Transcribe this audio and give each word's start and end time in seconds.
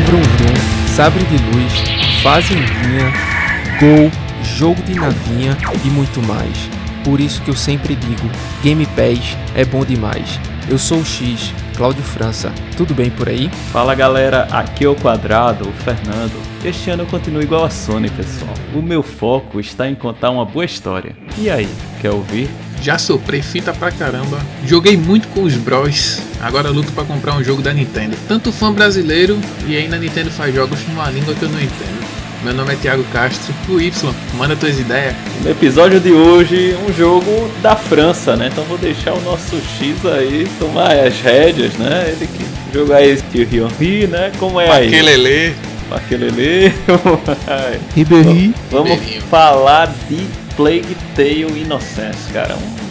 Vrum 0.00 0.20
Vrum, 0.20 0.88
Sabre 0.94 1.24
de 1.24 1.36
Luz, 1.36 1.72
Fazendinha, 2.22 3.12
Gol, 3.78 4.10
Jogo 4.42 4.82
de 4.82 4.94
Navinha 4.94 5.56
e 5.84 5.88
muito 5.88 6.20
mais. 6.26 6.68
Por 7.04 7.20
isso 7.20 7.42
que 7.42 7.50
eu 7.50 7.54
sempre 7.54 7.94
digo, 7.94 8.28
Game 8.62 8.86
Pass 8.86 9.36
é 9.54 9.64
bom 9.64 9.84
demais. 9.84 10.40
Eu 10.68 10.78
sou 10.78 10.98
o 10.98 11.04
X, 11.04 11.52
Cláudio 11.76 12.02
França. 12.02 12.50
Tudo 12.76 12.94
bem 12.94 13.10
por 13.10 13.28
aí? 13.28 13.50
Fala 13.70 13.94
galera, 13.94 14.48
aqui 14.50 14.84
é 14.84 14.88
o 14.88 14.96
Quadrado, 14.96 15.68
o 15.68 15.72
Fernando. 15.72 16.40
Este 16.64 16.90
ano 16.90 17.02
eu 17.02 17.06
continuo 17.06 17.42
igual 17.42 17.64
a 17.64 17.70
Sony, 17.70 18.08
pessoal. 18.10 18.54
O 18.74 18.80
meu 18.80 19.02
foco 19.02 19.60
está 19.60 19.88
em 19.88 19.94
contar 19.94 20.30
uma 20.30 20.44
boa 20.44 20.64
história. 20.64 21.14
E 21.38 21.50
aí, 21.50 21.68
quer 22.00 22.10
ouvir? 22.10 22.48
Já 22.84 22.98
soprei 22.98 23.40
fita 23.40 23.72
pra 23.72 23.90
caramba, 23.90 24.38
joguei 24.66 24.94
muito 24.94 25.26
com 25.28 25.44
os 25.44 25.54
bros, 25.54 26.20
agora 26.38 26.68
luto 26.68 26.92
para 26.92 27.02
comprar 27.04 27.34
um 27.34 27.42
jogo 27.42 27.62
da 27.62 27.72
Nintendo. 27.72 28.14
Tanto 28.28 28.52
fã 28.52 28.70
brasileiro 28.70 29.40
e 29.66 29.74
ainda 29.74 29.96
a 29.96 29.98
Nintendo 29.98 30.30
faz 30.30 30.54
jogos 30.54 30.78
numa 30.88 31.08
língua 31.08 31.34
que 31.34 31.42
eu 31.42 31.48
não 31.48 31.58
entendo. 31.58 32.04
Meu 32.42 32.52
nome 32.52 32.74
é 32.74 32.76
Thiago 32.76 33.02
Castro, 33.04 33.54
o 33.70 33.80
Y, 33.80 34.14
manda 34.34 34.54
tuas 34.54 34.78
ideias. 34.78 35.14
No 35.42 35.50
episódio 35.50 35.98
de 35.98 36.12
hoje, 36.12 36.76
um 36.86 36.92
jogo 36.92 37.50
da 37.62 37.74
França, 37.74 38.36
né? 38.36 38.50
Então 38.52 38.64
vou 38.64 38.76
deixar 38.76 39.14
o 39.14 39.20
nosso 39.22 39.56
X 39.56 40.04
aí 40.04 40.46
tomar 40.58 40.92
as 40.92 41.18
rédeas, 41.22 41.72
né? 41.78 42.14
Ele 42.14 42.26
que 42.26 42.44
jogar 42.70 43.02
esse 43.02 43.24
Rio 43.32 44.08
né? 44.08 44.30
Como 44.38 44.60
é 44.60 44.70
aí? 44.70 44.90
Paquelele. 44.90 45.56
Paquelele. 45.88 46.74
Ribéry. 47.96 48.54
Vamos 48.70 48.90
Ribeirinho. 48.90 49.22
falar 49.22 49.86
de 50.10 50.44
Plague 50.56 50.96
Tale 51.16 51.62
Innocence, 51.62 52.32
cara. 52.32 52.54
Um, 52.54 52.83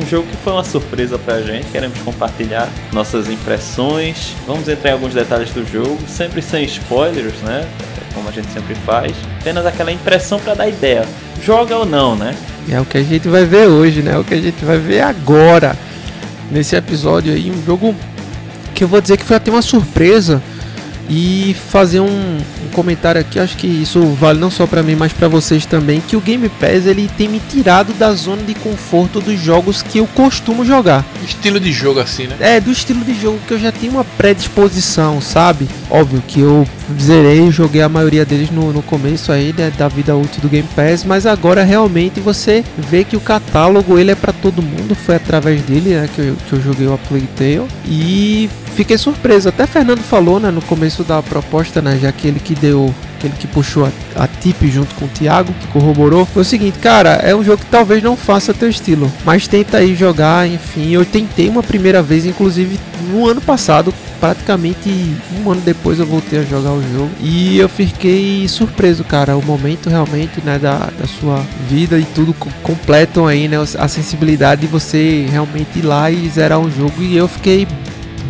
um 0.00 0.06
jogo 0.06 0.26
que 0.28 0.36
foi 0.38 0.52
uma 0.52 0.64
surpresa 0.64 1.18
pra 1.18 1.40
gente. 1.40 1.66
Queremos 1.66 1.98
compartilhar 2.00 2.68
nossas 2.92 3.28
impressões. 3.28 4.34
Vamos 4.46 4.68
entrar 4.68 4.90
em 4.90 4.92
alguns 4.94 5.14
detalhes 5.14 5.50
do 5.50 5.64
jogo, 5.66 5.98
sempre 6.06 6.40
sem 6.40 6.64
spoilers, 6.64 7.36
né? 7.42 7.66
Como 8.14 8.28
a 8.28 8.32
gente 8.32 8.48
sempre 8.52 8.74
faz. 8.74 9.12
Apenas 9.40 9.66
aquela 9.66 9.92
impressão 9.92 10.38
pra 10.38 10.54
dar 10.54 10.68
ideia. 10.68 11.04
Joga 11.42 11.76
ou 11.76 11.86
não, 11.86 12.14
né? 12.14 12.36
É 12.70 12.80
o 12.80 12.84
que 12.84 12.98
a 12.98 13.02
gente 13.02 13.28
vai 13.28 13.44
ver 13.44 13.66
hoje, 13.66 14.02
né? 14.02 14.12
É 14.14 14.18
o 14.18 14.24
que 14.24 14.34
a 14.34 14.40
gente 14.40 14.64
vai 14.64 14.78
ver 14.78 15.00
agora. 15.00 15.76
Nesse 16.50 16.76
episódio 16.76 17.32
aí, 17.32 17.50
um 17.50 17.64
jogo 17.64 17.94
que 18.74 18.84
eu 18.84 18.88
vou 18.88 19.00
dizer 19.00 19.16
que 19.16 19.24
foi 19.24 19.36
até 19.36 19.50
uma 19.50 19.62
surpresa. 19.62 20.42
E 21.08 21.54
fazer 21.70 22.00
um, 22.00 22.06
um 22.06 22.68
comentário 22.72 23.20
aqui, 23.20 23.38
acho 23.38 23.56
que 23.56 23.66
isso 23.66 24.00
vale 24.14 24.38
não 24.38 24.50
só 24.50 24.66
pra 24.66 24.82
mim, 24.82 24.94
mas 24.94 25.12
pra 25.12 25.28
vocês 25.28 25.66
também, 25.66 26.00
que 26.00 26.16
o 26.16 26.20
Game 26.20 26.48
Pass 26.48 26.86
ele 26.86 27.10
tem 27.16 27.28
me 27.28 27.40
tirado 27.50 27.92
da 27.94 28.12
zona 28.12 28.42
de 28.42 28.54
conforto 28.54 29.20
dos 29.20 29.38
jogos 29.40 29.82
que 29.82 29.98
eu 29.98 30.06
costumo 30.06 30.64
jogar. 30.64 31.04
Estilo 31.24 31.60
de 31.60 31.72
jogo 31.72 32.00
assim, 32.00 32.26
né? 32.26 32.36
É, 32.40 32.60
do 32.60 32.70
estilo 32.70 33.04
de 33.04 33.14
jogo 33.20 33.38
que 33.46 33.54
eu 33.54 33.58
já 33.58 33.70
tenho 33.72 33.92
uma 33.92 34.04
predisposição, 34.04 35.20
sabe? 35.20 35.68
Óbvio 35.90 36.22
que 36.26 36.40
eu 36.40 36.66
zerei, 37.00 37.50
joguei 37.50 37.82
a 37.82 37.88
maioria 37.88 38.24
deles 38.24 38.50
no, 38.50 38.72
no 38.72 38.82
começo 38.82 39.32
aí, 39.32 39.54
né, 39.56 39.72
da 39.76 39.88
vida 39.88 40.16
útil 40.16 40.40
do 40.40 40.48
Game 40.48 40.68
Pass, 40.74 41.04
mas 41.04 41.26
agora 41.26 41.62
realmente 41.62 42.20
você 42.20 42.64
vê 42.76 43.04
que 43.04 43.16
o 43.16 43.20
catálogo 43.20 43.98
ele 43.98 44.10
é 44.10 44.14
pra 44.14 44.32
todo 44.32 44.62
mundo, 44.62 44.94
foi 44.94 45.16
através 45.16 45.60
dele, 45.62 45.90
né, 45.90 46.08
que 46.14 46.20
eu, 46.20 46.36
que 46.48 46.52
eu 46.54 46.62
joguei 46.62 46.86
o 46.86 46.94
A 46.94 46.98
Plague 46.98 47.28
Tale, 47.36 47.68
e 47.86 48.48
fiquei 48.72 48.98
surpreso, 48.98 49.48
até 49.48 49.66
Fernando 49.66 50.00
falou, 50.00 50.40
né, 50.40 50.50
no 50.50 50.62
começo 50.62 51.04
da 51.04 51.22
proposta, 51.22 51.80
né, 51.80 51.98
já 52.00 52.10
que 52.12 52.26
ele 52.26 52.40
que 52.40 52.54
deu 52.54 52.92
aquele 53.16 53.34
que 53.34 53.46
puxou 53.46 53.84
a, 53.86 54.24
a 54.24 54.26
tip 54.26 54.60
junto 54.68 54.94
com 54.96 55.04
o 55.04 55.08
Thiago, 55.08 55.52
que 55.60 55.66
corroborou, 55.68 56.26
foi 56.26 56.42
o 56.42 56.44
seguinte, 56.44 56.78
cara, 56.78 57.10
é 57.22 57.34
um 57.34 57.44
jogo 57.44 57.58
que 57.58 57.70
talvez 57.70 58.02
não 58.02 58.16
faça 58.16 58.52
teu 58.52 58.68
estilo, 58.68 59.10
mas 59.24 59.46
tenta 59.46 59.78
aí 59.78 59.94
jogar, 59.94 60.48
enfim, 60.48 60.90
eu 60.90 61.04
tentei 61.04 61.48
uma 61.48 61.62
primeira 61.62 62.02
vez, 62.02 62.26
inclusive 62.26 62.78
no 63.12 63.28
ano 63.28 63.40
passado, 63.40 63.92
praticamente 64.20 64.88
um 65.44 65.50
ano 65.50 65.60
depois 65.62 65.98
eu 65.98 66.06
voltei 66.06 66.38
a 66.38 66.42
jogar 66.44 66.70
o 66.70 66.82
jogo. 66.92 67.10
E 67.20 67.58
eu 67.58 67.68
fiquei 67.68 68.46
surpreso, 68.46 69.02
cara, 69.02 69.36
o 69.36 69.44
momento 69.44 69.90
realmente, 69.90 70.40
né, 70.44 70.60
da, 70.60 70.90
da 70.96 71.06
sua 71.06 71.44
vida 71.68 71.98
e 71.98 72.04
tudo 72.04 72.32
co- 72.32 72.48
completam 72.62 73.26
aí, 73.26 73.48
né, 73.48 73.56
a 73.78 73.88
sensibilidade 73.88 74.60
de 74.60 74.66
você 74.68 75.26
realmente 75.28 75.80
ir 75.80 75.82
lá 75.82 76.08
e 76.08 76.28
zerar 76.28 76.60
um 76.60 76.70
jogo. 76.70 77.02
E 77.02 77.16
eu 77.16 77.26
fiquei 77.26 77.66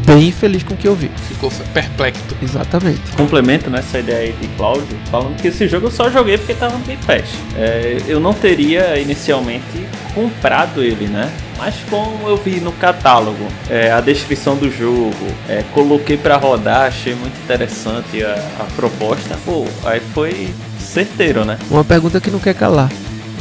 bem 0.07 0.33
feliz 0.33 0.63
com 0.63 0.75
o 0.75 0.77
que 0.77 0.87
eu 0.87 0.95
vi. 0.95 1.11
Ficou 1.29 1.51
perplexo. 1.73 2.23
Exatamente. 2.43 3.01
Complemento 3.17 3.71
nessa 3.71 3.99
ideia 3.99 4.21
aí 4.21 4.33
de 4.41 4.49
Cláudio, 4.57 4.99
falando 5.11 5.41
que 5.41 5.49
esse 5.49 5.69
jogo 5.69 5.87
eu 5.87 5.91
só 5.91 6.11
joguei 6.11 6.39
porque 6.39 6.55
tava 6.55 6.77
no 6.77 6.85
Game 6.85 7.03
Pass. 7.05 7.31
É, 7.57 8.03
eu 8.07 8.21
não 8.21 8.33
teria 8.33 8.99
inicialmente 8.99 9.87
comprado 10.15 10.83
ele, 10.83 11.07
né? 11.07 11.33
Mas 11.57 11.75
como 11.89 12.29
eu 12.29 12.37
vi 12.37 12.61
no 12.61 12.73
catálogo 12.73 13.47
é, 13.71 13.91
a 13.91 14.01
descrição 14.01 14.57
do 14.57 14.71
jogo, 14.71 15.15
é, 15.49 15.63
coloquei 15.73 16.17
pra 16.17 16.37
rodar, 16.37 16.87
achei 16.87 17.15
muito 17.15 17.39
interessante 17.43 18.23
a, 18.23 18.35
a 18.61 18.65
proposta, 18.75 19.39
pô, 19.45 19.65
aí 19.85 20.01
foi 20.01 20.53
certeiro, 20.79 21.45
né? 21.45 21.59
Uma 21.71 21.85
pergunta 21.85 22.21
que 22.21 22.31
não 22.31 22.39
quer 22.41 22.55
calar. 22.55 22.91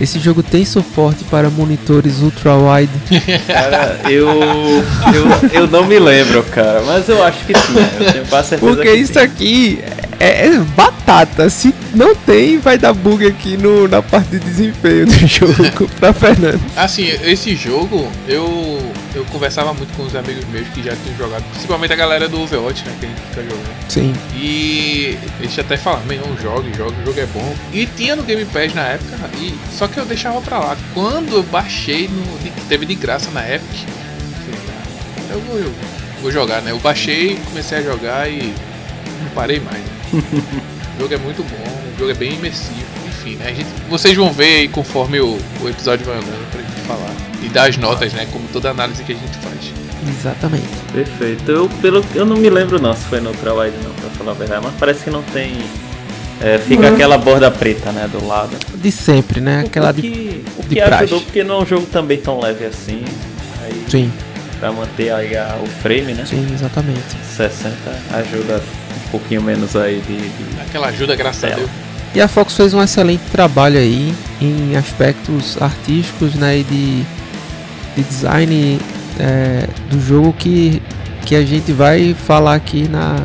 Esse 0.01 0.17
jogo 0.19 0.41
tem 0.41 0.65
suporte 0.65 1.23
para 1.25 1.47
monitores 1.51 2.21
ultra-wide? 2.21 2.89
Cara, 3.45 3.99
eu, 4.09 4.27
eu, 4.31 5.61
eu 5.61 5.67
não 5.67 5.85
me 5.85 5.99
lembro, 5.99 6.41
cara, 6.43 6.81
mas 6.81 7.07
eu 7.07 7.23
acho 7.23 7.45
que 7.45 7.53
tinha, 7.53 7.91
eu 7.99 8.11
tenho 8.11 8.25
quase 8.25 8.49
certeza 8.49 8.73
Porque 8.73 8.91
que 8.91 8.97
isso 8.97 9.11
tinha. 9.13 9.23
aqui 9.25 9.79
é, 10.19 10.47
é 10.47 10.59
batata. 10.75 11.49
Se 11.49 11.73
não 11.93 12.15
tem, 12.15 12.57
vai 12.57 12.79
dar 12.79 12.93
bug 12.93 13.25
aqui 13.27 13.57
no, 13.57 13.87
na 13.87 14.01
parte 14.01 14.29
de 14.31 14.39
desempenho 14.39 15.05
do 15.05 15.13
jogo 15.27 15.89
pra 15.99 16.11
Fernando. 16.13 16.59
Assim, 16.75 17.07
esse 17.23 17.55
jogo, 17.55 18.07
eu 18.27 18.79
eu 19.13 19.25
conversava 19.25 19.73
muito 19.73 19.95
com 19.95 20.03
os 20.03 20.15
amigos 20.15 20.45
meus 20.49 20.67
que 20.69 20.81
já 20.81 20.95
tinham 20.95 21.17
jogado, 21.17 21.43
principalmente 21.51 21.91
a 21.91 21.95
galera 21.95 22.27
do 22.29 22.41
Overwatch, 22.41 22.83
né, 22.85 22.95
que 22.99 23.05
a 23.05 23.09
gente 23.09 23.21
fica 23.21 23.43
jogando. 23.43 23.89
Sim. 23.89 24.13
E 24.35 25.17
eles 25.39 25.59
até 25.59 25.75
falavam, 25.77 26.05
meu 26.07 26.17
irmão, 26.17 26.37
jogue, 26.41 26.73
jogue, 26.75 26.95
o 27.01 27.05
jogo 27.05 27.19
é 27.19 27.25
bom. 27.27 27.55
E 27.73 27.85
tinha 27.85 28.15
no 28.15 28.23
Game 28.23 28.45
Pass 28.45 28.73
na 28.73 28.83
época, 28.83 29.17
e 29.37 29.53
só 29.77 29.87
que 29.87 29.97
eu 29.97 30.05
deixava 30.05 30.39
pra 30.41 30.59
lá. 30.59 30.77
Quando 30.93 31.35
eu 31.35 31.43
baixei, 31.43 32.07
no, 32.07 32.39
teve 32.69 32.85
de 32.85 32.95
graça 32.95 33.29
na 33.31 33.41
Epic, 33.49 33.87
eu 34.49 34.55
"Ah, 35.29 35.33
eu 35.33 35.39
vou, 35.41 35.57
eu 35.59 35.73
vou 36.21 36.31
jogar, 36.31 36.61
né? 36.61 36.71
Eu 36.71 36.79
baixei, 36.79 37.37
comecei 37.49 37.79
a 37.79 37.81
jogar 37.81 38.29
e 38.29 38.53
não 39.21 39.29
parei 39.35 39.59
mais. 39.59 39.83
o 40.13 41.01
jogo 41.01 41.13
é 41.13 41.17
muito 41.17 41.43
bom, 41.43 41.93
o 41.95 41.99
jogo 41.99 42.11
é 42.11 42.15
bem 42.15 42.33
imersivo, 42.33 42.85
enfim, 43.07 43.35
né? 43.35 43.53
Gente, 43.53 43.67
vocês 43.89 44.15
vão 44.15 44.31
ver 44.31 44.59
aí 44.59 44.67
conforme 44.67 45.19
o, 45.19 45.37
o 45.61 45.69
episódio 45.69 46.05
vai 46.05 46.15
andando 46.15 46.51
pra 46.51 46.61
gente 46.61 46.81
falar. 46.87 47.30
E 47.41 47.49
dar 47.49 47.69
as 47.69 47.77
notas, 47.77 48.13
né? 48.13 48.27
Como 48.31 48.47
toda 48.53 48.69
análise 48.69 49.03
que 49.03 49.11
a 49.13 49.15
gente 49.15 49.37
faz. 49.39 49.57
Exatamente. 50.07 50.67
Perfeito. 50.93 51.51
Eu, 51.51 51.69
pelo, 51.81 52.03
eu 52.15 52.25
não 52.25 52.35
me 52.37 52.49
lembro 52.49 52.79
não 52.81 52.93
se 52.93 53.03
foi 53.05 53.19
no 53.19 53.29
Ultrawide 53.29 53.75
não, 53.83 53.91
pra 53.93 54.09
falar 54.11 54.31
a 54.31 54.35
verdade, 54.35 54.61
mas 54.63 54.73
parece 54.79 55.03
que 55.03 55.09
não 55.09 55.21
tem. 55.23 55.53
é, 56.41 56.57
fica 56.57 56.89
aquela 56.89 57.17
borda 57.17 57.49
preta, 57.51 57.91
né, 57.91 58.07
do 58.11 58.25
lado. 58.25 58.55
De 58.75 58.91
sempre, 58.91 59.39
né? 59.41 59.63
Aquela 59.65 59.89
o 59.89 59.93
de. 59.93 60.01
que, 60.01 60.43
o 60.57 60.63
de 60.63 60.75
que 60.75 60.81
praxe. 60.81 61.03
ajudou, 61.03 61.21
porque 61.21 61.43
não 61.43 61.55
é 61.59 61.63
um 61.63 61.65
jogo 61.65 61.85
também 61.91 62.17
tão 62.19 62.39
leve 62.39 62.65
assim. 62.65 63.03
Aí, 63.63 63.83
Sim, 63.89 64.11
pra 64.59 64.71
manter 64.71 65.11
aí 65.11 65.35
a- 65.35 65.57
o 65.63 65.67
frame, 65.67 66.13
né? 66.13 66.23
sim, 66.25 66.47
exatamente. 66.53 66.99
60 67.35 67.75
ajuda 68.13 68.61
um 69.05 69.09
pouquinho 69.11 69.41
menos 69.41 69.75
aí 69.75 69.99
de. 70.07 70.17
de- 70.17 70.61
Aquela 70.67 70.87
ajuda, 70.87 71.15
graças 71.15 71.43
a 71.43 71.47
Tela. 71.47 71.59
Deus. 71.59 71.69
E 72.13 72.19
a 72.21 72.27
Fox 72.27 72.55
fez 72.55 72.73
um 72.73 72.81
excelente 72.83 73.21
trabalho 73.31 73.77
aí 73.79 74.13
em 74.41 74.75
aspectos 74.75 75.61
artísticos, 75.61 76.33
né? 76.35 76.57
E 76.57 76.63
de, 76.63 77.05
de 77.95 78.03
design 78.03 78.79
é, 79.19 79.67
do 79.89 79.99
jogo 79.99 80.33
que, 80.33 80.81
que 81.25 81.35
a 81.35 81.45
gente 81.45 81.71
vai 81.71 82.13
falar 82.13 82.55
aqui 82.55 82.87
na, 82.87 83.15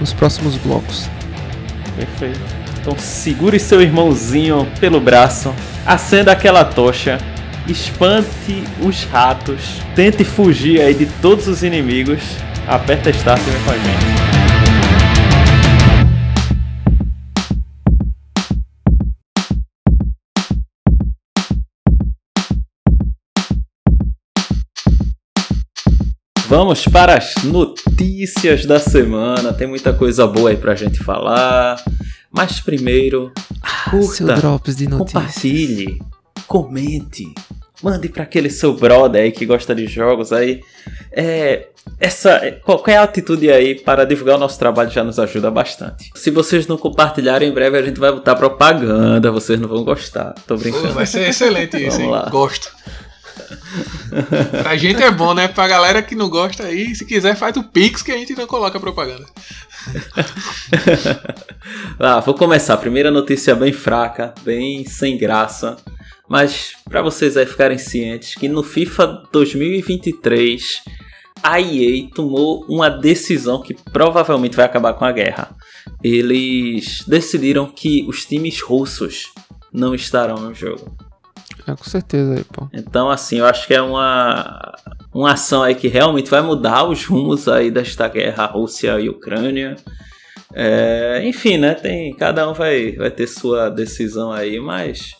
nos 0.00 0.12
próximos 0.12 0.56
blocos. 0.56 1.08
Perfeito. 1.96 2.40
Então 2.80 2.96
segure 2.98 3.58
seu 3.58 3.82
irmãozinho 3.82 4.66
pelo 4.78 5.00
braço, 5.00 5.52
acenda 5.84 6.32
aquela 6.32 6.64
tocha, 6.64 7.18
espante 7.66 8.62
os 8.80 9.04
ratos, 9.04 9.80
tente 9.94 10.22
fugir 10.22 10.80
aí 10.80 10.94
de 10.94 11.06
todos 11.06 11.48
os 11.48 11.62
inimigos, 11.62 12.20
aperta 12.66 13.10
Start 13.10 13.40
e 13.40 13.50
vem 13.50 13.62
com 13.62 13.70
a 13.70 13.74
gente. 13.74 14.15
Vamos 26.48 26.84
para 26.86 27.16
as 27.16 27.34
notícias 27.44 28.64
da 28.64 28.78
semana. 28.78 29.52
Tem 29.52 29.66
muita 29.66 29.92
coisa 29.92 30.26
boa 30.26 30.50
aí 30.50 30.56
pra 30.56 30.74
gente 30.74 30.98
falar. 31.02 31.82
Mas 32.30 32.60
primeiro, 32.60 33.32
Seu 33.90 34.26
curta, 34.26 34.34
drops 34.34 34.76
de 34.76 34.88
notícias. 34.88 35.12
compartilhe, 35.12 36.02
comente, 36.46 37.32
mande 37.82 38.08
para 38.08 38.22
aquele 38.24 38.50
seu 38.50 38.74
brother 38.74 39.22
aí 39.22 39.32
que 39.32 39.46
gosta 39.46 39.74
de 39.74 39.86
jogos 39.86 40.32
aí. 40.32 40.60
É, 41.12 41.68
essa 41.98 42.38
qualquer 42.64 42.98
atitude 42.98 43.50
aí 43.50 43.74
para 43.74 44.04
divulgar 44.04 44.36
o 44.36 44.40
nosso 44.40 44.58
trabalho 44.58 44.90
já 44.90 45.02
nos 45.02 45.18
ajuda 45.18 45.50
bastante. 45.50 46.10
Se 46.14 46.30
vocês 46.30 46.66
não 46.66 46.76
compartilharem, 46.76 47.48
em 47.48 47.52
breve 47.52 47.78
a 47.78 47.82
gente 47.82 47.98
vai 47.98 48.12
botar 48.12 48.34
propaganda, 48.36 49.32
vocês 49.32 49.58
não 49.58 49.68
vão 49.68 49.82
gostar. 49.82 50.34
Tô 50.46 50.56
brincando. 50.56 50.92
vai 50.92 51.06
ser 51.06 51.28
excelente 51.28 51.76
isso, 51.80 51.96
Vamos 51.98 52.04
hein? 52.04 52.10
lá. 52.10 52.28
Gosto. 52.30 52.70
pra 54.62 54.76
gente 54.76 55.02
é 55.02 55.10
bom, 55.10 55.34
né? 55.34 55.48
Pra 55.48 55.68
galera 55.68 56.02
que 56.02 56.14
não 56.14 56.28
gosta 56.28 56.64
aí, 56.64 56.94
se 56.94 57.04
quiser, 57.04 57.36
faz 57.36 57.56
o 57.56 57.64
Pix 57.64 58.02
que 58.02 58.12
a 58.12 58.16
gente 58.16 58.34
não 58.34 58.46
coloca 58.46 58.80
propaganda. 58.80 59.26
ah, 61.98 62.20
vou 62.20 62.34
começar. 62.34 62.76
Primeira 62.76 63.10
notícia 63.10 63.54
bem 63.54 63.72
fraca, 63.72 64.34
bem 64.42 64.84
sem 64.84 65.16
graça. 65.16 65.76
Mas 66.28 66.72
para 66.84 67.02
vocês 67.02 67.36
aí 67.36 67.46
ficarem 67.46 67.78
cientes 67.78 68.34
que 68.34 68.48
no 68.48 68.62
FIFA 68.62 69.22
2023 69.32 70.82
a 71.42 71.60
EA 71.60 72.08
tomou 72.12 72.64
uma 72.68 72.90
decisão 72.90 73.62
que 73.62 73.74
provavelmente 73.74 74.56
vai 74.56 74.64
acabar 74.64 74.94
com 74.94 75.04
a 75.04 75.12
guerra. 75.12 75.54
Eles 76.02 77.04
decidiram 77.06 77.66
que 77.66 78.04
os 78.08 78.24
times 78.24 78.60
russos 78.60 79.32
não 79.72 79.94
estarão 79.94 80.36
no 80.36 80.54
jogo. 80.54 80.96
É, 81.66 81.74
com 81.74 81.84
certeza 81.84 82.34
aí, 82.34 82.44
pô. 82.44 82.68
Então, 82.72 83.10
assim, 83.10 83.38
eu 83.38 83.46
acho 83.46 83.66
que 83.66 83.74
é 83.74 83.82
uma, 83.82 84.74
uma 85.12 85.32
ação 85.32 85.62
aí 85.62 85.74
que 85.74 85.88
realmente 85.88 86.30
vai 86.30 86.42
mudar 86.42 86.84
os 86.84 87.04
rumos 87.04 87.48
aí 87.48 87.70
desta 87.70 88.08
guerra 88.08 88.46
Rússia 88.46 88.98
e 89.00 89.08
Ucrânia. 89.08 89.76
É, 90.54 91.22
enfim, 91.24 91.58
né? 91.58 91.74
Tem, 91.74 92.14
cada 92.14 92.48
um 92.48 92.54
vai, 92.54 92.92
vai 92.92 93.10
ter 93.10 93.26
sua 93.26 93.68
decisão 93.68 94.32
aí, 94.32 94.58
mas 94.60 95.16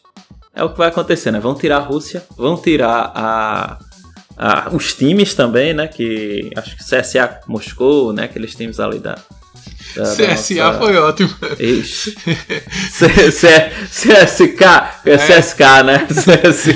é 0.54 0.64
o 0.64 0.70
que 0.70 0.78
vai 0.78 0.88
acontecer, 0.88 1.30
né? 1.30 1.38
Vão 1.38 1.54
tirar 1.54 1.76
a 1.76 1.80
Rússia, 1.80 2.22
vão 2.36 2.56
tirar 2.56 3.12
a, 3.14 3.78
a, 4.36 4.70
os 4.72 4.94
times 4.94 5.34
também, 5.34 5.74
né? 5.74 5.86
Que 5.86 6.50
acho 6.56 6.76
que 6.76 6.84
CSA 6.84 7.40
Moscou, 7.46 8.12
né? 8.12 8.24
Aqueles 8.24 8.54
times 8.54 8.80
ali 8.80 8.98
da, 8.98 9.16
CSA 10.02 10.54
nossa... 10.54 10.78
foi 10.78 10.96
ótimo. 10.96 11.30
Ixi. 11.58 12.14
CSK, 13.90 14.64
é 15.04 15.16
CSK, 15.16 15.60
né? 15.84 16.06
CS... 16.12 16.66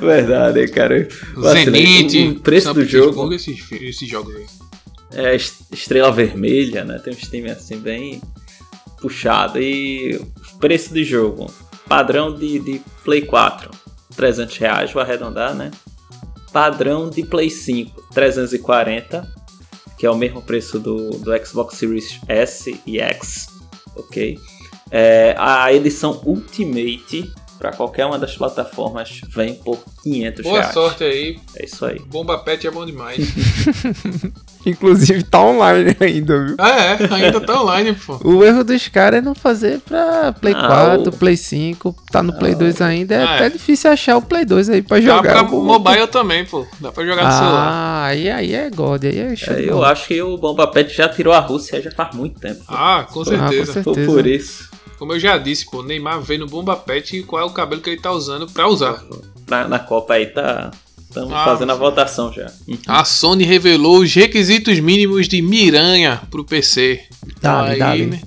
Verdade, 0.00 0.68
cara. 0.68 1.08
Zenit. 1.52 2.28
O 2.28 2.40
preço 2.40 2.74
do 2.74 2.84
jogo. 2.84 3.32
Esses, 3.32 3.60
esses 3.72 4.08
jogos 4.08 4.36
aí. 4.36 4.46
É, 5.14 5.36
Estrela 5.36 6.10
Vermelha, 6.10 6.84
né? 6.84 6.98
Tem 6.98 7.12
uns 7.12 7.28
times 7.28 7.52
assim 7.52 7.78
bem 7.78 8.20
puxado. 9.00 9.60
E 9.60 10.20
preço 10.58 10.92
do 10.92 11.02
jogo. 11.02 11.52
Padrão 11.88 12.34
de, 12.34 12.58
de 12.58 12.80
Play 13.04 13.22
4, 13.22 13.70
300 14.16 14.56
reais, 14.56 14.92
vou 14.92 15.02
arredondar, 15.02 15.54
né? 15.54 15.70
Padrão 16.52 17.10
de 17.10 17.22
Play 17.22 17.50
5, 17.50 18.08
340 18.14 19.41
que 20.02 20.06
é 20.06 20.10
o 20.10 20.16
mesmo 20.16 20.42
preço 20.42 20.80
do, 20.80 21.10
do 21.10 21.46
Xbox 21.46 21.76
Series 21.76 22.18
S 22.26 22.76
e 22.84 22.98
X, 22.98 23.46
ok? 23.94 24.36
É, 24.90 25.32
a 25.38 25.72
edição 25.72 26.20
Ultimate 26.26 27.32
para 27.62 27.70
qualquer 27.70 28.06
uma 28.06 28.18
das 28.18 28.36
plataformas 28.36 29.20
vem 29.28 29.54
por 29.54 29.78
500 30.02 30.42
Boa 30.42 30.58
reais. 30.58 30.74
sorte 30.74 31.04
aí. 31.04 31.38
É 31.56 31.64
isso 31.64 31.86
aí. 31.86 32.00
Bomba 32.06 32.36
Pet 32.38 32.66
é 32.66 32.70
bom 32.72 32.84
demais. 32.84 33.18
Inclusive 34.66 35.22
tá 35.22 35.40
online 35.40 35.96
ainda, 36.00 36.44
viu? 36.44 36.56
Ah, 36.58 36.70
é, 36.70 36.98
ainda 37.14 37.40
tá 37.40 37.62
online, 37.62 37.92
pô. 37.92 38.18
O 38.24 38.42
erro 38.42 38.64
dos 38.64 38.88
caras 38.88 39.18
é 39.18 39.22
não 39.22 39.36
fazer 39.36 39.78
pra 39.78 40.32
Play 40.32 40.54
ah, 40.56 40.96
4, 40.96 41.08
o... 41.08 41.12
Play 41.12 41.36
5, 41.36 41.94
tá 42.10 42.20
no 42.20 42.36
Play 42.36 42.56
2 42.56 42.80
ainda. 42.80 43.14
É 43.14 43.22
ah, 43.22 43.34
até 43.36 43.46
é. 43.46 43.50
difícil 43.50 43.92
achar 43.92 44.16
o 44.16 44.22
Play 44.22 44.44
2 44.44 44.68
aí 44.68 44.82
pra 44.82 45.00
jogar. 45.00 45.32
Dá 45.32 45.44
pra 45.44 45.56
mobile 45.56 46.08
também, 46.08 46.44
pô. 46.44 46.66
Dá 46.80 46.90
pra 46.90 47.04
jogar 47.06 47.22
no 47.22 47.28
ah, 47.28 47.32
celular. 47.32 47.68
Ah, 47.68 48.04
aí, 48.06 48.28
aí 48.28 48.54
é 48.54 48.70
God, 48.70 49.04
aí 49.04 49.18
é 49.20 49.36
show. 49.36 49.54
É, 49.54 49.70
eu 49.70 49.84
acho 49.84 50.08
que 50.08 50.20
o 50.20 50.36
Bomba 50.36 50.66
Pet 50.66 50.92
já 50.92 51.08
tirou 51.08 51.32
a 51.32 51.38
Rússia 51.38 51.80
já 51.80 51.92
faz 51.92 52.12
muito 52.12 52.40
tempo. 52.40 52.60
Ah, 52.66 53.06
com 53.08 53.24
certeza. 53.24 53.70
Ah, 53.70 53.84
com 53.84 53.94
certeza. 53.94 54.12
Por 54.12 54.26
isso. 54.26 54.72
Como 55.02 55.14
eu 55.14 55.18
já 55.18 55.36
disse, 55.36 55.68
pô, 55.68 55.82
Neymar 55.82 56.20
veio 56.20 56.38
no 56.38 56.46
Bomba 56.46 56.76
Pet 56.76 57.16
e 57.16 57.24
qual 57.24 57.42
é 57.42 57.44
o 57.44 57.50
cabelo 57.50 57.82
que 57.82 57.90
ele 57.90 58.00
tá 58.00 58.12
usando 58.12 58.46
pra 58.46 58.68
usar. 58.68 59.02
Na, 59.48 59.66
na 59.66 59.80
Copa 59.80 60.14
aí 60.14 60.26
tá 60.26 60.70
Estamos 61.08 61.32
ah, 61.32 61.44
fazendo 61.44 61.72
a 61.72 61.74
votação 61.74 62.32
já. 62.32 62.48
A 62.86 63.04
Sony 63.04 63.42
revelou 63.42 63.98
os 63.98 64.14
requisitos 64.14 64.78
mínimos 64.78 65.26
de 65.26 65.42
Miranha 65.42 66.22
pro 66.30 66.44
PC. 66.44 67.00
Tá, 67.40 67.64
aí, 67.64 67.80
dale. 67.80 68.06
Né? 68.06 68.20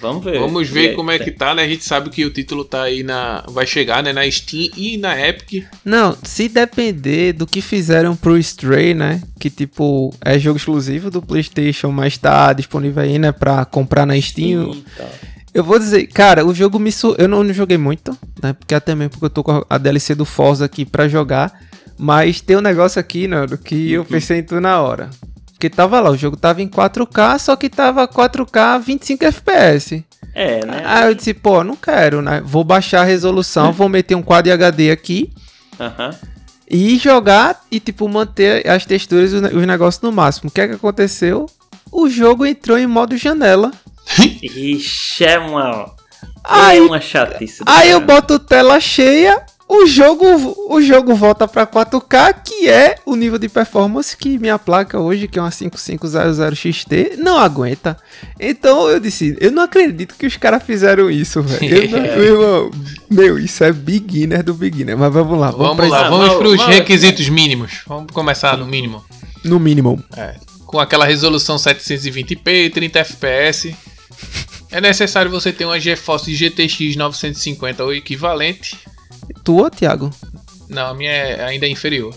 Vamos 0.00 0.24
ver. 0.24 0.40
Vamos 0.40 0.68
ver 0.68 0.96
como 0.96 1.12
é 1.12 1.20
que 1.20 1.30
tá, 1.30 1.54
né? 1.54 1.62
A 1.62 1.68
gente 1.68 1.84
sabe 1.84 2.10
que 2.10 2.24
o 2.24 2.30
título 2.30 2.64
tá 2.64 2.82
aí 2.82 3.04
na. 3.04 3.44
Vai 3.48 3.64
chegar, 3.64 4.02
né? 4.02 4.12
Na 4.12 4.28
Steam 4.28 4.70
e 4.76 4.98
na 4.98 5.16
Epic. 5.16 5.64
Não, 5.84 6.18
se 6.24 6.48
depender 6.48 7.32
do 7.32 7.46
que 7.46 7.60
fizeram 7.60 8.16
pro 8.16 8.36
Stray, 8.38 8.92
né? 8.92 9.22
Que 9.38 9.48
tipo, 9.48 10.12
é 10.20 10.36
jogo 10.36 10.56
exclusivo 10.56 11.12
do 11.12 11.22
PlayStation, 11.22 11.92
mas 11.92 12.18
tá 12.18 12.52
disponível 12.52 13.04
aí, 13.04 13.20
né? 13.20 13.30
Pra 13.30 13.64
comprar 13.64 14.04
na 14.04 14.20
Steam. 14.20 14.72
Sim, 14.72 14.84
tá. 14.96 15.08
Eu 15.54 15.62
vou 15.62 15.78
dizer, 15.78 16.06
cara, 16.06 16.46
o 16.46 16.54
jogo 16.54 16.78
me. 16.78 16.90
Su... 16.90 17.14
Eu 17.18 17.28
não, 17.28 17.44
não 17.44 17.52
joguei 17.52 17.76
muito, 17.76 18.16
né? 18.42 18.52
Porque 18.54 18.74
até 18.74 18.94
mesmo 18.94 19.10
porque 19.10 19.26
eu 19.26 19.30
tô 19.30 19.44
com 19.44 19.64
a 19.68 19.78
DLC 19.78 20.14
do 20.14 20.24
Forza 20.24 20.64
aqui 20.64 20.84
pra 20.84 21.08
jogar. 21.08 21.52
Mas 21.98 22.40
tem 22.40 22.56
um 22.56 22.62
negócio 22.62 22.98
aqui, 22.98 23.28
Nando, 23.28 23.58
que 23.58 23.92
eu 23.92 24.04
pensei 24.04 24.38
em 24.38 24.42
tu 24.42 24.60
na 24.60 24.80
hora. 24.80 25.10
Porque 25.52 25.70
tava 25.70 26.00
lá, 26.00 26.10
o 26.10 26.16
jogo 26.16 26.36
tava 26.36 26.60
em 26.62 26.68
4K, 26.68 27.38
só 27.38 27.54
que 27.54 27.68
tava 27.68 28.08
4K 28.08 28.80
25 28.80 29.24
FPS. 29.26 30.04
É, 30.34 30.64
né? 30.66 30.82
Aí 30.84 31.08
eu 31.08 31.14
disse, 31.14 31.32
pô, 31.34 31.62
não 31.62 31.76
quero, 31.76 32.20
né? 32.22 32.42
Vou 32.44 32.64
baixar 32.64 33.02
a 33.02 33.04
resolução, 33.04 33.70
vou 33.72 33.88
meter 33.88 34.14
um 34.14 34.22
quadro 34.22 34.52
HD 34.52 34.90
aqui. 34.90 35.32
Aham. 35.78 36.10
E 36.68 36.98
jogar 36.98 37.60
e, 37.70 37.78
tipo, 37.78 38.08
manter 38.08 38.66
as 38.66 38.86
texturas 38.86 39.32
e 39.32 39.36
os 39.36 39.66
negócios 39.66 40.02
no 40.02 40.10
máximo. 40.10 40.48
O 40.48 40.52
que 40.52 40.62
é 40.62 40.66
que 40.68 40.74
aconteceu? 40.74 41.46
O 41.92 42.08
jogo 42.08 42.46
entrou 42.46 42.78
em 42.78 42.86
modo 42.86 43.16
janela. 43.16 43.70
Ixi, 44.42 45.24
é 45.24 45.38
uma. 45.38 45.94
Aí, 46.44 46.78
é 46.78 46.82
uma 46.82 47.00
chatice. 47.00 47.62
Aí 47.66 47.74
cara. 47.74 47.88
eu 47.88 48.00
boto 48.00 48.38
tela 48.38 48.80
cheia, 48.80 49.44
o 49.72 49.86
jogo, 49.86 50.26
o 50.68 50.82
jogo 50.82 51.14
volta 51.14 51.48
para 51.48 51.66
4K, 51.66 52.34
que 52.44 52.68
é 52.68 52.96
o 53.06 53.16
nível 53.16 53.38
de 53.38 53.48
performance 53.48 54.14
que 54.14 54.38
minha 54.38 54.58
placa 54.58 55.00
hoje, 55.00 55.26
que 55.26 55.38
é 55.38 55.42
uma 55.42 55.50
5500 55.50 56.58
XT, 56.58 57.16
não 57.16 57.38
aguenta. 57.38 57.96
Então 58.38 58.86
eu 58.88 59.00
disse, 59.00 59.34
eu 59.40 59.50
não 59.50 59.62
acredito 59.62 60.14
que 60.18 60.26
os 60.26 60.36
caras 60.36 60.62
fizeram 60.62 61.10
isso, 61.10 61.42
velho. 61.42 61.90
meu, 62.18 62.70
meu, 63.10 63.38
isso 63.38 63.64
é 63.64 63.72
beginner 63.72 64.42
do 64.42 64.52
beginner. 64.52 64.98
Mas 64.98 65.10
vamos 65.10 65.38
lá, 65.38 65.50
vamos, 65.50 65.76
vamos 65.76 65.90
lá, 65.90 66.10
vamos 66.10 66.34
para 66.34 66.48
os 66.48 66.66
requisitos 66.66 67.30
mínimos. 67.30 67.80
Vamos 67.86 68.12
começar 68.12 68.58
no 68.58 68.66
mínimo. 68.66 69.02
No 69.42 69.58
mínimo. 69.58 70.02
É, 70.14 70.34
com 70.66 70.78
aquela 70.78 71.06
resolução 71.06 71.56
720p, 71.56 72.70
30 72.72 72.98
FPS. 72.98 73.74
É 74.70 74.80
necessário 74.80 75.30
você 75.30 75.52
ter 75.52 75.64
uma 75.64 75.78
GeForce 75.78 76.34
GTX 76.34 76.96
950 76.96 77.84
ou 77.84 77.94
equivalente 77.94 78.78
tua, 79.44 79.70
Thiago? 79.70 80.10
Não, 80.68 80.88
a 80.88 80.94
minha 80.94 81.10
é, 81.10 81.44
ainda 81.44 81.66
é 81.66 81.68
inferior. 81.68 82.14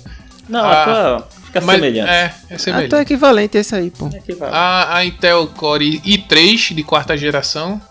Não, 0.47 0.63
a, 0.63 0.81
a 0.81 0.85
tua 0.85 1.27
fica 1.45 1.61
mas, 1.61 1.75
semelhante. 1.75 2.09
É, 2.09 2.33
é 2.49 2.57
semelhante. 2.57 2.85
A 2.85 2.89
tua 2.89 2.99
é 2.99 3.01
equivalente 3.01 3.57
a 3.57 3.61
esse 3.61 3.75
aí, 3.75 3.91
pô. 3.91 4.07
É 4.07 4.21
a, 4.51 4.97
a 4.97 5.05
Intel 5.05 5.47
Core 5.47 5.99
i3 6.01 6.73
de 6.73 6.83
quarta 6.83 7.17
geração. 7.17 7.81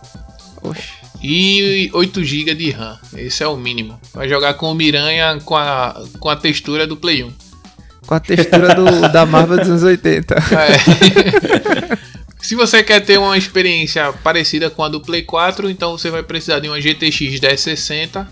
Oxe. 0.63 1.05
E 1.23 1.91
8 1.95 2.23
GB 2.23 2.55
de 2.55 2.71
RAM. 2.71 2.99
Esse 3.17 3.43
é 3.43 3.49
o 3.49 3.57
mínimo. 3.57 3.99
Vai 4.13 4.29
jogar 4.29 4.55
com 4.55 4.71
o 4.71 4.75
Miranha 4.75 5.39
com 5.43 5.57
a, 5.57 6.05
com 6.21 6.29
a 6.29 6.37
textura 6.37 6.87
do 6.87 6.99
Play 6.99 7.25
1. 7.25 7.33
Com 8.07 8.15
a 8.15 8.21
textura 8.21 8.75
do, 8.75 9.09
da 9.09 9.25
Marvel 9.25 9.57
dos 9.59 9.69
anos 9.69 9.83
80. 9.83 10.35
É. 10.35 12.05
Se 12.45 12.55
você 12.55 12.83
quer 12.83 13.01
ter 13.01 13.19
uma 13.19 13.39
experiência 13.39 14.13
parecida 14.23 14.69
com 14.69 14.83
a 14.83 14.89
do 14.91 15.01
Play 15.01 15.23
4, 15.23 15.71
então 15.71 15.97
você 15.97 16.11
vai 16.11 16.23
precisar 16.23 16.61
de 16.61 16.69
uma 16.69 16.79
GTX 16.79 17.41
1060 17.41 18.29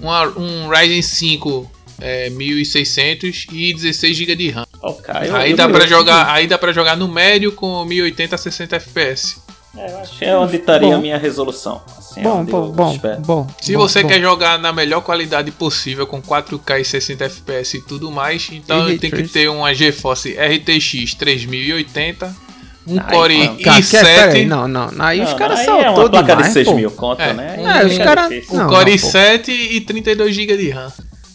uma, 0.00 0.26
um 0.28 0.66
Ryzen 0.70 1.02
5 1.02 1.70
é, 2.00 2.30
1600 2.30 3.48
e 3.52 3.74
16 3.74 4.16
GB 4.16 4.34
de 4.34 4.48
RAM. 4.48 4.64
Okay, 4.80 5.30
aí, 5.30 5.52
dá 5.52 5.68
pra 5.68 5.86
jogar, 5.86 6.32
aí 6.32 6.46
dá 6.46 6.56
para 6.56 6.72
jogar 6.72 6.96
no 6.96 7.06
médio 7.06 7.52
com 7.52 7.84
1080 7.84 8.34
a 8.34 8.38
60 8.38 8.76
FPS. 8.76 9.42
É, 9.76 9.92
eu 9.92 9.98
acho 9.98 10.18
que 10.18 10.24
é 10.24 10.34
onde 10.34 10.56
estaria 10.56 10.96
a 10.96 10.98
minha 10.98 11.18
resolução. 11.18 11.82
Assim, 11.98 12.22
bom, 12.22 12.42
bom, 12.46 12.72
bom, 12.72 12.98
bom, 13.18 13.46
Se 13.60 13.74
bom, 13.74 13.78
você 13.80 14.02
bom. 14.02 14.08
quer 14.08 14.22
jogar 14.22 14.58
na 14.58 14.72
melhor 14.72 15.02
qualidade 15.02 15.50
possível, 15.50 16.06
com 16.06 16.22
4K 16.22 16.80
e 16.80 16.84
60 16.84 17.24
FPS 17.26 17.76
e 17.76 17.82
tudo 17.82 18.10
mais, 18.10 18.48
então 18.50 18.86
tem 18.96 19.10
que 19.10 19.24
ter 19.24 19.50
uma 19.50 19.74
GeForce 19.74 20.30
RTX 20.30 21.12
3080 21.12 22.47
um 22.88 22.98
Core 22.98 23.48
i7. 23.58 24.46
Não, 24.46 24.66
não, 24.66 24.90
aí 24.98 25.20
os 25.20 25.32
caras 25.34 25.60
são 25.60 25.80
é 25.80 25.90
uma 25.90 26.08
placa 26.08 26.34
demais, 26.34 26.46
de 26.48 26.52
6 26.52 26.68
pô. 26.68 26.74
mil 26.74 26.90
conto, 26.90 27.22
é. 27.22 27.32
né? 27.32 27.82
É, 27.82 27.86
os 27.86 27.98
caras... 27.98 28.32
Um 28.50 28.66
Core 28.66 28.92
i7 28.92 29.48
e 29.48 29.80
32 29.82 30.34
GB 30.34 30.56
de 30.56 30.70
RAM. 30.70 30.92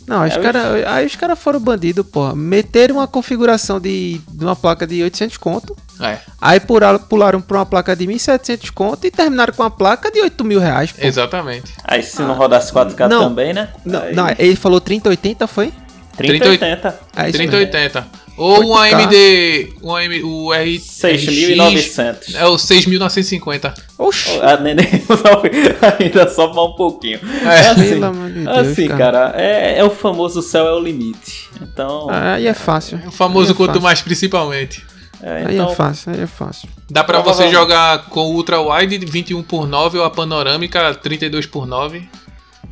Não, 0.08 0.26
os 0.26 0.34
é, 0.34 0.40
cara, 0.40 0.94
aí 0.94 1.06
os 1.06 1.16
caras 1.16 1.40
foram 1.40 1.60
bandidos, 1.60 2.06
porra. 2.06 2.36
Meteram 2.36 2.96
uma 2.96 3.08
configuração 3.08 3.80
de, 3.80 4.20
de 4.28 4.44
uma 4.44 4.56
placa 4.56 4.86
de 4.86 5.02
800 5.02 5.38
conto. 5.38 5.76
É. 6.02 6.18
Aí 6.42 6.60
pularam, 6.60 7.00
pularam 7.00 7.42
pra 7.42 7.60
uma 7.60 7.66
placa 7.66 7.96
de 7.96 8.06
1.700 8.06 8.72
conto 8.72 9.08
e 9.08 9.12
terminaram 9.12 9.54
com 9.54 9.64
uma 9.64 9.72
placa 9.72 10.12
de 10.12 10.22
8 10.22 10.44
mil 10.44 10.60
reais, 10.60 10.92
pô. 10.92 11.06
Exatamente. 11.06 11.74
Aí 11.84 12.04
se 12.04 12.22
não 12.22 12.34
rodasse 12.34 12.72
4K 12.74 13.08
não, 13.08 13.30
também, 13.30 13.54
né? 13.54 13.70
Não, 13.86 14.02
aí... 14.02 14.14
não, 14.14 14.28
ele 14.38 14.56
falou 14.56 14.82
3080, 14.82 15.48
foi? 15.48 15.72
3080. 16.18 17.00
É 17.16 17.32
3080. 17.32 18.23
Ou 18.36 18.64
um 18.64 18.76
8K. 18.76 18.94
AMD. 19.04 19.74
Um 19.84 19.96
AM, 19.96 20.24
o 20.24 20.54
R. 20.54 20.80
6.900. 20.80 22.36
É 22.36 22.46
o 22.46 22.56
6.950. 22.56 23.74
Oxi, 23.98 24.30
Ah, 24.42 24.58
ainda 26.00 26.28
só 26.30 26.50
um 26.52 26.74
pouquinho. 26.76 27.20
É. 27.46 27.60
assim, 27.70 28.00
de 28.00 28.44
Deus, 28.44 28.58
assim, 28.58 28.88
cara. 28.88 28.98
cara, 29.30 29.34
é, 29.42 29.78
é 29.80 29.84
o 29.84 29.90
famoso 29.90 30.42
céu 30.42 30.68
é 30.68 30.74
o 30.74 30.80
limite. 30.80 31.50
Então, 31.62 32.08
Aí 32.10 32.48
é 32.48 32.54
fácil. 32.54 33.00
O 33.08 33.12
famoso 33.12 33.48
Aí 33.50 33.54
é 33.54 33.56
quanto 33.58 33.68
fácil. 33.74 33.82
mais, 33.84 34.02
principalmente. 34.02 34.84
é, 35.22 35.46
Aí 35.46 35.54
então 35.56 35.72
é 35.72 35.76
fácil, 35.76 36.12
aí 36.14 36.22
é 36.22 36.28
fácil. 36.28 36.70
Dá 36.90 37.04
pra 37.04 37.20
você 37.20 37.50
jogar 37.50 38.06
com 38.10 38.22
o 38.22 38.34
Ultra 38.34 38.60
Wide 38.62 38.98
21 39.06 39.44
por 39.44 39.68
9 39.68 40.00
ou 40.00 40.06
a 40.06 40.10
panorâmica 40.10 40.94
32 40.96 41.46
por 41.46 41.66
9. 41.66 42.08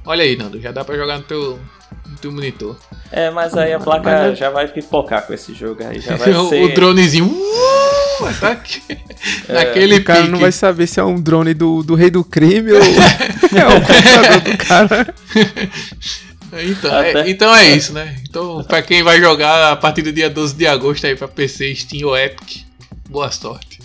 Olha 0.05 0.23
aí, 0.23 0.35
Nando, 0.35 0.59
já 0.59 0.71
dá 0.71 0.83
pra 0.83 0.95
jogar 0.95 1.17
no 1.17 1.23
teu, 1.23 1.59
teu 2.21 2.31
monitor. 2.31 2.75
É, 3.11 3.29
mas 3.31 3.55
aí 3.55 3.73
a 3.73 3.77
Mas 3.77 3.83
placa 3.85 4.09
é- 4.09 4.35
já 4.35 4.49
vai 4.49 4.67
pipocar 4.67 5.25
com 5.25 5.33
esse 5.33 5.53
jogo 5.53 5.83
aí. 5.83 5.99
Já 5.99 6.15
vai 6.15 6.31
o, 6.35 6.49
ser. 6.49 6.63
o 6.63 6.73
dronezinho. 6.73 7.25
Uh, 7.25 8.33
tá 8.39 8.51
aqui. 8.51 8.81
Naquele 9.49 9.97
O 9.97 10.03
cara 10.03 10.19
pique. 10.21 10.31
não 10.31 10.39
vai 10.39 10.51
saber 10.51 10.85
se 10.87 10.99
é 10.99 11.03
um 11.03 11.19
drone 11.19 11.53
do, 11.53 11.81
do 11.83 11.95
rei 11.95 12.09
do 12.11 12.23
crime 12.23 12.71
ou 12.73 12.77
é 12.81 13.67
o 13.67 13.81
computador 13.81 14.41
do 14.41 14.57
cara. 14.57 15.13
Então, 16.53 16.93
Até- 16.93 17.21
é, 17.21 17.29
então 17.29 17.55
é 17.55 17.69
isso, 17.73 17.93
né? 17.93 18.17
Então, 18.27 18.61
pra 18.65 18.81
quem 18.81 19.01
vai 19.01 19.21
jogar 19.21 19.71
a 19.71 19.75
partir 19.77 20.01
do 20.01 20.11
dia 20.11 20.29
12 20.29 20.53
de 20.55 20.67
agosto 20.67 21.07
aí 21.07 21.15
pra 21.15 21.25
PC, 21.25 21.73
Steam 21.73 22.05
ou 22.09 22.17
Epic, 22.17 22.65
boa 23.09 23.31
sorte. 23.31 23.79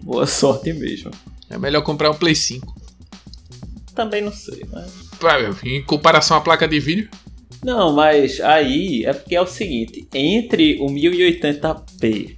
Boa 0.00 0.24
sorte 0.24 0.72
mesmo. 0.72 1.10
É 1.50 1.58
melhor 1.58 1.82
comprar 1.82 2.10
um 2.12 2.14
Play 2.14 2.36
5. 2.36 2.72
Também 3.92 4.22
não 4.22 4.32
sei, 4.32 4.64
mas. 4.72 4.88
Pra- 5.18 5.50
Em 5.64 5.82
comparação 5.82 6.36
à 6.36 6.40
placa 6.40 6.68
de 6.68 6.78
vídeo, 6.78 7.08
Não, 7.64 7.92
mas 7.92 8.40
aí 8.40 9.04
é 9.04 9.12
porque 9.12 9.36
é 9.36 9.40
o 9.40 9.46
seguinte: 9.46 10.06
entre 10.12 10.78
o 10.80 10.86
1080p 10.86 12.36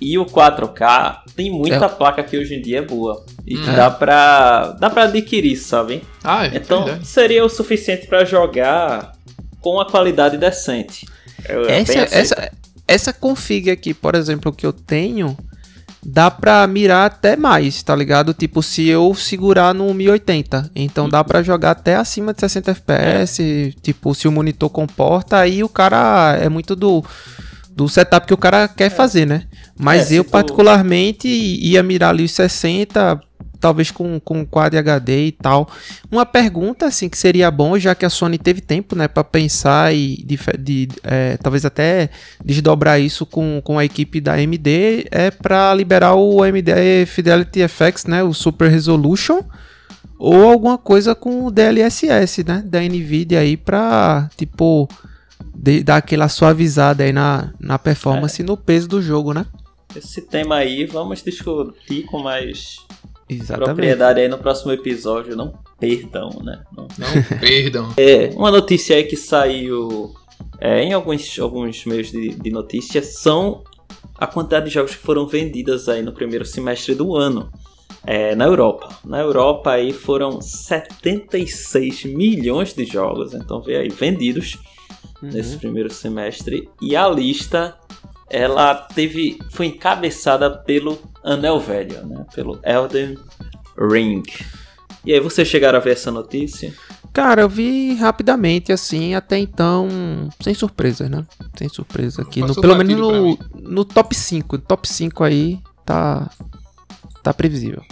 e 0.00 0.16
o 0.16 0.24
4K, 0.24 1.22
tem 1.34 1.50
muita 1.50 1.86
É. 1.86 1.88
placa 1.88 2.22
que 2.22 2.36
hoje 2.38 2.54
em 2.54 2.62
dia 2.62 2.78
é 2.78 2.82
boa. 2.82 3.24
E 3.46 3.56
Hum. 3.56 3.64
dá 3.74 3.90
pra. 3.90 4.76
dá 4.78 4.88
pra 4.90 5.04
adquirir, 5.04 5.56
sabe? 5.56 6.02
Ah, 6.22 6.46
é 6.46 6.56
Então 6.56 6.84
verdade. 6.84 7.06
seria 7.08 7.44
o 7.44 7.48
suficiente 7.48 8.06
pra 8.06 8.24
jogar 8.24 9.12
com 9.60 9.70
uma 9.74 9.86
qualidade 9.86 10.36
decente. 10.36 11.06
Eu- 11.48 11.68
Essa, 11.68 11.98
essa, 12.14 12.52
essa 12.86 13.12
config 13.12 13.70
aqui, 13.70 13.92
por 13.92 14.14
exemplo, 14.14 14.52
que 14.52 14.64
eu 14.66 14.72
tenho, 14.72 15.36
dá 16.04 16.30
pra 16.30 16.66
mirar 16.66 17.06
até 17.06 17.36
mais, 17.36 17.82
tá 17.82 17.94
ligado? 17.94 18.32
Tipo, 18.32 18.62
se 18.62 18.86
eu 18.86 19.14
segurar 19.14 19.74
no 19.74 19.92
1080. 19.92 20.70
Então 20.74 21.08
dá 21.08 21.22
pra 21.24 21.42
jogar 21.42 21.72
até 21.72 21.96
acima 21.96 22.32
de 22.32 22.40
60 22.40 22.70
FPS. 22.70 23.74
Tipo, 23.82 24.14
se 24.14 24.26
o 24.28 24.32
monitor 24.32 24.70
comporta, 24.70 25.36
aí 25.38 25.62
o 25.64 25.68
cara 25.68 26.36
é 26.40 26.48
muito 26.48 26.74
do, 26.76 27.04
do 27.70 27.88
setup 27.88 28.26
que 28.26 28.34
o 28.34 28.38
cara 28.38 28.68
quer 28.68 28.90
fazer, 28.90 29.26
né? 29.26 29.44
Mas 29.78 30.10
É, 30.10 30.18
eu, 30.18 30.24
tu- 30.24 30.30
particularmente, 30.30 31.28
ia 31.28 31.82
mirar 31.82 32.10
ali 32.10 32.24
os 32.24 32.32
60. 32.32 33.20
Talvez 33.60 33.90
com, 33.90 34.20
com 34.20 34.46
Quad 34.46 34.74
HD 34.76 35.26
e 35.26 35.32
tal. 35.32 35.68
Uma 36.10 36.24
pergunta, 36.24 36.86
assim, 36.86 37.08
que 37.08 37.18
seria 37.18 37.50
bom, 37.50 37.78
já 37.78 37.94
que 37.94 38.06
a 38.06 38.10
Sony 38.10 38.38
teve 38.38 38.60
tempo, 38.60 38.94
né, 38.94 39.08
pra 39.08 39.24
pensar 39.24 39.92
e 39.94 40.16
de, 40.24 40.38
de, 40.58 40.88
é, 41.02 41.36
talvez 41.38 41.64
até 41.64 42.10
desdobrar 42.44 43.00
isso 43.00 43.26
com, 43.26 43.60
com 43.64 43.78
a 43.78 43.84
equipe 43.84 44.20
da 44.20 44.34
AMD, 44.34 45.06
é 45.10 45.30
pra 45.30 45.74
liberar 45.74 46.14
o 46.14 46.42
AMD 46.42 47.06
Fidelity 47.06 47.66
FX, 47.68 48.04
né, 48.06 48.22
o 48.22 48.32
Super 48.32 48.70
Resolution, 48.70 49.40
ou 50.18 50.48
alguma 50.50 50.78
coisa 50.78 51.14
com 51.14 51.44
o 51.46 51.50
DLSS, 51.50 52.44
né, 52.44 52.62
da 52.64 52.80
NVIDIA 52.80 53.40
aí 53.40 53.56
pra, 53.56 54.28
tipo, 54.36 54.88
de- 55.54 55.82
dar 55.82 55.96
aquela 55.96 56.28
suavizada 56.28 57.04
aí 57.04 57.12
na, 57.12 57.52
na 57.60 57.78
performance 57.78 58.40
e 58.40 58.44
no 58.44 58.56
peso 58.56 58.88
do 58.88 59.00
jogo, 59.02 59.32
né? 59.32 59.46
Esse 59.96 60.20
tema 60.22 60.56
aí 60.56 60.84
vamos 60.86 61.22
discutir 61.22 62.04
com 62.04 62.18
mais 62.18 62.76
Exatamente. 63.28 63.66
propriedade 63.66 64.20
aí 64.20 64.28
no 64.28 64.38
próximo 64.38 64.72
episódio. 64.72 65.36
Não 65.36 65.52
perdão, 65.78 66.30
né? 66.42 66.62
Não 66.76 66.88
Não 66.98 67.08
perdam. 67.38 67.92
É, 67.96 68.30
uma 68.34 68.50
notícia 68.50 68.96
aí 68.96 69.04
que 69.04 69.16
saiu 69.16 70.14
é, 70.60 70.82
em 70.82 70.92
alguns, 70.92 71.38
alguns 71.38 71.84
meios 71.84 72.10
de, 72.10 72.30
de 72.30 72.50
notícias 72.50 73.18
são 73.20 73.62
a 74.16 74.26
quantidade 74.26 74.66
de 74.66 74.72
jogos 74.72 74.94
que 74.94 75.02
foram 75.02 75.26
vendidas 75.26 75.88
aí 75.88 76.02
no 76.02 76.12
primeiro 76.12 76.44
semestre 76.44 76.94
do 76.94 77.16
ano 77.16 77.50
é, 78.04 78.34
na 78.34 78.46
Europa. 78.46 78.88
Na 79.04 79.20
Europa 79.20 79.72
aí 79.72 79.92
foram 79.92 80.40
76 80.40 82.04
milhões 82.04 82.72
de 82.72 82.84
jogos, 82.84 83.34
então 83.34 83.60
vê 83.60 83.76
aí, 83.76 83.88
vendidos 83.88 84.58
nesse 85.22 85.56
primeiro 85.56 85.92
semestre. 85.92 86.68
E 86.80 86.96
a 86.96 87.08
lista 87.08 87.76
ela 88.30 88.74
teve 88.74 89.38
foi 89.50 89.66
encabeçada 89.66 90.50
pelo 90.50 90.98
Anel 91.22 91.58
Velho, 91.60 92.06
né? 92.06 92.24
Pelo 92.34 92.60
Elden 92.64 93.16
Ring. 93.78 94.22
E 95.04 95.12
aí, 95.12 95.20
vocês 95.20 95.48
chegaram 95.48 95.78
a 95.78 95.80
ver 95.80 95.92
essa 95.92 96.10
notícia? 96.10 96.74
Cara, 97.12 97.42
eu 97.42 97.48
vi 97.48 97.94
rapidamente, 97.94 98.72
assim, 98.72 99.14
até 99.14 99.38
então, 99.38 99.88
sem 100.40 100.54
surpresa, 100.54 101.08
né? 101.08 101.24
Sem 101.56 101.68
surpresa 101.68 102.22
aqui. 102.22 102.40
No, 102.40 102.54
pelo 102.54 102.76
menos 102.76 102.96
no, 102.96 103.38
no 103.54 103.84
top 103.84 104.14
5. 104.14 104.58
Top 104.58 104.86
5 104.86 105.24
aí 105.24 105.58
tá. 105.84 106.30
Tá 107.22 107.34
previsível. 107.34 107.82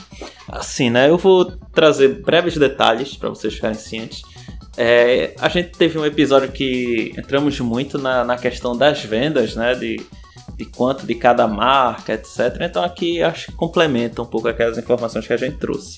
Assim, 0.49 0.88
né? 0.88 1.11
Eu 1.11 1.19
vou 1.19 1.45
trazer 1.75 2.23
breves 2.23 2.57
detalhes 2.57 3.16
para 3.16 3.28
vocês 3.28 3.55
ficarem 3.55 3.76
cientes. 3.76 4.23
É, 4.76 5.35
a 5.40 5.49
gente 5.49 5.71
teve 5.71 5.99
um 5.99 6.05
episódio 6.05 6.52
que 6.52 7.12
entramos 7.16 7.59
muito 7.61 7.99
na, 7.99 8.25
na 8.25 8.37
questão 8.37 8.76
das 8.76 9.02
vendas, 9.02 9.57
né? 9.57 9.75
De, 9.75 10.00
de 10.56 10.64
quanto 10.64 11.06
de 11.06 11.14
cada 11.14 11.46
marca, 11.46 12.14
etc. 12.14 12.56
Então 12.62 12.82
aqui 12.82 13.22
acho 13.22 13.46
que 13.46 13.52
complementa 13.52 14.22
um 14.22 14.26
pouco 14.26 14.48
aquelas 14.48 14.78
informações 14.78 15.26
que 15.26 15.32
a 15.32 15.36
gente 15.36 15.58
trouxe. 15.58 15.96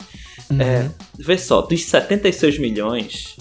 É, 0.59 0.89
vê 1.19 1.37
só, 1.37 1.63
dos 1.63 1.85
76 1.85 2.59
milhões, 2.59 3.37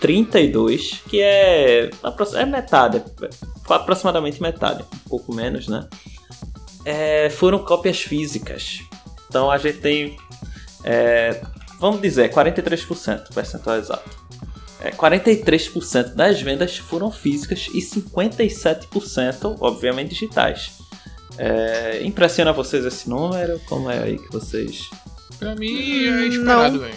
32, 0.00 1.02
que 1.08 1.20
é, 1.20 1.90
é 2.34 2.46
metade, 2.46 2.96
é 2.98 3.28
aproximadamente 3.68 4.40
metade, 4.40 4.82
um 4.82 5.08
pouco 5.08 5.34
menos, 5.34 5.68
né? 5.68 5.86
É, 6.84 7.28
foram 7.30 7.58
cópias 7.58 8.00
físicas. 8.00 8.80
Então 9.28 9.50
a 9.50 9.58
gente 9.58 9.78
tem, 9.78 10.16
é, 10.82 11.42
vamos 11.78 12.00
dizer, 12.00 12.32
43%, 12.32 13.34
percentual 13.34 13.76
exato. 13.76 14.19
É, 14.82 14.90
43% 14.90 16.14
das 16.14 16.40
vendas 16.40 16.76
foram 16.78 17.10
físicas 17.10 17.68
e 17.74 17.80
57%, 17.80 19.56
obviamente, 19.60 20.10
digitais. 20.10 20.72
É, 21.38 22.00
impressiona 22.04 22.52
vocês 22.52 22.84
esse 22.84 23.08
número? 23.08 23.60
Como 23.68 23.90
é 23.90 23.98
aí 24.02 24.18
que 24.18 24.30
vocês 24.32 24.88
Pra 25.38 25.54
mim 25.54 26.04
é 26.06 26.26
esperado, 26.26 26.80
velho. 26.80 26.94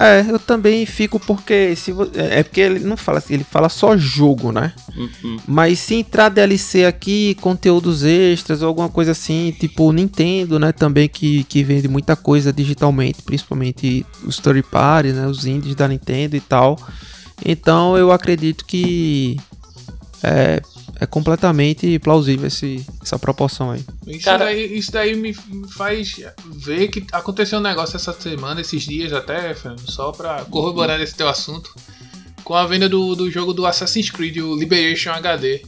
É, 0.00 0.26
eu 0.28 0.38
também 0.38 0.84
fico 0.84 1.18
porque 1.20 1.74
se 1.76 1.92
vo- 1.92 2.10
é 2.14 2.40
é 2.40 2.42
porque 2.42 2.60
ele 2.60 2.80
não 2.80 2.96
fala 2.96 3.18
assim, 3.18 3.34
ele 3.34 3.44
fala 3.44 3.68
só 3.68 3.96
jogo, 3.96 4.50
né? 4.50 4.72
Uhum. 4.96 5.36
Mas 5.46 5.78
se 5.78 5.94
entrar 5.94 6.28
DLC 6.28 6.84
aqui, 6.84 7.36
conteúdos 7.40 8.02
extras 8.04 8.60
ou 8.60 8.68
alguma 8.68 8.88
coisa 8.88 9.12
assim, 9.12 9.54
tipo 9.58 9.92
Nintendo, 9.92 10.58
né, 10.58 10.72
também 10.72 11.08
que, 11.08 11.44
que 11.44 11.62
vende 11.62 11.86
muita 11.88 12.16
coisa 12.16 12.52
digitalmente, 12.52 13.22
principalmente 13.22 14.04
os 14.24 14.38
third 14.38 14.62
party, 14.64 15.10
né, 15.12 15.26
os 15.28 15.46
indies 15.46 15.74
da 15.76 15.86
Nintendo 15.86 16.34
e 16.36 16.40
tal. 16.40 16.76
Então 17.44 17.96
eu 17.96 18.10
acredito 18.12 18.64
que 18.64 19.36
é, 20.22 20.60
é 20.98 21.06
completamente 21.06 21.98
plausível 21.98 22.46
esse, 22.46 22.84
essa 23.02 23.18
proporção 23.18 23.70
aí. 23.70 23.84
Isso, 24.06 24.24
Cara- 24.24 24.46
daí, 24.46 24.78
isso 24.78 24.90
daí 24.90 25.14
me 25.14 25.34
faz 25.68 26.16
ver 26.46 26.88
que 26.88 27.04
aconteceu 27.12 27.58
um 27.58 27.62
negócio 27.62 27.96
essa 27.96 28.12
semana, 28.12 28.60
esses 28.60 28.82
dias 28.82 29.12
até, 29.12 29.54
Fernando, 29.54 29.90
só 29.90 30.12
pra 30.12 30.44
corroborar 30.46 31.00
esse 31.00 31.14
teu 31.14 31.28
assunto, 31.28 31.74
com 32.42 32.54
a 32.54 32.66
venda 32.66 32.88
do, 32.88 33.14
do 33.14 33.30
jogo 33.30 33.52
do 33.52 33.66
Assassin's 33.66 34.10
Creed, 34.10 34.38
o 34.38 34.56
Liberation 34.56 35.10
HD, 35.10 35.62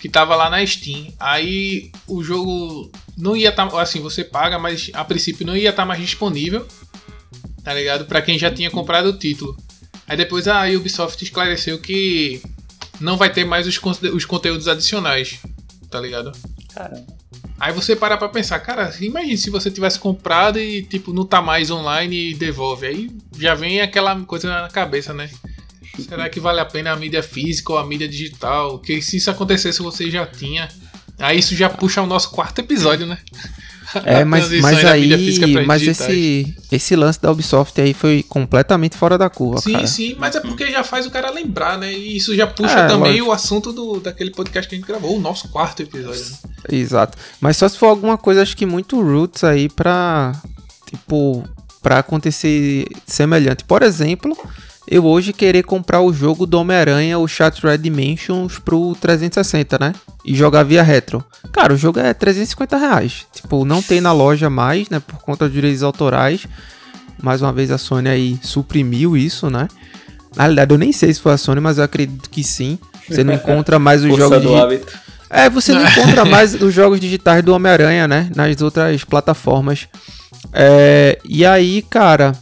que 0.00 0.08
tava 0.08 0.34
lá 0.36 0.50
na 0.50 0.64
Steam. 0.66 1.12
Aí 1.18 1.90
o 2.08 2.22
jogo 2.22 2.90
não 3.16 3.36
ia 3.36 3.50
estar, 3.50 3.66
assim, 3.80 4.00
você 4.00 4.24
paga, 4.24 4.58
mas 4.58 4.90
a 4.94 5.04
princípio 5.04 5.46
não 5.46 5.56
ia 5.56 5.70
estar 5.70 5.86
mais 5.86 6.00
disponível, 6.00 6.66
tá 7.62 7.72
ligado? 7.72 8.04
Pra 8.04 8.20
quem 8.20 8.38
já 8.38 8.50
tinha 8.50 8.70
comprado 8.70 9.06
o 9.06 9.12
título. 9.16 9.56
Aí 10.12 10.16
depois 10.18 10.46
a 10.46 10.66
Ubisoft 10.66 11.24
esclareceu 11.24 11.78
que 11.78 12.42
não 13.00 13.16
vai 13.16 13.32
ter 13.32 13.46
mais 13.46 13.66
os, 13.66 13.78
conte- 13.78 14.08
os 14.08 14.26
conteúdos 14.26 14.68
adicionais, 14.68 15.38
tá 15.90 15.98
ligado? 15.98 16.30
Caramba. 16.74 17.06
Aí 17.58 17.72
você 17.72 17.96
para 17.96 18.18
pra 18.18 18.28
pensar, 18.28 18.58
cara, 18.60 18.94
imagine 19.00 19.38
se 19.38 19.48
você 19.48 19.70
tivesse 19.70 19.98
comprado 19.98 20.60
e, 20.60 20.82
tipo, 20.82 21.14
não 21.14 21.24
tá 21.24 21.40
mais 21.40 21.70
online 21.70 22.32
e 22.32 22.34
devolve. 22.34 22.86
Aí 22.86 23.10
já 23.38 23.54
vem 23.54 23.80
aquela 23.80 24.14
coisa 24.20 24.50
na 24.50 24.68
cabeça, 24.68 25.14
né? 25.14 25.30
Será 26.06 26.28
que 26.28 26.38
vale 26.38 26.60
a 26.60 26.66
pena 26.66 26.92
a 26.92 26.96
mídia 26.96 27.22
física 27.22 27.72
ou 27.72 27.78
a 27.78 27.86
mídia 27.86 28.06
digital? 28.06 28.78
Que 28.80 29.00
se 29.00 29.16
isso 29.16 29.30
acontecesse 29.30 29.80
você 29.80 30.10
já 30.10 30.26
tinha. 30.26 30.68
Aí 31.18 31.38
isso 31.38 31.56
já 31.56 31.70
puxa 31.70 32.02
o 32.02 32.06
nosso 32.06 32.30
quarto 32.32 32.58
episódio, 32.58 33.06
né? 33.06 33.16
É, 34.04 34.24
mas, 34.24 34.50
mas 34.60 34.84
aí, 34.84 35.64
mas 35.66 35.82
esse, 35.82 36.56
esse 36.70 36.96
lance 36.96 37.20
da 37.20 37.30
Ubisoft 37.30 37.80
aí 37.80 37.92
foi 37.92 38.22
completamente 38.22 38.96
fora 38.96 39.18
da 39.18 39.28
curva, 39.28 39.60
sim, 39.60 39.72
cara. 39.72 39.86
Sim, 39.86 40.08
sim, 40.10 40.16
mas 40.18 40.34
é 40.34 40.40
porque 40.40 40.70
já 40.70 40.82
faz 40.82 41.06
o 41.06 41.10
cara 41.10 41.30
lembrar, 41.30 41.78
né? 41.78 41.92
E 41.92 42.16
isso 42.16 42.34
já 42.34 42.46
puxa 42.46 42.80
é, 42.80 42.86
também 42.88 43.12
lógico. 43.12 43.28
o 43.28 43.32
assunto 43.32 43.72
do, 43.72 44.00
daquele 44.00 44.30
podcast 44.30 44.68
que 44.68 44.74
a 44.74 44.78
gente 44.78 44.86
gravou, 44.86 45.16
o 45.16 45.20
nosso 45.20 45.48
quarto 45.48 45.82
episódio. 45.82 46.20
Né? 46.20 46.78
Exato. 46.78 47.18
Mas 47.40 47.56
só 47.56 47.68
se 47.68 47.78
for 47.78 47.86
alguma 47.86 48.16
coisa, 48.16 48.42
acho 48.42 48.56
que 48.56 48.66
muito 48.66 49.00
roots 49.00 49.44
aí 49.44 49.68
pra, 49.68 50.32
tipo, 50.88 51.44
pra 51.82 51.98
acontecer 51.98 52.86
semelhante. 53.06 53.64
Por 53.64 53.82
exemplo, 53.82 54.36
eu 54.86 55.04
hoje 55.06 55.32
querer 55.32 55.62
comprar 55.62 56.00
o 56.00 56.12
jogo 56.12 56.46
do 56.46 56.58
Homem-Aranha, 56.58 57.18
o 57.18 57.28
Shattered 57.28 57.82
Dimensions, 57.82 58.58
pro 58.58 58.96
360, 59.00 59.78
né? 59.78 59.92
E 60.24 60.34
jogar 60.34 60.64
via 60.64 60.82
retro. 60.82 61.24
Cara, 61.52 61.72
o 61.72 61.76
jogo 61.76 62.00
é 62.00 62.12
350 62.12 62.76
reais. 62.76 63.26
Tipo, 63.32 63.64
não 63.64 63.80
tem 63.80 64.00
na 64.00 64.12
loja 64.12 64.50
mais, 64.50 64.88
né? 64.88 65.00
Por 65.00 65.18
conta 65.20 65.46
dos 65.46 65.54
direitos 65.54 65.82
autorais. 65.82 66.46
Mais 67.22 67.40
uma 67.40 67.52
vez 67.52 67.70
a 67.70 67.78
Sony 67.78 68.08
aí 68.08 68.38
suprimiu 68.42 69.16
isso, 69.16 69.48
né? 69.48 69.68
Na 70.34 70.44
realidade, 70.44 70.72
eu 70.72 70.78
nem 70.78 70.92
sei 70.92 71.12
se 71.12 71.20
foi 71.20 71.32
a 71.32 71.36
Sony, 71.36 71.60
mas 71.60 71.78
eu 71.78 71.84
acredito 71.84 72.28
que 72.28 72.42
sim. 72.42 72.78
Você 73.08 73.22
não 73.22 73.34
encontra 73.34 73.78
mais 73.78 74.04
os 74.04 74.16
jogos. 74.16 74.44
Hábito. 74.54 74.98
É, 75.30 75.48
você 75.48 75.72
não 75.72 75.82
encontra 75.86 76.24
mais 76.24 76.54
os 76.54 76.74
jogos 76.74 76.98
digitais 76.98 77.42
do 77.42 77.54
Homem-Aranha, 77.54 78.08
né? 78.08 78.30
Nas 78.34 78.60
outras 78.60 79.04
plataformas. 79.04 79.88
É, 80.52 81.18
e 81.24 81.46
aí, 81.46 81.82
cara, 81.82 82.32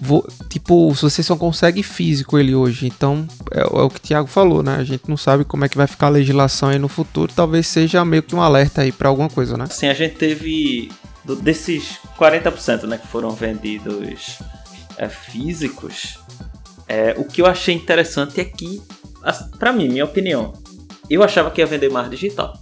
Vou, 0.00 0.26
tipo, 0.48 0.94
se 0.94 1.02
você 1.02 1.22
só 1.22 1.36
consegue 1.36 1.82
físico 1.82 2.38
ele 2.38 2.54
hoje, 2.54 2.86
então 2.86 3.26
é, 3.50 3.60
é, 3.60 3.64
o 3.64 3.90
que 3.90 3.96
o 3.96 4.00
Thiago 4.00 4.28
falou, 4.28 4.62
né? 4.62 4.76
A 4.76 4.84
gente 4.84 5.08
não 5.08 5.16
sabe 5.16 5.44
como 5.44 5.64
é 5.64 5.68
que 5.68 5.76
vai 5.76 5.86
ficar 5.86 6.06
a 6.06 6.10
legislação 6.10 6.68
aí 6.68 6.78
no 6.78 6.88
futuro, 6.88 7.32
talvez 7.34 7.66
seja 7.66 8.04
meio 8.04 8.22
que 8.22 8.34
um 8.34 8.40
alerta 8.40 8.82
aí 8.82 8.92
para 8.92 9.08
alguma 9.08 9.28
coisa, 9.28 9.56
né? 9.56 9.66
Sim, 9.66 9.88
a 9.88 9.94
gente 9.94 10.14
teve 10.14 10.90
desses 11.42 11.98
40% 12.18 12.84
né, 12.84 12.96
que 12.96 13.06
foram 13.06 13.30
vendidos 13.30 14.38
é, 14.96 15.08
físicos, 15.08 16.18
é, 16.88 17.14
o 17.18 17.24
que 17.24 17.42
eu 17.42 17.46
achei 17.46 17.74
interessante 17.74 18.40
é 18.40 18.44
que, 18.44 18.80
para 19.58 19.72
mim, 19.72 19.88
minha 19.88 20.04
opinião, 20.04 20.54
eu 21.10 21.22
achava 21.22 21.50
que 21.50 21.60
ia 21.60 21.66
vender 21.66 21.90
mais 21.90 22.08
digital. 22.08 22.58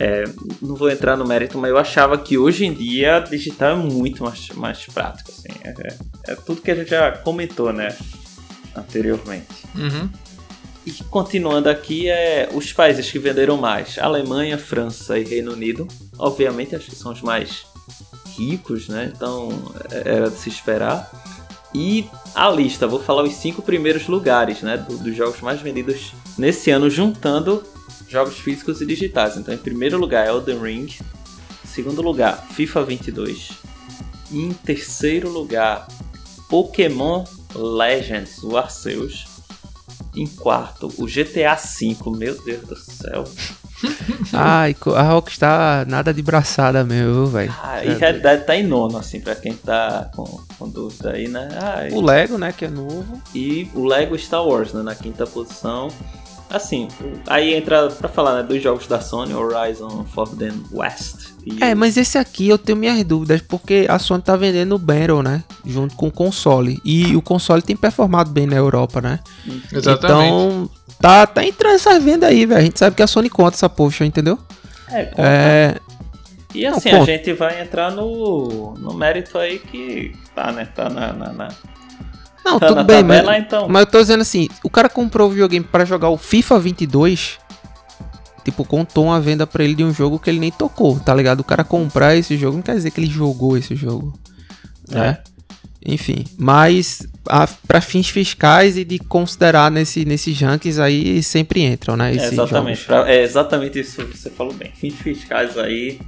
É, 0.00 0.24
não 0.62 0.76
vou 0.76 0.90
entrar 0.90 1.16
no 1.16 1.26
mérito, 1.26 1.58
mas 1.58 1.70
eu 1.70 1.78
achava 1.78 2.16
que 2.16 2.38
hoje 2.38 2.64
em 2.64 2.72
dia 2.72 3.18
digital 3.18 3.72
é 3.72 3.76
muito 3.76 4.22
mais, 4.22 4.48
mais 4.50 4.86
prático. 4.86 5.30
Assim. 5.30 5.48
É, 5.64 5.70
é, 5.70 6.32
é 6.32 6.34
tudo 6.36 6.62
que 6.62 6.70
a 6.70 6.74
gente 6.74 6.90
já 6.90 7.12
comentou, 7.12 7.72
né? 7.72 7.96
Anteriormente. 8.76 9.66
Uhum. 9.74 10.08
E 10.86 10.92
continuando 11.04 11.68
aqui, 11.68 12.08
é 12.08 12.48
os 12.54 12.72
países 12.72 13.10
que 13.10 13.18
venderam 13.18 13.56
mais: 13.56 13.98
Alemanha, 13.98 14.56
França 14.56 15.18
e 15.18 15.24
Reino 15.24 15.52
Unido. 15.52 15.86
Obviamente, 16.16 16.76
acho 16.76 16.86
que 16.86 16.96
são 16.96 17.12
os 17.12 17.20
mais 17.20 17.66
ricos, 18.36 18.88
né? 18.88 19.12
Então 19.14 19.50
é, 19.90 20.16
era 20.16 20.30
de 20.30 20.36
se 20.36 20.48
esperar. 20.48 21.10
E 21.74 22.08
a 22.34 22.48
lista, 22.48 22.86
vou 22.86 23.00
falar 23.00 23.24
os 23.24 23.34
cinco 23.34 23.60
primeiros 23.60 24.06
lugares, 24.06 24.62
né? 24.62 24.76
Do, 24.78 24.96
dos 24.96 25.14
jogos 25.14 25.40
mais 25.40 25.60
vendidos 25.60 26.12
nesse 26.38 26.70
ano, 26.70 26.88
juntando 26.88 27.62
jogos 28.08 28.38
físicos 28.38 28.80
e 28.80 28.86
digitais. 28.86 29.36
Então, 29.36 29.54
em 29.54 29.58
primeiro 29.58 29.98
lugar, 29.98 30.26
Elden 30.26 30.60
Ring. 30.60 30.86
Em 31.64 31.68
segundo 31.68 32.02
lugar, 32.02 32.44
FIFA 32.50 32.84
22. 32.84 33.50
E 34.30 34.42
em 34.42 34.52
terceiro 34.52 35.28
lugar, 35.28 35.86
Pokémon 36.48 37.24
Legends, 37.54 38.42
o 38.42 38.56
Arceus. 38.56 39.26
Em 40.14 40.26
quarto, 40.26 40.92
o 40.98 41.06
GTA 41.06 41.54
V. 41.54 41.96
Meu 42.16 42.42
Deus 42.42 42.66
do 42.66 42.76
céu. 42.76 43.24
Ai, 44.32 44.74
a 44.96 45.02
Rockstar 45.02 45.88
nada 45.88 46.12
de 46.12 46.22
braçada 46.22 46.84
meu, 46.84 47.26
velho. 47.26 47.54
Ah, 47.62 47.84
e 47.84 47.94
Red 47.94 48.14
Dead 48.14 48.44
tá 48.44 48.56
em 48.56 48.66
nono, 48.66 48.98
assim, 48.98 49.20
pra 49.20 49.34
quem 49.34 49.54
tá 49.54 50.10
com, 50.14 50.24
com 50.58 50.68
dúvida 50.68 51.12
aí, 51.12 51.28
né? 51.28 51.48
Ai. 51.62 51.90
O 51.92 52.00
Lego, 52.00 52.36
né, 52.38 52.52
que 52.52 52.64
é 52.64 52.68
novo. 52.68 53.20
E 53.34 53.70
o 53.74 53.84
Lego 53.84 54.18
Star 54.18 54.44
Wars, 54.44 54.72
né, 54.72 54.82
na 54.82 54.94
quinta 54.94 55.26
posição. 55.26 55.88
Assim, 56.50 56.88
aí 57.26 57.52
entra 57.54 57.88
pra 57.88 58.08
falar 58.08 58.36
né, 58.36 58.42
dos 58.42 58.62
jogos 58.62 58.86
da 58.86 59.00
Sony, 59.00 59.34
Horizon 59.34 60.04
Forbidden 60.04 60.62
West. 60.72 61.28
É, 61.60 61.74
mas 61.74 61.96
esse 61.96 62.16
aqui 62.16 62.48
eu 62.48 62.58
tenho 62.58 62.78
minhas 62.78 63.02
dúvidas, 63.04 63.40
porque 63.42 63.86
a 63.88 63.98
Sony 63.98 64.22
tá 64.22 64.36
vendendo 64.36 64.74
o 64.74 64.78
Battle, 64.78 65.22
né? 65.22 65.44
Junto 65.64 65.94
com 65.94 66.08
o 66.08 66.12
console. 66.12 66.80
E 66.84 67.14
o 67.14 67.22
console 67.22 67.62
tem 67.62 67.76
performado 67.76 68.30
bem 68.30 68.46
na 68.46 68.56
Europa, 68.56 69.00
né? 69.00 69.20
Exatamente. 69.72 70.26
Então, 70.26 70.70
tá, 71.00 71.26
tá 71.26 71.44
entrando 71.44 71.74
essa 71.74 71.98
venda 72.00 72.26
aí, 72.26 72.46
velho. 72.46 72.60
A 72.60 72.64
gente 72.64 72.78
sabe 72.78 72.96
que 72.96 73.02
a 73.02 73.06
Sony 73.06 73.28
conta 73.28 73.56
essa 73.56 73.68
poxa, 73.68 74.04
entendeu? 74.04 74.38
É, 74.90 75.04
conta. 75.04 75.22
É... 75.22 75.76
E 76.54 76.66
assim, 76.66 76.92
Não, 76.92 77.02
a 77.02 77.04
gente 77.04 77.32
vai 77.34 77.60
entrar 77.60 77.90
no, 77.90 78.74
no 78.78 78.94
mérito 78.94 79.36
aí 79.36 79.58
que 79.58 80.14
tá, 80.34 80.50
né? 80.50 80.66
Tá 80.74 80.88
na, 80.88 81.12
na, 81.12 81.32
na 81.32 81.48
não, 82.52 82.58
tá 82.58 82.68
tudo 82.68 82.84
bem, 82.84 83.02
tabela, 83.02 83.32
mas, 83.32 83.42
então. 83.42 83.68
mas 83.68 83.80
eu 83.80 83.86
tô 83.86 84.00
dizendo 84.00 84.20
assim, 84.20 84.48
o 84.62 84.70
cara 84.70 84.88
comprou 84.88 85.28
o 85.28 85.30
videogame 85.30 85.64
para 85.64 85.84
jogar 85.84 86.08
o 86.08 86.16
FIFA 86.16 86.58
22, 86.58 87.38
tipo, 88.44 88.64
contou 88.64 89.06
uma 89.06 89.20
venda 89.20 89.46
para 89.46 89.64
ele 89.64 89.74
de 89.74 89.84
um 89.84 89.92
jogo 89.92 90.18
que 90.18 90.30
ele 90.30 90.38
nem 90.38 90.50
tocou, 90.50 90.98
tá 90.98 91.14
ligado? 91.14 91.40
O 91.40 91.44
cara 91.44 91.64
comprar 91.64 92.16
esse 92.16 92.36
jogo 92.36 92.56
não 92.56 92.62
quer 92.62 92.74
dizer 92.74 92.90
que 92.90 93.00
ele 93.00 93.10
jogou 93.10 93.56
esse 93.56 93.74
jogo, 93.74 94.18
né? 94.88 95.18
É. 95.24 95.38
Enfim, 95.86 96.24
mas 96.36 97.06
para 97.66 97.80
fins 97.80 98.08
fiscais 98.08 98.76
e 98.76 98.84
de 98.84 98.98
considerar 98.98 99.70
nesse, 99.70 100.04
nesses 100.04 100.38
rankings 100.40 100.80
aí 100.80 101.22
sempre 101.22 101.62
entram, 101.62 101.96
né? 101.96 102.12
É 102.12 102.26
exatamente, 102.26 102.84
pra, 102.84 103.10
é 103.10 103.22
exatamente 103.22 103.78
isso 103.78 104.04
que 104.06 104.18
você 104.18 104.28
falou 104.28 104.52
bem. 104.52 104.72
Fins 104.74 104.94
fiscais 104.94 105.56
aí, 105.56 106.00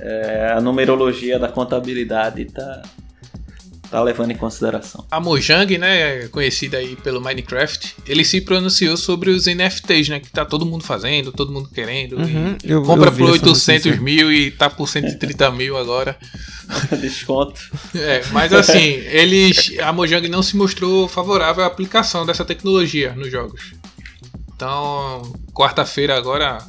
é, 0.00 0.52
a 0.56 0.60
numerologia 0.60 1.38
da 1.38 1.48
contabilidade 1.48 2.46
tá, 2.46 2.82
tá 3.92 4.02
levando 4.02 4.30
em 4.30 4.36
consideração. 4.36 5.04
A 5.10 5.20
Mojang, 5.20 5.76
né, 5.76 6.26
conhecida 6.28 6.78
aí 6.78 6.96
pelo 6.96 7.20
Minecraft, 7.20 7.94
ele 8.06 8.24
se 8.24 8.40
pronunciou 8.40 8.96
sobre 8.96 9.28
os 9.28 9.44
NFTs, 9.44 10.08
né, 10.08 10.18
que 10.18 10.30
tá 10.30 10.46
todo 10.46 10.64
mundo 10.64 10.82
fazendo, 10.82 11.30
todo 11.30 11.52
mundo 11.52 11.68
querendo. 11.68 12.16
Uhum, 12.16 12.56
eu, 12.64 12.82
compra 12.82 13.10
eu 13.10 13.12
por 13.12 13.30
800 13.32 13.98
mil 13.98 14.32
e 14.32 14.50
tá 14.50 14.70
por 14.70 14.88
130 14.88 15.50
mil 15.50 15.76
agora. 15.76 16.16
Desconto. 17.02 17.60
É, 17.94 18.22
mas 18.32 18.50
assim, 18.54 18.80
eles, 18.80 19.78
a 19.78 19.92
Mojang 19.92 20.26
não 20.26 20.42
se 20.42 20.56
mostrou 20.56 21.06
favorável 21.06 21.62
à 21.62 21.66
aplicação 21.66 22.24
dessa 22.24 22.46
tecnologia 22.46 23.12
nos 23.12 23.30
jogos. 23.30 23.74
Então, 24.56 25.20
quarta-feira 25.52 26.16
agora, 26.16 26.64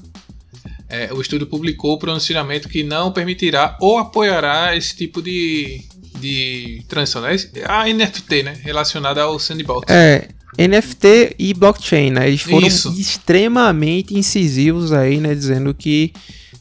é, 0.90 1.14
o 1.14 1.22
estúdio 1.22 1.48
publicou 1.48 1.94
o 1.94 2.00
pronunciamento 2.00 2.68
que 2.68 2.84
não 2.84 3.14
permitirá 3.14 3.78
ou 3.80 3.98
apoiará 3.98 4.76
esse 4.76 4.94
tipo 4.94 5.22
de, 5.22 5.86
de 6.24 6.84
transição, 6.88 7.22
né? 7.22 7.36
A 7.66 7.86
NFT, 7.86 8.44
né? 8.44 8.58
Relacionada 8.62 9.22
ao 9.22 9.38
sandbox. 9.38 9.92
É, 9.92 10.30
NFT 10.58 11.36
e 11.38 11.54
blockchain, 11.54 12.12
né? 12.12 12.28
Eles 12.28 12.42
foram 12.42 12.66
Isso. 12.66 12.94
extremamente 12.98 14.16
incisivos 14.16 14.94
aí, 14.94 15.18
né? 15.18 15.36
Dizendo 15.36 15.74
que 15.74 16.14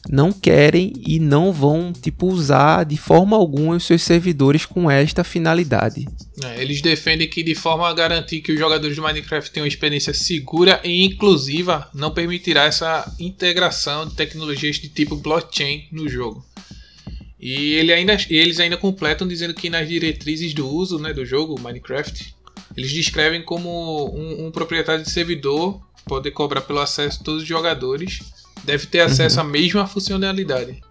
não 0.09 0.33
querem 0.33 0.91
e 1.07 1.17
não 1.17 1.53
vão, 1.53 1.93
tipo, 1.93 2.27
usar 2.27 2.83
de 2.83 2.97
forma 2.97 3.37
alguma 3.37 3.77
os 3.77 3.85
seus 3.85 4.01
servidores 4.01 4.65
com 4.65 4.91
esta 4.91 5.23
finalidade. 5.23 6.05
É, 6.43 6.61
eles 6.61 6.81
defendem 6.81 7.29
que, 7.29 7.41
de 7.41 7.55
forma 7.55 7.87
a 7.87 7.93
garantir 7.93 8.41
que 8.41 8.51
os 8.51 8.59
jogadores 8.59 8.95
de 8.95 9.01
Minecraft 9.01 9.49
tenham 9.49 9.63
uma 9.63 9.69
experiência 9.69 10.13
segura 10.13 10.81
e 10.83 11.05
inclusiva, 11.05 11.89
não 11.93 12.11
permitirá 12.11 12.65
essa 12.65 13.09
integração 13.17 14.05
de 14.05 14.15
tecnologias 14.15 14.75
de 14.75 14.89
tipo 14.89 15.15
blockchain 15.15 15.87
no 15.89 16.09
jogo. 16.09 16.43
E 17.45 17.73
ele 17.73 17.91
ainda, 17.91 18.15
eles 18.29 18.57
ainda 18.57 18.77
completam 18.77 19.27
dizendo 19.27 19.53
que 19.53 19.69
nas 19.69 19.85
diretrizes 19.85 20.53
do 20.53 20.65
uso 20.65 20.97
né, 20.97 21.11
do 21.11 21.25
jogo 21.25 21.59
Minecraft, 21.59 22.33
eles 22.77 22.93
descrevem 22.93 23.43
como 23.43 24.15
um, 24.15 24.47
um 24.47 24.49
proprietário 24.49 25.03
de 25.03 25.11
servidor 25.11 25.81
poder 26.05 26.31
cobrar 26.31 26.61
pelo 26.61 26.79
acesso 26.79 27.17
de 27.17 27.25
todos 27.25 27.41
os 27.41 27.47
jogadores, 27.47 28.19
deve 28.63 28.87
ter 28.87 29.01
acesso 29.01 29.41
uhum. 29.41 29.45
à 29.45 29.49
mesma 29.49 29.85
funcionalidade. 29.85 30.81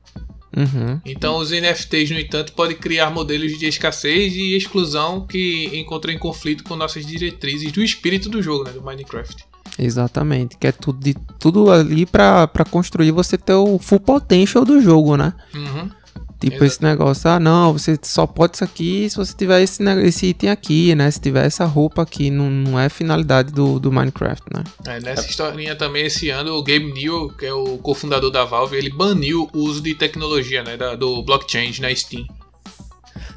Uhum. 0.54 1.00
Então 1.06 1.38
os 1.38 1.52
NFTs, 1.52 2.10
no 2.10 2.18
entanto, 2.18 2.52
podem 2.52 2.76
criar 2.76 3.08
modelos 3.08 3.58
de 3.58 3.64
escassez 3.64 4.34
e 4.34 4.54
exclusão 4.54 5.26
que 5.26 5.70
encontram 5.72 6.12
em 6.12 6.18
conflito 6.18 6.64
com 6.64 6.76
nossas 6.76 7.06
diretrizes 7.06 7.72
do 7.72 7.82
espírito 7.82 8.28
do 8.28 8.42
jogo, 8.42 8.64
né, 8.64 8.72
do 8.72 8.82
Minecraft. 8.82 9.42
Exatamente, 9.78 10.58
que 10.58 10.66
é 10.66 10.72
tudo, 10.72 11.02
de, 11.02 11.14
tudo 11.38 11.70
ali 11.70 12.04
para 12.04 12.46
construir 12.70 13.10
você 13.10 13.38
ter 13.38 13.54
o 13.54 13.78
full 13.78 14.00
potential 14.00 14.66
do 14.66 14.82
jogo, 14.82 15.16
né? 15.16 15.32
Uhum. 15.54 16.01
Tipo 16.42 16.56
Exato. 16.56 16.64
esse 16.64 16.82
negócio, 16.82 17.30
ah 17.30 17.38
não, 17.38 17.72
você 17.72 17.96
só 18.02 18.26
pode 18.26 18.56
isso 18.56 18.64
aqui 18.64 19.08
se 19.08 19.16
você 19.16 19.32
tiver 19.32 19.62
esse, 19.62 19.80
esse 20.04 20.26
item 20.26 20.50
aqui, 20.50 20.92
né? 20.92 21.08
Se 21.08 21.20
tiver 21.20 21.46
essa 21.46 21.64
roupa 21.64 22.02
aqui, 22.02 22.30
não, 22.30 22.50
não 22.50 22.80
é 22.80 22.88
finalidade 22.88 23.52
do, 23.52 23.78
do 23.78 23.92
Minecraft, 23.92 24.42
né? 24.52 24.64
É, 24.84 24.98
nessa 24.98 25.24
historinha 25.28 25.76
também, 25.76 26.06
esse 26.06 26.30
ano, 26.30 26.54
o 26.54 26.62
Gabe 26.64 26.92
Newell, 26.92 27.28
que 27.28 27.46
é 27.46 27.52
o 27.52 27.78
cofundador 27.78 28.32
da 28.32 28.44
Valve, 28.44 28.76
ele 28.76 28.90
baniu 28.90 29.48
o 29.54 29.60
uso 29.60 29.80
de 29.80 29.94
tecnologia, 29.94 30.64
né? 30.64 30.76
Da, 30.76 30.96
do 30.96 31.22
blockchain 31.22 31.72
na 31.80 31.94
Steam. 31.94 32.26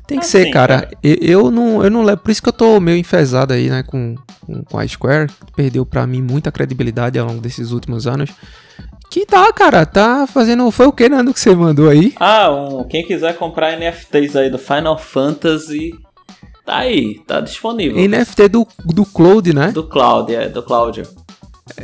Tem 0.08 0.18
que 0.18 0.26
ser, 0.26 0.50
cara. 0.50 0.90
Eu, 1.04 1.18
eu, 1.22 1.52
não, 1.52 1.84
eu 1.84 1.92
não 1.92 2.02
levo. 2.02 2.22
Por 2.22 2.32
isso 2.32 2.42
que 2.42 2.50
eu 2.50 2.54
tô 2.54 2.80
meio 2.80 2.98
enfesado 2.98 3.54
aí, 3.54 3.70
né? 3.70 3.84
Com, 3.84 4.16
com, 4.42 4.64
com 4.64 4.80
a 4.80 4.88
Square. 4.88 5.32
Perdeu 5.56 5.86
para 5.86 6.08
mim 6.08 6.24
muita 6.24 6.52
credibilidade 6.52 7.20
ao 7.20 7.28
longo 7.28 7.40
desses 7.40 7.70
últimos 7.70 8.08
anos. 8.08 8.32
Que 9.10 9.26
tá, 9.26 9.52
cara, 9.54 9.86
tá 9.86 10.28
fazendo. 10.28 10.70
Foi 10.72 10.88
o 10.88 10.92
que, 10.92 11.08
Nando, 11.08 11.34
que 11.34 11.40
você 11.40 11.56
mandou 11.56 11.90
aí? 11.90 12.14
Ah, 12.20 12.52
um, 12.52 12.84
quem 12.84 13.06
quiser 13.06 13.38
comprar 13.38 13.78
NFTs 13.78 14.36
aí 14.36 14.50
do 14.50 14.58
Final 14.58 14.98
Fantasy, 14.98 15.94
tá 16.66 16.78
aí, 16.78 17.20
tá 17.26 17.40
disponível. 17.40 17.98
NFT 17.98 18.50
do, 18.50 18.68
do 18.84 19.06
Cloud, 19.06 19.54
né? 19.54 19.72
Do 19.72 19.84
Cloud, 19.88 20.34
é, 20.34 20.50
do 20.50 20.62
Cláudio. 20.64 21.08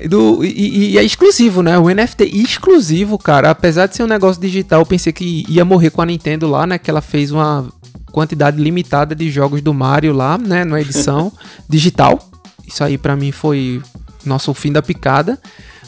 Do, 0.08 0.44
e, 0.46 0.92
e, 0.92 0.98
é 0.98 1.04
exclusivo, 1.04 1.64
né? 1.64 1.78
O 1.78 1.90
NFT 1.90 2.24
exclusivo, 2.26 3.18
cara. 3.18 3.50
Apesar 3.50 3.88
de 3.88 3.96
ser 3.96 4.04
um 4.04 4.08
negócio 4.08 4.40
digital, 4.40 4.82
eu 4.82 4.86
pensei 4.86 5.12
que 5.12 5.44
ia 5.50 5.66
morrer 5.66 5.90
com 5.90 6.02
a 6.02 6.06
Nintendo 6.06 6.48
lá, 6.48 6.68
né? 6.68 6.78
Que 6.78 6.90
ela 6.90 7.02
fez 7.02 7.32
uma 7.32 7.68
quantidade 8.12 8.62
limitada 8.62 9.16
de 9.16 9.30
jogos 9.32 9.62
do 9.62 9.74
Mario 9.74 10.14
lá, 10.14 10.38
né? 10.38 10.64
Na 10.64 10.80
edição 10.80 11.32
digital. 11.68 12.20
Isso 12.68 12.84
aí 12.84 12.98
para 12.98 13.16
mim 13.16 13.32
foi 13.32 13.82
nosso 14.24 14.54
fim 14.54 14.72
da 14.72 14.84
picada. 14.84 15.40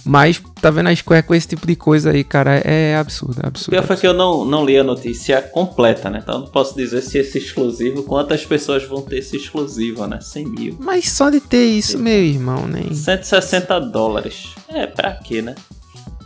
Mas 0.03 0.41
tá 0.63 0.69
vendo 0.69 0.87
a 0.87 0.95
Square 0.95 1.23
com 1.23 1.35
esse 1.35 1.49
tipo 1.49 1.67
de 1.67 1.75
coisa 1.75 2.11
aí, 2.11 2.23
cara, 2.23 2.55
é 2.63 2.95
absurdo, 2.95 3.41
é 3.43 3.47
absurdo. 3.47 3.67
O 3.67 3.71
pior 3.71 3.85
foi 3.85 3.97
que 3.97 4.07
eu 4.07 4.13
não, 4.13 4.45
não 4.45 4.65
li 4.65 4.77
a 4.77 4.83
notícia 4.83 5.41
completa, 5.41 6.09
né? 6.09 6.21
Então 6.23 6.39
não 6.39 6.47
posso 6.47 6.73
dizer 6.73 7.01
se 7.01 7.17
esse 7.17 7.37
exclusivo, 7.37 8.03
quantas 8.03 8.45
pessoas 8.45 8.85
vão 8.85 9.01
ter 9.01 9.17
esse 9.17 9.35
exclusivo, 9.35 10.07
né? 10.07 10.21
100 10.21 10.45
mil. 10.45 10.77
Mas 10.79 11.11
só 11.11 11.29
de 11.29 11.41
ter 11.41 11.65
isso, 11.65 11.99
meu 11.99 12.23
irmão, 12.23 12.65
nem. 12.65 12.85
Né? 12.85 12.93
160 12.93 13.77
dólares. 13.81 14.55
É, 14.69 14.87
pra 14.87 15.11
quê, 15.11 15.41
né? 15.41 15.53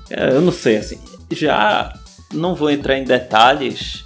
É, 0.07 0.29
eu 0.29 0.41
não 0.41 0.51
sei, 0.51 0.77
assim. 0.77 0.99
Já 1.31 1.91
não 2.31 2.53
vou 2.53 2.69
entrar 2.69 2.95
em 2.95 3.03
detalhes. 3.03 4.03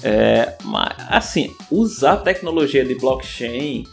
É, 0.00 0.54
mas, 0.62 0.94
assim, 1.08 1.52
usar 1.72 2.18
tecnologia 2.18 2.84
de 2.84 2.94
blockchain 2.94 3.84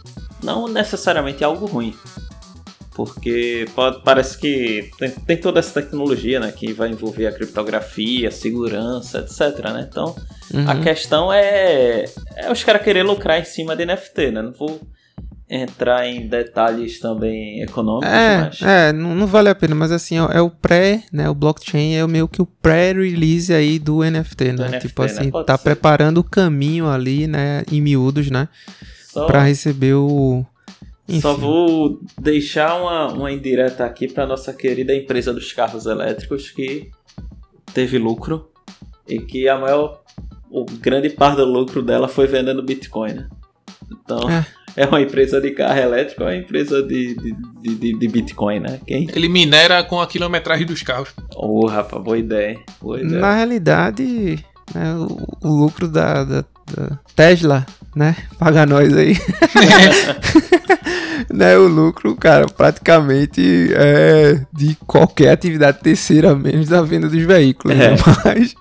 não 0.43 0.67
necessariamente 0.67 1.43
é 1.43 1.47
algo 1.47 1.65
ruim 1.65 1.95
porque 2.95 3.65
pode, 3.75 4.01
parece 4.03 4.37
que 4.37 4.89
tem, 4.97 5.09
tem, 5.09 5.37
toda 5.37 5.59
essa 5.59 5.81
tecnologia 5.81 6.39
né, 6.39 6.51
que 6.51 6.73
vai 6.73 6.89
envolver 6.89 7.27
a 7.27 7.31
criptografia, 7.31 8.27
a 8.27 8.31
segurança, 8.31 9.19
etc. 9.19 9.63
Né? 9.71 9.87
Então 9.89 10.15
uhum. 10.53 10.69
a 10.69 10.79
questão 10.79 11.33
é, 11.33 12.05
é 12.35 12.51
os 12.51 12.63
caras 12.63 12.81
querer 12.81 13.03
lucrar 13.03 13.39
em 13.39 13.45
cima 13.45 13.75
de 13.75 13.85
NFT, 13.85 14.31
né? 14.31 14.41
Não 14.41 14.53
vou 14.53 14.81
entrar 15.49 16.07
em 16.07 16.27
detalhes 16.27 16.99
também 16.99 17.61
econômicos, 17.61 18.11
é, 18.11 18.37
mas... 18.39 18.61
É, 18.61 18.93
não, 18.93 19.13
não, 19.13 19.27
vale 19.27 19.49
a 19.49 19.55
pena, 19.55 19.75
mas 19.75 19.91
assim, 19.91 20.15
é 20.17 20.41
o 20.41 20.49
pré, 20.49 21.03
né, 21.11 21.29
o 21.29 21.35
blockchain 21.35 21.95
é 21.95 22.07
meio 22.07 22.27
que 22.27 22.41
o 22.41 22.45
pré-release 22.45 23.53
aí 23.53 23.77
do 23.77 23.99
NFT, 24.03 24.45
né? 24.45 24.53
Do 24.53 24.63
NFT, 24.63 24.87
tipo 24.87 25.03
assim, 25.03 25.25
né? 25.25 25.43
tá 25.45 25.55
ser. 25.57 25.63
preparando 25.63 26.19
o 26.19 26.23
caminho 26.23 26.89
ali, 26.89 27.27
né, 27.27 27.63
em 27.71 27.81
miúdos, 27.81 28.31
né, 28.31 28.47
Só... 29.11 29.27
para 29.27 29.43
receber 29.43 29.93
o 29.93 30.43
enfim. 31.07 31.19
Só 31.19 31.33
vou 31.33 31.99
deixar 32.19 32.75
uma, 32.75 33.07
uma 33.11 33.31
indireta 33.31 33.85
aqui 33.85 34.07
para 34.07 34.25
nossa 34.25 34.53
querida 34.53 34.95
empresa 34.95 35.33
dos 35.33 35.51
carros 35.51 35.85
elétricos 35.85 36.49
que 36.49 36.91
teve 37.73 37.97
lucro 37.97 38.49
e 39.07 39.19
que 39.19 39.49
a 39.49 39.57
maior, 39.57 40.01
o 40.49 40.65
grande 40.65 41.09
par 41.09 41.35
do 41.35 41.43
lucro 41.45 41.81
dela 41.81 42.07
foi 42.07 42.25
vendendo 42.25 42.63
Bitcoin, 42.63 43.13
né? 43.13 43.29
Então, 43.91 44.29
é. 44.29 44.45
é 44.77 44.85
uma 44.85 45.01
empresa 45.01 45.41
de 45.41 45.51
carro 45.51 45.79
elétrico, 45.79 46.23
é 46.23 46.27
uma 46.27 46.35
empresa 46.35 46.81
de, 46.81 47.15
de, 47.15 47.75
de, 47.75 47.99
de, 47.99 48.07
Bitcoin, 48.07 48.61
né? 48.61 48.79
Quem? 48.87 49.09
Ele 49.13 49.27
minera 49.27 49.83
com 49.83 49.99
a 49.99 50.07
quilometragem 50.07 50.65
dos 50.65 50.81
carros. 50.83 51.13
Oh, 51.35 51.67
rapaz, 51.67 52.01
boa 52.01 52.17
ideia. 52.17 52.59
Boa 52.81 53.01
ideia. 53.01 53.19
Na 53.19 53.35
realidade, 53.35 54.43
né, 54.73 54.95
o, 54.95 55.47
o 55.47 55.53
lucro 55.53 55.89
da, 55.89 56.23
da, 56.23 56.45
da 56.73 56.99
Tesla, 57.13 57.65
né? 57.93 58.15
Paga 58.39 58.65
nós 58.65 58.95
aí. 58.95 59.15
né, 61.33 61.57
o 61.57 61.67
lucro, 61.67 62.15
cara, 62.15 62.45
praticamente 62.45 63.41
é 63.73 64.45
de 64.53 64.77
qualquer 64.85 65.31
atividade 65.31 65.79
terceira, 65.79 66.35
menos 66.35 66.69
da 66.69 66.81
venda 66.83 67.09
dos 67.09 67.23
veículos. 67.23 67.75
Né? 67.75 67.85
É. 67.85 67.89
Né? 67.91 67.97
Mas, 68.23 68.55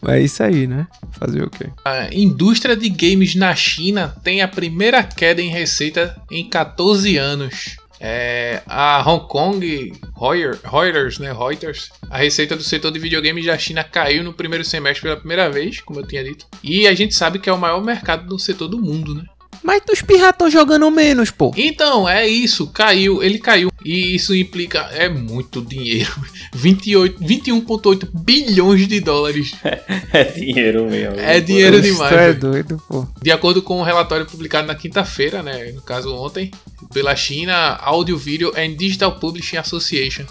mas 0.00 0.14
é 0.14 0.20
isso 0.20 0.42
aí, 0.44 0.66
né? 0.68 0.86
Fazer 1.18 1.42
o 1.42 1.50
quê? 1.50 1.66
A 1.84 2.08
indústria 2.14 2.76
de 2.76 2.88
games 2.88 3.34
na 3.34 3.52
China 3.56 4.14
tem 4.22 4.42
a 4.42 4.46
primeira 4.46 5.02
queda 5.02 5.42
em 5.42 5.48
receita 5.48 6.16
em 6.30 6.48
14 6.48 7.16
anos. 7.16 7.76
É, 8.00 8.62
a 8.66 9.02
Hong 9.04 9.26
Kong 9.26 9.92
Reuters, 10.16 11.18
né, 11.18 11.32
Reuters, 11.32 11.90
a 12.08 12.16
receita 12.16 12.54
do 12.54 12.62
setor 12.62 12.92
de 12.92 13.00
videogames 13.00 13.44
da 13.44 13.58
China 13.58 13.82
caiu 13.82 14.22
no 14.22 14.32
primeiro 14.32 14.64
semestre 14.64 15.02
pela 15.02 15.16
primeira 15.16 15.50
vez, 15.50 15.80
como 15.80 15.98
eu 15.98 16.06
tinha 16.06 16.22
dito. 16.22 16.46
E 16.62 16.86
a 16.86 16.94
gente 16.94 17.12
sabe 17.12 17.40
que 17.40 17.50
é 17.50 17.52
o 17.52 17.58
maior 17.58 17.82
mercado 17.82 18.24
do 18.24 18.38
setor 18.38 18.68
do 18.68 18.80
mundo, 18.80 19.16
né? 19.16 19.24
Mas 19.62 19.82
os 19.90 20.02
pirratas 20.02 20.48
estão 20.48 20.50
jogando 20.50 20.90
menos, 20.90 21.30
pô. 21.30 21.52
Então, 21.56 22.08
é 22.08 22.26
isso. 22.26 22.66
Caiu, 22.68 23.22
ele 23.22 23.38
caiu. 23.38 23.70
E 23.84 24.14
isso 24.14 24.34
implica. 24.34 24.80
É 24.92 25.08
muito 25.08 25.60
dinheiro. 25.60 26.12
21,8 26.56 28.08
bilhões 28.12 28.86
de 28.86 29.00
dólares. 29.00 29.54
É, 30.10 30.24
dinheiro 30.24 30.86
mesmo. 30.86 31.20
É 31.20 31.38
dinheiro 31.38 31.82
demais. 31.82 32.12
é 32.12 32.32
doido, 32.32 32.82
pô. 32.88 33.06
De 33.20 33.30
acordo 33.30 33.60
com 33.60 33.76
o 33.76 33.80
um 33.80 33.82
relatório 33.82 34.24
publicado 34.24 34.66
na 34.66 34.74
quinta-feira, 34.74 35.42
né? 35.42 35.70
No 35.72 35.82
caso 35.82 36.14
ontem, 36.14 36.50
pela 36.92 37.14
China 37.14 37.76
Audio 37.76 38.16
Video 38.16 38.52
and 38.56 38.74
Digital 38.74 39.18
Publishing 39.18 39.58
Association. 39.58 40.24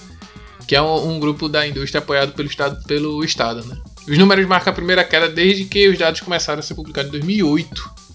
Que 0.68 0.76
é 0.76 0.82
um, 0.82 1.12
um 1.12 1.20
grupo 1.20 1.48
da 1.48 1.68
indústria 1.68 2.00
apoiado 2.00 2.34
pelo 2.34 2.50
Estado, 2.50 2.84
pelo 2.86 3.24
estado 3.24 3.64
né? 3.66 3.78
Os 4.08 4.18
números 4.18 4.48
marcam 4.48 4.72
a 4.72 4.76
primeira 4.76 5.04
queda 5.04 5.28
desde 5.28 5.66
que 5.66 5.88
os 5.90 5.98
dados 5.98 6.22
começaram 6.22 6.60
a 6.60 6.64
ser 6.64 6.74
publicados 6.74 7.10
em 7.10 7.20
2008. 7.20 8.07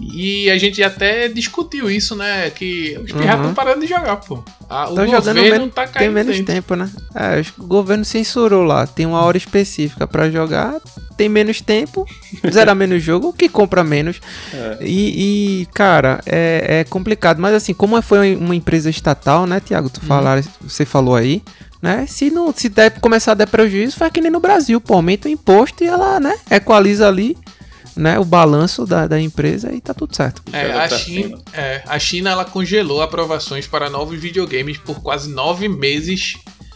E 0.00 0.50
a 0.50 0.58
gente 0.58 0.82
até 0.82 1.28
discutiu 1.28 1.90
isso, 1.90 2.16
né? 2.16 2.50
Que 2.50 2.98
os 3.02 3.12
pirratas 3.12 3.34
estão 3.34 3.48
uhum. 3.48 3.54
parando 3.54 3.80
de 3.80 3.86
jogar, 3.86 4.16
pô. 4.16 4.42
A, 4.68 4.90
o 4.90 4.94
governo 4.94 5.42
menos, 5.42 5.74
tá 5.74 5.86
caindo. 5.86 5.98
Tem 5.98 6.10
menos 6.10 6.36
dentro. 6.36 6.54
tempo, 6.54 6.74
né? 6.74 6.90
É, 7.14 7.42
o 7.58 7.66
governo 7.66 8.04
censurou 8.04 8.62
lá. 8.62 8.86
Tem 8.86 9.06
uma 9.06 9.20
hora 9.22 9.36
específica 9.36 10.06
para 10.06 10.30
jogar, 10.30 10.80
tem 11.16 11.28
menos 11.28 11.60
tempo, 11.60 12.06
zera 12.50 12.74
menos 12.74 13.02
jogo, 13.02 13.28
o 13.28 13.32
que 13.32 13.48
compra 13.48 13.84
menos. 13.84 14.20
É. 14.52 14.78
E, 14.80 15.62
e, 15.62 15.66
cara, 15.74 16.20
é, 16.26 16.80
é, 16.80 16.84
complicado. 16.84 17.38
Mas 17.38 17.54
assim, 17.54 17.74
como 17.74 18.00
foi 18.02 18.34
uma 18.36 18.56
empresa 18.56 18.90
estatal, 18.90 19.46
né, 19.46 19.60
Tiago? 19.60 19.90
Tu 19.90 20.00
falar, 20.00 20.38
uhum. 20.38 20.68
você 20.68 20.84
falou 20.84 21.14
aí. 21.14 21.42
Né? 21.80 22.06
Se 22.06 22.30
não 22.30 22.54
se 22.54 22.68
der, 22.68 23.00
começar 23.00 23.32
a 23.32 23.34
dar 23.34 23.46
prejuízo, 23.48 23.96
faz 23.96 24.12
que 24.12 24.20
nem 24.20 24.30
no 24.30 24.38
Brasil, 24.38 24.80
pô, 24.80 24.94
aumenta 24.94 25.26
o 25.26 25.30
imposto 25.30 25.82
e 25.82 25.88
ela, 25.88 26.20
né, 26.20 26.36
equaliza 26.48 27.08
ali 27.08 27.36
né, 27.96 28.18
o 28.18 28.24
balanço 28.24 28.86
da, 28.86 29.06
da 29.06 29.20
empresa 29.20 29.72
e 29.72 29.80
tá 29.80 29.94
tudo 29.94 30.14
certo. 30.14 30.42
É, 30.52 30.72
a, 30.72 30.88
China, 30.88 31.38
é, 31.52 31.82
a 31.86 31.98
China 31.98 32.30
ela 32.30 32.44
congelou 32.44 33.02
aprovações 33.02 33.66
para 33.66 33.90
novos 33.90 34.18
videogames 34.18 34.78
por 34.78 35.00
quase 35.02 35.30
nove 35.30 35.68
meses 35.68 36.34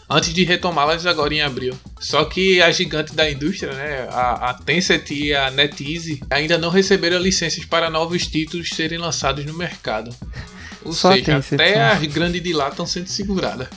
antes 0.09 0.33
de 0.33 0.43
retomá-las 0.43 1.05
agora 1.05 1.33
em 1.33 1.41
abril. 1.41 1.73
Só 1.99 2.23
que 2.25 2.61
a 2.61 2.71
gigante 2.71 3.13
da 3.13 3.29
indústria, 3.29 3.73
né, 3.73 4.07
a, 4.09 4.51
a 4.51 4.53
Tencent 4.53 5.11
e 5.11 5.33
a 5.33 5.51
NetEase, 5.51 6.21
ainda 6.29 6.57
não 6.57 6.69
receberam 6.69 7.19
licenças 7.19 7.65
para 7.65 7.89
novos 7.89 8.25
títulos 8.27 8.69
serem 8.69 8.97
lançados 8.97 9.45
no 9.45 9.53
mercado. 9.53 10.15
Ou 10.83 10.93
Só 10.93 11.13
seja, 11.13 11.37
até 11.37 11.81
as 11.81 12.05
grandes 12.05 12.41
de 12.41 12.53
lá 12.53 12.69
estão 12.69 12.85
sendo 12.85 13.07
seguradas. 13.07 13.67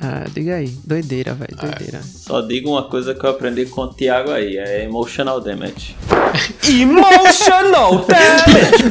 Ah, 0.00 0.24
diga 0.32 0.56
aí. 0.56 0.68
Doideira, 0.84 1.34
velho. 1.34 1.56
Doideira. 1.56 1.98
É, 1.98 2.02
só 2.02 2.40
digo 2.40 2.70
uma 2.70 2.84
coisa 2.84 3.14
que 3.14 3.24
eu 3.24 3.30
aprendi 3.30 3.66
com 3.66 3.82
o 3.82 3.88
Thiago 3.94 4.30
aí: 4.30 4.56
é 4.56 4.84
emotional 4.84 5.40
damage. 5.40 5.96
emotional 6.68 8.04
damage! 8.06 8.84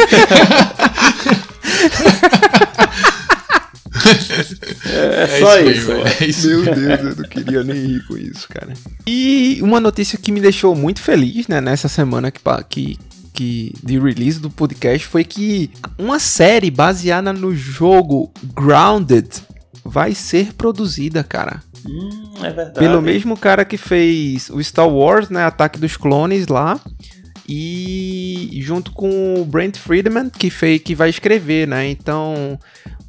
é, 4.85 5.23
é, 5.23 5.39
só 5.39 5.59
isso. 5.59 5.91
é 5.91 6.25
isso. 6.25 6.47
Meu 6.47 6.63
Deus, 6.75 6.99
eu 6.99 7.15
não 7.15 7.29
queria 7.29 7.63
nem 7.63 7.75
rir 7.75 8.07
com 8.07 8.17
isso, 8.17 8.47
cara. 8.47 8.73
E 9.05 9.59
uma 9.61 9.79
notícia 9.79 10.17
que 10.17 10.31
me 10.31 10.39
deixou 10.39 10.75
muito 10.75 11.01
feliz, 11.01 11.47
né, 11.47 11.61
nessa 11.61 11.87
semana 11.87 12.31
que, 12.31 12.41
que, 12.69 12.97
que 13.33 13.73
de 13.83 13.99
release 13.99 14.39
do 14.39 14.49
podcast 14.49 15.05
foi 15.07 15.23
que 15.23 15.69
uma 15.97 16.19
série 16.19 16.71
baseada 16.71 17.33
no 17.33 17.55
jogo 17.55 18.31
Grounded 18.55 19.29
vai 19.83 20.13
ser 20.13 20.53
produzida, 20.53 21.23
cara. 21.23 21.61
Hum, 21.85 22.33
é 22.39 22.49
verdade. 22.51 22.79
Pelo 22.79 23.01
mesmo 23.01 23.37
cara 23.37 23.65
que 23.65 23.77
fez 23.77 24.49
o 24.49 24.63
Star 24.63 24.87
Wars, 24.87 25.29
né? 25.29 25.43
Ataque 25.43 25.79
dos 25.79 25.97
Clones 25.97 26.47
lá. 26.47 26.79
E 27.47 28.59
junto 28.61 28.91
com 28.91 29.41
o 29.41 29.45
Brent 29.45 29.77
Friedman, 29.77 30.29
que, 30.29 30.49
fez, 30.49 30.81
que 30.81 30.95
vai 30.95 31.09
escrever, 31.09 31.67
né? 31.67 31.89
Então, 31.89 32.57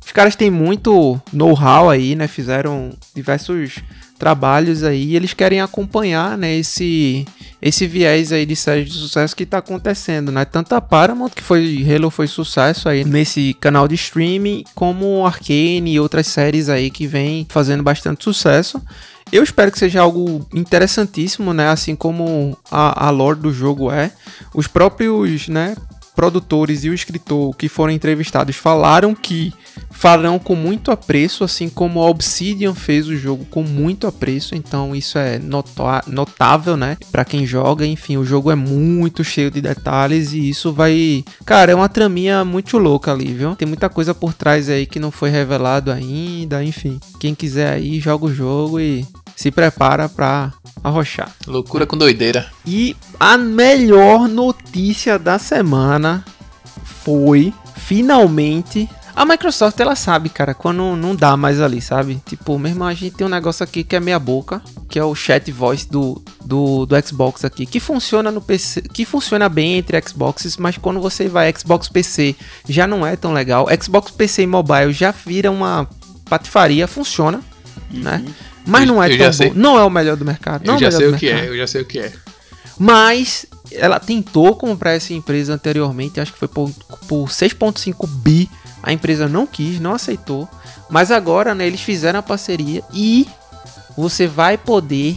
os 0.04 0.10
caras 0.10 0.34
têm 0.34 0.50
muito 0.50 1.20
know-how 1.32 1.88
aí, 1.88 2.16
né? 2.16 2.26
Fizeram 2.26 2.90
diversos 3.14 3.78
trabalhos 4.18 4.82
aí 4.82 5.10
e 5.10 5.16
eles 5.16 5.34
querem 5.34 5.60
acompanhar, 5.60 6.36
né? 6.36 6.56
Esse, 6.56 7.24
esse 7.62 7.86
viés 7.86 8.32
aí 8.32 8.44
de 8.44 8.56
séries 8.56 8.90
de 8.90 8.98
sucesso 8.98 9.36
que 9.36 9.46
tá 9.46 9.58
acontecendo, 9.58 10.32
né? 10.32 10.44
Tanto 10.44 10.74
a 10.74 10.80
Paramount, 10.80 11.30
que 11.30 11.42
foi 11.42 11.86
Halo 11.88 12.10
foi 12.10 12.26
sucesso 12.26 12.88
aí 12.88 13.04
nesse 13.04 13.54
canal 13.54 13.86
de 13.86 13.94
streaming, 13.94 14.64
como 14.74 15.24
Arcane 15.24 15.92
e 15.92 16.00
outras 16.00 16.26
séries 16.26 16.68
aí 16.68 16.90
que 16.90 17.06
vem 17.06 17.46
fazendo 17.48 17.84
bastante 17.84 18.24
sucesso. 18.24 18.82
Eu 19.30 19.44
espero 19.44 19.70
que 19.70 19.78
seja 19.78 20.00
algo 20.00 20.44
interessantíssimo, 20.52 21.54
né? 21.54 21.68
Assim 21.68 21.94
como 21.94 22.58
a, 22.68 23.06
a 23.06 23.10
lore 23.10 23.38
do 23.38 23.52
jogo 23.52 23.92
é. 23.92 24.10
Os 24.52 24.66
próprios, 24.66 25.46
né? 25.46 25.76
Produtores 26.14 26.84
e 26.84 26.90
o 26.90 26.94
escritor 26.94 27.54
que 27.56 27.68
foram 27.68 27.92
entrevistados 27.92 28.56
falaram 28.56 29.14
que 29.14 29.52
farão 29.90 30.38
com 30.38 30.54
muito 30.54 30.90
apreço, 30.90 31.44
assim 31.44 31.68
como 31.68 32.00
a 32.00 32.08
Obsidian 32.08 32.74
fez 32.74 33.08
o 33.08 33.16
jogo 33.16 33.44
com 33.46 33.62
muito 33.62 34.06
apreço, 34.06 34.54
então 34.54 34.94
isso 34.94 35.18
é 35.18 35.40
notável, 36.06 36.76
né? 36.76 36.96
Para 37.10 37.24
quem 37.24 37.46
joga, 37.46 37.86
enfim, 37.86 38.16
o 38.16 38.24
jogo 38.24 38.50
é 38.50 38.54
muito 38.54 39.24
cheio 39.24 39.50
de 39.50 39.60
detalhes 39.60 40.32
e 40.32 40.48
isso 40.48 40.72
vai, 40.72 41.24
cara, 41.44 41.72
é 41.72 41.74
uma 41.74 41.88
traminha 41.88 42.44
muito 42.44 42.78
louca 42.78 43.12
ali, 43.12 43.32
viu? 43.32 43.54
Tem 43.56 43.66
muita 43.66 43.88
coisa 43.88 44.14
por 44.14 44.34
trás 44.34 44.68
aí 44.68 44.86
que 44.86 45.00
não 45.00 45.10
foi 45.10 45.30
revelado 45.30 45.90
ainda, 45.90 46.62
enfim. 46.64 47.00
Quem 47.18 47.34
quiser 47.34 47.72
aí 47.72 48.00
joga 48.00 48.26
o 48.26 48.34
jogo 48.34 48.80
e 48.80 49.06
se 49.42 49.50
prepara 49.50 50.08
para 50.08 50.52
arrochar. 50.84 51.32
Loucura 51.48 51.84
com 51.84 51.98
doideira. 51.98 52.46
E 52.64 52.96
a 53.18 53.36
melhor 53.36 54.28
notícia 54.28 55.18
da 55.18 55.36
semana 55.36 56.24
foi 56.84 57.52
finalmente 57.74 58.88
a 59.16 59.26
Microsoft, 59.26 59.78
ela 59.80 59.96
sabe, 59.96 60.28
cara, 60.30 60.54
quando 60.54 60.96
não 60.96 61.14
dá 61.14 61.36
mais 61.36 61.60
ali, 61.60 61.82
sabe? 61.82 62.22
Tipo, 62.24 62.56
mesmo 62.56 62.84
a 62.84 62.94
gente 62.94 63.16
tem 63.16 63.26
um 63.26 63.30
negócio 63.30 63.62
aqui 63.62 63.82
que 63.84 63.96
é 63.96 64.00
meia 64.00 64.18
boca, 64.18 64.62
que 64.88 64.98
é 64.98 65.04
o 65.04 65.14
chat 65.14 65.50
voice 65.50 65.86
do, 65.90 66.22
do, 66.44 66.86
do 66.86 67.06
Xbox 67.06 67.44
aqui, 67.44 67.66
que 67.66 67.80
funciona 67.80 68.30
no 68.30 68.40
PC, 68.40 68.80
que 68.80 69.04
funciona 69.04 69.48
bem 69.48 69.76
entre 69.76 70.00
Xboxes, 70.00 70.56
mas 70.56 70.78
quando 70.78 71.00
você 71.00 71.28
vai 71.28 71.52
Xbox 71.52 71.88
PC 71.88 72.36
já 72.66 72.86
não 72.86 73.04
é 73.04 73.16
tão 73.16 73.32
legal. 73.34 73.66
Xbox 73.82 74.12
PC 74.12 74.44
e 74.44 74.46
mobile 74.46 74.92
já 74.92 75.10
vira 75.10 75.50
uma 75.50 75.86
patifaria, 76.30 76.86
funciona, 76.86 77.40
uhum. 77.92 78.00
né? 78.00 78.24
Mas 78.66 78.86
não 78.86 79.02
é 79.02 79.16
tão 79.16 79.30
bom. 79.30 79.52
Não 79.54 79.78
é 79.78 79.84
o 79.84 79.90
melhor 79.90 80.16
do 80.16 80.24
mercado. 80.24 80.64
Não 80.66 80.74
eu 80.74 80.80
já 80.80 80.88
é 80.88 80.90
sei 80.90 81.06
o 81.08 81.16
que 81.16 81.28
é, 81.28 81.48
eu 81.48 81.56
já 81.56 81.66
sei 81.66 81.82
o 81.82 81.84
que 81.84 81.98
é. 81.98 82.12
Mas 82.78 83.46
ela 83.70 83.98
tentou 84.00 84.56
comprar 84.56 84.92
essa 84.92 85.12
empresa 85.12 85.54
anteriormente, 85.54 86.20
acho 86.20 86.32
que 86.32 86.38
foi 86.38 86.48
por, 86.48 86.70
por 87.06 87.28
6.5 87.28 88.06
bi 88.08 88.48
a 88.82 88.92
empresa 88.92 89.28
não 89.28 89.46
quis, 89.46 89.78
não 89.78 89.94
aceitou. 89.94 90.48
Mas 90.90 91.10
agora 91.10 91.54
né, 91.54 91.66
eles 91.66 91.80
fizeram 91.80 92.18
a 92.18 92.22
parceria 92.22 92.82
e 92.92 93.26
você 93.96 94.26
vai 94.26 94.58
poder 94.58 95.16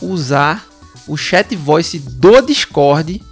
usar 0.00 0.66
o 1.06 1.16
chat 1.16 1.54
voice 1.54 1.98
do 1.98 2.40
Discord 2.40 3.22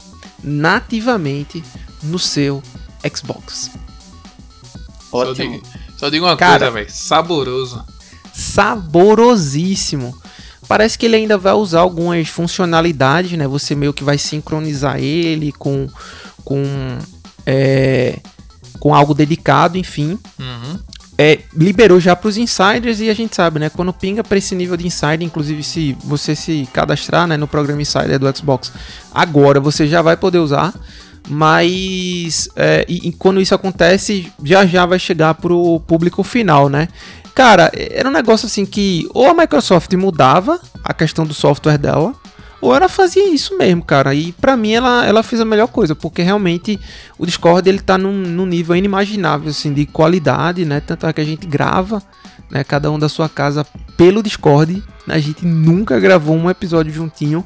nativamente 0.43 1.65
no 2.03 2.19
seu 2.19 2.63
Xbox. 3.17 3.71
Ótimo. 5.11 5.35
Só 5.35 5.43
digo, 5.43 5.63
só 5.97 6.11
digo 6.11 6.27
uma 6.27 6.37
Cara, 6.37 6.59
coisa, 6.59 6.71
velho. 6.71 6.91
Saboroso. 6.91 7.85
Saborosíssimo. 8.41 10.17
Parece 10.67 10.97
que 10.97 11.07
ele 11.07 11.17
ainda 11.17 11.37
vai 11.37 11.53
usar 11.53 11.81
algumas 11.81 12.29
funcionalidades, 12.29 13.33
né? 13.33 13.47
Você 13.47 13.75
meio 13.75 13.93
que 13.93 14.05
vai 14.05 14.17
sincronizar 14.17 14.99
ele 14.99 15.53
com, 15.53 15.89
com 16.45 16.63
é, 17.45 18.19
com 18.79 18.95
algo 18.95 19.13
dedicado, 19.13 19.77
enfim. 19.77 20.19
Uhum. 20.39 20.79
É, 21.19 21.41
liberou 21.55 22.01
já 22.01 22.17
para 22.17 22.29
os 22.29 22.39
insiders 22.39 22.99
e 23.01 23.11
a 23.11 23.15
gente 23.15 23.37
sabe, 23.37 23.59
né? 23.59 23.69
Quando 23.69 23.93
pinga 23.93 24.25
para 24.25 24.39
esse 24.39 24.55
nível 24.55 24.77
de 24.77 24.87
insider, 24.87 25.23
inclusive 25.23 25.63
se 25.63 25.95
você 26.03 26.35
se 26.35 26.67
cadastrar 26.73 27.27
né, 27.27 27.37
no 27.37 27.47
programa 27.47 27.83
insider 27.83 28.19
do 28.19 28.35
Xbox, 28.35 28.73
agora 29.13 29.61
você 29.61 29.87
já 29.87 30.01
vai 30.01 30.17
poder 30.17 30.39
usar. 30.39 30.73
Mas 31.29 32.49
é, 32.57 32.87
e, 32.89 33.09
e 33.09 33.13
quando 33.13 33.41
isso 33.41 33.55
acontece, 33.55 34.33
já 34.43 34.65
já 34.65 34.87
vai 34.87 34.99
chegar 34.99 35.35
para 35.35 35.53
o 35.53 35.79
público 35.79 36.23
final, 36.23 36.71
né? 36.71 36.89
Cara, 37.35 37.71
era 37.75 38.09
um 38.09 38.13
negócio 38.13 38.47
assim 38.47 38.67
que 38.67 39.09
ou 39.15 39.29
a 39.29 39.35
Microsoft 39.35 39.93
mudava 39.95 40.61
a 40.85 40.93
questão 40.93 41.25
do 41.25 41.35
software 41.35 41.79
dela, 41.79 42.15
ou 42.61 42.75
ela 42.75 42.89
fazia 42.89 43.27
isso 43.33 43.57
mesmo, 43.57 43.83
cara. 43.83 44.15
E 44.15 44.33
para 44.33 44.57
mim 44.57 44.73
ela, 44.73 45.07
ela 45.07 45.23
fez 45.23 45.41
a 45.41 45.45
melhor 45.45 45.69
coisa, 45.69 45.95
porque 45.95 46.23
realmente 46.23 46.79
o 47.19 47.25
Discord 47.25 47.69
ele 47.69 47.81
tá 47.81 47.97
num, 47.97 48.13
num 48.13 48.47
nível 48.47 48.77
inimaginável 48.77 49.51
assim 49.51 49.73
de 49.73 49.87
qualidade, 49.87 50.65
né? 50.65 50.81
Tanto 50.81 51.07
é 51.07 51.13
que 51.13 51.21
a 51.21 51.25
gente 51.25 51.47
grava, 51.47 52.03
né, 52.51 52.63
cada 52.63 52.91
um 52.91 52.99
da 52.99 53.09
sua 53.09 53.29
casa 53.29 53.65
pelo 53.97 54.23
Discord. 54.23 54.83
A 55.09 55.19
gente 55.19 55.47
nunca 55.47 55.99
gravou 55.99 56.37
um 56.37 56.51
episódio 56.51 56.93
juntinho. 56.93 57.45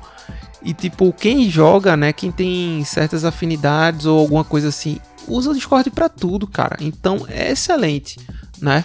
E 0.63 0.73
tipo, 0.73 1.13
quem 1.13 1.49
joga, 1.49 1.97
né, 1.97 2.13
quem 2.13 2.33
tem 2.33 2.83
certas 2.85 3.25
afinidades 3.25 4.07
ou 4.07 4.19
alguma 4.19 4.43
coisa 4.43 4.69
assim, 4.69 4.99
usa 5.29 5.51
o 5.51 5.55
Discord 5.55 5.91
para 5.91 6.09
tudo, 6.09 6.47
cara. 6.47 6.77
Então 6.81 7.27
é 7.29 7.53
excelente, 7.53 8.19
né? 8.61 8.85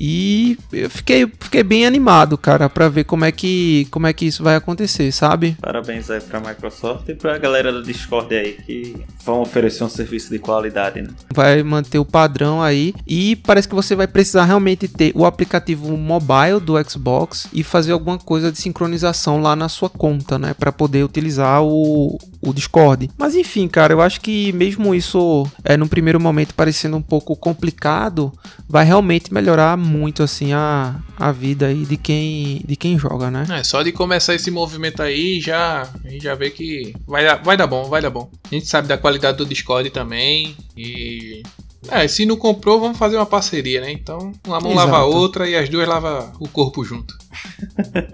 E 0.00 0.56
eu 0.72 0.88
fiquei, 0.88 1.30
fiquei 1.38 1.62
bem 1.62 1.84
animado, 1.84 2.38
cara, 2.38 2.70
para 2.70 2.88
ver 2.88 3.04
como 3.04 3.26
é 3.26 3.30
que 3.30 3.86
como 3.90 4.06
é 4.06 4.12
que 4.14 4.24
isso 4.24 4.42
vai 4.42 4.56
acontecer, 4.56 5.12
sabe? 5.12 5.58
Parabéns 5.60 6.10
aí 6.10 6.22
pra 6.22 6.40
Microsoft 6.40 7.06
e 7.10 7.14
pra 7.14 7.36
galera 7.36 7.70
do 7.70 7.82
Discord 7.82 8.34
aí 8.34 8.52
que 8.64 8.96
vão 9.22 9.42
oferecer 9.42 9.84
um 9.84 9.90
serviço 9.90 10.30
de 10.30 10.38
qualidade, 10.38 11.02
né? 11.02 11.08
Vai 11.34 11.62
manter 11.62 11.98
o 11.98 12.04
padrão 12.04 12.62
aí 12.62 12.94
e 13.06 13.36
parece 13.36 13.68
que 13.68 13.74
você 13.74 13.94
vai 13.94 14.06
precisar 14.06 14.44
realmente 14.44 14.88
ter 14.88 15.12
o 15.14 15.26
aplicativo 15.26 15.94
mobile 15.98 16.60
do 16.60 16.82
Xbox 16.88 17.46
e 17.52 17.62
fazer 17.62 17.92
alguma 17.92 18.16
coisa 18.16 18.50
de 18.50 18.58
sincronização 18.58 19.42
lá 19.42 19.54
na 19.54 19.68
sua 19.68 19.90
conta, 19.90 20.38
né, 20.38 20.54
para 20.54 20.72
poder 20.72 21.04
utilizar 21.04 21.62
o, 21.62 22.18
o 22.40 22.54
Discord. 22.54 23.10
Mas 23.18 23.34
enfim, 23.34 23.68
cara, 23.68 23.92
eu 23.92 24.00
acho 24.00 24.20
que 24.20 24.50
mesmo 24.52 24.94
isso 24.94 25.46
é 25.62 25.76
no 25.76 25.86
primeiro 25.86 26.18
momento 26.18 26.54
parecendo 26.54 26.96
um 26.96 27.02
pouco 27.02 27.36
complicado, 27.36 28.32
vai 28.68 28.84
realmente 28.84 29.34
melhorar 29.34 29.76
muito 29.90 30.22
assim 30.22 30.52
a, 30.52 30.96
a 31.18 31.32
vida 31.32 31.66
aí 31.66 31.84
de 31.84 31.96
quem 31.96 32.62
de 32.66 32.76
quem 32.76 32.98
joga, 32.98 33.30
né? 33.30 33.44
É, 33.50 33.64
só 33.64 33.82
de 33.82 33.92
começar 33.92 34.34
esse 34.34 34.50
movimento 34.50 35.02
aí 35.02 35.40
já 35.40 35.88
a 36.04 36.08
gente 36.08 36.22
já 36.22 36.34
vê 36.34 36.50
que 36.50 36.94
vai 37.06 37.24
dar, 37.24 37.36
vai 37.42 37.56
dar 37.56 37.66
bom, 37.66 37.84
vai 37.84 38.00
dar 38.00 38.10
bom. 38.10 38.30
A 38.50 38.54
gente 38.54 38.66
sabe 38.66 38.88
da 38.88 38.96
qualidade 38.96 39.38
do 39.38 39.46
Discord 39.46 39.90
também 39.90 40.56
e 40.76 41.42
é, 41.88 42.06
se 42.06 42.26
não 42.26 42.36
comprou, 42.36 42.78
vamos 42.78 42.98
fazer 42.98 43.16
uma 43.16 43.26
parceria, 43.26 43.80
né? 43.80 43.90
Então, 43.90 44.32
uma 44.46 44.60
mão 44.60 44.72
Exato. 44.72 44.90
lava 44.90 45.02
a 45.02 45.06
outra 45.06 45.48
e 45.48 45.56
as 45.56 45.68
duas 45.68 45.88
lava 45.88 46.30
o 46.38 46.46
corpo 46.46 46.84
junto. 46.84 47.16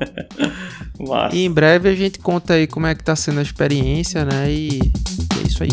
e 1.33 1.45
em 1.45 1.51
breve 1.51 1.89
a 1.89 1.95
gente 1.95 2.19
conta 2.21 2.55
aí 2.55 2.67
como 2.67 2.87
é 2.87 2.95
que 2.95 3.03
tá 3.03 3.17
sendo 3.17 3.41
a 3.41 3.43
experiência, 3.43 4.25
né? 4.25 4.51
E 4.51 4.79
é 5.43 5.47
isso 5.47 5.63
aí. 5.65 5.71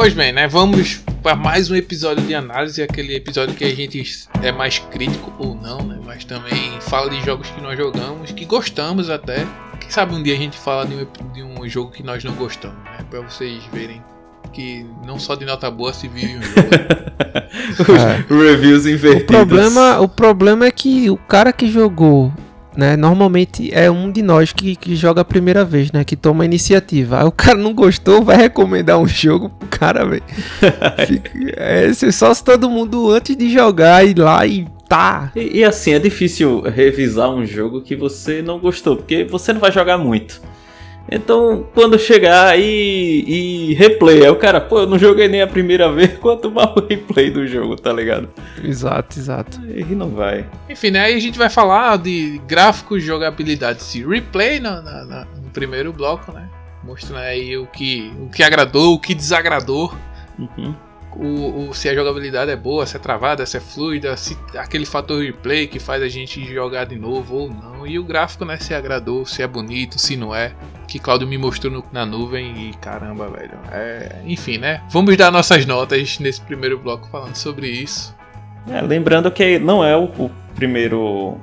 Pois 0.00 0.14
bem, 0.14 0.30
né? 0.30 0.46
Vamos 0.46 1.02
para 1.24 1.34
mais 1.34 1.72
um 1.72 1.74
episódio 1.74 2.24
de 2.24 2.32
análise, 2.32 2.80
aquele 2.80 3.16
episódio 3.16 3.56
que 3.56 3.64
a 3.64 3.74
gente 3.74 4.00
é 4.40 4.52
mais 4.52 4.78
crítico 4.78 5.32
ou 5.40 5.56
não, 5.56 5.78
né? 5.78 5.98
Mas 6.06 6.24
também 6.24 6.80
fala 6.82 7.10
de 7.10 7.20
jogos 7.26 7.50
que 7.50 7.60
nós 7.60 7.76
jogamos, 7.76 8.30
que 8.30 8.44
gostamos 8.44 9.10
até. 9.10 9.44
Quem 9.80 9.90
sabe 9.90 10.14
um 10.14 10.22
dia 10.22 10.34
a 10.34 10.36
gente 10.36 10.56
fala 10.56 10.86
de 10.86 10.94
um, 10.94 11.32
de 11.32 11.42
um 11.42 11.68
jogo 11.68 11.90
que 11.90 12.04
nós 12.04 12.22
não 12.22 12.32
gostamos, 12.34 12.78
né? 12.84 13.04
Para 13.10 13.22
vocês 13.22 13.60
verem 13.72 14.00
que 14.52 14.86
não 15.04 15.18
só 15.18 15.34
de 15.34 15.44
nota 15.44 15.68
boa 15.68 15.92
se 15.92 16.06
vive 16.06 16.36
um 16.36 16.42
jogo. 16.42 16.68
Os 18.30 18.44
é. 18.44 18.50
reviews 18.52 18.86
invertidos. 18.86 19.24
O 19.24 19.26
problema, 19.26 20.00
o 20.00 20.08
problema 20.08 20.64
é 20.64 20.70
que 20.70 21.10
o 21.10 21.16
cara 21.16 21.52
que 21.52 21.68
jogou 21.68 22.32
né? 22.78 22.96
Normalmente 22.96 23.74
é 23.74 23.90
um 23.90 24.08
de 24.08 24.22
nós 24.22 24.52
que, 24.52 24.76
que 24.76 24.94
joga 24.94 25.22
a 25.22 25.24
primeira 25.24 25.64
vez, 25.64 25.90
né? 25.90 26.04
Que 26.04 26.14
toma 26.14 26.44
a 26.44 26.46
iniciativa. 26.46 27.18
Aí 27.18 27.24
o 27.24 27.32
cara 27.32 27.58
não 27.58 27.74
gostou, 27.74 28.22
vai 28.22 28.36
recomendar 28.36 29.00
um 29.00 29.08
jogo 29.08 29.48
pro 29.48 29.68
cara, 29.68 30.06
velho. 30.06 30.22
é, 31.56 31.92
só 31.92 32.32
se 32.32 32.44
todo 32.44 32.70
mundo 32.70 33.10
antes 33.10 33.36
de 33.36 33.50
jogar 33.50 34.06
ir 34.06 34.16
lá 34.16 34.46
e 34.46 34.64
tá. 34.88 35.32
E, 35.34 35.58
e 35.58 35.64
assim, 35.64 35.92
é 35.92 35.98
difícil 35.98 36.60
revisar 36.60 37.28
um 37.30 37.44
jogo 37.44 37.80
que 37.80 37.96
você 37.96 38.42
não 38.42 38.60
gostou, 38.60 38.96
porque 38.96 39.24
você 39.24 39.52
não 39.52 39.60
vai 39.60 39.72
jogar 39.72 39.98
muito. 39.98 40.40
Então, 41.10 41.66
quando 41.74 41.98
chegar 41.98 42.58
e, 42.58 43.24
e 43.26 43.74
replay, 43.74 44.24
aí 44.24 44.30
o 44.30 44.36
cara, 44.36 44.60
pô, 44.60 44.80
eu 44.80 44.86
não 44.86 44.98
joguei 44.98 45.26
nem 45.26 45.40
a 45.40 45.46
primeira 45.46 45.90
vez, 45.92 46.18
quanto 46.18 46.50
mais 46.50 46.70
o 46.76 46.86
replay 46.86 47.30
do 47.30 47.46
jogo, 47.46 47.76
tá 47.76 47.92
ligado? 47.92 48.28
Exato, 48.62 49.18
exato. 49.18 49.60
Aí 49.62 49.94
não 49.94 50.10
vai. 50.10 50.44
Enfim, 50.68 50.90
né? 50.90 51.00
Aí 51.04 51.14
a 51.14 51.20
gente 51.20 51.38
vai 51.38 51.48
falar 51.48 51.96
de 51.98 52.40
gráficos, 52.46 53.02
jogabilidade, 53.02 53.82
se 53.82 54.04
replay 54.04 54.60
no, 54.60 54.82
no, 54.82 55.04
no 55.06 55.50
primeiro 55.52 55.92
bloco, 55.92 56.30
né? 56.32 56.48
Mostrando 56.84 57.20
aí 57.20 57.56
o 57.56 57.66
que, 57.66 58.12
o 58.20 58.28
que 58.28 58.42
agradou, 58.42 58.94
o 58.94 59.00
que 59.00 59.14
desagradou. 59.14 59.92
Uhum 60.38 60.87
o, 61.16 61.68
o, 61.68 61.74
se 61.74 61.88
a 61.88 61.94
jogabilidade 61.94 62.50
é 62.50 62.56
boa, 62.56 62.86
se 62.86 62.96
é 62.96 62.98
travada, 62.98 63.44
se 63.46 63.56
é 63.56 63.60
fluida, 63.60 64.16
se 64.16 64.36
aquele 64.56 64.84
fator 64.84 65.22
replay 65.22 65.66
que 65.66 65.78
faz 65.78 66.02
a 66.02 66.08
gente 66.08 66.44
jogar 66.52 66.84
de 66.84 66.96
novo 66.96 67.36
ou 67.36 67.50
não. 67.50 67.86
E 67.86 67.98
o 67.98 68.04
gráfico, 68.04 68.44
né, 68.44 68.56
se 68.58 68.74
agradou, 68.74 69.24
se 69.24 69.42
é 69.42 69.46
bonito, 69.46 69.98
se 69.98 70.16
não 70.16 70.34
é. 70.34 70.52
Que 70.86 70.98
Claudio 70.98 71.26
me 71.26 71.38
mostrou 71.38 71.72
no, 71.72 71.84
na 71.92 72.04
nuvem 72.04 72.68
e 72.68 72.74
caramba, 72.74 73.28
velho. 73.28 73.58
É, 73.70 74.20
enfim, 74.24 74.58
né? 74.58 74.82
Vamos 74.90 75.16
dar 75.16 75.30
nossas 75.30 75.66
notas 75.66 76.18
nesse 76.18 76.40
primeiro 76.40 76.78
bloco 76.78 77.08
falando 77.08 77.36
sobre 77.36 77.68
isso. 77.68 78.14
É, 78.70 78.80
lembrando 78.80 79.30
que 79.30 79.58
não 79.58 79.84
é 79.84 79.96
o, 79.96 80.04
o 80.04 80.30
primeiro 80.54 81.38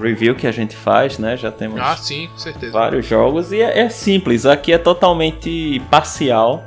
review 0.00 0.34
que 0.34 0.46
a 0.46 0.52
gente 0.52 0.76
faz, 0.76 1.18
né? 1.18 1.36
Já 1.36 1.50
temos 1.50 1.80
ah, 1.80 1.96
sim, 1.96 2.28
vários 2.70 3.06
jogos 3.06 3.52
e 3.52 3.60
é, 3.60 3.80
é 3.80 3.88
simples. 3.88 4.44
Aqui 4.46 4.72
é 4.72 4.78
totalmente 4.78 5.80
parcial 5.90 6.64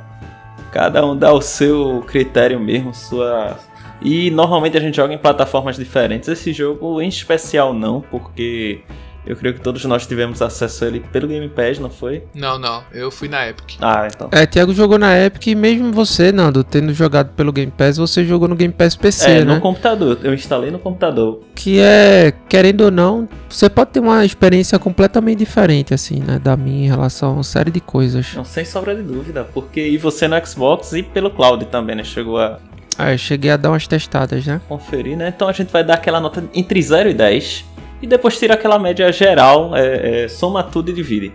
Cada 0.70 1.04
um 1.04 1.16
dá 1.16 1.32
o 1.32 1.40
seu 1.40 2.04
critério 2.06 2.60
mesmo, 2.60 2.94
sua 2.94 3.58
E 4.00 4.30
normalmente 4.30 4.76
a 4.76 4.80
gente 4.80 4.96
joga 4.96 5.12
em 5.12 5.18
plataformas 5.18 5.76
diferentes. 5.76 6.28
Esse 6.28 6.52
jogo 6.52 7.00
em 7.00 7.08
especial 7.08 7.74
não, 7.74 8.00
porque 8.00 8.82
eu 9.26 9.36
creio 9.36 9.54
que 9.54 9.60
todos 9.60 9.84
nós 9.84 10.06
tivemos 10.06 10.40
acesso 10.40 10.84
a 10.84 10.88
ele 10.88 11.00
pelo 11.12 11.28
Game 11.28 11.48
Pass, 11.48 11.78
não 11.78 11.90
foi? 11.90 12.24
Não, 12.34 12.58
não. 12.58 12.82
Eu 12.92 13.10
fui 13.10 13.28
na 13.28 13.48
Epic. 13.48 13.76
Ah, 13.80 14.08
então. 14.12 14.28
É, 14.32 14.46
Thiago 14.46 14.72
jogou 14.72 14.98
na 14.98 15.16
Epic 15.18 15.46
e 15.48 15.54
mesmo 15.54 15.92
você, 15.92 16.32
Nando, 16.32 16.64
tendo 16.64 16.92
jogado 16.94 17.30
pelo 17.34 17.52
Game 17.52 17.70
Pass, 17.70 17.96
você 17.98 18.24
jogou 18.24 18.48
no 18.48 18.56
Game 18.56 18.72
Pass 18.72 18.96
PC, 18.96 19.30
é, 19.30 19.44
né? 19.44 19.54
no 19.54 19.60
computador. 19.60 20.18
Eu 20.22 20.32
instalei 20.32 20.70
no 20.70 20.78
computador. 20.78 21.42
Que 21.54 21.80
é, 21.80 22.32
querendo 22.48 22.82
ou 22.82 22.90
não, 22.90 23.28
você 23.48 23.68
pode 23.68 23.90
ter 23.90 24.00
uma 24.00 24.24
experiência 24.24 24.78
completamente 24.78 25.38
diferente, 25.38 25.92
assim, 25.92 26.20
né? 26.20 26.38
Da 26.38 26.56
minha 26.56 26.86
em 26.86 26.88
relação 26.88 27.30
a 27.30 27.32
uma 27.34 27.42
série 27.42 27.70
de 27.70 27.80
coisas. 27.80 28.34
Não, 28.34 28.44
sem 28.44 28.64
sobra 28.64 28.94
de 28.94 29.02
dúvida. 29.02 29.44
Porque 29.52 29.80
e 29.80 29.98
você 29.98 30.26
no 30.26 30.46
Xbox 30.46 30.92
e 30.92 31.02
pelo 31.02 31.30
cloud 31.30 31.64
também, 31.66 31.96
né? 31.96 32.04
Chegou 32.04 32.38
a 32.38 32.58
Ah, 32.98 33.12
eu 33.12 33.18
cheguei 33.18 33.50
a 33.50 33.56
dar 33.56 33.70
umas 33.70 33.86
testadas, 33.86 34.46
né? 34.46 34.60
conferir, 34.68 35.16
né? 35.16 35.32
Então 35.34 35.48
a 35.48 35.52
gente 35.52 35.70
vai 35.70 35.84
dar 35.84 35.94
aquela 35.94 36.20
nota 36.20 36.42
entre 36.54 36.80
0 36.80 37.10
e 37.10 37.14
10. 37.14 37.64
E 38.02 38.06
depois 38.06 38.38
tira 38.38 38.54
aquela 38.54 38.78
média 38.78 39.10
geral, 39.12 39.76
é, 39.76 40.24
é, 40.24 40.28
soma 40.28 40.62
tudo 40.62 40.90
e 40.90 40.94
divide. 40.94 41.32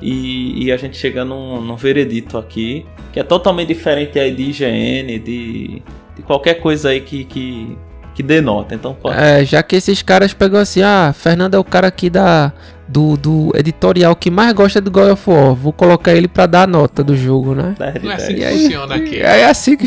E, 0.00 0.64
e 0.64 0.72
a 0.72 0.76
gente 0.78 0.96
chega 0.96 1.24
num, 1.24 1.60
num 1.60 1.76
veredito 1.76 2.38
aqui, 2.38 2.86
que 3.12 3.20
é 3.20 3.22
totalmente 3.22 3.68
diferente 3.68 4.18
aí 4.18 4.34
de 4.34 4.42
IGN, 4.44 5.18
de, 5.18 5.82
de 6.16 6.22
qualquer 6.24 6.54
coisa 6.54 6.88
aí 6.88 7.02
que, 7.02 7.24
que, 7.24 7.76
que 8.14 8.22
denota. 8.22 8.74
Então 8.74 8.94
pode. 8.94 9.18
É, 9.18 9.44
já 9.44 9.62
que 9.62 9.76
esses 9.76 10.00
caras 10.00 10.32
pegam 10.32 10.58
assim, 10.58 10.80
ah, 10.80 11.12
Fernando 11.14 11.54
é 11.54 11.58
o 11.58 11.64
cara 11.64 11.88
aqui 11.88 12.08
da 12.08 12.50
do, 12.88 13.16
do 13.16 13.52
editorial 13.54 14.16
que 14.16 14.30
mais 14.30 14.52
gosta 14.54 14.80
do 14.80 14.90
God 14.90 15.12
of 15.12 15.30
War. 15.30 15.54
Vou 15.54 15.72
colocar 15.72 16.12
ele 16.12 16.26
pra 16.26 16.46
dar 16.46 16.62
a 16.62 16.66
nota 16.66 17.04
do 17.04 17.14
jogo, 17.14 17.54
né? 17.54 17.74
10 17.78 17.94
de 17.94 18.00
Não 18.00 18.12
é 18.12 18.16
10. 18.16 18.22
assim 18.24 18.34
que 18.34 18.40
E 18.40 18.44
aí? 18.44 18.62
funciona 18.62 18.94
aqui. 18.94 19.20
É 19.20 19.44
assim 19.44 19.76
que. 19.76 19.86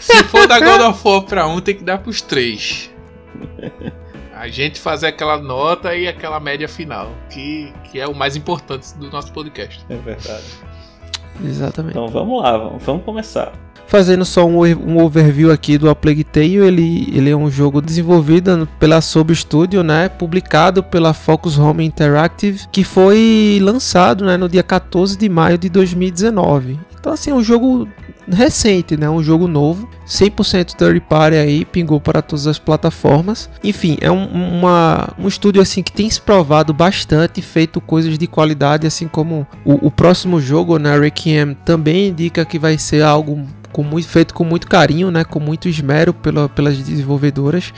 Se 0.00 0.24
for 0.24 0.46
dar 0.46 0.60
God 0.62 0.80
of 0.90 1.00
War 1.06 1.22
pra 1.22 1.46
um, 1.48 1.60
tem 1.60 1.74
que 1.74 1.82
dar 1.82 1.98
pros 1.98 2.22
três. 2.22 2.88
A 4.40 4.48
gente 4.48 4.80
fazer 4.80 5.08
aquela 5.08 5.36
nota 5.36 5.94
e 5.94 6.08
aquela 6.08 6.40
média 6.40 6.66
final, 6.66 7.12
que, 7.28 7.70
que 7.84 8.00
é 8.00 8.06
o 8.06 8.14
mais 8.14 8.36
importante 8.36 8.96
do 8.96 9.10
nosso 9.10 9.30
podcast. 9.34 9.84
É 9.86 9.96
verdade. 9.96 10.46
Exatamente. 11.44 11.90
Então 11.90 12.08
vamos 12.08 12.42
lá, 12.42 12.56
vamos, 12.56 12.82
vamos 12.82 13.04
começar. 13.04 13.52
Fazendo 13.86 14.24
só 14.24 14.46
um, 14.46 14.62
um 14.62 15.04
overview 15.04 15.52
aqui 15.52 15.76
do 15.76 15.90
A 15.90 15.94
Plague 15.94 16.24
Tale, 16.24 16.56
ele, 16.56 17.14
ele 17.14 17.28
é 17.28 17.36
um 17.36 17.50
jogo 17.50 17.82
desenvolvido 17.82 18.66
pela 18.78 19.02
Sob 19.02 19.34
Studio, 19.34 19.82
né, 19.82 20.08
publicado 20.08 20.82
pela 20.82 21.12
Focus 21.12 21.58
Home 21.58 21.84
Interactive, 21.84 22.66
que 22.72 22.82
foi 22.82 23.58
lançado 23.60 24.24
né, 24.24 24.38
no 24.38 24.48
dia 24.48 24.62
14 24.62 25.18
de 25.18 25.28
maio 25.28 25.58
de 25.58 25.68
2019. 25.68 26.80
Então 26.98 27.12
assim, 27.12 27.30
é 27.30 27.34
um 27.34 27.42
jogo 27.42 27.86
recente, 28.28 28.96
né, 28.96 29.08
um 29.08 29.22
jogo 29.22 29.46
novo, 29.46 29.88
100% 30.06 30.74
third 30.74 31.00
party 31.00 31.36
aí, 31.36 31.64
pingou 31.64 32.00
para 32.00 32.22
todas 32.22 32.46
as 32.46 32.58
plataformas. 32.58 33.48
Enfim, 33.62 33.96
é 34.00 34.10
um, 34.10 34.24
uma, 34.24 35.08
um 35.18 35.28
estúdio 35.28 35.62
assim 35.62 35.82
que 35.82 35.92
tem 35.92 36.08
se 36.08 36.20
provado 36.20 36.72
bastante, 36.72 37.40
feito 37.42 37.80
coisas 37.80 38.18
de 38.18 38.26
qualidade, 38.26 38.86
assim 38.86 39.08
como 39.08 39.46
o, 39.64 39.86
o 39.86 39.90
próximo 39.90 40.40
jogo, 40.40 40.78
né, 40.78 40.98
Requiem, 40.98 41.54
também 41.64 42.08
indica 42.08 42.44
que 42.44 42.58
vai 42.58 42.78
ser 42.78 43.02
algo 43.02 43.46
com 43.72 43.82
muito, 43.82 44.08
feito 44.08 44.34
com 44.34 44.44
muito 44.44 44.66
carinho, 44.66 45.10
né, 45.10 45.24
com 45.24 45.40
muito 45.40 45.68
esmero 45.68 46.12
pela, 46.12 46.48
pelas 46.48 46.76
desenvolvedoras. 46.76 47.72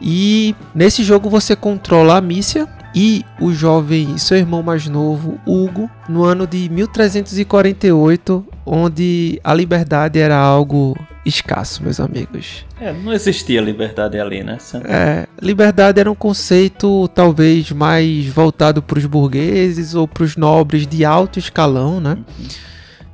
E 0.00 0.54
nesse 0.74 1.02
jogo 1.02 1.28
você 1.28 1.54
controla 1.54 2.16
a 2.16 2.20
Mícia 2.20 2.66
e 2.94 3.24
o 3.40 3.52
jovem, 3.52 4.18
seu 4.18 4.36
irmão 4.36 4.62
mais 4.62 4.86
novo, 4.86 5.38
Hugo, 5.46 5.88
no 6.08 6.24
ano 6.24 6.46
de 6.46 6.68
1348, 6.68 8.44
onde 8.72 9.40
a 9.42 9.52
liberdade 9.52 10.18
era 10.20 10.36
algo 10.36 10.96
escasso, 11.26 11.82
meus 11.82 11.98
amigos. 11.98 12.64
É, 12.80 12.92
não 12.92 13.12
existia 13.12 13.60
liberdade 13.60 14.18
ali, 14.18 14.44
né? 14.44 14.58
Sempre- 14.60 14.90
É, 14.92 15.26
liberdade 15.42 15.98
era 15.98 16.10
um 16.10 16.14
conceito 16.14 17.08
talvez 17.08 17.72
mais 17.72 18.26
voltado 18.28 18.80
para 18.80 18.96
os 18.98 19.06
burgueses 19.06 19.94
ou 19.96 20.06
para 20.06 20.22
os 20.22 20.36
nobres 20.36 20.86
de 20.86 21.04
alto 21.04 21.38
escalão, 21.38 22.00
né? 22.00 22.16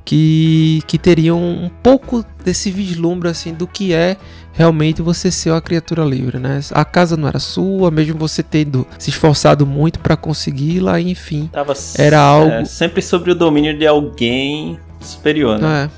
Que, 0.05 0.81
que 0.87 0.97
teriam 0.97 1.37
um 1.37 1.69
pouco 1.83 2.23
desse 2.45 2.71
vislumbre 2.71 3.27
assim 3.27 3.53
do 3.53 3.67
que 3.67 3.93
é 3.93 4.15
realmente 4.53 5.01
você 5.01 5.29
ser 5.29 5.51
uma 5.51 5.59
criatura 5.61 6.05
livre, 6.05 6.39
né? 6.39 6.61
A 6.71 6.85
casa 6.85 7.17
não 7.17 7.27
era 7.27 7.39
sua, 7.39 7.91
mesmo 7.91 8.17
você 8.17 8.41
tendo 8.41 8.87
se 8.97 9.09
esforçado 9.09 9.65
muito 9.67 9.99
para 9.99 10.15
consegui-la, 10.15 11.01
enfim. 11.01 11.49
Tava 11.51 11.73
Era 11.97 12.15
é, 12.15 12.19
algo- 12.19 12.65
sempre 12.65 13.01
sobre 13.01 13.31
o 13.31 13.35
domínio 13.35 13.77
de 13.77 13.85
alguém 13.85 14.79
superior, 14.99 15.59
né? 15.59 15.89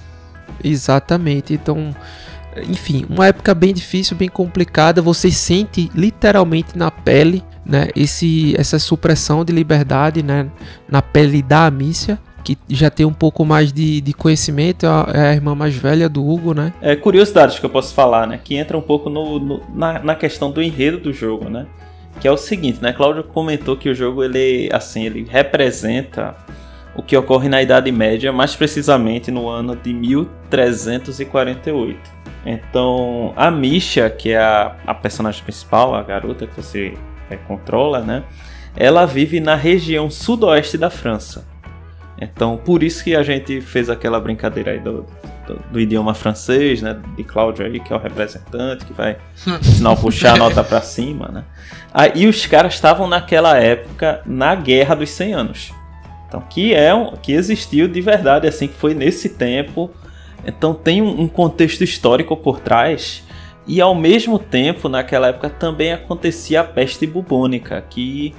É, 0.63 0.67
exatamente. 0.67 1.53
Então, 1.53 1.95
enfim, 2.67 3.05
uma 3.09 3.27
época 3.27 3.53
bem 3.53 3.73
difícil, 3.73 4.15
bem 4.17 4.29
complicada. 4.29 5.01
Você 5.01 5.31
sente 5.31 5.89
literalmente 5.95 6.77
na 6.77 6.89
pele, 6.91 7.43
né? 7.65 7.87
Esse, 7.95 8.55
essa 8.57 8.79
supressão 8.79 9.45
de 9.45 9.53
liberdade, 9.53 10.23
né? 10.23 10.47
Na 10.87 11.01
pele 11.01 11.41
da 11.41 11.65
Amícia, 11.67 12.19
que 12.43 12.57
já 12.69 12.89
tem 12.89 13.05
um 13.05 13.13
pouco 13.13 13.45
mais 13.45 13.71
de, 13.71 14.01
de 14.01 14.13
conhecimento. 14.13 14.85
É 14.85 14.89
a, 14.89 15.07
é 15.13 15.29
a 15.29 15.33
irmã 15.33 15.53
mais 15.55 15.75
velha 15.75 16.09
do 16.09 16.27
Hugo, 16.27 16.53
né? 16.53 16.73
É, 16.81 16.95
curiosidades 16.95 17.59
que 17.59 17.65
eu 17.65 17.69
posso 17.69 17.93
falar, 17.93 18.27
né? 18.27 18.39
Que 18.43 18.55
entra 18.55 18.77
um 18.77 18.81
pouco 18.81 19.09
no, 19.09 19.39
no- 19.39 19.61
na, 19.73 19.99
na 19.99 20.15
questão 20.15 20.51
do 20.51 20.61
enredo 20.61 20.99
do 20.99 21.13
jogo, 21.13 21.49
né? 21.49 21.65
Que 22.19 22.27
é 22.27 22.31
o 22.31 22.37
seguinte, 22.37 22.79
né? 22.81 22.91
Cláudio 22.91 23.23
comentou 23.23 23.77
que 23.77 23.87
o 23.89 23.95
jogo, 23.95 24.23
ele, 24.23 24.69
assim, 24.73 25.05
ele 25.05 25.25
representa 25.29 26.35
o 26.99 27.01
que 27.01 27.15
ocorre 27.15 27.47
na 27.47 27.61
Idade 27.61 27.89
Média, 27.93 28.33
mais 28.33 28.57
precisamente 28.57 29.31
no 29.31 29.47
ano 29.47 29.73
de 29.73 29.93
1348. 29.93 31.97
Então, 32.45 33.31
a 33.37 33.49
Misha, 33.49 34.09
que 34.09 34.31
é 34.31 34.37
a, 34.37 34.75
a 34.85 34.93
personagem 34.93 35.41
principal, 35.41 35.95
a 35.95 36.03
garota 36.03 36.45
que 36.45 36.61
você 36.61 36.93
é, 37.29 37.37
controla, 37.37 38.01
né? 38.01 38.25
Ela 38.75 39.05
vive 39.05 39.39
na 39.39 39.55
região 39.55 40.09
sudoeste 40.09 40.77
da 40.77 40.89
França. 40.89 41.47
Então, 42.19 42.57
por 42.57 42.83
isso 42.83 43.01
que 43.01 43.15
a 43.15 43.23
gente 43.23 43.61
fez 43.61 43.89
aquela 43.89 44.19
brincadeira 44.19 44.71
aí 44.71 44.79
do, 44.81 45.05
do, 45.47 45.55
do 45.71 45.79
idioma 45.79 46.13
francês, 46.13 46.81
né? 46.81 46.99
De 47.15 47.23
Cláudio 47.23 47.65
aí, 47.65 47.79
que 47.79 47.93
é 47.93 47.95
o 47.95 47.99
representante, 47.99 48.83
que 48.83 48.91
vai, 48.91 49.15
sinal, 49.63 49.95
puxar 49.95 50.33
a 50.33 50.37
nota 50.37 50.61
pra 50.65 50.81
cima, 50.81 51.29
né? 51.29 51.45
Aí 51.93 52.27
os 52.27 52.45
caras 52.45 52.73
estavam 52.73 53.07
naquela 53.07 53.57
época 53.57 54.21
na 54.25 54.53
Guerra 54.53 54.95
dos 54.95 55.11
100 55.11 55.33
Anos. 55.33 55.78
Então, 56.29 56.39
que 56.49 56.73
é 56.73 56.93
um, 56.93 57.15
que 57.17 57.33
existiu 57.33 57.87
de 57.87 57.99
verdade, 57.99 58.47
assim, 58.47 58.67
que 58.67 58.75
foi 58.75 58.93
nesse 58.93 59.29
tempo. 59.29 59.89
Então, 60.45 60.73
tem 60.73 61.01
um, 61.01 61.21
um 61.21 61.27
contexto 61.27 61.83
histórico 61.83 62.37
por 62.37 62.59
trás. 62.59 63.23
E 63.67 63.81
ao 63.81 63.93
mesmo 63.93 64.39
tempo, 64.39 64.87
naquela 64.87 65.27
época 65.27 65.49
também 65.49 65.91
acontecia 65.91 66.61
a 66.61 66.63
peste 66.63 67.05
bubônica, 67.05 67.83
que 67.89 68.33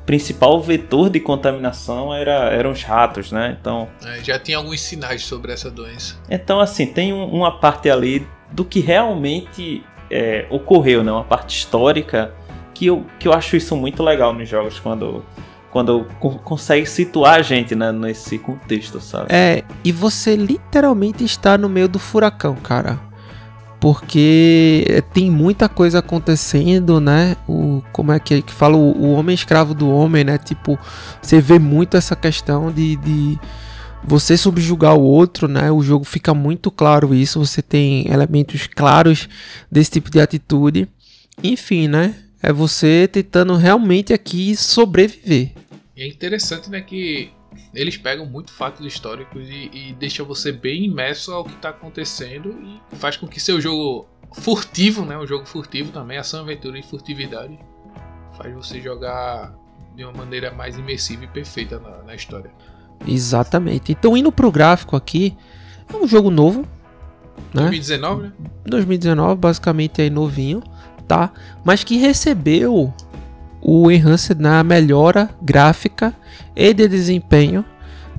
o 0.00 0.04
principal 0.06 0.60
vetor 0.60 1.10
de 1.10 1.20
contaminação 1.20 2.12
era, 2.14 2.50
eram 2.50 2.70
os 2.70 2.82
ratos, 2.82 3.30
né? 3.30 3.56
Então, 3.60 3.88
É, 4.04 4.22
já 4.24 4.38
tem 4.38 4.54
alguns 4.54 4.80
sinais 4.80 5.24
sobre 5.24 5.52
essa 5.52 5.70
doença. 5.70 6.16
então, 6.30 6.58
assim, 6.60 6.86
tem 6.86 7.12
um- 7.12 7.26
uma 7.26 7.50
parte 7.60 7.90
ali 7.90 8.26
do 8.50 8.64
que 8.64 8.80
realmente 8.80 9.84
é, 10.10 10.46
ocorreu, 10.50 11.02
né? 11.02 11.10
Uma 11.10 11.24
parte 11.24 11.56
histórica 11.56 12.34
que 12.74 12.86
eu, 12.86 13.06
que 13.18 13.26
eu 13.28 13.32
acho 13.32 13.56
isso 13.56 13.74
muito 13.76 14.02
legal 14.02 14.32
nos 14.34 14.48
jogos 14.48 14.78
quando, 14.78 15.24
quando 15.72 16.06
co- 16.20 16.38
consegue 16.38 16.86
situar 16.86 17.40
a 17.40 17.42
gente 17.42 17.74
né, 17.74 17.90
nesse 17.90 18.38
contexto, 18.38 19.00
sabe? 19.00 19.26
É, 19.30 19.64
e 19.82 19.90
você 19.90 20.36
literalmente 20.36 21.24
está 21.24 21.56
no 21.56 21.68
meio 21.68 21.88
do 21.88 21.98
furacão, 21.98 22.54
cara. 22.56 23.00
Porque 23.80 24.84
é, 24.88 25.00
tem 25.00 25.28
muita 25.28 25.68
coisa 25.68 25.98
acontecendo, 25.98 27.00
né? 27.00 27.36
O, 27.48 27.82
como 27.90 28.12
é 28.12 28.20
que, 28.20 28.34
é 28.34 28.42
que 28.42 28.52
fala? 28.52 28.76
O, 28.76 28.92
o 28.96 29.12
homem 29.14 29.34
escravo 29.34 29.74
do 29.74 29.90
homem, 29.90 30.22
né? 30.22 30.38
Tipo, 30.38 30.78
você 31.20 31.40
vê 31.40 31.58
muito 31.58 31.96
essa 31.96 32.14
questão 32.14 32.70
de, 32.70 32.94
de 32.96 33.38
você 34.04 34.36
subjugar 34.36 34.94
o 34.94 35.02
outro, 35.02 35.48
né? 35.48 35.72
O 35.72 35.82
jogo 35.82 36.04
fica 36.04 36.32
muito 36.32 36.70
claro 36.70 37.12
isso. 37.12 37.44
Você 37.44 37.60
tem 37.60 38.06
elementos 38.08 38.68
claros 38.68 39.28
desse 39.70 39.90
tipo 39.92 40.10
de 40.10 40.20
atitude. 40.20 40.86
Enfim, 41.42 41.88
né? 41.88 42.14
É 42.40 42.52
você 42.52 43.08
tentando 43.10 43.56
realmente 43.56 44.12
aqui 44.12 44.54
sobreviver. 44.56 45.52
E 45.96 46.02
é 46.02 46.08
interessante, 46.08 46.70
né, 46.70 46.80
que 46.80 47.30
eles 47.74 47.96
pegam 47.96 48.24
muito 48.24 48.50
fatos 48.50 48.84
históricos 48.86 49.46
e, 49.48 49.70
e 49.72 49.92
deixam 49.98 50.24
você 50.24 50.50
bem 50.50 50.84
imerso 50.84 51.32
ao 51.32 51.44
que 51.44 51.54
está 51.54 51.68
acontecendo 51.68 52.56
e 52.62 52.96
faz 52.96 53.16
com 53.16 53.26
que 53.26 53.38
seu 53.38 53.60
jogo 53.60 54.06
furtivo, 54.32 55.04
né, 55.04 55.18
um 55.18 55.26
jogo 55.26 55.44
furtivo 55.44 55.92
também, 55.92 56.16
ação, 56.16 56.40
aventura 56.40 56.78
e 56.78 56.82
furtividade, 56.82 57.58
faz 58.36 58.54
você 58.54 58.80
jogar 58.80 59.54
de 59.94 60.04
uma 60.04 60.12
maneira 60.12 60.50
mais 60.50 60.76
imersiva 60.78 61.24
e 61.24 61.28
perfeita 61.28 61.78
na, 61.78 62.02
na 62.02 62.14
história. 62.14 62.50
Exatamente. 63.06 63.92
Então, 63.92 64.16
indo 64.16 64.32
pro 64.32 64.50
gráfico 64.50 64.96
aqui, 64.96 65.36
é 65.92 65.96
um 65.96 66.06
jogo 66.06 66.30
novo, 66.30 66.62
né? 67.52 67.62
2019, 67.62 68.22
né? 68.22 68.32
2019, 68.64 69.36
basicamente 69.38 70.00
aí 70.00 70.08
novinho, 70.08 70.62
tá? 71.06 71.32
Mas 71.64 71.84
que 71.84 71.96
recebeu 71.96 72.92
o 73.62 73.90
Enhanced 73.90 74.40
na 74.40 74.62
melhora 74.64 75.30
gráfica 75.40 76.12
e 76.54 76.74
de 76.74 76.88
desempenho 76.88 77.64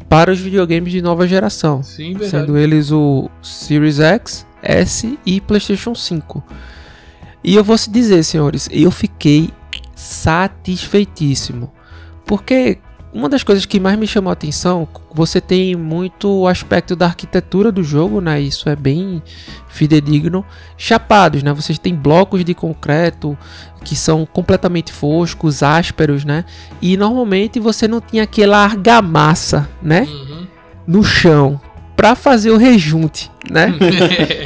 para 0.07 0.32
os 0.32 0.39
videogames 0.39 0.91
de 0.91 1.01
nova 1.01 1.28
geração, 1.28 1.84
Sim, 1.84 2.17
sendo 2.22 2.57
eles 2.57 2.91
o 2.91 3.30
Series 3.41 3.99
X, 3.99 4.47
S 4.61 5.20
e 5.26 5.41
PlayStation 5.41 5.93
5. 5.93 6.43
E 7.43 7.55
eu 7.55 7.63
vou 7.63 7.78
se 7.78 7.89
dizer, 7.89 8.24
senhores, 8.24 8.70
eu 8.72 8.89
fiquei 8.89 9.49
satisfeitíssimo. 9.95 11.72
Porque 12.26 12.78
uma 13.14 13.30
das 13.30 13.43
coisas 13.43 13.66
que 13.66 13.80
mais 13.80 13.97
me 13.97 14.07
chamou 14.07 14.32
a 14.32 14.34
atenção, 14.34 14.88
você 15.14 15.39
tem 15.39 15.76
muito 15.76 16.28
o 16.28 16.47
aspecto 16.47 16.95
da 16.95 17.05
arquitetura 17.05 17.72
do 17.72 17.84
jogo, 17.84 18.20
né? 18.20 18.41
Isso 18.41 18.68
é 18.68 18.76
bem 18.76 19.22
fidedigno. 19.70 20.43
Chapados, 20.76 21.43
né? 21.43 21.53
Vocês 21.53 21.78
têm 21.78 21.93
blocos 21.93 22.43
de 22.43 22.55
concreto 22.55 23.38
que 23.84 23.95
são 23.95 24.26
completamente 24.26 24.91
foscos, 24.91 25.61
ásperos, 25.61 26.26
né? 26.26 26.43
E 26.82 26.97
normalmente 26.97 27.59
você 27.59 27.88
não 27.88 28.01
tinha 28.01 28.24
aquela 28.24 28.57
argamassa, 28.57 29.70
né? 29.82 30.07
Uhum. 30.09 30.47
No 30.88 31.03
chão 31.03 31.61
para 31.95 32.16
fazer 32.16 32.49
o 32.49 32.57
rejunte, 32.57 33.30
né? 33.49 33.74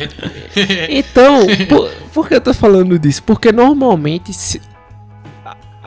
então, 0.89 1.45
por, 1.69 1.89
por, 2.13 2.27
que 2.27 2.35
eu 2.35 2.41
tô 2.41 2.53
falando 2.53 2.99
disso? 2.99 3.23
Porque 3.23 3.51
normalmente 3.51 4.33
se, 4.33 4.61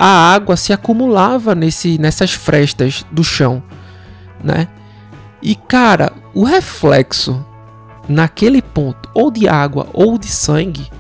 a 0.03 0.33
água 0.33 0.57
se 0.57 0.73
acumulava 0.73 1.55
nesse, 1.55 1.99
nessas 1.99 2.33
frestas 2.33 3.05
do 3.13 3.23
chão, 3.23 3.63
né? 4.43 4.67
E 5.43 5.55
cara, 5.55 6.11
o 6.33 6.43
reflexo 6.43 7.45
naquele 8.09 8.63
ponto, 8.63 9.11
ou 9.13 9.31
de 9.31 9.47
água 9.47 9.89
ou 9.93 10.17
de 10.17 10.29
sangue, 10.29 10.91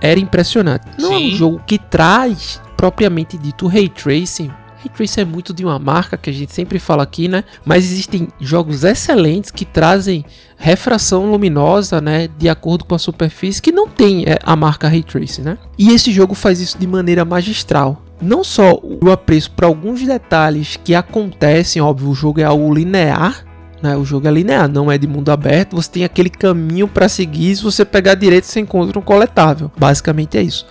era 0.00 0.18
impressionante. 0.18 0.84
Não 0.98 1.10
Sim. 1.10 1.14
é 1.14 1.32
um 1.32 1.36
jogo 1.36 1.62
que 1.64 1.78
traz 1.78 2.60
propriamente 2.76 3.38
dito 3.38 3.68
ray 3.68 3.88
tracing. 3.88 4.50
Ray 4.78 4.90
tracing 4.96 5.20
é 5.20 5.24
muito 5.24 5.54
de 5.54 5.64
uma 5.64 5.78
marca 5.78 6.16
que 6.16 6.28
a 6.28 6.32
gente 6.32 6.52
sempre 6.52 6.80
fala 6.80 7.04
aqui, 7.04 7.28
né? 7.28 7.44
Mas 7.64 7.84
existem 7.84 8.26
jogos 8.40 8.82
excelentes 8.82 9.52
que 9.52 9.64
trazem 9.64 10.24
refração 10.56 11.30
luminosa, 11.30 12.00
né, 12.00 12.28
de 12.36 12.48
acordo 12.48 12.84
com 12.84 12.96
a 12.96 12.98
superfície 12.98 13.62
que 13.62 13.70
não 13.70 13.86
tem 13.86 14.24
é, 14.24 14.40
a 14.42 14.56
marca 14.56 14.88
ray 14.88 15.04
tracing, 15.04 15.42
né? 15.42 15.58
E 15.78 15.90
esse 15.92 16.10
jogo 16.10 16.34
faz 16.34 16.60
isso 16.60 16.76
de 16.76 16.86
maneira 16.88 17.24
magistral 17.24 18.09
não 18.20 18.44
só 18.44 18.78
o 18.82 19.10
apreço 19.10 19.50
para 19.52 19.66
alguns 19.66 20.02
detalhes 20.02 20.76
que 20.82 20.94
acontecem, 20.94 21.80
óbvio, 21.80 22.10
o 22.10 22.14
jogo 22.14 22.40
é 22.40 22.44
algo 22.44 22.72
linear, 22.72 23.44
né? 23.82 23.96
O 23.96 24.04
jogo 24.04 24.28
é 24.28 24.30
linear, 24.30 24.68
não 24.68 24.90
é 24.92 24.98
de 24.98 25.06
mundo 25.06 25.30
aberto. 25.30 25.76
Você 25.76 25.90
tem 25.90 26.04
aquele 26.04 26.30
caminho 26.30 26.86
para 26.86 27.08
seguir. 27.08 27.56
Se 27.56 27.62
você 27.62 27.84
pegar 27.84 28.14
direito, 28.14 28.44
você 28.44 28.60
encontra 28.60 28.98
um 28.98 29.02
coletável. 29.02 29.70
Basicamente 29.78 30.36
é 30.36 30.42
isso. 30.42 30.66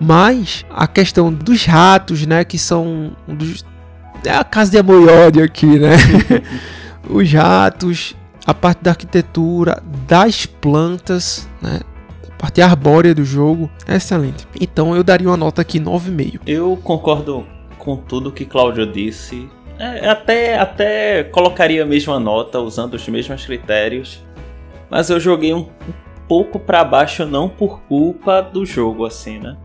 Mas 0.00 0.64
a 0.68 0.86
questão 0.86 1.32
dos 1.32 1.64
ratos, 1.64 2.26
né? 2.26 2.44
Que 2.44 2.58
são 2.58 3.12
um 3.28 3.34
dos. 3.34 3.64
É 4.24 4.34
a 4.34 4.44
casa 4.44 4.72
de 4.72 4.78
amor 4.78 5.02
e 5.02 5.12
ódio 5.12 5.44
aqui, 5.44 5.78
né? 5.78 5.96
Os 7.08 7.32
ratos, 7.32 8.16
a 8.46 8.54
parte 8.54 8.82
da 8.82 8.92
arquitetura, 8.92 9.82
das 10.06 10.46
plantas, 10.46 11.48
né? 11.60 11.80
Parte 12.42 12.60
arbórea 12.60 13.14
do 13.14 13.24
jogo 13.24 13.70
é 13.86 13.94
excelente. 13.94 14.48
Então 14.60 14.96
eu 14.96 15.04
daria 15.04 15.28
uma 15.28 15.36
nota 15.36 15.62
aqui 15.62 15.78
9,5. 15.78 16.40
Eu 16.44 16.76
concordo 16.82 17.46
com 17.78 17.96
tudo 17.96 18.32
que 18.32 18.44
Cláudio 18.44 18.84
disse. 18.84 19.48
É, 19.78 20.08
até, 20.08 20.58
até 20.58 21.22
colocaria 21.22 21.84
a 21.84 21.86
mesma 21.86 22.18
nota, 22.18 22.58
usando 22.58 22.94
os 22.94 23.08
mesmos 23.08 23.46
critérios. 23.46 24.20
Mas 24.90 25.08
eu 25.08 25.20
joguei 25.20 25.54
um, 25.54 25.68
pouco 26.26 26.58
para 26.58 26.82
baixo, 26.82 27.24
não 27.24 27.48
por 27.48 27.80
culpa 27.82 28.40
do 28.40 28.66
jogo, 28.66 29.06
assim, 29.06 29.38
né? 29.38 29.56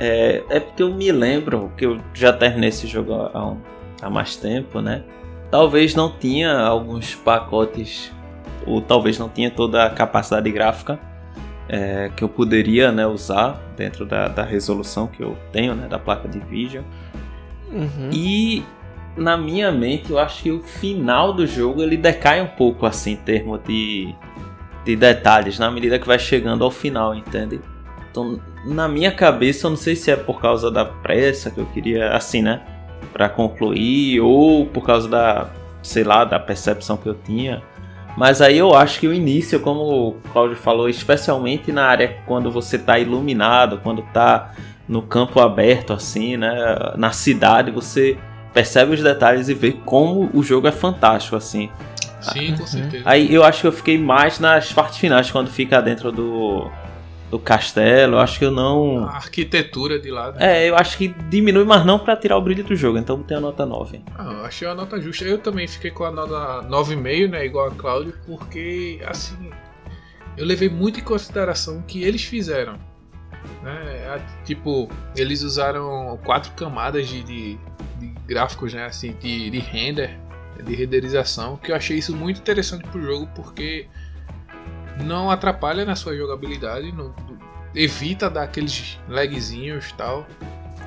É, 0.00 0.42
é 0.50 0.60
porque 0.60 0.82
eu 0.82 0.92
me 0.92 1.12
lembro 1.12 1.70
que 1.76 1.86
eu 1.86 2.00
já 2.12 2.32
terminei 2.32 2.70
esse 2.70 2.88
jogo 2.88 3.14
há, 3.14 3.46
um, 3.46 3.56
há 4.02 4.10
mais 4.10 4.34
tempo, 4.34 4.80
né? 4.80 5.04
Talvez 5.48 5.94
não 5.94 6.10
tinha 6.10 6.58
alguns 6.58 7.14
pacotes, 7.14 8.10
ou 8.66 8.80
talvez 8.80 9.16
não 9.16 9.28
tinha 9.28 9.50
toda 9.50 9.84
a 9.84 9.90
capacidade 9.90 10.50
gráfica 10.50 10.98
é, 11.72 12.10
que 12.16 12.24
eu 12.24 12.28
poderia 12.28 12.90
né, 12.90 13.06
usar 13.06 13.62
dentro 13.76 14.04
da, 14.04 14.26
da, 14.26 14.42
resolução 14.42 15.06
que 15.06 15.22
eu 15.22 15.38
tenho, 15.52 15.72
né, 15.72 15.86
da 15.86 16.00
placa 16.00 16.28
de 16.28 16.40
vídeo. 16.40 16.84
Uhum. 17.70 18.10
E 18.12 18.64
na 19.16 19.36
minha 19.36 19.70
mente 19.70 20.10
eu 20.10 20.18
acho 20.18 20.42
que 20.42 20.50
o 20.50 20.60
final 20.60 21.32
do 21.32 21.46
jogo 21.46 21.80
ele 21.80 21.96
decai 21.96 22.42
um 22.42 22.48
pouco 22.48 22.86
assim 22.86 23.12
em 23.12 23.16
termos 23.16 23.60
de, 23.64 24.12
de 24.84 24.96
detalhes 24.96 25.60
na 25.60 25.70
medida 25.70 25.96
que 25.96 26.08
vai 26.08 26.18
chegando 26.18 26.64
ao 26.64 26.72
final, 26.72 27.14
entende? 27.14 27.60
Então 28.10 28.40
na 28.64 28.88
minha 28.88 29.12
cabeça 29.12 29.68
eu 29.68 29.70
não 29.70 29.76
sei 29.76 29.94
se 29.94 30.10
é 30.10 30.16
por 30.16 30.40
causa 30.40 30.72
da 30.72 30.84
pressa 30.84 31.52
que 31.52 31.58
eu 31.58 31.66
queria 31.66 32.10
assim, 32.10 32.42
né, 32.42 32.62
para 33.12 33.28
concluir 33.28 34.20
ou 34.20 34.66
por 34.66 34.84
causa 34.84 35.08
da 35.08 35.48
sei 35.84 36.02
lá 36.02 36.24
da 36.24 36.40
percepção 36.40 36.96
que 36.96 37.08
eu 37.08 37.14
tinha 37.14 37.62
mas 38.16 38.40
aí 38.40 38.58
eu 38.58 38.74
acho 38.74 39.00
que 39.00 39.06
o 39.06 39.14
início, 39.14 39.60
como 39.60 39.80
o 39.80 40.12
Claudio 40.32 40.56
falou, 40.56 40.88
especialmente 40.88 41.72
na 41.72 41.86
área 41.86 42.18
quando 42.26 42.50
você 42.50 42.76
está 42.76 42.98
iluminado, 42.98 43.80
quando 43.82 44.02
está 44.02 44.52
no 44.88 45.02
campo 45.02 45.40
aberto, 45.40 45.92
assim, 45.92 46.36
né? 46.36 46.52
Na 46.96 47.12
cidade, 47.12 47.70
você 47.70 48.18
percebe 48.52 48.94
os 48.94 49.02
detalhes 49.02 49.48
e 49.48 49.54
vê 49.54 49.72
como 49.72 50.28
o 50.34 50.42
jogo 50.42 50.66
é 50.66 50.72
fantástico, 50.72 51.36
assim. 51.36 51.70
Sim, 52.20 52.56
com 52.56 52.66
certeza. 52.66 53.04
Aí 53.06 53.32
eu 53.32 53.44
acho 53.44 53.62
que 53.62 53.66
eu 53.66 53.72
fiquei 53.72 53.96
mais 53.96 54.38
nas 54.38 54.72
partes 54.72 54.98
finais, 54.98 55.30
quando 55.30 55.48
fica 55.48 55.80
dentro 55.80 56.10
do, 56.12 56.70
do 57.30 57.38
castelo. 57.38 58.16
Eu 58.16 58.18
acho 58.18 58.38
que 58.38 58.44
eu 58.44 58.50
não. 58.50 59.04
A 59.04 59.16
arquitetura 59.16 59.98
de 59.98 60.10
lá. 60.10 60.32
Né? 60.32 60.64
É, 60.64 60.68
eu 60.68 60.76
acho 60.76 60.98
que 60.98 61.08
diminui, 61.28 61.64
mas 61.64 61.86
não 61.86 61.98
para 61.98 62.16
tirar 62.16 62.36
o 62.36 62.42
brilho 62.42 62.64
do 62.64 62.74
jogo. 62.74 62.98
Então 62.98 63.22
tem 63.22 63.36
a 63.36 63.40
nota 63.40 63.64
9. 63.64 64.02
Ah, 64.18 64.32
eu 64.32 64.44
achei 64.44 64.66
a 64.66 64.74
nota 64.74 65.00
justa. 65.00 65.24
Eu 65.24 65.38
também 65.38 65.66
fiquei 65.68 65.90
com 65.90 66.04
a 66.04 66.10
nota 66.10 66.66
9,5, 66.68 67.30
né? 67.30 67.46
Igual 67.46 67.68
a 67.68 67.70
Cláudio, 67.70 68.14
porque 68.26 69.00
assim. 69.06 69.50
Eu 70.36 70.46
levei 70.46 70.68
muito 70.68 71.00
em 71.00 71.02
consideração 71.02 71.78
o 71.78 71.82
que 71.82 72.02
eles 72.02 72.24
fizeram. 72.24 72.74
Né? 73.62 74.22
Tipo, 74.44 74.88
eles 75.16 75.42
usaram 75.42 76.18
quatro 76.24 76.52
camadas 76.52 77.08
de, 77.08 77.22
de, 77.22 77.58
de 77.98 78.06
gráficos, 78.26 78.72
né? 78.72 78.86
Assim, 78.86 79.14
de, 79.20 79.50
de 79.50 79.58
render, 79.58 80.18
de 80.62 80.74
renderização, 80.74 81.56
que 81.56 81.72
eu 81.72 81.76
achei 81.76 81.98
isso 81.98 82.14
muito 82.14 82.40
interessante 82.40 82.86
pro 82.88 83.02
jogo, 83.02 83.28
porque 83.34 83.86
não 85.04 85.30
atrapalha 85.30 85.84
na 85.84 85.96
sua 85.96 86.16
jogabilidade, 86.16 86.92
não, 86.92 87.14
evita 87.74 88.28
dar 88.28 88.44
aqueles 88.44 88.98
lagzinhos 89.08 89.88
e 89.88 89.94
tal. 89.94 90.26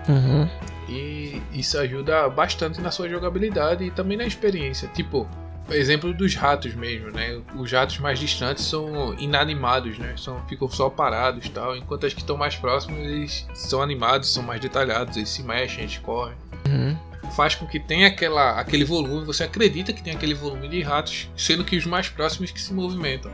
Uhum. 0.07 0.47
E 0.89 1.41
isso 1.53 1.77
ajuda 1.77 2.29
bastante 2.29 2.81
na 2.81 2.91
sua 2.91 3.07
jogabilidade 3.09 3.85
e 3.85 3.91
também 3.91 4.17
na 4.17 4.25
experiência. 4.25 4.89
Tipo, 4.89 5.27
exemplo 5.69 6.13
dos 6.13 6.35
ratos 6.35 6.73
mesmo, 6.75 7.09
né? 7.11 7.41
Os 7.55 7.71
ratos 7.71 7.97
mais 7.99 8.19
distantes 8.19 8.65
são 8.65 9.13
inanimados, 9.17 9.97
né? 9.97 10.13
São, 10.17 10.39
ficam 10.47 10.69
só 10.69 10.89
parados 10.89 11.47
tal. 11.49 11.75
Enquanto 11.75 12.05
os 12.05 12.13
que 12.13 12.19
estão 12.19 12.37
mais 12.37 12.55
próximos, 12.55 12.99
eles 12.99 13.47
são 13.53 13.81
animados, 13.81 14.33
são 14.33 14.43
mais 14.43 14.59
detalhados, 14.59 15.15
eles 15.15 15.29
se 15.29 15.43
mexem, 15.43 15.81
eles 15.83 15.97
correm. 15.97 16.35
Uhum. 16.67 16.97
Faz 17.35 17.55
com 17.55 17.65
que 17.65 17.79
tenha 17.79 18.07
aquela, 18.07 18.59
aquele 18.59 18.83
volume, 18.83 19.25
você 19.25 19.43
acredita 19.43 19.93
que 19.93 20.03
tem 20.03 20.13
aquele 20.13 20.33
volume 20.33 20.67
de 20.67 20.81
ratos, 20.81 21.29
sendo 21.35 21.63
que 21.63 21.77
os 21.77 21.85
mais 21.85 22.09
próximos 22.09 22.51
que 22.51 22.61
se 22.61 22.73
movimentam. 22.73 23.31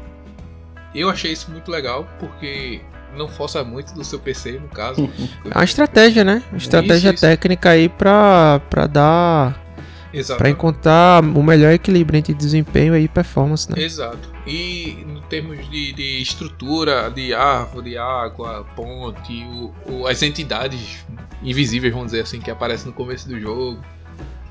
Eu 0.94 1.10
achei 1.10 1.32
isso 1.32 1.52
muito 1.52 1.70
legal, 1.70 2.08
porque 2.20 2.82
não 3.16 3.28
força 3.28 3.64
muito 3.64 3.94
do 3.94 4.04
seu 4.04 4.20
PC, 4.20 4.60
no 4.60 4.70
caso. 4.70 5.10
É 5.46 5.58
uma 5.58 5.64
estratégia, 5.64 6.24
né? 6.24 6.44
Uma 6.50 6.58
estratégia 6.58 7.12
isso, 7.12 7.22
técnica 7.22 7.72
aí 7.72 7.90
pra, 7.90 8.62
pra 8.70 8.88
dar. 8.88 9.70
Exato. 10.12 10.40
Pra 10.40 10.50
encontrar 10.50 11.24
o 11.24 11.44
melhor 11.44 11.72
equilíbrio 11.72 12.18
entre 12.18 12.34
desempenho 12.34 12.98
e 12.98 13.08
performance, 13.08 13.70
né? 13.72 13.80
Exato. 13.80 14.32
E 14.46 15.04
no 15.06 15.22
termos 15.22 15.70
de, 15.70 15.94
de 15.94 16.22
estrutura, 16.22 17.12
de 17.12 17.32
árvore, 17.32 17.96
água, 17.96 18.66
ponte, 18.76 19.44
o, 19.46 19.74
o, 19.86 20.08
as 20.08 20.24
entidades 20.24 21.06
invisíveis, 21.44 21.94
vamos 21.94 22.08
dizer 22.08 22.24
assim, 22.24 22.40
que 22.40 22.50
aparecem 22.50 22.88
no 22.88 22.94
começo 22.94 23.30
do 23.30 23.40
jogo, 23.40 23.80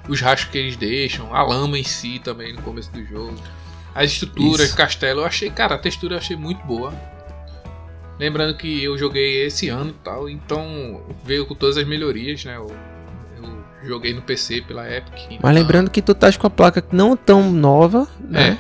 os 0.08 0.20
rastros 0.20 0.52
que 0.52 0.58
eles 0.58 0.76
deixam, 0.76 1.34
a 1.34 1.42
lama 1.42 1.76
em 1.76 1.82
si 1.82 2.20
também 2.22 2.52
no 2.52 2.62
começo 2.62 2.92
do 2.92 3.04
jogo 3.04 3.34
as 3.94 4.12
estruturas, 4.12 4.68
Isso. 4.68 4.76
castelo, 4.76 5.20
eu 5.20 5.24
achei, 5.24 5.50
cara, 5.50 5.74
a 5.74 5.78
textura 5.78 6.14
eu 6.14 6.18
achei 6.18 6.36
muito 6.36 6.64
boa. 6.64 6.92
Lembrando 8.18 8.56
que 8.56 8.82
eu 8.82 8.98
joguei 8.98 9.46
esse 9.46 9.68
ano 9.68 9.90
e 9.90 10.04
tal, 10.04 10.28
então 10.28 11.02
veio 11.24 11.46
com 11.46 11.54
todas 11.54 11.76
as 11.76 11.86
melhorias, 11.86 12.44
né? 12.44 12.56
Eu, 12.56 12.66
eu 13.40 13.86
joguei 13.86 14.12
no 14.12 14.22
PC 14.22 14.62
pela 14.62 14.90
Epic. 14.90 15.14
Então... 15.26 15.38
Mas 15.40 15.54
lembrando 15.54 15.90
que 15.90 16.02
tu 16.02 16.12
estás 16.12 16.36
com 16.36 16.46
a 16.46 16.50
placa 16.50 16.84
não 16.90 17.16
tão 17.16 17.50
nova, 17.50 18.08
né? 18.20 18.58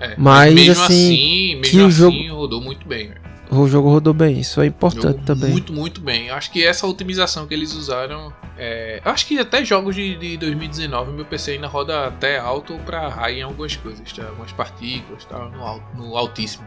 É. 0.00 0.06
é. 0.06 0.14
Mas, 0.18 0.52
mesmo 0.52 0.82
assim, 0.82 1.14
assim 1.14 1.54
mesmo 1.56 1.62
que 1.62 1.80
o 1.80 1.86
assim, 1.86 1.96
jogo 1.96 2.34
rodou 2.34 2.60
muito 2.60 2.86
bem. 2.86 3.10
Né? 3.10 3.16
O 3.56 3.68
jogo 3.68 3.88
rodou 3.88 4.12
bem, 4.12 4.40
isso 4.40 4.60
é 4.60 4.66
importante 4.66 5.02
Jogou 5.02 5.24
também. 5.24 5.50
Muito, 5.50 5.72
muito 5.72 6.00
bem. 6.00 6.30
Acho 6.30 6.50
que 6.50 6.64
essa 6.64 6.86
otimização 6.86 7.46
que 7.46 7.54
eles 7.54 7.74
usaram. 7.74 8.32
É... 8.56 9.00
Acho 9.04 9.26
que 9.26 9.38
até 9.38 9.64
jogos 9.64 9.94
de, 9.94 10.16
de 10.16 10.36
2019 10.36 11.12
meu 11.12 11.24
PC 11.24 11.52
ainda 11.52 11.66
roda 11.66 12.06
até 12.06 12.38
alto 12.38 12.78
para 12.84 13.08
high 13.08 13.38
em 13.38 13.42
algumas 13.42 13.76
coisas, 13.76 14.12
tá? 14.12 14.26
algumas 14.26 14.52
partículas, 14.52 15.24
tá? 15.24 15.38
no, 15.48 15.62
alto, 15.62 15.96
no 15.96 16.16
altíssimo. 16.16 16.66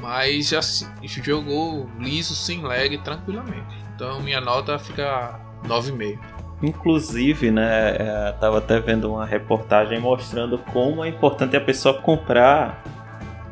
Mas 0.00 0.52
assim, 0.52 0.86
jogou 1.02 1.88
liso, 1.98 2.34
sem 2.34 2.62
lag, 2.62 2.96
tranquilamente. 2.98 3.76
Então 3.94 4.20
minha 4.20 4.40
nota 4.40 4.78
fica 4.78 5.40
9,5. 5.64 6.18
Inclusive, 6.62 7.50
né, 7.50 7.96
é, 7.98 8.32
tava 8.38 8.58
até 8.58 8.78
vendo 8.80 9.10
uma 9.10 9.24
reportagem 9.24 9.98
mostrando 9.98 10.58
como 10.58 11.02
é 11.02 11.08
importante 11.08 11.56
a 11.56 11.60
pessoa 11.60 11.94
comprar 12.02 12.84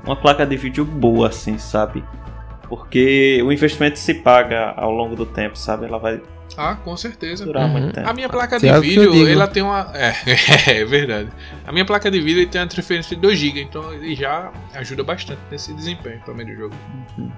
uma 0.09 0.16
placa 0.16 0.46
de 0.46 0.56
vídeo 0.56 0.84
boa, 0.84 1.28
assim, 1.28 1.59
sabe? 1.59 2.02
Porque 2.66 3.42
o 3.44 3.52
investimento 3.52 3.98
se 3.98 4.14
paga 4.14 4.72
ao 4.76 4.90
longo 4.90 5.14
do 5.14 5.26
tempo, 5.26 5.56
sabe? 5.56 5.86
Ela 5.86 5.98
vai 5.98 6.20
ah, 6.56 6.74
com 6.76 6.96
certeza. 6.96 7.44
durar 7.44 7.66
Uhum. 7.66 7.72
muito 7.72 7.92
tempo. 7.92 8.09
A 8.09 8.12
minha 8.12 8.28
placa 8.28 8.59
de 8.59 8.66
é 8.66 8.80
vídeo, 8.80 9.28
ela 9.28 9.46
tem 9.46 9.62
uma. 9.62 9.92
É, 9.94 10.80
é 10.80 10.84
verdade. 10.84 11.28
A 11.66 11.70
minha 11.72 11.84
placa 11.84 12.11
de 12.11 12.20
vídeo 12.20 12.48
tem 12.48 12.61
uma 12.61 12.66
transferência 12.66 13.14
de 13.16 13.26
2GB, 13.26 13.59
então 13.59 13.92
ele 13.92 14.14
já 14.14 14.50
ajuda 14.74 15.04
bastante 15.04 15.40
nesse 15.50 15.72
desempenho 15.74 16.20
também 16.24 16.46
do 16.46 16.54
jogo. 16.54 16.74
Uhum. 17.18 17.30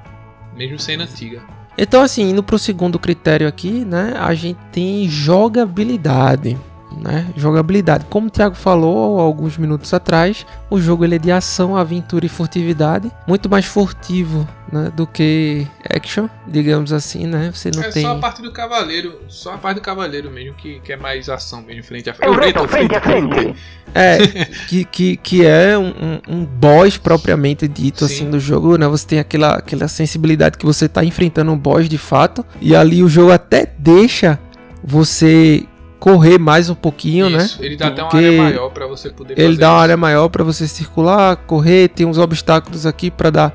Mesmo 0.57 0.79
sendo 0.79 1.03
antiga. 1.03 1.43
Então, 1.77 2.03
assim, 2.03 2.31
indo 2.31 2.43
pro 2.43 2.59
segundo 2.59 2.99
critério 2.99 3.49
aqui, 3.49 3.85
né? 3.85 4.15
A 4.19 4.33
gente 4.35 4.59
tem 4.73 5.09
jogabilidade. 5.09 6.57
Né? 6.99 7.27
Jogabilidade. 7.37 8.05
Como 8.11 8.27
o 8.27 8.31
Thiago 8.31 8.55
falou 8.55 9.21
alguns 9.21 9.57
minutos 9.57 9.95
atrás, 9.95 10.45
o 10.69 10.81
jogo 10.81 11.05
ele 11.05 11.15
é 11.15 11.19
de 11.19 11.31
ação, 11.31 11.77
aventura 11.77 12.27
e 12.27 12.29
furtividade. 12.29 13.11
Muito 13.27 13.49
mais 13.49 13.65
furtivo 13.65 14.47
né, 14.73 14.91
do 14.95 15.07
que 15.07 15.67
action, 15.89 16.29
digamos 16.49 16.93
assim, 16.93 17.27
né? 17.27 17.51
Você 17.55 17.71
não 17.75 17.83
é 17.83 17.91
tem. 17.91 18.03
só 18.03 18.13
a 18.13 18.19
parte 18.19 18.43
do 18.43 18.53
cavaleiro, 18.53 19.21
só 19.29 19.55
a 19.55 19.59
parte 19.59 19.77
do 19.77 19.83
cavaleiro 19.83 20.31
mesmo 20.31 20.55
que, 20.55 20.81
que 20.81 20.93
é 20.93 20.97
mais 20.97 21.29
ação 21.29 21.63
mesmo, 21.63 21.85
frente 21.85 22.11
a 22.11 22.15
Eu 22.21 22.35
frente. 22.35 22.47
reto 22.47 22.69
frente 22.69 22.95
a 22.97 23.01
frente. 23.01 23.55
É, 23.95 24.19
que, 24.69 24.85
que, 24.85 25.17
que 25.17 25.47
é 25.47 25.79
um, 25.79 25.89
um- 25.89 26.21
um 26.41 26.45
boss 26.45 26.97
propriamente 26.99 27.67
dito 27.69 28.07
Sim. 28.07 28.15
assim 28.15 28.31
do 28.31 28.39
jogo, 28.41 28.77
né? 28.77 28.87
Você 28.89 29.07
tem 29.07 29.19
aquela, 29.21 29.55
aquela 29.55 29.89
sensibilidade 29.89 30.59
que 30.59 30.67
você 30.67 30.89
tá 30.89 31.05
enfrentando 31.05 31.51
um 31.53 31.59
boss 31.59 31.89
de 31.89 31.99
fato. 31.99 32.45
E 32.61 32.75
ali 32.75 33.03
o 33.03 33.09
jogo 33.09 33.33
até 33.33 33.67
deixa 33.79 34.39
você 34.83 35.65
correr 36.01 36.39
mais 36.39 36.69
um 36.71 36.75
pouquinho, 36.75 37.29
né? 37.31 37.45
Isso, 37.45 37.63
Ele 37.63 37.77
dá 37.77 37.89
até 37.89 38.03
uma 38.03 38.15
área 38.15 38.43
maior 38.43 38.71
pra 38.71 38.87
você 38.87 39.11
poder 39.11 39.35
Ele 39.35 39.49
fazer 39.49 39.59
dá 39.61 39.71
uma 39.73 39.81
área 39.81 39.97
maior 39.97 40.29
para 40.31 40.43
você 40.43 40.67
circular, 40.67 41.37
correr, 41.37 41.89
tem 41.89 42.07
uns 42.07 42.19
obstáculos 42.19 42.87
aqui 42.87 43.11
para 43.11 43.31
dar 43.31 43.55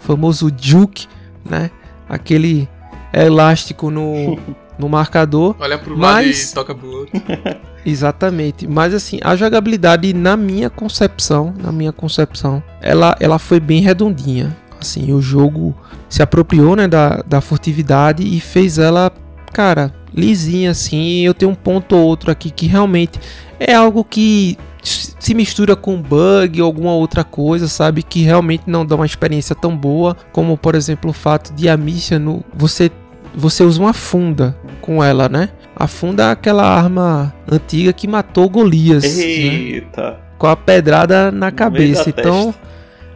o 0.00 0.04
famoso 0.04 0.50
juke, 0.60 1.06
né? 1.48 1.70
Aquele 2.08 2.68
elástico 3.12 3.90
no, 3.90 4.38
no 4.78 4.88
marcador. 4.88 5.54
Olha 5.58 5.78
pro 5.78 5.96
lado 5.96 6.00
Mas- 6.26 6.50
e 6.50 6.54
toca 6.54 6.74
pro 6.74 6.90
outro. 6.90 7.22
Exatamente. 7.86 8.66
Mas 8.66 8.94
assim, 8.94 9.18
a 9.22 9.36
jogabilidade 9.36 10.12
na 10.14 10.36
minha 10.36 10.70
concepção, 10.70 11.54
na 11.62 11.70
minha 11.70 11.92
concepção, 11.92 12.62
ela, 12.80 13.14
ela 13.20 13.38
foi 13.38 13.60
bem 13.60 13.80
redondinha. 13.82 14.56
Assim, 14.80 15.12
o 15.12 15.20
jogo 15.20 15.74
se 16.08 16.22
apropriou, 16.22 16.74
né, 16.76 16.88
da, 16.88 17.22
da 17.26 17.40
furtividade 17.40 18.22
e 18.22 18.40
fez 18.40 18.78
ela, 18.78 19.12
cara, 19.54 19.94
lisinha 20.12 20.72
assim. 20.72 21.20
Eu 21.20 21.32
tenho 21.32 21.52
um 21.52 21.54
ponto 21.54 21.94
ou 21.94 22.02
outro 22.02 22.30
aqui 22.30 22.50
que 22.50 22.66
realmente 22.66 23.20
é 23.60 23.72
algo 23.72 24.04
que 24.04 24.58
se 24.82 25.32
mistura 25.32 25.76
com 25.76 26.02
bug 26.02 26.60
ou 26.60 26.66
alguma 26.66 26.92
outra 26.92 27.22
coisa, 27.22 27.68
sabe? 27.68 28.02
Que 28.02 28.22
realmente 28.22 28.64
não 28.66 28.84
dá 28.84 28.96
uma 28.96 29.06
experiência 29.06 29.54
tão 29.54 29.74
boa, 29.74 30.16
como 30.32 30.58
por 30.58 30.74
exemplo 30.74 31.10
o 31.10 31.14
fato 31.14 31.54
de 31.54 31.68
a 31.68 31.76
Misha 31.76 32.18
no 32.18 32.44
você 32.52 32.90
você 33.34 33.64
usa 33.64 33.80
uma 33.80 33.92
funda 33.92 34.56
com 34.80 35.02
ela, 35.02 35.28
né? 35.28 35.48
A 35.74 35.86
funda 35.86 36.24
é 36.24 36.30
aquela 36.32 36.64
arma 36.64 37.34
antiga 37.50 37.92
que 37.92 38.06
matou 38.06 38.48
Golias, 38.48 39.02
né? 39.02 39.22
Eita. 39.22 40.20
com 40.38 40.46
a 40.46 40.56
pedrada 40.56 41.32
na 41.32 41.50
cabeça. 41.50 42.10
Então, 42.10 42.52
testa. 42.52 42.60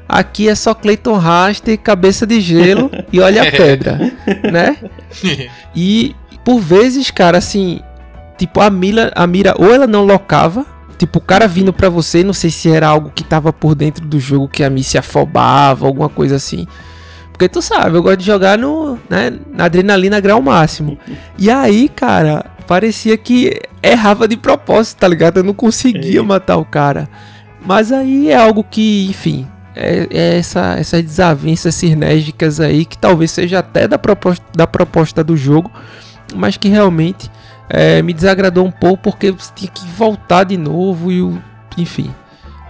aqui 0.09 0.49
é 0.49 0.55
só 0.57 0.75
Clayton 0.75 1.17
Raster, 1.19 1.79
cabeça 1.79 2.27
de 2.27 2.41
gelo 2.41 2.91
e 3.13 3.21
olha 3.21 3.43
a 3.43 3.51
pedra, 3.53 3.99
né? 4.51 4.77
E 5.77 6.17
por 6.49 6.61
vezes, 6.61 7.11
cara, 7.11 7.37
assim, 7.37 7.81
tipo 8.39 8.59
a 8.59 8.71
mira, 8.71 9.13
a 9.15 9.27
mira 9.27 9.55
ou 9.59 9.71
ela 9.71 9.87
não 9.87 10.07
locava, 10.07 10.65
tipo 10.97 11.19
o 11.19 11.21
cara 11.21 11.47
vindo 11.47 11.75
pra 11.75 11.91
você, 11.91 12.25
não 12.25 12.33
sei 12.33 12.49
se 12.49 12.71
era 12.71 12.89
algo 12.89 13.13
que 13.15 13.23
tava 13.23 13.53
por 13.53 13.75
dentro 13.75 14.07
do 14.07 14.19
jogo 14.19 14.49
que 14.49 14.65
a 14.65 14.71
mira 14.71 14.89
se 14.89 14.97
afobava, 14.97 15.87
alguma 15.87 16.09
coisa 16.09 16.37
assim. 16.37 16.67
Porque 17.31 17.51
tu 17.51 17.61
sabe, 17.61 17.99
eu 17.99 18.03
gosto 18.03 18.21
de 18.21 18.25
jogar 18.25 18.57
no, 18.57 18.99
né, 19.11 19.31
na 19.53 19.67
adrenalina 19.67 20.21
grau 20.21 20.41
máximo. 20.41 20.99
E 21.37 21.51
aí, 21.51 21.87
cara, 21.87 22.47
parecia 22.67 23.19
que 23.19 23.61
errava 23.83 24.27
de 24.27 24.39
propósito, 24.39 25.01
tá 25.01 25.07
ligado? 25.07 25.41
Eu 25.41 25.45
não 25.45 25.53
conseguia 25.53 26.23
matar 26.23 26.57
o 26.57 26.65
cara. 26.65 27.11
Mas 27.61 27.93
aí 27.93 28.31
é 28.31 28.37
algo 28.37 28.65
que, 28.65 29.07
enfim, 29.11 29.47
é, 29.77 30.09
é 30.11 30.39
essa, 30.39 30.77
essas 30.79 31.03
desavenças 31.03 31.75
sinérgicas 31.75 32.59
aí 32.59 32.87
que 32.87 32.97
talvez 32.97 33.33
seja 33.33 33.59
até 33.59 33.87
da 33.87 33.99
proposta, 33.99 34.47
da 34.55 34.67
proposta 34.67 35.23
do 35.23 35.37
jogo, 35.37 35.71
mas 36.35 36.57
que 36.57 36.69
realmente 36.69 37.31
é, 37.69 38.01
me 38.03 38.13
desagradou 38.13 38.65
um 38.65 38.71
pouco 38.71 39.03
porque 39.05 39.31
você 39.31 39.53
tinha 39.55 39.71
que 39.71 39.87
voltar 39.89 40.45
de 40.45 40.57
novo 40.57 41.11
e 41.13 41.23
o- 41.23 41.43
enfim. 41.77 42.11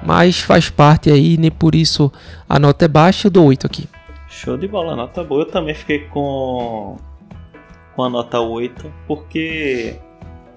Mas 0.03 0.41
faz 0.41 0.71
parte 0.71 1.11
aí, 1.11 1.37
nem 1.37 1.51
por 1.51 1.75
isso 1.75 2.13
a 2.49 2.59
nota 2.59 2.85
é 2.85 2.89
baixa, 2.89 3.27
eu 3.27 3.31
dou 3.33 3.47
8 3.47 3.67
aqui. 3.67 3.89
Show 4.29 4.57
de 4.57 4.69
bola, 4.69 4.95
nota 4.95 5.25
boa. 5.25 5.43
Eu 5.43 5.47
também 5.47 5.75
fiquei 5.75 6.01
com, 6.01 6.97
com 7.97 8.05
a 8.05 8.09
nota 8.09 8.39
8, 8.41 8.93
porque 9.07 9.97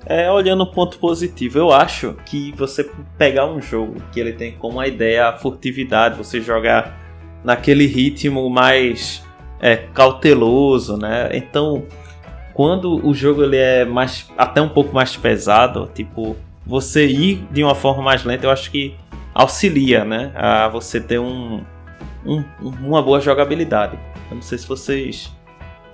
é, 0.05 0.29
olhando 0.31 0.63
o 0.63 0.71
ponto 0.71 0.99
positivo, 0.99 1.57
eu 1.57 1.71
acho 1.71 2.15
que 2.25 2.51
você 2.55 2.89
pegar 3.17 3.45
um 3.47 3.61
jogo 3.61 3.95
que 4.11 4.19
ele 4.19 4.33
tem 4.33 4.51
como 4.53 4.79
a 4.79 4.87
ideia 4.87 5.27
a 5.29 5.33
furtividade, 5.37 6.17
você 6.17 6.39
jogar 6.41 6.99
naquele 7.43 7.87
ritmo 7.87 8.47
mais 8.49 9.23
é, 9.59 9.75
cauteloso, 9.75 10.97
né? 10.97 11.29
Então, 11.33 11.83
quando 12.61 13.03
o 13.07 13.11
jogo 13.11 13.43
ele 13.43 13.57
é 13.57 13.83
mais 13.83 14.29
até 14.37 14.61
um 14.61 14.69
pouco 14.69 14.93
mais 14.93 15.17
pesado, 15.17 15.89
tipo, 15.95 16.37
você 16.63 17.07
ir 17.07 17.43
de 17.51 17.63
uma 17.63 17.73
forma 17.73 18.03
mais 18.03 18.23
lenta, 18.23 18.45
eu 18.45 18.51
acho 18.51 18.69
que 18.69 18.93
auxilia, 19.33 20.05
né? 20.05 20.31
A 20.35 20.67
você 20.67 21.01
ter 21.01 21.17
um, 21.19 21.61
um- 22.23 22.43
uma 22.61 23.01
boa 23.01 23.19
jogabilidade. 23.19 23.97
Eu 24.29 24.35
não 24.35 24.43
sei 24.43 24.59
se 24.59 24.67
vocês 24.67 25.31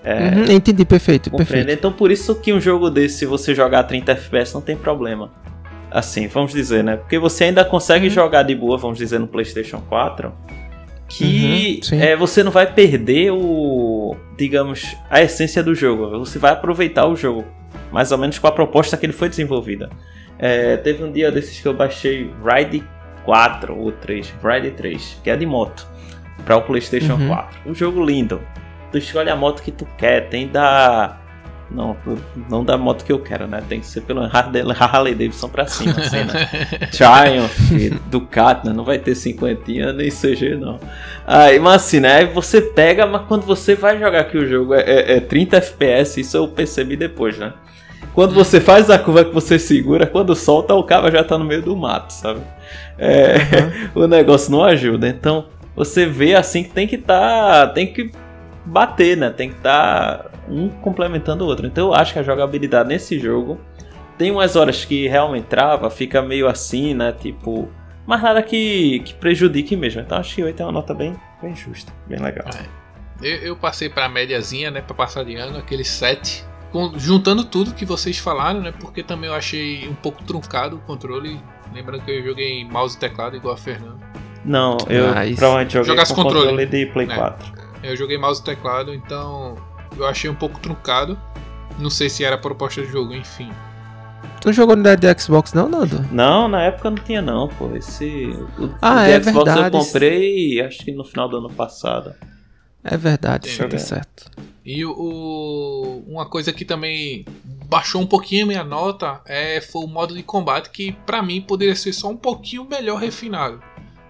é, 0.03 0.13
Uhum, 0.29 0.43
entendi, 0.55 0.83
perfeito, 0.83 1.29
compreendem. 1.31 1.55
perfeito. 1.67 1.79
Então 1.79 1.93
por 1.93 2.11
isso 2.11 2.35
que 2.35 2.51
um 2.51 2.59
jogo 2.59 2.89
desse, 2.89 3.19
se 3.19 3.25
você 3.25 3.55
jogar 3.55 3.79
a 3.79 3.83
30 3.83 4.11
FPS, 4.11 4.53
não 4.53 4.61
tem 4.61 4.75
problema. 4.75 5.31
Assim, 5.89 6.27
vamos 6.27 6.51
dizer, 6.51 6.83
né? 6.83 6.97
Porque 6.97 7.17
você 7.17 7.45
ainda 7.45 7.63
consegue 7.63 8.07
Uhum. 8.07 8.11
jogar 8.11 8.43
de 8.43 8.53
boa, 8.53 8.77
vamos 8.77 8.97
dizer, 8.97 9.19
no 9.19 9.27
PlayStation 9.27 9.81
4. 9.87 10.33
Que 11.07 11.79
Uhum, 11.93 11.99
é, 12.01 12.13
você 12.17 12.43
não 12.43 12.51
vai 12.51 12.67
perder 12.73 13.31
o. 13.31 14.17
digamos, 14.37 14.95
a 15.09 15.21
essência 15.21 15.63
do 15.63 15.73
jogo. 15.73 16.19
Você 16.19 16.37
vai 16.39 16.51
aproveitar 16.51 17.05
o 17.07 17.15
jogo. 17.15 17.45
Mais 17.91 18.11
ou 18.11 18.17
menos 18.17 18.37
com 18.37 18.47
a 18.47 18.51
proposta 18.51 18.95
que 18.97 19.05
ele 19.05 19.13
foi 19.13 19.29
desenvolvida. 19.29 19.89
É, 20.39 20.77
teve 20.77 21.03
um 21.03 21.11
dia 21.11 21.31
desses 21.31 21.59
que 21.59 21.67
eu 21.67 21.73
baixei 21.73 22.31
Ride 22.45 22.83
4 23.25 23.75
ou 23.75 23.91
3, 23.91 24.33
Ride 24.43 24.71
3, 24.71 25.19
que 25.23 25.29
é 25.29 25.35
de 25.35 25.45
moto, 25.45 25.87
para 26.45 26.55
o 26.57 26.61
PlayStation 26.61 27.15
Uhum. 27.15 27.27
4. 27.27 27.59
Um 27.65 27.73
jogo 27.75 28.03
lindo. 28.03 28.41
Tu 28.91 28.99
escolhe 28.99 29.29
a 29.29 29.35
moto 29.35 29.61
que 29.61 29.71
tu 29.71 29.85
quer, 29.97 30.29
tem 30.29 30.47
da. 30.47 31.17
Não, 31.69 31.97
não 32.49 32.63
da 32.63 32.77
moto 32.77 33.03
que 33.03 33.11
eu 33.11 33.19
quero, 33.19 33.45
né? 33.45 33.61
Tem 33.67 33.81
que 33.81 33.85
ser 33.87 34.01
pelo 34.01 34.21
Harley 34.23 35.13
Davidson 35.13 35.49
pra 35.49 35.67
cima, 35.67 35.91
assim, 35.99 36.23
né? 36.23 36.47
Triumph, 36.91 37.99
Ducati, 38.09 38.67
né? 38.67 38.73
Não 38.73 38.85
vai 38.85 38.97
ter 38.99 39.15
cinquentinha 39.15 39.91
nem 39.91 40.09
CG, 40.09 40.55
não. 40.55 40.79
Aí, 41.25 41.59
mas 41.59 41.75
assim, 41.83 41.99
né? 41.99 42.25
Você 42.25 42.61
pega, 42.61 43.05
mas 43.05 43.23
quando 43.27 43.45
você 43.45 43.75
vai 43.75 43.99
jogar 43.99 44.21
aqui 44.21 44.37
o 44.37 44.47
jogo 44.47 44.73
é, 44.73 44.81
é- 44.81 45.17
é 45.17 45.19
30 45.19 45.57
FPS, 45.57 46.21
isso 46.21 46.37
eu 46.37 46.47
percebi 46.47 46.95
depois, 46.95 47.37
né? 47.37 47.51
Quando 48.13 48.33
você 48.33 48.61
faz 48.61 48.89
a 48.89 48.97
curva 48.97 49.25
que 49.25 49.33
você 49.33 49.59
segura, 49.59 50.07
quando 50.07 50.33
solta, 50.35 50.73
o 50.73 50.83
cara 50.83 51.11
já 51.11 51.23
tá 51.23 51.37
no 51.37 51.45
meio 51.45 51.61
do 51.61 51.75
mato, 51.75 52.11
sabe? 52.13 52.39
É, 52.97 53.35
o 53.93 54.07
negócio 54.07 54.51
não 54.51 54.63
ajuda. 54.63 55.07
Então, 55.07 55.45
você 55.75 56.05
vê 56.05 56.33
assim 56.33 56.63
que 56.63 56.69
tem 56.69 56.87
que 56.87 56.97
tá. 56.97 57.67
Tem 57.67 57.85
que 57.93 58.09
bater, 58.65 59.17
né? 59.17 59.29
Tem 59.29 59.49
que 59.49 59.57
estar 59.57 60.31
um 60.49 60.69
complementando 60.69 61.43
o 61.43 61.47
outro. 61.47 61.65
Então 61.67 61.87
eu 61.87 61.93
acho 61.93 62.13
que 62.13 62.19
a 62.19 62.23
jogabilidade 62.23 62.89
nesse 62.89 63.19
jogo 63.19 63.59
tem 64.17 64.31
umas 64.31 64.55
horas 64.55 64.83
que 64.85 65.07
realmente 65.07 65.45
trava, 65.45 65.89
fica 65.89 66.21
meio 66.21 66.47
assim, 66.47 66.93
né? 66.93 67.11
Tipo, 67.11 67.69
mas 68.05 68.21
nada 68.21 68.41
que, 68.41 68.99
que 69.01 69.13
prejudique 69.13 69.75
mesmo. 69.75 70.01
Então 70.01 70.17
acho 70.17 70.33
que 70.35 70.43
8 70.43 70.61
é 70.61 70.65
uma 70.65 70.71
nota 70.71 70.93
bem, 70.93 71.15
bem 71.41 71.55
justa, 71.55 71.91
bem 72.07 72.19
legal. 72.19 72.47
Eu, 73.21 73.35
eu 73.37 73.55
passei 73.55 73.89
pra 73.89 74.07
médiazinha, 74.07 74.69
né? 74.71 74.81
Pra 74.81 74.95
passar 74.95 75.23
de 75.23 75.35
ano, 75.35 75.57
aquele 75.57 75.83
7. 75.83 76.45
Com- 76.71 76.93
juntando 76.97 77.43
tudo 77.45 77.73
que 77.73 77.85
vocês 77.85 78.17
falaram, 78.17 78.61
né? 78.61 78.73
Porque 78.79 79.01
também 79.01 79.29
eu 79.29 79.35
achei 79.35 79.87
um 79.87 79.93
pouco 79.95 80.23
truncado 80.23 80.75
o 80.75 80.79
controle. 80.79 81.39
Lembrando 81.73 82.03
que 82.03 82.11
eu 82.11 82.23
joguei 82.23 82.63
mouse 82.65 82.95
e 82.95 82.99
teclado 82.99 83.35
igual 83.35 83.53
a 83.53 83.57
Fernando. 83.57 83.99
Não, 84.45 84.77
eu 84.89 85.09
Ah, 85.09 85.23
provavelmente 85.35 85.73
joguei 85.73 85.87
Jogasse 85.89 86.13
com 86.13 86.23
controle. 86.23 86.47
controle 86.49 86.65
de 86.65 86.85
Play 86.87 87.07
É. 87.09 87.15
4. 87.15 87.53
Eu 87.83 87.95
joguei 87.97 88.17
mouse 88.17 88.41
e 88.41 88.43
teclado, 88.45 88.93
então 88.93 89.55
eu 89.97 90.07
achei 90.07 90.29
um 90.29 90.35
pouco 90.35 90.59
truncado. 90.59 91.19
Não 91.79 91.89
sei 91.89 92.09
se 92.09 92.23
era 92.23 92.35
a 92.35 92.39
proposta 92.39 92.81
do 92.81 92.87
jogo, 92.87 93.13
enfim. 93.13 93.51
Tu 94.41 94.51
jogou 94.53 94.75
no 94.75 94.83
de 94.95 95.19
Xbox 95.21 95.53
não, 95.53 95.67
Nando? 95.69 96.01
Não, 96.11 96.47
na 96.47 96.63
época 96.63 96.89
não 96.89 96.97
tinha 96.97 97.21
não, 97.21 97.47
pô. 97.47 97.75
Esse. 97.75 98.27
O, 98.57 98.69
Ah, 98.81 98.95
o 98.95 98.99
é 98.99 99.19
de 99.19 99.25
Xbox 99.29 99.45
verdade. 99.53 99.75
eu 99.77 99.83
comprei 99.83 100.61
acho 100.61 100.79
que 100.79 100.91
no 100.91 101.03
final 101.03 101.27
do 101.29 101.37
ano 101.37 101.49
passado. 101.49 102.13
É 102.83 102.95
verdade, 102.95 103.49
Entendi. 103.53 103.69
tá 103.71 103.77
certo. 103.79 104.31
E 104.65 104.85
o, 104.85 104.91
o- 104.91 106.03
uma 106.07 106.25
coisa 106.25 106.53
que 106.53 106.63
também 106.63 107.25
baixou 107.65 108.01
um 108.01 108.07
pouquinho 108.07 108.45
a 108.45 108.47
minha 108.47 108.63
nota 108.63 109.19
é, 109.25 109.59
foi 109.61 109.83
o 109.83 109.87
modo 109.87 110.13
de 110.15 110.23
combate 110.23 110.69
que 110.69 110.93
pra 111.05 111.21
mim 111.21 111.41
poderia 111.41 111.75
ser 111.75 111.91
só 111.93 112.09
um 112.09 112.15
pouquinho 112.17 112.65
melhor 112.65 112.97
refinado. 112.99 113.61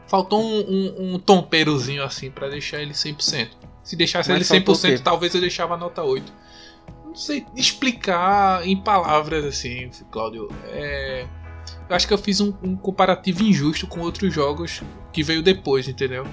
Faltou 0.07 0.41
um, 0.41 0.59
um, 0.59 1.15
um 1.15 1.19
tomperozinho 1.19 2.03
assim 2.03 2.29
pra 2.29 2.47
deixar 2.49 2.81
ele 2.81 2.93
100%. 2.93 3.47
Se 3.87 3.95
deixasse 3.95 4.29
Mas 4.29 4.51
ele 4.51 4.65
faltou 4.65 4.75
o 4.75 4.77
100%, 4.77 4.97
quê? 4.97 5.01
talvez 5.01 5.33
eu 5.33 5.39
deixava 5.39 5.75
a 5.75 5.77
nota 5.77 6.03
8. 6.03 6.33
Não 7.05 7.15
sei 7.15 7.45
explicar 7.55 8.67
em 8.67 8.75
palavras 8.75 9.45
assim, 9.45 9.89
Cláudio. 10.11 10.49
É, 10.65 11.25
eu 11.89 11.95
acho 11.95 12.05
que 12.05 12.13
eu 12.13 12.17
fiz 12.17 12.41
um, 12.41 12.53
um 12.61 12.75
comparativo 12.75 13.43
injusto 13.43 13.87
com 13.87 14.01
outros 14.01 14.33
jogos 14.33 14.81
que 15.13 15.23
veio 15.23 15.41
depois, 15.41 15.87
entendeu? 15.87 16.25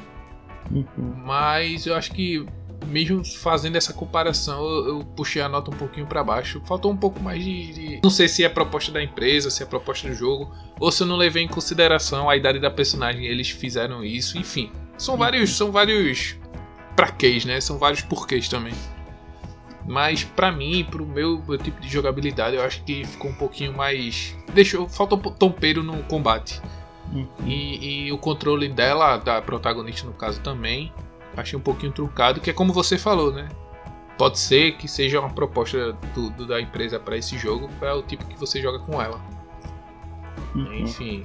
Uhum. 0.70 0.84
Mas 1.24 1.86
eu 1.86 1.94
acho 1.94 2.10
que 2.12 2.44
mesmo 2.88 3.24
fazendo 3.24 3.76
essa 3.76 3.92
comparação, 3.92 4.60
eu, 4.64 4.88
eu 4.98 5.04
puxei 5.04 5.40
a 5.40 5.48
nota 5.48 5.70
um 5.70 5.76
pouquinho 5.76 6.06
pra 6.06 6.24
baixo. 6.24 6.60
Faltou 6.66 6.90
um 6.90 6.96
pouco 6.96 7.20
mais 7.20 7.42
de, 7.42 7.72
de- 7.72 8.00
Não 8.02 8.10
sei 8.10 8.26
se 8.26 8.42
é 8.42 8.46
a 8.46 8.50
proposta 8.50 8.90
da 8.90 9.00
empresa, 9.02 9.48
se 9.50 9.62
é 9.62 9.66
a 9.66 9.68
proposta 9.68 10.08
do 10.08 10.14
jogo, 10.14 10.52
ou 10.80 10.90
se 10.90 11.04
eu 11.04 11.06
não 11.06 11.14
levei 11.16 11.44
em 11.44 11.48
consideração 11.48 12.28
a 12.28 12.36
idade 12.36 12.58
da 12.58 12.70
personagem. 12.70 13.24
Eles 13.26 13.48
fizeram 13.48 14.04
isso, 14.04 14.36
enfim. 14.36 14.72
São 14.98 15.16
vários. 15.16 15.56
São 15.56 15.70
vários. 15.70 16.36
Praquês, 16.96 17.44
né? 17.44 17.60
São 17.60 17.78
vários 17.78 18.02
porquês 18.02 18.48
também. 18.48 18.74
Mas 19.86 20.24
pra 20.24 20.50
mim, 20.50 20.86
pro 20.90 21.04
meu, 21.04 21.42
meu 21.46 21.58
tipo 21.58 21.80
de 21.80 21.88
jogabilidade, 21.88 22.56
eu 22.56 22.62
acho 22.62 22.82
que 22.84 23.04
ficou 23.04 23.30
um 23.30 23.34
pouquinho 23.34 23.72
mais. 23.76 24.34
Deixou. 24.54 24.88
Faltou 24.88 25.18
um 25.18 25.22
tompeiro 25.32 25.82
no 25.82 26.02
combate. 26.04 26.60
Uhum. 27.12 27.28
E, 27.44 28.06
e 28.06 28.12
o 28.12 28.16
controle 28.18 28.68
dela, 28.68 29.18
da 29.18 29.42
protagonista 29.42 30.06
no 30.06 30.14
caso 30.14 30.40
também, 30.40 30.90
achei 31.36 31.58
um 31.58 31.62
pouquinho 31.62 31.92
truncado, 31.92 32.40
que 32.40 32.48
é 32.48 32.52
como 32.52 32.72
você 32.72 32.96
falou, 32.96 33.30
né? 33.32 33.48
Pode 34.16 34.38
ser 34.38 34.76
que 34.76 34.88
seja 34.88 35.20
uma 35.20 35.28
proposta 35.30 35.92
do, 36.14 36.30
do- 36.30 36.46
da 36.46 36.60
empresa 36.60 36.98
para 36.98 37.16
esse 37.16 37.36
jogo, 37.36 37.68
para 37.78 37.94
o 37.96 38.02
tipo 38.02 38.24
que 38.24 38.38
você 38.38 38.62
joga 38.62 38.78
com 38.78 39.02
ela. 39.02 39.20
Uhum. 40.54 40.74
Enfim, 40.76 41.24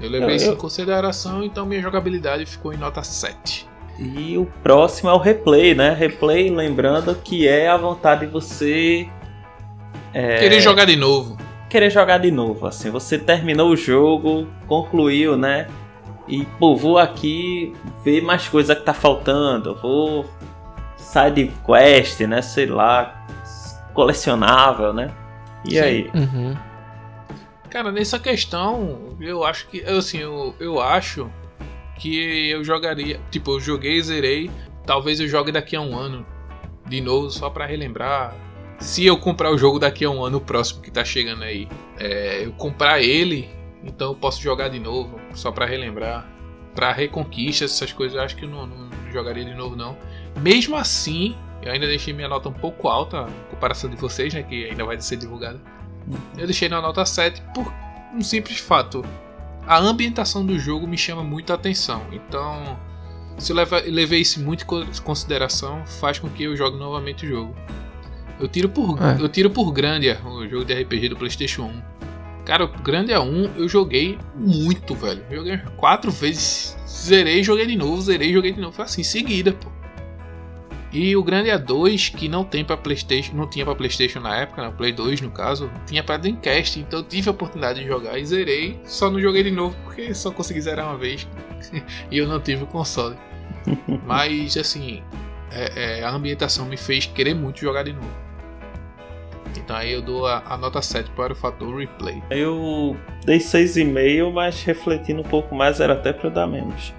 eu 0.00 0.10
levei 0.10 0.30
Eu- 0.30 0.36
isso 0.36 0.46
eu- 0.46 0.54
em 0.54 0.56
consideração, 0.56 1.44
então 1.44 1.64
minha 1.66 1.80
jogabilidade 1.80 2.44
ficou 2.46 2.72
em 2.72 2.76
nota 2.76 3.02
7. 3.04 3.68
E 3.98 4.36
o 4.36 4.44
próximo 4.62 5.08
é 5.08 5.12
o 5.14 5.18
replay, 5.18 5.74
né? 5.74 5.94
Replay, 5.94 6.50
lembrando 6.50 7.14
que 7.14 7.48
é 7.48 7.68
a 7.68 7.76
vontade 7.76 8.26
de 8.26 8.32
você 8.32 9.08
É. 10.12 10.38
Querer 10.38 10.60
jogar 10.60 10.84
de 10.84 10.96
novo. 10.96 11.36
querer 11.68 11.90
jogar 11.90 12.18
de 12.18 12.30
novo. 12.30 12.66
Assim, 12.66 12.90
você 12.90 13.18
terminou 13.18 13.70
o 13.70 13.76
jogo, 13.76 14.46
concluiu, 14.66 15.36
né? 15.36 15.66
E 16.28 16.44
pô, 16.58 16.74
vou 16.76 16.98
aqui 16.98 17.72
ver 18.04 18.20
mais 18.22 18.48
coisa 18.48 18.74
que 18.74 18.82
tá 18.82 18.92
faltando. 18.94 19.74
Vou 19.76 20.26
side 20.96 21.52
quest, 21.64 22.20
né? 22.22 22.42
Sei 22.42 22.66
lá, 22.66 23.26
colecionável, 23.94 24.92
né? 24.92 25.10
E 25.64 25.70
Sim. 25.72 25.78
aí? 25.80 26.10
Uhum. 26.14 26.56
Cara, 27.70 27.90
nessa 27.92 28.18
questão, 28.18 29.16
eu 29.20 29.44
acho 29.44 29.68
que. 29.68 29.82
Assim, 29.84 30.18
eu, 30.18 30.54
eu 30.58 30.80
acho 30.80 31.30
que 31.98 32.50
eu 32.50 32.62
jogaria. 32.64 33.20
Tipo, 33.30 33.52
eu 33.52 33.60
joguei, 33.60 34.00
zerei. 34.02 34.50
Talvez 34.84 35.20
eu 35.20 35.28
jogue 35.28 35.52
daqui 35.52 35.76
a 35.76 35.80
um 35.80 35.96
ano 35.96 36.26
de 36.86 37.00
novo, 37.00 37.30
só 37.30 37.50
pra 37.50 37.66
relembrar. 37.66 38.34
Se 38.78 39.04
eu 39.06 39.16
comprar 39.16 39.50
o 39.50 39.58
jogo 39.58 39.78
daqui 39.78 40.04
a 40.04 40.10
um 40.10 40.24
ano, 40.24 40.38
o 40.38 40.40
próximo 40.40 40.82
que 40.82 40.90
tá 40.90 41.04
chegando 41.04 41.42
aí, 41.42 41.66
é, 41.98 42.44
eu 42.44 42.52
comprar 42.52 43.00
ele, 43.00 43.48
então 43.82 44.08
eu 44.08 44.14
posso 44.14 44.40
jogar 44.42 44.68
de 44.68 44.78
novo, 44.78 45.18
só 45.34 45.50
pra 45.50 45.66
relembrar. 45.66 46.26
Pra 46.74 46.92
reconquista, 46.92 47.64
essas 47.64 47.90
coisas, 47.90 48.16
eu 48.16 48.22
acho 48.22 48.36
que 48.36 48.44
eu 48.44 48.48
não, 48.50 48.66
não 48.66 48.90
jogaria 49.10 49.44
de 49.44 49.54
novo, 49.54 49.74
não. 49.74 49.96
Mesmo 50.40 50.76
assim, 50.76 51.34
eu 51.62 51.72
ainda 51.72 51.86
deixei 51.86 52.12
minha 52.12 52.28
nota 52.28 52.50
um 52.50 52.52
pouco 52.52 52.86
alta, 52.86 53.22
em 53.22 53.50
comparação 53.50 53.88
de 53.88 53.96
vocês, 53.96 54.34
né? 54.34 54.42
Que 54.42 54.66
ainda 54.66 54.84
vai 54.84 55.00
ser 55.00 55.16
divulgada. 55.16 55.60
Eu 56.36 56.46
deixei 56.46 56.68
na 56.68 56.80
nota 56.80 57.04
7 57.04 57.42
por 57.54 57.72
um 58.14 58.20
simples 58.20 58.58
fato. 58.58 59.02
A 59.66 59.78
ambientação 59.78 60.44
do 60.46 60.58
jogo 60.58 60.86
me 60.86 60.96
chama 60.96 61.22
muito 61.24 61.50
a 61.52 61.56
atenção. 61.56 62.02
Então, 62.12 62.78
se 63.38 63.50
eu 63.52 63.56
leva- 63.56 63.82
levei 63.86 64.20
isso 64.20 64.40
muito 64.40 64.62
em 64.62 64.66
co- 64.66 64.86
consideração, 65.02 65.84
faz 65.86 66.18
com 66.18 66.28
que 66.28 66.44
eu 66.44 66.56
jogue 66.56 66.78
novamente 66.78 67.26
o 67.26 67.28
jogo. 67.28 67.54
Eu 68.38 68.46
tiro 68.48 68.68
por, 68.68 68.98
É. 69.02 69.20
eu 69.20 69.28
tiro 69.28 69.50
por 69.50 69.72
Grandia, 69.72 70.20
o 70.24 70.46
jogo 70.48 70.64
de 70.64 70.72
RPG 70.74 71.08
do 71.08 71.16
PlayStation 71.16 71.62
1. 71.64 71.82
Cara, 72.44 72.64
o 72.64 72.68
Grandia 72.68 73.20
1 73.20 73.50
eu 73.56 73.68
joguei 73.68 74.18
muito, 74.36 74.94
velho. 74.94 75.24
Joguei 75.30 75.58
quatro 75.76 76.12
vezes, 76.12 76.76
zerei, 76.88 77.42
joguei 77.42 77.66
de 77.66 77.74
novo, 77.76 78.00
zerei, 78.00 78.32
joguei 78.32 78.52
de 78.52 78.60
novo. 78.60 78.72
Foi 78.76 78.84
assim, 78.84 79.02
seguida, 79.02 79.52
pô. 79.52 79.68
E 80.92 81.16
o 81.16 81.22
Grandia 81.22 81.58
2, 81.58 82.08
que 82.10 82.28
não 82.28 82.44
tem 82.44 82.64
para 82.64 82.76
PlayStation, 82.76 83.34
não 83.34 83.46
tinha 83.48 83.64
para 83.64 83.74
PlayStation 83.74 84.20
na 84.20 84.36
época, 84.36 84.64
no 84.64 84.72
Play 84.72 84.92
2 84.92 85.20
no 85.20 85.30
caso, 85.30 85.70
tinha 85.86 86.02
para 86.02 86.16
Dreamcast, 86.16 86.78
então 86.80 87.00
eu 87.00 87.04
tive 87.04 87.28
a 87.28 87.32
oportunidade 87.32 87.80
de 87.80 87.86
jogar 87.86 88.18
e 88.18 88.24
zerei, 88.24 88.78
só 88.84 89.10
não 89.10 89.20
joguei 89.20 89.42
de 89.42 89.50
novo 89.50 89.76
porque 89.84 90.14
só 90.14 90.30
consegui 90.30 90.60
zerar 90.60 90.86
uma 90.86 90.96
vez 90.96 91.26
e 92.10 92.16
eu 92.18 92.26
não 92.28 92.40
tive 92.40 92.62
o 92.64 92.66
console. 92.66 93.16
Mas 94.06 94.56
assim, 94.56 95.02
é- 95.50 95.98
é, 96.00 96.04
a 96.04 96.10
ambientação 96.10 96.64
me 96.66 96.76
fez 96.76 97.04
querer 97.06 97.34
muito 97.34 97.60
jogar 97.60 97.82
de 97.82 97.92
novo. 97.92 98.26
Então 99.56 99.74
aí 99.74 99.92
eu 99.92 100.02
dou 100.02 100.26
a, 100.26 100.42
a 100.46 100.56
nota 100.56 100.80
7 100.80 101.10
para 101.10 101.32
o 101.32 101.36
fator 101.36 101.76
replay. 101.76 102.22
Eu 102.30 102.96
dei 103.24 103.38
6,5, 103.38 104.32
mas 104.32 104.62
refletindo 104.62 105.20
um 105.20 105.24
pouco 105.24 105.54
mais 105.54 105.80
era 105.80 105.94
até 105.94 106.12
pra 106.12 106.28
eu 106.28 106.32
dar 106.32 106.46
menos. 106.46 106.94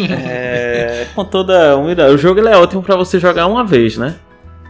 É, 0.00 1.06
com 1.14 1.24
toda 1.24 1.76
humildade. 1.76 2.12
O 2.14 2.18
jogo 2.18 2.40
ele 2.40 2.48
é 2.48 2.56
ótimo 2.56 2.82
pra 2.82 2.96
você 2.96 3.18
jogar 3.18 3.46
uma 3.46 3.64
vez, 3.64 3.96
né? 3.96 4.16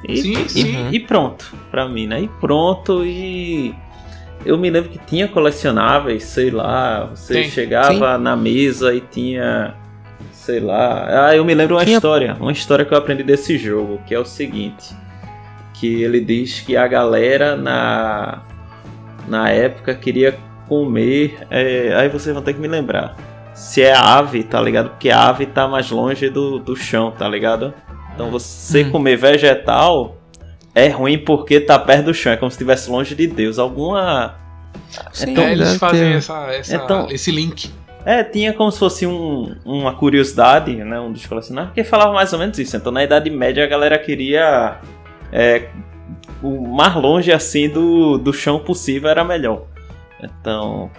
E, 0.09 0.17
Sim, 0.19 0.33
e- 0.45 0.49
sim. 0.49 0.89
E, 0.93 1.01
pronto, 1.01 1.53
pra 1.71 1.89
mim, 1.89 2.07
né? 2.07 2.21
E 2.23 2.29
pronto, 2.41 3.05
e. 3.05 3.75
Eu 4.47 4.57
me 4.57 4.71
lembro 4.71 4.91
que 4.91 4.99
tinha 4.99 5.27
colecionáveis, 5.27 6.23
sei 6.25 6.51
lá. 6.51 7.07
Você 7.07 7.35
Tem, 7.35 7.51
chegava 7.51 8.17
na 8.17 8.37
mesa 8.37 8.95
e 8.95 9.01
tinha. 9.01 9.75
Sei 10.33 10.61
lá. 10.61 11.27
Ah, 11.29 11.37
eu 11.37 11.45
me 11.45 11.53
lembro 11.55 11.75
uma 11.77 11.85
Tinha- 11.85 11.97
história. 11.97 12.37
Uma 12.41 12.53
história 12.53 12.85
que 12.85 12.95
eu 12.95 12.99
aprendi 12.99 13.23
desse 13.25 13.59
jogo, 13.59 14.01
que 14.07 14.15
é 14.15 14.19
o 14.19 14.25
seguinte. 14.25 14.95
Que 15.75 16.03
ele 16.03 16.21
diz 16.21 16.61
que 16.61 16.77
a 16.77 16.87
galera 16.87 17.57
na. 17.57 18.43
Na 19.27 19.51
época 19.51 19.95
queria 19.95 20.39
comer. 20.69 21.39
é, 21.51 21.93
aí 21.97 22.09
vocês 22.09 22.33
vão 22.33 22.43
ter 22.43 22.55
que 22.55 22.61
me 22.61 22.69
lembrar. 22.69 23.17
Se 23.59 23.83
é 23.83 23.93
ave, 23.93 24.45
tá 24.45 24.61
ligado? 24.61 24.91
Porque 24.91 25.11
a 25.11 25.29
ave 25.29 25.47
tá 25.47 25.67
mais 25.67 25.91
longe 25.91 26.29
do, 26.31 26.59
do 26.59 26.77
chão, 26.77 27.11
tá 27.11 27.29
ligado? 27.29 27.75
Então 28.15 28.31
você 28.31 28.85
Hum. 28.85 28.91
comer 28.93 29.17
vegetal 29.17 30.17
é 30.75 30.89
ruim 30.89 31.19
porque 31.19 31.59
tá 31.61 31.79
perto 31.79 32.07
do 32.07 32.15
chão. 32.15 32.33
É 32.33 32.37
como 32.37 32.51
se 32.51 32.55
estivesse 32.55 32.89
longe 32.91 33.15
de 33.15 33.27
Deus. 33.27 33.59
Alguma. 33.59 34.37
Sim, 35.13 35.33
Então, 35.33 35.45
é, 35.45 35.53
eles 35.53 35.77
fazem 35.77 36.13
essa, 36.15 36.47
essa- 36.53 36.77
Então- 36.77 37.07
esse 37.11 37.31
link. 37.31 37.71
É, 38.05 38.23
tinha 38.25 38.53
como 38.53 38.71
se 38.71 38.79
fosse 38.79 39.07
um- 39.07 39.55
uma 39.65 39.93
curiosidade, 39.95 40.75
né? 40.77 40.99
Um 41.01 41.13
dos 41.13 41.27
colecionários, 41.27 41.71
porque 41.73 41.85
falava 41.85 42.13
mais 42.13 42.33
ou 42.33 42.39
menos 42.39 42.59
isso. 42.59 42.77
Então 42.77 42.91
na 42.93 43.03
Idade 43.05 43.29
Média 43.29 43.65
a 43.65 43.67
galera 43.67 43.99
queria. 43.99 44.79
é, 45.33 45.69
o 46.43 46.67
mais 46.69 46.95
longe 46.95 47.31
assim 47.33 47.69
do, 47.69 48.17
do 48.17 48.33
chão 48.33 48.61
possível 48.61 49.11
era 49.11 49.23
melhor. 49.25 49.65
Então 50.23 50.91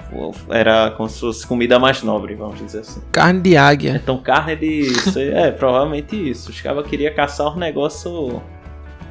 era 0.50 0.92
como 0.92 1.10
se 1.10 1.20
fosse 1.20 1.46
comida 1.46 1.78
mais 1.78 2.02
nobre, 2.04 2.36
vamos 2.36 2.58
dizer 2.60 2.80
assim. 2.80 3.02
Carne 3.12 3.42
de 3.42 3.58
águia. 3.58 4.00
Então 4.02 4.18
carne 4.18 4.56
de. 4.56 4.82
isso 4.82 5.20
é, 5.20 5.52
provavelmente 5.52 6.16
isso. 6.16 6.50
Os 6.52 6.62
caras 6.62 6.86
queriam 6.88 7.14
caçar 7.14 7.48
um 7.54 7.58
negócio. 7.58 8.42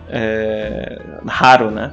é, 0.09 1.01
raro, 1.27 1.71
né? 1.71 1.93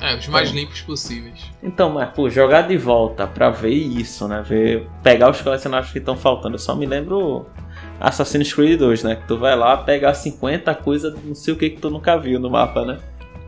É, 0.00 0.16
os 0.16 0.26
mais 0.28 0.48
Então- 0.50 0.60
limpos 0.60 0.80
possíveis. 0.82 1.50
Então, 1.62 1.88
mas, 1.88 2.10
pô, 2.10 2.28
jogar 2.28 2.62
de 2.62 2.76
volta 2.76 3.26
pra 3.26 3.48
ver 3.48 3.70
isso, 3.70 4.26
né? 4.28 4.42
Ver, 4.46 4.86
pegar 5.02 5.30
os 5.30 5.40
colecionáveis 5.40 5.92
que 5.92 5.98
estão 5.98 6.16
faltando. 6.16 6.56
Eu 6.56 6.58
só 6.58 6.74
me 6.74 6.84
lembro 6.84 7.46
Assassin's 8.00 8.52
Creed 8.52 8.78
2, 8.78 9.02
né? 9.04 9.16
Que 9.16 9.26
tu 9.26 9.38
vai 9.38 9.56
lá 9.56 9.76
pegar 9.78 10.12
50 10.12 10.74
coisas, 10.74 11.14
não 11.24 11.34
sei 11.34 11.54
o 11.54 11.56
que 11.56 11.70
que 11.70 11.80
tu 11.80 11.88
nunca 11.90 12.18
viu 12.18 12.38
no 12.38 12.50
mapa, 12.50 12.84
né? 12.84 12.98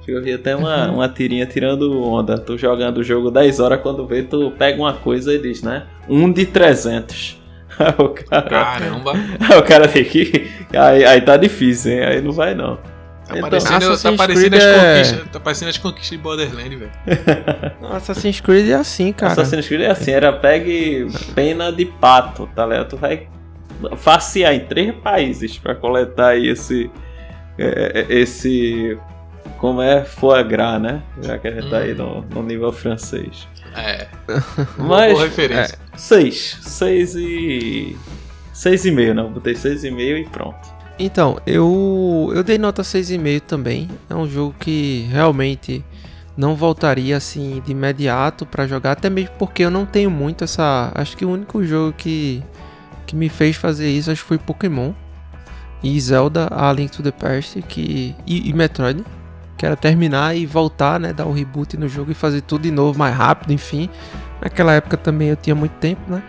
Eu 0.07 0.22
vi 0.22 0.32
até 0.32 0.54
uma, 0.54 0.90
uma 0.90 1.09
tirinha 1.09 1.44
tirando 1.46 2.00
onda. 2.02 2.38
Tu 2.38 2.57
jogando 2.57 2.98
o 2.98 3.02
jogo 3.04 3.30
10 3.30 3.59
horas, 3.61 3.80
quando 3.80 4.07
vê, 4.07 4.22
tu 4.22 4.52
pega 4.57 4.80
uma 4.80 4.92
coisa 4.92 5.32
e 5.34 5.38
diz, 5.38 5.62
né? 5.62 5.84
Um 6.09 6.30
de 6.32 6.46
300. 6.46 7.40
Aí 7.78 7.94
o 7.98 8.09
cara, 8.09 8.48
Caramba, 8.48 9.12
aí 9.38 9.59
o 9.59 9.62
cara 9.62 9.86
tem 9.86 10.02
que. 10.04 10.48
Aí, 10.72 11.04
aí 11.04 11.20
tá 11.20 11.36
difícil, 11.36 11.92
hein? 11.92 12.04
Aí 12.04 12.20
não 12.22 12.32
vai 12.32 12.54
não. 12.54 12.76
tá 12.76 13.36
Então, 13.36 13.40
parecendo, 13.50 13.98
tá 13.98 14.12
parecendo 14.12 14.57
as 14.57 14.64
é- 14.64 14.94
conquistas. 14.94 15.28
Tá 15.32 15.40
parecendo 15.40 15.68
as 15.70 15.76
conquistas 15.78 16.11
de 16.11 16.16
Borderland, 16.18 16.74
velho. 16.76 16.90
Assassin's 17.92 18.40
Creed 18.40 18.70
é 18.70 18.74
assim, 18.74 19.12
cara. 19.12 19.32
Assassin's 19.32 19.66
Creed 19.68 19.82
é 19.82 19.90
assim, 19.90 20.11
era 20.12 20.32
pegue 20.32 21.07
pena 21.34 21.70
de 21.70 21.84
pato, 21.84 22.48
tá 22.54 22.64
ligado? 22.64 22.88
Tu 22.88 22.96
vai 22.96 23.28
facear 23.96 24.54
em 24.54 24.61
três 24.61 24.94
países 24.94 25.59
pra 25.59 25.74
coletar 25.74 26.28
aí 26.28 26.48
esse. 26.48 26.90
é, 27.59 28.07
é, 28.09 28.14
esse. 28.20 28.96
Como 29.59 29.80
é 29.80 30.04
foie 30.04 30.44
gras, 30.44 30.80
né? 30.80 31.02
Já 31.22 31.38
que 31.38 31.48
a 31.48 31.50
gente 31.50 31.70
tá 31.70 31.78
aí 31.78 31.94
no, 31.94 32.22
no 32.22 32.42
nível 32.42 32.72
francês. 32.72 33.48
É, 33.74 34.07
Mas. 34.78 35.12
boa 35.14 35.24
referência. 35.24 35.78
Seis. 35.96 36.59
Seis 36.62 37.14
e. 37.14 37.96
Seis 38.52 38.84
e 38.84 38.90
meio, 38.90 39.14
não. 39.14 39.30
Botei 39.30 39.54
seis 39.54 39.84
e 39.84 39.90
meio 39.90 40.16
e 40.18 40.24
pronto. 40.28 40.76
Então, 40.98 41.38
eu 41.46 42.32
eu 42.34 42.42
dei 42.42 42.57
nota 42.57 42.80
6,5 42.82 43.40
também. 43.42 43.88
É 44.09 44.14
um 44.14 44.26
jogo 44.26 44.54
que 44.59 45.07
realmente 45.11 45.84
não 46.36 46.54
voltaria 46.54 47.16
assim 47.18 47.62
de 47.66 47.72
imediato 47.72 48.46
pra 48.46 48.66
jogar, 48.66 48.92
até 48.92 49.11
mesmo 49.11 49.30
porque 49.38 49.62
eu 49.62 49.70
não 49.70 49.84
tenho 49.84 50.11
muito 50.11 50.44
essa, 50.44 50.90
acho 50.94 51.14
que 51.16 51.24
o 51.24 51.30
único 51.30 51.62
jogo 51.64 51.92
que 51.92 52.42
que 53.07 53.14
me 53.14 53.28
fez 53.28 53.57
fazer 53.57 53.88
isso 53.90 54.11
acho 54.11 54.22
que 54.22 54.28
foi 54.28 54.38
Pokémon. 54.38 54.92
e 55.82 56.00
Zelda 56.00 56.48
A 56.50 56.72
Link 56.72 56.90
to 56.90 57.02
the 57.02 57.11
Past 57.12 57.61
que, 57.62 58.14
e, 58.26 58.48
e 58.48 58.52
Metroid, 58.54 59.04
que 59.57 59.64
era 59.64 59.76
terminar 59.76 60.36
e 60.36 60.46
voltar, 60.46 61.00
né, 61.00 61.12
dar 61.12 61.26
um 61.26 61.32
reboot 61.32 61.76
no 61.76 61.88
jogo 61.88 62.11
e 62.11 62.14
fazer 62.14 62.42
tudo 62.42 62.62
de 62.62 62.70
novo, 62.70 62.98
mais 62.98 63.14
rápido, 63.14 63.52
enfim. 63.52 63.88
Naquela 64.40 64.72
época 64.74 64.96
também 64.96 65.28
eu 65.28 65.36
tinha 65.36 65.54
muito 65.54 65.72
tempo, 65.72 66.02
né? 66.09 66.22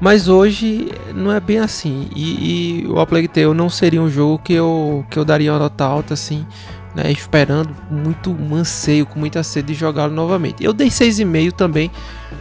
Mas 0.00 0.28
hoje 0.28 0.92
não 1.14 1.32
é 1.32 1.40
bem 1.40 1.58
assim. 1.58 2.08
E, 2.14 2.82
e 2.82 2.86
o 2.86 2.98
A 2.98 3.06
Plague 3.06 3.28
Tale 3.28 3.54
não 3.54 3.70
seria 3.70 4.02
um 4.02 4.10
jogo 4.10 4.38
que 4.38 4.52
eu, 4.52 5.04
que 5.08 5.18
eu 5.18 5.24
daria 5.24 5.52
uma 5.52 5.58
nota 5.58 5.84
alta 5.84 6.14
assim, 6.14 6.44
né? 6.94 7.10
Esperando 7.10 7.70
muito 7.90 8.30
manseio, 8.34 9.06
com 9.06 9.18
muita 9.18 9.42
sede 9.42 9.68
de 9.68 9.74
jogá-lo 9.74 10.12
novamente. 10.12 10.64
Eu 10.64 10.72
dei 10.72 10.88
6,5 10.88 11.52
também, 11.52 11.90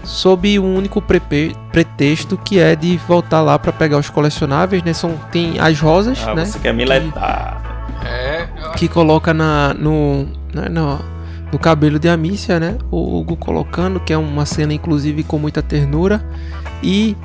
sob 0.04 0.60
um 0.60 0.76
único 0.76 1.02
pretexto 1.02 2.38
que 2.38 2.60
é 2.60 2.76
de 2.76 2.98
voltar 3.08 3.42
lá 3.42 3.58
para 3.58 3.72
pegar 3.72 3.98
os 3.98 4.10
colecionáveis, 4.10 4.84
né? 4.84 4.92
São, 4.92 5.16
tem 5.32 5.60
as 5.60 5.80
rosas, 5.80 6.20
ah, 6.28 6.36
né? 6.36 6.46
Você 6.46 6.60
quer 6.60 6.74
me 6.74 6.84
levar. 6.86 7.73
É. 8.06 8.48
Que 8.76 8.88
coloca 8.88 9.34
na, 9.34 9.74
no, 9.74 10.26
né, 10.54 10.70
no, 10.70 11.00
no 11.52 11.60
cabelo 11.60 12.00
de 12.00 12.10
Amicia, 12.10 12.60
né? 12.60 12.78
O 12.92 13.20
Hugo 13.20 13.36
colocando, 13.36 14.00
que 14.00 14.14
é 14.14 14.18
uma 14.18 14.46
cena 14.46 14.74
inclusive 14.74 15.24
com 15.24 15.38
muita 15.38 15.62
ternura. 15.62 16.24
E 16.82 17.16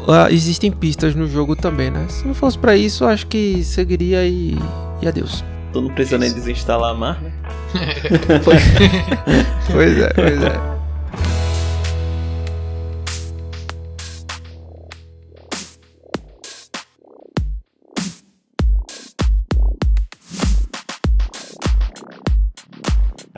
uh, 0.00 0.30
existem 0.30 0.70
pistas 0.70 1.14
no 1.14 1.26
jogo 1.26 1.56
também, 1.56 1.90
né? 1.90 2.06
Se 2.08 2.26
não 2.26 2.34
fosse 2.34 2.58
para 2.58 2.76
isso, 2.76 3.04
acho 3.04 3.26
que 3.26 3.62
seguiria 3.64 4.26
e, 4.26 4.56
e 5.00 5.08
adeus. 5.08 5.44
Tu 5.72 5.80
não 5.80 5.90
precisa 5.90 6.18
nem 6.18 6.32
desinstalar 6.32 6.94
mais, 6.94 7.16
né? 7.20 7.32
pois 9.72 9.98
é, 9.98 10.12
pois 10.12 10.42
é. 10.42 10.79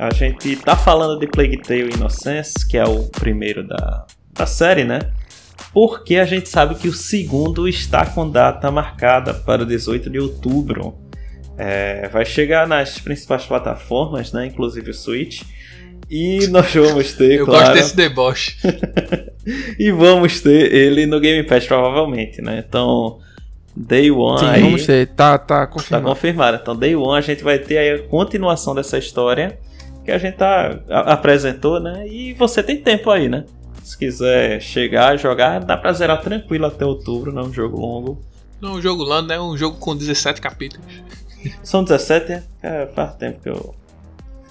A 0.03 0.13
gente 0.13 0.57
tá 0.57 0.77
falando 0.77 1.17
de 1.17 1.29
Plague 1.29 1.59
Tale 1.59 1.95
Innocence, 1.95 2.67
que 2.69 2.77
é 2.77 2.83
o 2.83 3.05
primeiro 3.05 3.65
da, 3.65 4.05
da 4.33 4.47
série, 4.47 4.83
né? 4.83 4.99
Porque 5.73 6.17
a 6.17 6.25
gente 6.25 6.49
sabe 6.49 6.75
que 6.75 6.89
o 6.89 6.93
segundo 6.93 7.69
está 7.69 8.05
com 8.05 8.29
data 8.29 8.69
marcada 8.69 9.33
para 9.33 9.63
o 9.63 9.65
18 9.65 10.11
de 10.11 10.19
outubro. 10.19 10.99
É, 11.57 12.09
vai 12.09 12.25
chegar 12.25 12.67
nas 12.67 12.99
principais 12.99 13.47
plataformas, 13.47 14.33
né? 14.33 14.47
Inclusive 14.47 14.91
o 14.91 14.95
Switch. 14.95 15.43
E 16.11 16.49
nós 16.49 16.75
vamos 16.75 17.13
ter, 17.13 17.35
Eu 17.39 17.47
claro... 17.47 17.67
gosto 17.67 17.75
desse 17.75 17.95
deboche. 17.95 18.57
e 19.79 19.93
vamos 19.93 20.41
ter 20.41 20.75
ele 20.75 21.07
no 21.07 21.21
Game 21.21 21.47
Pass, 21.47 21.65
provavelmente, 21.65 22.43
né? 22.43 22.65
Então, 22.69 23.21
Day 23.77 24.11
One 24.11 24.41
Sim, 24.41 24.47
aí... 24.47 24.63
vamos 24.63 24.85
ter. 24.85 25.07
Tá, 25.15 25.39
tá 25.39 25.65
confirmado. 25.65 26.05
Tá 26.05 26.11
confirmado. 26.13 26.59
Então, 26.61 26.75
Day 26.75 26.97
One 26.97 27.19
a 27.19 27.21
gente 27.21 27.45
vai 27.45 27.61
ter 27.61 27.79
aí 27.79 27.91
a 27.93 28.03
continuação 28.09 28.75
dessa 28.75 28.99
história 28.99 29.61
que 30.05 30.11
a 30.11 30.19
gente 30.19 30.37
tá, 30.37 30.79
a, 30.89 31.13
apresentou, 31.13 31.81
né? 31.81 32.07
E 32.07 32.35
você 32.35 32.63
tem 32.63 32.77
tempo 32.77 33.11
aí, 33.11 33.29
né? 33.29 33.45
Se 33.83 33.97
quiser 33.97 34.61
chegar, 34.61 35.17
jogar, 35.17 35.61
dá 35.61 35.77
pra 35.77 35.93
zerar 35.93 36.21
tranquilo 36.21 36.67
até 36.67 36.85
outubro, 36.85 37.33
não 37.33 37.43
é 37.43 37.45
um 37.47 37.53
jogo 37.53 37.81
longo. 37.81 38.21
Não 38.61 38.71
é 38.71 38.73
um 38.75 38.83
jogo 38.83 39.03
longo, 39.03 39.27
né? 39.27 39.37
É 39.37 39.41
um 39.41 39.57
jogo 39.57 39.77
com 39.79 39.97
17 39.97 40.41
capítulos. 40.41 40.87
São 41.63 41.83
17, 41.83 42.33
é? 42.33 42.43
é? 42.63 42.87
Faz 42.87 43.15
tempo 43.17 43.41
que 43.41 43.49
eu. 43.49 43.75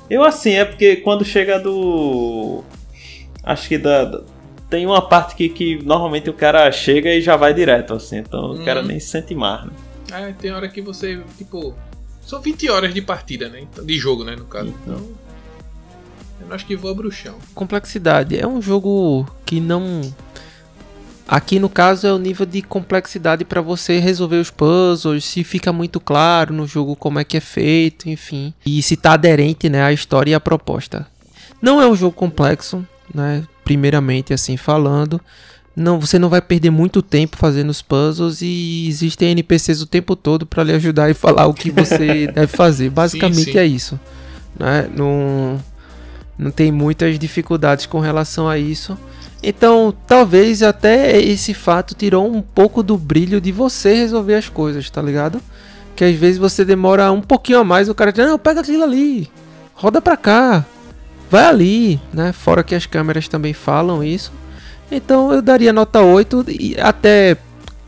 Eu 0.10 0.24
assim, 0.24 0.52
é 0.52 0.66
porque 0.66 0.98
quando 0.98 1.24
chega 1.24 1.60
do. 1.60 2.64
Acho 3.44 3.70
que 3.70 3.78
da. 3.78 4.22
Tem 4.70 4.86
uma 4.86 5.02
parte 5.02 5.36
que, 5.36 5.50
que 5.50 5.84
normalmente 5.84 6.30
o 6.30 6.34
cara 6.34 6.72
chega 6.72 7.14
e 7.14 7.22
já 7.22 7.36
vai 7.36 7.54
direto, 7.54 7.94
assim, 7.94 8.18
então 8.20 8.52
hum. 8.52 8.62
o 8.62 8.66
cara 8.66 8.82
nem 8.82 9.00
se 9.02 9.08
sente 9.08 9.36
mais, 9.36 9.66
né? 9.66 9.72
É, 10.14 10.34
tem 10.34 10.52
hora 10.52 10.68
que 10.68 10.82
você, 10.82 11.22
tipo. 11.38 11.74
São 12.22 12.40
20 12.42 12.70
horas 12.70 12.94
de 12.94 13.02
partida, 13.02 13.50
né? 13.50 13.66
De 13.84 13.98
jogo, 13.98 14.24
né? 14.24 14.36
No 14.36 14.46
caso. 14.46 14.70
Então. 14.70 14.96
então 14.96 15.31
acho 16.54 16.66
que 16.66 16.76
voa 16.76 16.94
bruxão. 16.94 17.36
Complexidade. 17.54 18.38
É 18.38 18.48
um 18.48 18.62
jogo 18.62 19.26
que 19.46 19.60
não. 19.60 20.02
Aqui 21.28 21.60
no 21.60 21.70
caso 21.70 22.06
é 22.06 22.14
o 22.14 22.18
nível 22.18 22.46
de 22.46 22.62
complexidade 22.62 23.46
para 23.46 23.62
você 23.62 24.00
resolver 24.00 24.36
os 24.36 24.52
puzzles, 24.52 25.24
se 25.24 25.44
fica 25.46 25.72
muito 25.72 26.00
claro 26.00 26.54
no 26.54 26.68
jogo 26.68 26.96
como 26.96 27.20
é 27.20 27.24
que 27.24 27.38
é 27.38 27.40
feito, 27.40 28.10
enfim. 28.10 28.54
E 28.66 28.82
se 28.82 28.98
tá 28.98 29.14
aderente 29.14 29.70
né, 29.70 29.82
à 29.82 29.94
história 29.94 30.32
e 30.32 30.34
à 30.34 30.40
proposta. 30.42 31.08
Não 31.62 31.82
é 31.82 31.88
um 31.88 31.96
jogo 31.96 32.16
complexo, 32.16 32.86
né? 33.14 33.44
Primeiramente 33.64 34.34
assim 34.34 34.58
falando. 34.58 35.22
Não, 35.74 36.00
você 36.00 36.20
não 36.20 36.28
vai 36.28 36.42
perder 36.42 36.70
muito 36.70 37.02
tempo 37.02 37.38
fazendo 37.38 37.70
os 37.70 37.82
puzzles 37.82 38.42
e 38.42 38.88
existem 38.90 39.30
NPCs 39.32 39.82
o 39.82 39.86
tempo 39.86 40.18
todo 40.18 40.46
para 40.46 40.64
lhe 40.64 40.74
ajudar 40.74 41.10
e 41.10 41.14
falar 41.14 41.48
o 41.48 41.54
que 41.54 41.72
você 41.72 42.28
deve 42.34 42.48
fazer. 42.48 42.90
Basicamente 42.90 43.46
sim, 43.46 43.52
sim. 43.54 43.58
é 43.58 43.66
isso. 43.66 44.00
Né? 44.60 44.90
Não, 44.94 45.64
não 46.42 46.50
tem 46.50 46.72
muitas 46.72 47.20
dificuldades 47.20 47.86
com 47.86 48.00
relação 48.00 48.50
a 48.50 48.58
isso. 48.58 48.98
Então, 49.44 49.94
talvez 50.08 50.64
até 50.64 51.22
esse 51.22 51.54
fato 51.54 51.94
tirou 51.94 52.28
um 52.28 52.42
pouco 52.42 52.82
do 52.82 52.98
brilho 52.98 53.40
de 53.40 53.52
você 53.52 53.94
resolver 53.94 54.34
as 54.34 54.50
coisas, 54.50 54.90
tá 54.90 55.02
ligado? 55.04 55.40
Que 55.96 56.04
às 56.04 56.16
vezes 56.16 56.40
você 56.40 56.66
demora 56.66 57.12
um 57.12 57.22
pouquinho 57.22 57.60
a 57.60 57.64
mais, 57.64 57.90
o 57.90 57.96
cara 57.96 58.12
diz: 58.12 58.26
"Não, 58.26 58.40
pega 58.40 58.62
aquilo 58.62 58.84
ali. 58.84 59.30
Roda 59.76 60.02
pra 60.02 60.18
cá. 60.18 60.66
Vai 61.30 61.46
ali", 61.46 62.02
né? 62.12 62.34
Fora 62.34 62.64
que 62.64 62.74
as 62.74 62.88
câmeras 62.88 63.28
também 63.28 63.54
falam 63.54 64.04
isso. 64.04 64.34
Então, 64.92 65.32
eu 65.32 65.44
daria 65.44 65.72
nota 65.72 66.02
8 66.02 66.46
e 66.50 66.76
até 66.80 67.38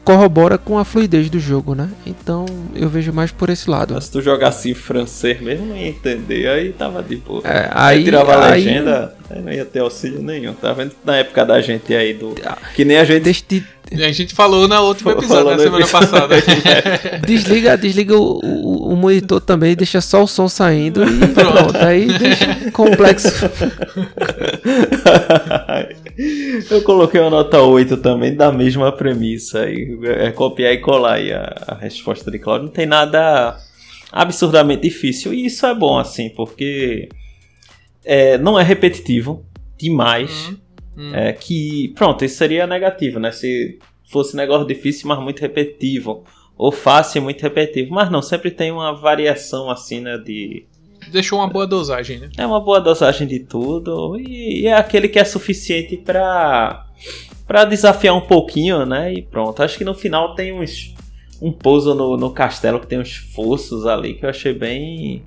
corrobora 0.03 0.57
com 0.57 0.77
a 0.77 0.85
fluidez 0.85 1.29
do 1.29 1.39
jogo, 1.39 1.73
né? 1.73 1.89
Então 2.05 2.45
eu 2.75 2.89
vejo 2.89 3.13
mais 3.13 3.31
por 3.31 3.49
esse 3.49 3.69
lado. 3.69 3.93
Mas 3.93 4.05
se 4.05 4.11
tu 4.11 4.21
jogasse 4.21 4.73
francês 4.73 5.41
mesmo, 5.41 5.67
não 5.67 5.75
ia 5.75 5.87
entender, 5.87 6.47
aí 6.47 6.71
tava 6.73 7.01
tipo. 7.01 7.41
É, 7.45 7.69
aí, 7.71 7.97
aí 7.97 8.03
tirava 8.03 8.33
a 8.33 8.49
legenda, 8.49 9.15
aí 9.29 9.41
não 9.41 9.51
ia 9.51 9.65
ter 9.65 9.79
auxílio 9.79 10.21
nenhum. 10.21 10.53
Tá 10.53 10.73
vendo 10.73 10.91
na 11.03 11.17
época 11.17 11.45
da 11.45 11.61
gente 11.61 11.93
aí 11.95 12.13
do. 12.13 12.35
Que 12.75 12.83
nem 12.83 12.97
a 12.97 13.03
gente. 13.03 13.23
Deste... 13.23 13.65
A 14.01 14.11
gente 14.11 14.33
falou 14.33 14.67
na 14.67 14.81
último 14.81 15.11
episódio, 15.11 15.51
na 15.51 15.59
semana 15.59 15.87
passada. 15.87 16.35
desliga 17.25 17.77
desliga 17.77 18.17
o, 18.17 18.39
o, 18.43 18.93
o, 18.93 18.95
monitor 18.95 19.39
também, 19.39 19.75
deixa 19.75 20.01
só 20.01 20.23
o 20.23 20.27
som 20.27 20.47
saindo 20.47 21.03
e 21.03 21.27
pronto. 21.33 21.77
Aí 21.77 22.07
deixa 22.17 22.71
complexo. 22.71 23.29
Eu 26.69 26.81
coloquei 26.83 27.19
uma 27.19 27.29
nota 27.29 27.61
8 27.61 27.97
também 27.97 28.35
da 28.35 28.51
mesma 28.51 28.91
premissa. 28.91 29.61
Aí, 29.61 29.97
é 30.03 30.31
copiar 30.31 30.73
e 30.73 30.77
colar 30.77 31.13
aí 31.13 31.31
a, 31.31 31.53
a 31.67 31.75
resposta 31.75 32.29
de 32.31 32.39
Claudio. 32.39 32.65
Não 32.67 32.73
tem 32.73 32.85
nada 32.85 33.57
absurdamente 34.11 34.83
difícil. 34.83 35.33
E 35.33 35.45
isso 35.45 35.65
é 35.65 35.73
bom, 35.73 35.97
assim, 35.97 36.29
porque 36.29 37.09
é, 38.05 38.37
não 38.37 38.59
é 38.59 38.63
repetitivo 38.63 39.45
demais. 39.77 40.47
Uhum. 40.47 40.62
Hum. 40.97 41.13
É, 41.13 41.33
que, 41.33 41.93
pronto, 41.95 42.23
isso 42.23 42.37
seria 42.37 42.67
negativo, 42.67 43.19
né? 43.19 43.31
Se 43.31 43.79
fosse 44.05 44.35
negócio 44.35 44.67
difícil, 44.67 45.07
mas 45.07 45.19
muito 45.19 45.41
repetitivo. 45.41 46.23
Ou 46.55 46.71
fácil 46.71 47.19
e 47.19 47.21
muito 47.21 47.41
repetitivo. 47.41 47.93
Mas 47.93 48.11
não, 48.11 48.21
sempre 48.21 48.51
tem 48.51 48.71
uma 48.71 48.93
variação 48.93 49.69
assim, 49.69 49.99
né? 49.99 50.17
De. 50.17 50.65
Deixou 51.11 51.39
uma 51.39 51.47
boa 51.47 51.67
dosagem, 51.67 52.19
né? 52.19 52.29
É 52.37 52.45
uma 52.45 52.61
boa 52.61 52.79
dosagem 52.79 53.27
de 53.27 53.39
tudo. 53.39 54.17
E, 54.19 54.67
é 54.67 54.73
aquele 54.73 55.07
que 55.07 55.19
é 55.19 55.25
suficiente 55.25 55.97
pra. 55.97 56.85
pra 57.47 57.65
desafiar 57.65 58.15
um 58.15 58.21
pouquinho, 58.21 58.85
né? 58.85 59.13
E 59.13 59.21
pronto. 59.21 59.63
Acho 59.63 59.77
que 59.77 59.85
no 59.85 59.95
final 59.95 60.35
tem 60.35 60.53
uns. 60.53 60.93
Um 61.41 61.51
pouso 61.51 61.93
no, 61.93 62.15
no 62.15 62.31
castelo 62.31 62.79
que 62.79 62.87
tem 62.87 62.99
uns 62.99 63.15
fossos 63.15 63.85
ali 63.85 64.13
que 64.13 64.23
eu 64.23 64.29
achei 64.29 64.53
bem 64.53 65.23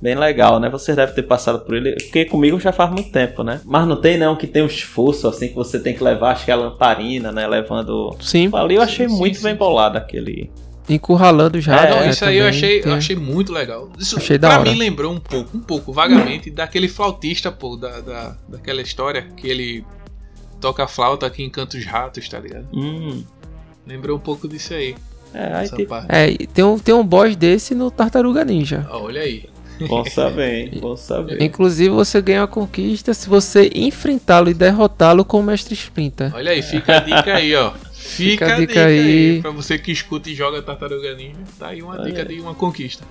bem 0.00 0.14
legal, 0.14 0.58
né? 0.58 0.68
Você 0.70 0.94
deve 0.94 1.12
ter 1.12 1.22
passado 1.22 1.60
por 1.60 1.74
ele, 1.74 1.94
porque 1.94 2.24
comigo 2.24 2.58
já 2.58 2.72
faz 2.72 2.90
muito 2.90 3.10
tempo, 3.10 3.42
né? 3.42 3.60
Mas 3.64 3.86
não 3.86 3.96
tem 3.96 4.16
não 4.16 4.36
que 4.36 4.46
tem 4.46 4.62
um 4.62 4.66
esforço 4.66 5.28
assim 5.28 5.48
que 5.48 5.54
você 5.54 5.78
tem 5.78 5.94
que 5.94 6.02
levar, 6.02 6.32
acho 6.32 6.44
que 6.44 6.50
é 6.50 6.54
a 6.54 6.56
lamparina, 6.56 7.30
né? 7.30 7.46
Levando. 7.46 8.16
Sim. 8.20 8.50
Ali 8.54 8.76
eu 8.76 8.82
achei 8.82 9.08
sim, 9.08 9.16
muito 9.16 9.38
sim, 9.38 9.44
bem 9.44 9.52
sim. 9.52 9.58
bolado 9.58 9.98
aquele. 9.98 10.50
Encurralando 10.88 11.60
já. 11.60 11.86
É, 11.86 11.90
não, 11.90 12.10
isso 12.10 12.24
aí 12.24 12.38
eu 12.38 12.48
achei, 12.48 12.82
eu 12.84 12.94
achei 12.94 13.14
muito 13.14 13.52
legal. 13.52 13.90
Isso 13.98 14.16
achei 14.16 14.38
pra 14.38 14.58
mim 14.60 14.74
lembrou 14.74 15.12
um 15.12 15.20
pouco, 15.20 15.56
um 15.56 15.60
pouco, 15.60 15.92
vagamente, 15.92 16.50
daquele 16.50 16.88
flautista, 16.88 17.52
pô, 17.52 17.76
da, 17.76 18.00
da, 18.00 18.36
daquela 18.48 18.82
história 18.82 19.22
que 19.36 19.46
ele 19.46 19.84
toca 20.60 20.86
flauta 20.88 21.26
aqui 21.26 21.44
em 21.44 21.50
Cantos 21.50 21.84
Ratos, 21.84 22.28
tá 22.28 22.40
ligado? 22.40 22.66
Hum. 22.72 23.22
Lembrou 23.86 24.16
um 24.16 24.20
pouco 24.20 24.48
disso 24.48 24.74
aí. 24.74 24.96
É, 25.32 25.54
aí 25.54 25.68
tem, 25.68 25.86
é, 26.08 26.46
tem, 26.52 26.64
um, 26.64 26.78
tem 26.78 26.94
um 26.94 27.04
boss 27.04 27.36
desse 27.36 27.74
no 27.74 27.90
Tartaruga 27.90 28.44
Ninja. 28.44 28.86
Olha 28.90 29.20
aí. 29.20 29.48
Bom 29.86 30.04
saber, 30.04 30.70
bom 30.80 30.96
saber. 30.96 31.42
Inclusive 31.42 31.90
você 31.90 32.20
ganha 32.20 32.42
a 32.42 32.46
conquista 32.46 33.14
se 33.14 33.28
você 33.28 33.70
enfrentá-lo 33.74 34.50
e 34.50 34.54
derrotá-lo 34.54 35.24
com 35.24 35.40
o 35.40 35.42
Mestre 35.42 35.74
Splinter. 35.74 36.34
Olha 36.34 36.52
aí, 36.52 36.62
fica 36.62 36.96
a 36.96 37.00
dica 37.00 37.34
aí, 37.34 37.54
ó. 37.54 37.72
Fica, 38.00 38.44
fica 38.46 38.46
a 38.46 38.58
dica, 38.58 38.66
dica 38.72 38.84
aí. 38.86 38.98
aí. 39.34 39.42
Pra 39.42 39.50
você 39.50 39.78
que 39.78 39.92
escuta 39.92 40.28
e 40.30 40.34
joga 40.34 40.60
Tartaruga 40.62 41.14
Ninja, 41.14 41.36
tá 41.58 41.68
aí 41.68 41.82
uma 41.82 42.02
dica 42.02 42.24
de 42.24 42.40
uma 42.40 42.54
conquista. 42.54 43.04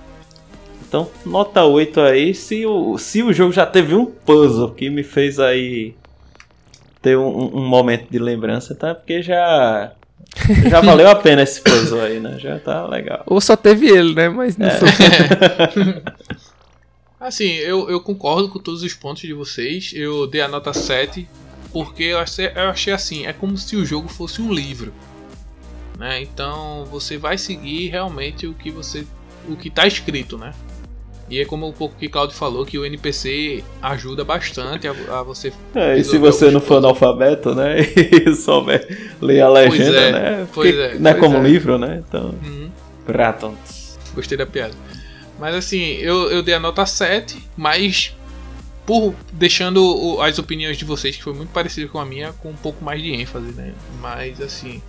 Então, 0.86 1.08
nota 1.24 1.64
8 1.64 2.00
aí. 2.00 2.34
Se 2.34 2.66
o, 2.66 2.98
se 2.98 3.22
o 3.22 3.32
jogo 3.32 3.52
já 3.52 3.64
teve 3.64 3.94
um 3.94 4.04
puzzle 4.04 4.70
que 4.72 4.90
me 4.90 5.02
fez 5.04 5.38
aí 5.38 5.94
ter 7.00 7.16
um, 7.16 7.56
um 7.56 7.66
momento 7.66 8.10
de 8.10 8.18
lembrança, 8.18 8.74
tá? 8.74 8.94
Porque 8.94 9.22
já 9.22 9.92
Já 10.68 10.80
valeu 10.82 11.08
a 11.08 11.14
pena 11.14 11.42
esse 11.42 11.62
puzzle 11.62 12.00
aí, 12.02 12.18
né? 12.20 12.36
Já 12.38 12.58
tá 12.58 12.86
legal. 12.86 13.22
Ou 13.26 13.40
só 13.40 13.56
teve 13.56 13.86
ele, 13.88 14.12
né? 14.14 14.28
Mas 14.28 14.56
não 14.58 14.66
É. 14.66 14.70
foi. 14.72 14.88
Assim, 17.20 17.50
eu, 17.52 17.90
eu 17.90 18.00
concordo 18.00 18.48
com 18.48 18.58
todos 18.58 18.82
os 18.82 18.94
pontos 18.94 19.22
de 19.22 19.34
vocês. 19.34 19.92
Eu 19.94 20.26
dei 20.26 20.40
a 20.40 20.48
nota 20.48 20.72
7 20.72 21.28
porque 21.70 22.04
eu 22.04 22.18
achei, 22.18 22.46
eu 22.46 22.70
achei 22.70 22.92
assim, 22.92 23.26
é 23.26 23.32
como 23.32 23.56
se 23.58 23.76
o 23.76 23.84
jogo 23.84 24.08
fosse 24.08 24.40
um 24.40 24.52
livro. 24.52 24.92
Né? 25.98 26.22
Então 26.22 26.86
você 26.90 27.18
vai 27.18 27.36
seguir 27.36 27.88
realmente 27.88 28.46
o 28.46 28.54
que 28.54 28.70
você 28.70 29.06
o 29.48 29.54
que 29.54 29.68
tá 29.68 29.86
escrito, 29.86 30.38
né? 30.38 30.52
E 31.28 31.40
é 31.40 31.44
como 31.44 31.68
um 31.68 31.72
pouco 31.72 31.94
que 31.96 32.08
Claudio 32.08 32.34
falou 32.34 32.66
que 32.66 32.76
o 32.76 32.84
NPC 32.84 33.62
ajuda 33.80 34.24
bastante 34.24 34.88
a, 34.88 34.90
a 34.90 35.22
você 35.22 35.52
É, 35.74 35.96
e 35.96 36.02
se 36.02 36.18
você 36.18 36.50
não 36.50 36.60
for 36.60 36.78
analfabeto, 36.78 37.54
né? 37.54 37.76
E 38.26 38.34
souber 38.34 39.12
ler 39.20 39.40
a 39.42 39.48
legenda, 39.48 40.00
é, 40.00 40.12
né? 40.12 40.48
pois 40.52 40.74
Porque 40.74 40.82
é, 40.82 40.98
não 40.98 41.10
é 41.10 41.14
pois 41.14 41.32
como 41.32 41.36
é. 41.36 41.48
livro, 41.48 41.78
né? 41.78 42.02
Então. 42.06 42.34
Uhum. 42.42 42.70
Gostei 44.14 44.36
da 44.36 44.46
piada. 44.46 44.74
Mas 45.40 45.54
assim, 45.54 45.94
eu, 45.94 46.30
eu 46.30 46.42
dei 46.42 46.54
a 46.54 46.60
nota 46.60 46.84
7, 46.84 47.42
mas 47.56 48.14
por 48.84 49.14
deixando 49.32 50.20
as 50.20 50.38
opiniões 50.38 50.76
de 50.76 50.84
vocês, 50.84 51.16
que 51.16 51.22
foi 51.22 51.32
muito 51.32 51.50
parecida 51.50 51.88
com 51.88 51.98
a 51.98 52.04
minha, 52.04 52.32
com 52.34 52.50
um 52.50 52.56
pouco 52.56 52.84
mais 52.84 53.02
de 53.02 53.10
ênfase, 53.10 53.52
né? 53.52 53.72
Mas 54.00 54.40
assim. 54.40 54.82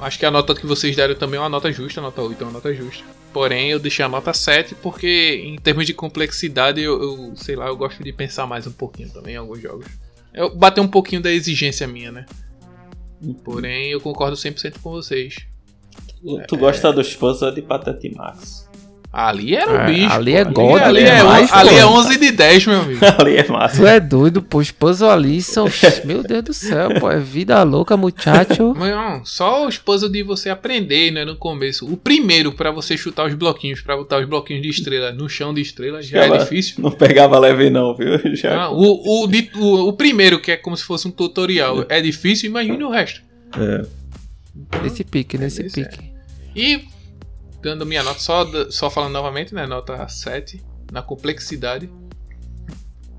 Acho 0.00 0.18
que 0.18 0.26
a 0.26 0.30
nota 0.32 0.54
que 0.54 0.66
vocês 0.66 0.96
deram 0.96 1.14
também 1.14 1.38
é 1.38 1.40
uma 1.40 1.48
nota 1.48 1.70
justa, 1.70 2.00
a 2.00 2.02
nota 2.02 2.22
8 2.22 2.40
é 2.40 2.44
uma 2.44 2.54
nota 2.54 2.74
justa. 2.74 3.04
Porém, 3.32 3.70
eu 3.70 3.78
deixei 3.78 4.04
a 4.04 4.08
nota 4.08 4.32
7 4.32 4.74
porque, 4.76 5.42
em 5.44 5.56
termos 5.56 5.86
de 5.86 5.94
complexidade, 5.94 6.80
eu, 6.80 7.00
eu 7.00 7.36
sei 7.36 7.54
lá, 7.54 7.66
eu 7.66 7.76
gosto 7.76 8.02
de 8.02 8.12
pensar 8.12 8.46
mais 8.46 8.66
um 8.66 8.72
pouquinho 8.72 9.10
também 9.10 9.34
em 9.34 9.36
alguns 9.36 9.60
jogos. 9.60 9.86
Eu 10.34 10.52
batei 10.56 10.82
um 10.82 10.88
pouquinho 10.88 11.22
da 11.22 11.30
exigência 11.30 11.86
minha, 11.86 12.10
né? 12.10 12.26
Porém, 13.44 13.90
eu 13.90 14.00
concordo 14.00 14.36
100% 14.36 14.80
com 14.82 14.90
vocês. 14.90 15.36
Tu, 16.20 16.42
tu 16.48 16.56
gosta 16.56 16.92
dos 16.92 17.14
puzzles 17.14 17.54
de 17.54 17.62
Patete 17.62 18.12
Max. 18.12 18.61
Ali 19.12 19.54
era 19.54 19.70
o 19.70 19.76
É, 19.76 19.86
bicho. 19.92 20.10
ali 20.10 20.32
pô. 20.32 20.38
é 20.38 20.44
God, 20.44 20.80
ali, 20.82 21.00
ali 21.00 21.08
é, 21.10 21.18
é 21.18 21.22
on- 21.22 21.26
mais, 21.28 21.52
ali 21.52 21.74
é 21.76 21.84
11 21.86 22.18
de 22.18 22.30
10, 22.32 22.66
meu 22.66 22.80
amigo. 22.80 23.00
Ali 23.18 23.36
é 23.36 23.42
Tu 23.42 23.52
massa. 23.52 23.88
é 23.90 24.00
doido, 24.00 24.40
pô. 24.40 24.56
Os 24.58 24.70
puzzles 24.70 25.10
ali 25.10 25.42
são. 25.42 25.66
Meu 26.06 26.22
Deus 26.22 26.42
do 26.44 26.54
céu, 26.54 26.88
pô. 26.98 27.10
É 27.10 27.18
vida 27.18 27.62
louca, 27.62 27.94
muchacho. 27.94 28.74
Mas, 28.74 28.90
não, 28.90 29.22
só 29.24 29.66
os 29.66 29.76
puzzles 29.76 30.10
de 30.10 30.22
você 30.22 30.48
aprender, 30.48 31.10
né, 31.10 31.24
no 31.26 31.36
começo. 31.36 31.84
O 31.92 31.96
primeiro, 31.96 32.52
pra 32.52 32.70
você 32.70 32.96
chutar 32.96 33.26
os 33.26 33.34
bloquinhos, 33.34 33.82
pra 33.82 33.96
botar 33.96 34.18
os 34.18 34.26
bloquinhos 34.26 34.62
de 34.62 34.70
estrela 34.70 35.12
no 35.12 35.28
chão 35.28 35.52
de 35.52 35.60
estrela, 35.60 36.00
já 36.02 36.22
é 36.22 36.26
Ela 36.28 36.38
difícil. 36.38 36.76
Não 36.78 36.90
pegava 36.90 37.38
leve, 37.38 37.68
não, 37.68 37.94
viu? 37.94 38.12
Já. 38.34 38.62
Ah, 38.62 38.70
o, 38.70 39.24
o, 39.24 39.26
de- 39.26 39.50
o, 39.56 39.88
o 39.88 39.92
primeiro, 39.92 40.40
que 40.40 40.52
é 40.52 40.56
como 40.56 40.74
se 40.76 40.84
fosse 40.84 41.06
um 41.06 41.10
tutorial, 41.10 41.84
é 41.90 42.00
difícil, 42.00 42.48
imagine 42.48 42.82
o 42.82 42.88
resto. 42.90 43.20
É. 43.58 43.84
Nesse 44.82 45.04
pique, 45.04 45.36
nesse 45.36 45.60
é. 45.62 45.64
pique. 45.68 45.98
E, 46.56 46.80
dando 47.62 47.86
minha 47.86 48.02
nota, 48.02 48.18
só, 48.20 48.44
só 48.70 48.90
falando 48.90 49.12
novamente, 49.12 49.54
né, 49.54 49.66
nota 49.66 50.06
7, 50.08 50.60
na 50.90 51.00
complexidade. 51.02 51.88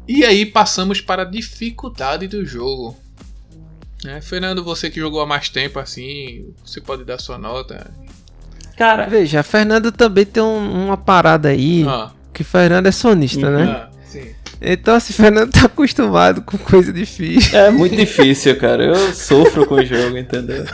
E 0.07 0.23
aí 0.25 0.45
passamos 0.45 0.99
para 0.99 1.21
a 1.21 1.25
dificuldade 1.25 2.27
do 2.27 2.45
jogo. 2.45 2.97
É, 4.05 4.19
Fernando, 4.19 4.63
você 4.63 4.89
que 4.89 4.99
jogou 4.99 5.21
há 5.21 5.25
mais 5.25 5.47
tempo 5.47 5.79
assim, 5.79 6.53
você 6.63 6.81
pode 6.81 7.05
dar 7.05 7.17
sua 7.19 7.37
nota. 7.37 7.89
Cara, 8.77 9.05
Veja, 9.07 9.39
a 9.39 9.43
Fernanda 9.43 9.91
também 9.91 10.25
tem 10.25 10.43
um- 10.43 10.85
uma 10.87 10.97
parada 10.97 11.49
aí. 11.49 11.85
Ah, 11.87 12.11
Que 12.33 12.43
Fernanda 12.43 12.89
é 12.89 12.91
sonista, 12.91 13.49
né? 13.49 13.63
ah, 13.71 13.89
sim. 14.05 14.33
Então, 14.59 14.95
assim, 14.95 15.13
Fernando 15.13 15.51
tá 15.51 15.65
acostumado 15.67 16.41
com 16.41 16.57
coisa 16.57 16.91
difícil. 16.91 17.57
é 17.57 17.69
muito 17.71 17.95
difícil, 17.95 18.57
cara. 18.57 18.83
Eu 18.83 19.13
sofro 19.13 19.65
com 19.67 19.75
o 19.75 19.85
jogo, 19.85 20.17
entendeu? 20.17 20.65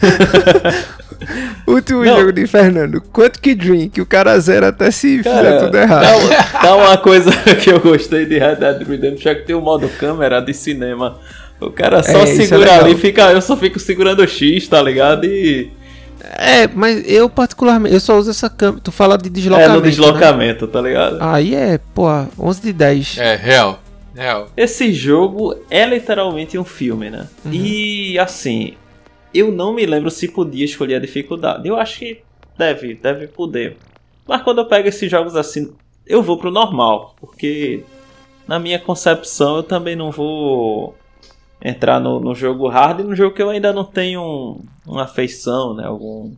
Último 1.66 2.04
Não. 2.04 2.18
jogo 2.18 2.32
de 2.32 2.46
Fernando. 2.46 3.00
Quanto 3.12 3.40
que 3.40 3.54
drink? 3.54 4.00
O 4.00 4.06
cara 4.06 4.38
zera 4.38 4.68
até 4.68 4.90
se 4.90 5.18
fizer 5.18 5.58
tudo 5.60 5.76
errado. 5.76 6.02
Tá, 6.02 6.16
uma- 6.16 6.44
tá 6.60 6.76
uma 6.76 6.96
coisa 6.98 7.30
que 7.62 7.70
eu 7.70 7.80
gostei 7.80 8.26
de 8.26 8.38
Red 8.38 8.56
Dead 8.56 8.86
Redemption, 8.86 9.30
é 9.32 9.34
que 9.34 9.42
tem 9.46 9.56
o 9.56 9.60
modo 9.60 9.88
câmera 9.88 10.40
de 10.40 10.52
cinema. 10.54 11.18
O 11.60 11.70
cara 11.70 12.02
só 12.02 12.18
É, 12.18 12.22
é 12.22 12.26
segura 12.26 12.58
legal. 12.58 12.80
ali, 12.84 12.96
fica, 12.96 13.30
eu 13.32 13.40
só 13.40 13.56
fico 13.56 13.78
segurando 13.78 14.20
o 14.20 14.28
X, 14.28 14.66
tá 14.68 14.82
ligado? 14.82 15.24
E 15.24 15.70
É, 16.36 16.68
mas 16.74 17.02
eu 17.06 17.28
particularmente, 17.30 17.94
eu 17.94 18.00
só 18.00 18.18
uso 18.18 18.30
essa 18.30 18.50
câmera. 18.50 18.80
Tu 18.82 18.90
fala 18.92 19.16
de 19.16 19.28
é 19.28 19.32
deslocamento. 19.32 19.72
no 19.74 19.80
né? 19.80 19.88
deslocamento, 19.88 20.66
tá 20.66 20.80
ligado? 20.80 21.18
Aí 21.20 21.54
é, 21.54 21.78
pô, 21.94 22.06
11 22.38 22.60
de 22.60 22.72
10. 22.72 23.18
É, 23.18 23.36
real. 23.36 23.80
Real. 24.16 24.48
Esse 24.56 24.92
jogo 24.92 25.56
é 25.70 25.84
literalmente 25.86 26.56
um 26.58 26.64
filme, 26.64 27.10
né? 27.10 27.26
Uhum. 27.44 27.52
E 27.52 28.18
assim, 28.18 28.74
eu 29.34 29.50
não 29.52 29.74
me 29.74 29.84
lembro 29.84 30.10
se 30.10 30.28
podia 30.28 30.64
escolher 30.64 30.96
a 30.96 31.00
dificuldade. 31.00 31.66
Eu 31.68 31.76
acho 31.76 31.98
que 31.98 32.20
deve, 32.56 32.94
deve 32.94 33.26
poder. 33.26 33.76
Mas 34.26 34.42
quando 34.42 34.58
eu 34.58 34.66
pego 34.66 34.88
esses 34.88 35.10
jogos 35.10 35.34
assim, 35.36 35.72
eu 36.06 36.22
vou 36.22 36.38
pro 36.38 36.50
normal, 36.50 37.14
porque 37.20 37.82
na 38.48 38.58
minha 38.58 38.78
concepção 38.78 39.56
eu 39.56 39.62
também 39.62 39.96
não 39.96 40.10
vou 40.10 40.94
entrar 41.62 41.98
no, 42.00 42.20
no 42.20 42.34
jogo 42.34 42.68
hard, 42.68 43.00
no 43.00 43.14
jogo 43.16 43.34
que 43.34 43.42
eu 43.42 43.48
ainda 43.50 43.72
não 43.72 43.84
tenho 43.84 44.20
um- 44.22 44.60
uma 44.86 45.04
afeição, 45.04 45.74
né? 45.74 45.84
Algum 45.86 46.32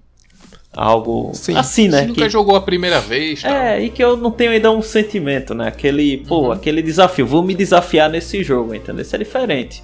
algo 0.75 1.31
Sim. 1.35 1.57
assim, 1.57 1.89
né? 1.89 2.01
Você 2.03 2.07
nunca 2.09 2.23
que- 2.23 2.29
jogou 2.31 2.55
a 2.55 2.61
primeira 2.61 3.01
vez, 3.01 3.43
tá? 3.43 3.49
é, 3.49 3.83
e 3.83 3.89
que 3.91 4.03
eu 4.05 4.17
não 4.17 4.31
tenho 4.31 4.51
ainda 4.51 4.71
um 4.71 4.83
sentimento, 4.83 5.55
né? 5.55 5.69
Aquele, 5.69 6.19
pô, 6.19 6.43
Uhum. 6.47 6.53
aquele 6.53 6.83
desafio. 6.83 7.27
Vou 7.27 7.43
me 7.43 7.55
desafiar 7.55 8.11
nesse 8.11 8.43
jogo, 8.45 8.75
entendeu? 8.75 9.01
Isso 9.03 9.15
é 9.17 9.19
diferente. 9.19 9.83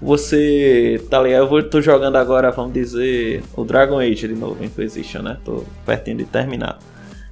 Você, 0.00 1.02
tá 1.10 1.20
ligado? 1.20 1.40
Eu 1.42 1.48
vou, 1.48 1.62
tô 1.62 1.80
jogando 1.82 2.16
agora, 2.16 2.50
vamos 2.50 2.72
dizer, 2.72 3.42
o 3.54 3.64
Dragon 3.64 3.98
Age 3.98 4.28
de 4.28 4.34
novo, 4.34 4.64
Inquisition, 4.64 5.20
né? 5.22 5.36
Tô 5.44 5.64
pertinho 5.84 6.16
de 6.16 6.24
terminar. 6.24 6.78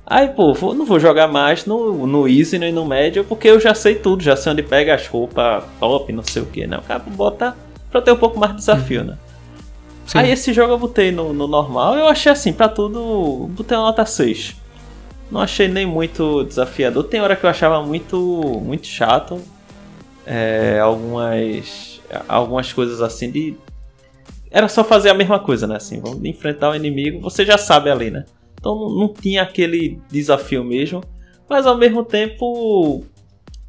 Aí, 0.06 0.28
pô, 0.28 0.52
vou- 0.54 0.74
não 0.74 0.84
vou 0.84 1.00
jogar 1.00 1.28
mais 1.28 1.64
no, 1.66 2.06
no 2.06 2.28
Easy 2.28 2.58
nem 2.58 2.72
no 2.72 2.84
Médio, 2.84 3.24
porque 3.24 3.48
eu 3.48 3.58
já 3.60 3.74
sei 3.74 3.94
tudo, 3.94 4.22
já 4.22 4.36
sei 4.36 4.52
onde 4.52 4.62
pega 4.62 4.94
as 4.94 5.06
roupas 5.06 5.64
top, 5.80 6.12
não 6.12 6.22
sei 6.22 6.42
o 6.42 6.46
que, 6.46 6.66
né? 6.66 6.76
O 6.78 6.82
cara 6.82 6.98
bota 7.06 7.56
pra 7.90 8.02
ter 8.02 8.12
um 8.12 8.16
pouco 8.16 8.38
mais 8.38 8.52
de 8.52 8.58
desafio, 8.58 9.04
né? 9.04 9.16
Sim. 10.06 10.18
Aí 10.18 10.30
esse 10.30 10.52
jogo 10.52 10.72
eu 10.74 10.78
botei 10.78 11.10
no, 11.12 11.32
no 11.34 11.46
normal, 11.46 11.94
eu 11.96 12.06
achei 12.08 12.32
assim, 12.32 12.52
pra 12.52 12.68
tudo, 12.68 13.48
botei 13.50 13.76
uma 13.76 13.84
nota 13.86 14.04
6. 14.06 14.56
Não 15.30 15.40
achei 15.42 15.68
nem 15.68 15.84
muito 15.84 16.42
desafiador. 16.44 17.04
Tem 17.04 17.20
hora 17.20 17.36
que 17.36 17.44
eu 17.44 17.50
achava 17.50 17.82
muito, 17.84 18.16
muito 18.64 18.86
chato. 18.86 19.38
É, 20.26 20.78
algumas, 20.80 21.97
algumas 22.28 22.72
coisas 22.72 23.00
assim 23.02 23.30
de. 23.30 23.56
Era 24.50 24.68
só 24.68 24.82
fazer 24.82 25.10
a 25.10 25.14
mesma 25.14 25.38
coisa, 25.38 25.66
né? 25.66 25.76
Assim, 25.76 26.00
vamos 26.00 26.24
enfrentar 26.24 26.70
o 26.70 26.74
inimigo, 26.74 27.20
você 27.20 27.44
já 27.44 27.58
sabe 27.58 27.90
ali, 27.90 28.10
né? 28.10 28.24
Então 28.58 28.74
não, 28.74 29.12
tinha 29.12 29.42
aquele 29.42 30.00
desafio 30.10 30.64
mesmo. 30.64 31.02
Mas 31.48 31.66
ao 31.66 31.76
mesmo 31.76 32.04
tempo. 32.04 33.04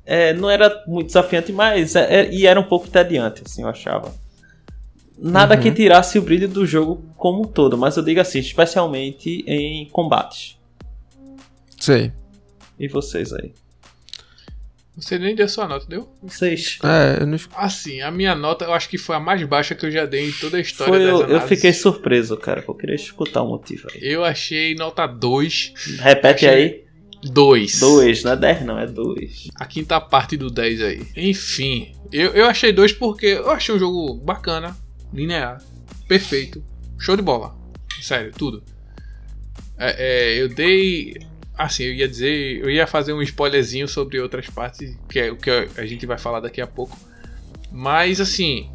é, 0.05 0.33
não 0.33 0.49
era 0.49 0.83
muito 0.87 1.07
desafiante, 1.07 1.51
mas. 1.51 1.95
é- 1.95 2.21
é- 2.21 2.33
e 2.33 2.47
era 2.47 2.59
um 2.59 2.63
pouco 2.63 2.87
entediante, 2.87 3.43
assim, 3.45 3.61
eu 3.61 3.67
achava. 3.69 4.11
Nada 5.21 5.55
Uhum. 5.55 5.61
que 5.61 5.71
tirasse 5.71 6.17
o 6.17 6.21
brilho 6.21 6.47
do 6.47 6.65
jogo 6.65 7.03
como 7.17 7.41
um 7.41 7.45
todo, 7.45 7.77
mas 7.77 7.95
eu 7.97 8.03
digo 8.03 8.19
assim, 8.21 8.39
especialmente 8.39 9.43
em 9.45 9.85
combates. 9.89 10.57
Sei. 11.79 12.11
E 12.79 12.87
vocês 12.87 13.31
aí? 13.33 13.53
Você 14.99 15.17
nem 15.17 15.35
deu 15.35 15.47
sua 15.47 15.67
nota, 15.67 15.85
deu? 15.87 16.09
Vocês. 16.21 16.77
É, 16.83 17.21
eu 17.23 17.27
não... 17.27 17.37
Assim, 17.55 18.01
a 18.01 18.11
minha 18.11 18.35
nota 18.35 18.65
eu 18.65 18.73
acho 18.73 18.89
que 18.89 18.97
foi 18.97 19.15
a 19.15 19.19
mais 19.19 19.41
baixa 19.43 19.73
que 19.75 19.85
eu 19.85 19.91
já 19.91 20.05
dei 20.05 20.27
em 20.27 20.31
toda 20.31 20.57
a 20.57 20.59
história 20.59 20.93
Foi, 20.93 20.99
das 21.03 21.29
eu, 21.29 21.35
eu 21.37 21.41
fiquei 21.41 21.71
surpreso, 21.73 22.35
cara. 22.37 22.63
Eu 22.67 22.73
queria 22.75 22.95
escutar 22.95 23.41
o 23.41 23.47
motivo 23.47 23.87
aí. 23.93 23.99
Eu 24.01 24.23
achei 24.23 24.75
nota 24.75 25.07
2. 25.07 25.73
Repete 25.99 26.45
Achei- 26.45 26.63
aí. 26.63 26.89
2. 27.21 27.79
2, 27.79 28.23
não 28.23 28.31
é 28.31 28.35
10 28.37 28.65
não, 28.65 28.79
é 28.79 28.87
2. 28.87 29.49
A 29.55 29.65
quinta 29.65 29.99
parte 29.99 30.37
do 30.37 30.49
10 30.49 30.81
aí. 30.81 31.01
Enfim, 31.17 31.93
eu, 32.11 32.31
eu 32.31 32.45
achei 32.45 32.71
2 32.71 32.93
porque 32.93 33.25
eu 33.25 33.51
achei 33.51 33.75
um 33.75 33.79
jogo 33.79 34.15
bacana, 34.15 34.75
linear, 35.13 35.61
perfeito, 36.07 36.63
show 36.97 37.17
de 37.17 37.21
bola. 37.21 37.53
Sério, 38.01 38.31
tudo. 38.31 38.63
É, 39.77 39.95
é, 40.37 40.41
eu 40.41 40.47
dei. 40.49 41.15
Assim, 41.59 41.83
eu 41.83 41.93
ia 41.93 42.07
dizer. 42.07 42.61
Eu 42.61 42.69
ia 42.69 42.87
fazer 42.87 43.11
um 43.11 43.21
spoilerzinho 43.21 43.85
sobre 43.85 44.17
outras 44.17 44.49
partes, 44.49 44.97
que 45.09 45.19
é 45.19 45.29
o 45.29 45.35
que 45.35 45.49
a 45.49 45.85
gente 45.85 46.05
vai 46.05 46.17
falar 46.17 46.39
daqui 46.39 46.61
a 46.61 46.67
pouco. 46.67 46.97
Mas 47.69 48.21
assim. 48.21 48.71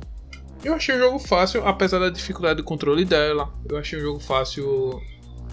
Eu 0.62 0.74
achei 0.74 0.94
o 0.94 0.98
jogo 0.98 1.18
fácil, 1.18 1.66
apesar 1.66 1.98
da 1.98 2.10
dificuldade 2.10 2.56
do 2.58 2.64
controle 2.64 3.06
dela. 3.06 3.52
Eu 3.68 3.78
achei 3.78 3.98
o 3.98 4.02
jogo 4.02 4.20
fácil 4.20 5.00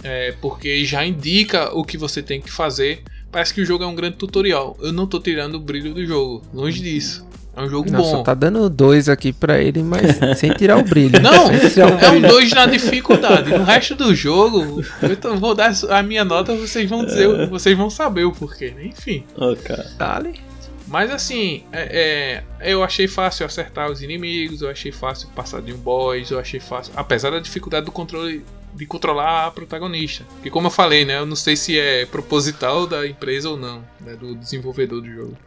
é, 0.04 0.34
porque 0.42 0.84
já 0.84 1.06
indica 1.06 1.74
o 1.74 1.86
que 1.86 1.98
você 1.98 2.22
tem 2.22 2.42
que 2.42 2.52
fazer. 2.52 3.04
Parece 3.32 3.54
que 3.54 3.62
o 3.62 3.66
jogo 3.66 3.86
é 3.86 3.88
um 3.88 3.96
grande 3.96 4.18
tutorial. 4.18 4.78
Eu 4.82 4.92
não 4.92 5.08
tô 5.08 5.18
tirando 5.20 5.56
o 5.56 5.60
brilho 5.60 5.94
do 5.94 6.06
jogo, 6.06 6.46
longe 6.54 6.82
disso. 6.82 7.26
É 7.56 7.62
um 7.62 7.70
jogo 7.70 7.92
Nossa, 7.92 8.18
bom. 8.18 8.24
tá 8.24 8.34
dando 8.34 8.70
dois 8.70 9.10
aqui 9.10 9.34
pra 9.34 9.60
ele, 9.62 9.84
mas 9.84 10.18
sem 10.40 10.52
tirar 10.54 10.78
o 10.78 10.84
brilho. 10.84 11.22
Não, 11.22 11.48
o 11.48 11.52
é 11.52 11.86
um 12.08 12.12
brilho. 12.12 12.30
2 12.30 12.52
na 12.52 12.66
dificuldade. 12.66 13.50
No 13.52 13.64
resto 13.64 13.94
do 13.96 14.16
jogo, 14.16 14.82
eu 15.02 15.16
tô- 15.18 15.36
vou 15.36 15.54
dar 15.54 15.74
a 15.90 16.02
minha 16.02 16.24
nota, 16.24 16.56
vocês 16.56 16.90
vão 16.90 17.04
dizer, 17.06 17.48
vocês 17.50 17.78
vão 17.78 17.90
saber 17.90 18.24
o 18.24 18.32
porquê. 18.32 18.72
né? 18.76 18.86
Enfim. 18.86 19.24
Cara. 19.66 19.86
Dale. 19.98 20.40
Mas 20.88 21.10
assim, 21.12 21.64
é, 21.72 22.44
é, 22.60 22.72
eu 22.74 22.84
achei 22.84 23.08
fácil 23.08 23.46
acertar 23.46 23.90
os 23.90 24.02
inimigos, 24.02 24.62
eu 24.62 24.70
achei 24.70 24.92
fácil 24.92 25.30
passar 25.36 25.62
de 25.62 25.72
um 25.74 25.78
boss, 25.78 26.32
eu 26.32 26.40
achei 26.40 26.60
fácil. 26.60 26.92
Apesar 26.98 27.32
da 27.32 27.40
dificuldade 27.40 27.86
do 27.86 27.92
controle 27.94 28.44
de 28.74 28.86
controlar 28.86 29.48
a 29.48 29.52
protagonista. 29.52 30.24
Que 30.44 30.50
como 30.50 30.68
eu 30.68 30.72
falei, 30.72 31.04
né? 31.06 31.18
Eu 31.18 31.26
não 31.26 31.36
sei 31.36 31.56
se 31.58 31.78
é 31.80 32.06
proposital 32.06 32.88
da 32.88 33.06
empresa 33.08 33.50
ou 33.50 33.58
não, 33.58 33.82
né, 34.00 34.16
do 34.20 34.36
desenvolvedor 34.36 35.02
do 35.02 35.10
jogo. 35.10 35.38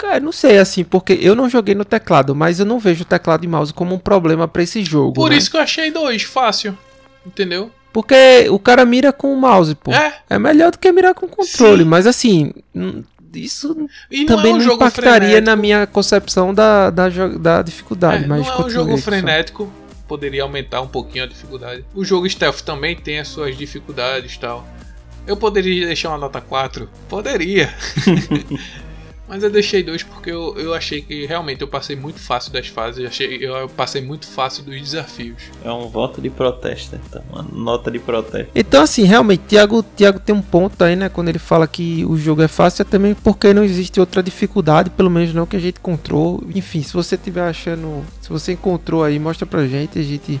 Cara, 0.00 0.18
não 0.18 0.32
sei 0.32 0.56
assim, 0.56 0.82
porque 0.82 1.12
eu 1.20 1.34
não 1.34 1.46
joguei 1.46 1.74
no 1.74 1.84
teclado, 1.84 2.34
mas 2.34 2.58
eu 2.58 2.64
não 2.64 2.78
vejo 2.78 3.02
o 3.02 3.04
teclado 3.04 3.44
e 3.44 3.46
mouse 3.46 3.74
como 3.74 3.94
um 3.94 3.98
problema 3.98 4.48
para 4.48 4.62
esse 4.62 4.82
jogo. 4.82 5.12
Por 5.12 5.28
né? 5.28 5.36
isso 5.36 5.50
que 5.50 5.58
eu 5.58 5.60
achei 5.60 5.90
dois, 5.90 6.22
fácil. 6.22 6.76
Entendeu? 7.26 7.70
Porque 7.92 8.46
o 8.48 8.58
cara 8.58 8.82
mira 8.86 9.12
com 9.12 9.30
o 9.30 9.36
mouse, 9.36 9.74
pô. 9.74 9.92
É. 9.92 10.14
É 10.30 10.38
melhor 10.38 10.70
do 10.70 10.78
que 10.78 10.90
mirar 10.90 11.12
com 11.12 11.26
o 11.26 11.28
controle, 11.28 11.82
Sim. 11.82 11.88
mas 11.88 12.06
assim, 12.06 12.50
isso 13.34 13.76
E 14.10 14.20
não 14.20 14.36
também 14.36 14.52
é 14.52 14.54
um 14.54 14.56
não 14.56 14.64
jogo 14.64 14.76
impactaria 14.76 15.18
frenético. 15.18 15.44
na 15.44 15.56
minha 15.56 15.86
concepção 15.86 16.54
da, 16.54 16.88
da, 16.88 17.08
da 17.38 17.60
dificuldade. 17.60 18.24
É, 18.24 18.26
mas 18.26 18.46
não 18.46 18.54
é 18.54 18.64
um 18.64 18.70
jogo 18.70 18.96
frenético, 18.96 19.70
poderia 20.08 20.44
aumentar 20.44 20.80
um 20.80 20.88
pouquinho 20.88 21.24
a 21.24 21.26
dificuldade. 21.26 21.84
O 21.94 22.06
jogo 22.06 22.26
stealth 22.30 22.62
também 22.62 22.96
tem 22.96 23.18
as 23.18 23.28
suas 23.28 23.54
dificuldades 23.54 24.32
e 24.32 24.40
tal. 24.40 24.66
Eu 25.26 25.36
poderia 25.36 25.84
deixar 25.86 26.08
uma 26.08 26.16
nota 26.16 26.40
4? 26.40 26.88
Poderia. 27.06 27.68
Mas 29.30 29.44
eu 29.44 29.48
deixei 29.48 29.80
dois 29.84 30.02
porque 30.02 30.28
eu, 30.28 30.56
eu 30.58 30.74
achei 30.74 31.00
que 31.00 31.24
realmente 31.24 31.60
eu 31.60 31.68
passei 31.68 31.94
muito 31.94 32.18
fácil 32.18 32.52
das 32.52 32.66
fases, 32.66 33.00
eu, 33.00 33.06
achei, 33.06 33.38
eu 33.40 33.68
passei 33.68 34.02
muito 34.02 34.26
fácil 34.26 34.64
dos 34.64 34.74
desafios. 34.80 35.40
É 35.64 35.70
um 35.70 35.88
voto 35.88 36.20
de 36.20 36.28
protesto, 36.28 36.96
então. 36.96 37.22
Uma 37.30 37.42
nota 37.44 37.92
de 37.92 38.00
protesto. 38.00 38.50
Então, 38.52 38.82
assim, 38.82 39.04
realmente, 39.04 39.42
Thiago, 39.46 39.84
Thiago 39.84 40.18
tem 40.18 40.34
um 40.34 40.42
ponto 40.42 40.82
aí, 40.82 40.96
né? 40.96 41.08
Quando 41.08 41.28
ele 41.28 41.38
fala 41.38 41.68
que 41.68 42.04
o 42.06 42.16
jogo 42.16 42.42
é 42.42 42.48
fácil, 42.48 42.82
é 42.82 42.84
também 42.84 43.14
porque 43.14 43.54
não 43.54 43.62
existe 43.62 44.00
outra 44.00 44.20
dificuldade, 44.20 44.90
pelo 44.90 45.08
menos 45.08 45.32
não 45.32 45.46
que 45.46 45.54
a 45.54 45.60
gente 45.60 45.76
encontrou. 45.78 46.42
Enfim, 46.52 46.82
se 46.82 46.92
você 46.92 47.16
tiver 47.16 47.42
achando. 47.48 48.04
Se 48.20 48.28
você 48.28 48.54
encontrou 48.54 49.04
aí, 49.04 49.16
mostra 49.16 49.46
pra 49.46 49.64
gente. 49.64 49.96
A 49.96 50.02
gente 50.02 50.40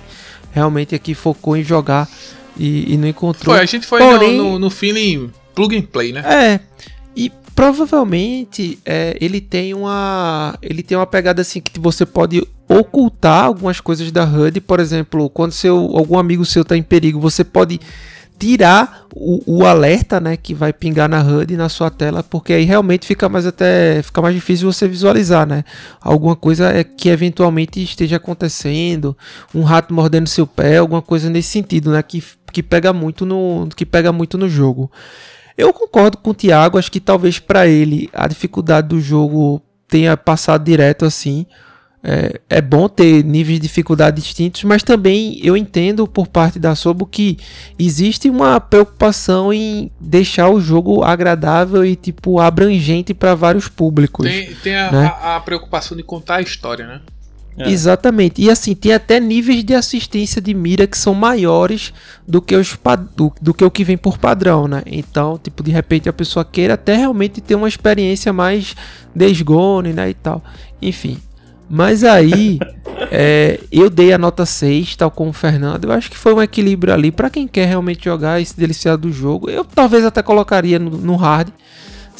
realmente 0.50 0.96
aqui 0.96 1.14
focou 1.14 1.56
em 1.56 1.62
jogar 1.62 2.08
e, 2.56 2.92
e 2.92 2.96
não 2.96 3.06
encontrou. 3.06 3.54
Foi, 3.54 3.62
a 3.62 3.66
gente 3.66 3.86
foi 3.86 4.00
Porém- 4.00 4.36
no, 4.36 4.52
no, 4.54 4.58
no 4.58 4.70
feeling 4.70 5.30
plug 5.54 5.76
and 5.76 5.82
play, 5.82 6.12
né? 6.12 6.24
É. 6.26 6.60
E 7.16 7.30
provavelmente 7.54 8.78
é, 8.84 9.16
ele 9.20 9.40
tem 9.40 9.74
uma. 9.74 10.58
Ele 10.62 10.82
tem 10.82 10.96
uma 10.96 11.06
pegada 11.06 11.42
assim 11.42 11.60
que 11.60 11.78
você 11.78 12.06
pode 12.06 12.46
ocultar 12.68 13.44
algumas 13.44 13.80
coisas 13.80 14.10
da 14.12 14.24
HUD. 14.24 14.60
Por 14.60 14.80
exemplo, 14.80 15.28
quando 15.30 15.52
seu, 15.52 15.76
algum 15.94 16.18
amigo 16.18 16.44
seu 16.44 16.64
tá 16.64 16.76
em 16.76 16.82
perigo, 16.82 17.20
você 17.20 17.44
pode 17.44 17.80
tirar 18.40 19.06
o, 19.14 19.58
o 19.58 19.66
alerta, 19.66 20.18
né, 20.18 20.34
que 20.34 20.54
vai 20.54 20.72
pingar 20.72 21.08
na 21.10 21.20
HUD 21.20 21.56
na 21.58 21.68
sua 21.68 21.90
tela, 21.90 22.22
porque 22.22 22.54
aí 22.54 22.64
realmente 22.64 23.06
fica 23.06 23.28
mais 23.28 23.44
até 23.44 24.02
fica 24.02 24.22
mais 24.22 24.34
difícil 24.34 24.72
você 24.72 24.88
visualizar, 24.88 25.46
né? 25.46 25.62
Alguma 26.00 26.34
coisa 26.34 26.70
é 26.70 26.82
que 26.82 27.10
eventualmente 27.10 27.82
esteja 27.82 28.16
acontecendo, 28.16 29.14
um 29.54 29.62
rato 29.62 29.92
mordendo 29.92 30.26
seu 30.26 30.46
pé, 30.46 30.78
alguma 30.78 31.02
coisa 31.02 31.28
nesse 31.28 31.50
sentido, 31.50 31.90
né, 31.90 32.02
que, 32.02 32.24
que 32.50 32.62
pega 32.62 32.94
muito 32.94 33.26
no 33.26 33.68
que 33.76 33.84
pega 33.84 34.10
muito 34.10 34.38
no 34.38 34.48
jogo. 34.48 34.90
Eu 35.56 35.72
concordo 35.72 36.16
com 36.18 36.30
o 36.30 36.34
Thiago, 36.34 36.78
acho 36.78 36.90
que 36.90 37.00
talvez 37.00 37.38
para 37.38 37.66
ele 37.66 38.08
a 38.12 38.26
dificuldade 38.28 38.88
do 38.88 39.00
jogo 39.00 39.60
tenha 39.88 40.16
passado 40.16 40.64
direto 40.64 41.04
assim. 41.04 41.46
É, 42.02 42.40
é 42.48 42.62
bom 42.62 42.88
ter 42.88 43.22
níveis 43.22 43.60
de 43.60 43.66
dificuldade 43.68 44.16
distintos, 44.22 44.64
mas 44.64 44.82
também 44.82 45.38
eu 45.44 45.54
entendo 45.54 46.06
por 46.08 46.26
parte 46.28 46.58
da 46.58 46.74
Sobo 46.74 47.04
que 47.04 47.36
existe 47.78 48.30
uma 48.30 48.58
preocupação 48.58 49.52
em 49.52 49.90
deixar 50.00 50.48
o 50.48 50.62
jogo 50.62 51.04
agradável 51.04 51.84
e 51.84 51.94
tipo 51.94 52.40
abrangente 52.40 53.12
para 53.12 53.34
vários 53.34 53.68
públicos. 53.68 54.26
Tem, 54.26 54.54
tem 54.62 54.76
a, 54.78 54.90
né? 54.90 55.06
a- 55.20 55.36
a 55.36 55.40
preocupação 55.40 55.94
de 55.94 56.02
contar 56.02 56.36
a 56.36 56.40
história, 56.40 56.86
né? 56.86 57.00
É. 57.58 57.70
Exatamente. 57.70 58.40
E 58.42 58.50
assim, 58.50 58.74
tem 58.74 58.92
até 58.92 59.20
níveis 59.20 59.62
de 59.64 59.74
assistência 59.74 60.40
de 60.40 60.54
mira 60.54 60.86
que 60.86 60.96
são 60.96 61.14
maiores 61.14 61.92
do 62.26 62.40
que, 62.40 62.54
os, 62.54 62.78
do, 63.14 63.32
do 63.40 63.52
que 63.52 63.64
o 63.64 63.70
que 63.70 63.84
vem 63.84 63.96
por 63.96 64.18
padrão, 64.18 64.66
né? 64.66 64.82
Então, 64.86 65.38
tipo, 65.38 65.62
de 65.62 65.70
repente 65.70 66.08
a 66.08 66.12
pessoa 66.12 66.44
queira 66.44 66.74
até 66.74 66.96
realmente 66.96 67.40
ter 67.40 67.54
uma 67.54 67.68
experiência 67.68 68.32
mais 68.32 68.74
desgone, 69.14 69.92
né? 69.92 70.10
E 70.10 70.14
tal. 70.14 70.42
Enfim. 70.80 71.18
Mas 71.68 72.02
aí, 72.02 72.58
é, 73.12 73.60
eu 73.70 73.88
dei 73.90 74.12
a 74.12 74.18
nota 74.18 74.44
6, 74.46 74.96
tal 74.96 75.10
como 75.10 75.30
o 75.30 75.34
Fernando. 75.34 75.84
Eu 75.84 75.92
acho 75.92 76.10
que 76.10 76.16
foi 76.16 76.34
um 76.34 76.42
equilíbrio 76.42 76.92
ali 76.92 77.12
para 77.12 77.30
quem 77.30 77.46
quer 77.46 77.66
realmente 77.66 78.04
jogar 78.04 78.40
e 78.40 78.46
se 78.46 78.56
deliciar 78.56 78.96
do 78.96 79.12
jogo. 79.12 79.50
Eu 79.50 79.64
talvez 79.64 80.04
até 80.04 80.22
colocaria 80.22 80.78
no, 80.78 80.90
no 80.90 81.16
hard, 81.16 81.48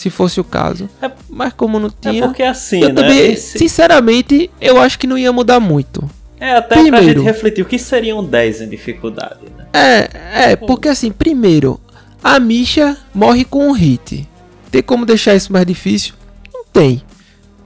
se 0.00 0.08
fosse 0.08 0.40
o 0.40 0.44
caso. 0.44 0.88
É- 1.02 1.10
Mas 1.28 1.52
como 1.52 1.78
não 1.78 1.88
É 1.88 2.10
tinha. 2.10 2.22
porque 2.26 2.42
assim, 2.42 2.80
eu 2.82 2.88
né? 2.88 2.94
também, 2.94 3.32
esse- 3.32 3.58
sinceramente, 3.58 4.50
eu 4.60 4.80
acho 4.80 4.98
que 4.98 5.06
não 5.06 5.18
ia 5.18 5.30
mudar 5.32 5.60
muito. 5.60 6.08
É 6.40 6.52
até 6.52 6.74
pra 6.74 6.82
Primeiro- 6.82 7.06
gente 7.06 7.20
refletir 7.22 7.60
o 7.62 7.66
que 7.66 7.78
seria 7.78 8.16
um 8.16 8.24
10 8.24 8.62
em 8.62 8.68
dificuldade, 8.68 9.40
né? 9.56 9.66
É, 9.74 10.52
é, 10.52 10.56
porque 10.56 10.88
assim, 10.88 11.10
primeiro, 11.12 11.78
a 12.24 12.40
Misha 12.40 12.96
morre 13.14 13.44
com 13.44 13.68
um 13.68 13.72
hit. 13.72 14.26
Tem 14.70 14.82
como 14.82 15.04
deixar 15.04 15.34
isso 15.34 15.52
mais 15.52 15.66
difícil? 15.66 16.14
Não 16.52 16.64
tem. 16.72 17.02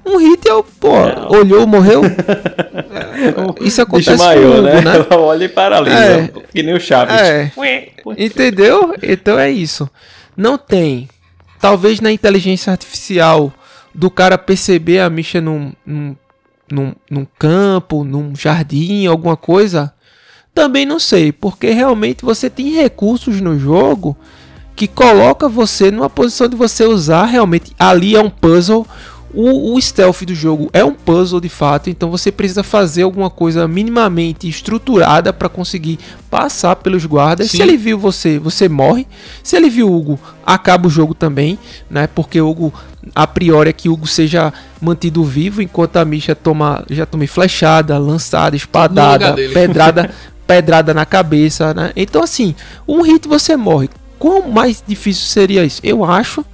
Um 0.05 0.19
hit 0.19 0.49
é 0.49 0.53
o, 0.55 0.63
pô, 0.65 0.91
olhou, 1.31 1.67
morreu. 1.69 2.03
É, 3.15 3.65
isso 3.65 3.81
acontece 3.81 4.11
Desmaiou, 4.11 4.61
né? 4.63 4.81
Né? 4.81 4.93
Ela 5.11 5.21
olha 5.21 5.45
e 5.45 5.49
paralisa. 5.49 5.97
É. 5.97 6.31
Que 6.53 6.63
nem 6.63 6.75
o 6.75 6.81
Chaves. 6.81 7.15
É. 7.15 7.51
Entendeu? 8.19 8.95
Então 9.03 9.39
é 9.39 9.51
isso. 9.51 9.89
Não 10.37 10.59
tem. 10.59 11.09
Talvez 11.65 11.99
na 11.99 12.13
inteligência 12.13 12.71
artificial 12.71 13.51
do 13.95 14.11
cara 14.11 14.37
perceber 14.37 15.01
a 15.01 15.09
Misha 15.09 15.41
num, 15.41 15.73
num, 15.87 16.15
num, 16.71 16.95
num 17.11 17.27
campo, 17.39 18.05
num 18.05 18.37
jardim, 18.37 19.07
alguma 19.07 19.35
coisa. 19.35 19.91
Também 20.55 20.85
não 20.85 21.01
sei, 21.01 21.33
porque 21.33 21.71
realmente 21.71 22.23
você 22.23 22.51
tem 22.51 22.75
recursos 22.75 23.41
no 23.41 23.59
jogo 23.59 24.15
que 24.77 24.87
coloca 24.87 25.49
você 25.49 25.91
numa 25.91 26.11
posição 26.11 26.49
de 26.49 26.55
você 26.55 26.85
usar 26.85 27.25
realmente. 27.25 27.73
Ali 27.79 28.15
é 28.15 28.21
um 28.21 28.29
puzzle. 28.29 28.87
O, 29.35 29.75
o 29.75 29.81
stealth 29.81 30.23
do 30.23 30.35
jogo 30.35 30.71
é 30.73 30.85
um 30.85 30.95
puzzle 30.95 31.41
de 31.41 31.49
fato, 31.49 31.91
então 31.91 32.09
você 32.09 32.31
precisa 32.31 32.63
fazer 32.63 33.03
alguma 33.03 33.29
coisa 33.29 33.67
minimamente 33.67 34.49
estruturada 34.49 35.33
para 35.33 35.49
conseguir 35.49 35.99
passar 36.31 36.77
pelos 36.77 37.05
guardas. 37.05 37.51
Sim. 37.51 37.57
Se 37.57 37.63
ele 37.63 37.77
viu 37.77 37.99
você, 37.99 38.39
você 38.39 38.69
morre. 38.69 39.09
Se 39.43 39.57
ele 39.57 39.69
viu 39.69 39.89
o 39.89 39.97
Hugo, 39.97 40.21
acaba 40.47 40.87
o 40.87 40.91
jogo 40.91 41.15
também, 41.15 41.59
né? 41.91 42.07
Porque 42.07 42.41
o 42.41 42.49
Hugo, 42.49 42.73
a 43.13 43.27
priori 43.27 43.71
é 43.71 43.73
que 43.73 43.89
o 43.89 43.95
Hugo 43.95 44.07
seja 44.07 44.53
mantido 44.81 45.25
vivo 45.25 45.61
enquanto 45.61 45.97
a 45.97 46.05
Misha 46.05 46.37
toma, 46.37 46.85
já 46.89 47.05
tome 47.05 47.27
flechada, 47.27 47.99
lançada, 47.99 48.55
espadada, 48.55 49.35
pedrada, 49.53 50.11
pedrada 50.47 50.95
na 50.95 51.05
cabeça, 51.05 51.75
né? 51.75 51.93
Então 51.97 52.23
assim, 52.23 52.55
um 52.87 53.03
hit 53.03 53.27
você 53.27 53.57
morre. 53.57 53.91
Quão 54.17 54.49
mais 54.49 54.83
difícil 54.87 55.27
seria 55.27 55.65
isso? 55.65 55.81
Eu 55.83 56.05
acho 56.05 56.45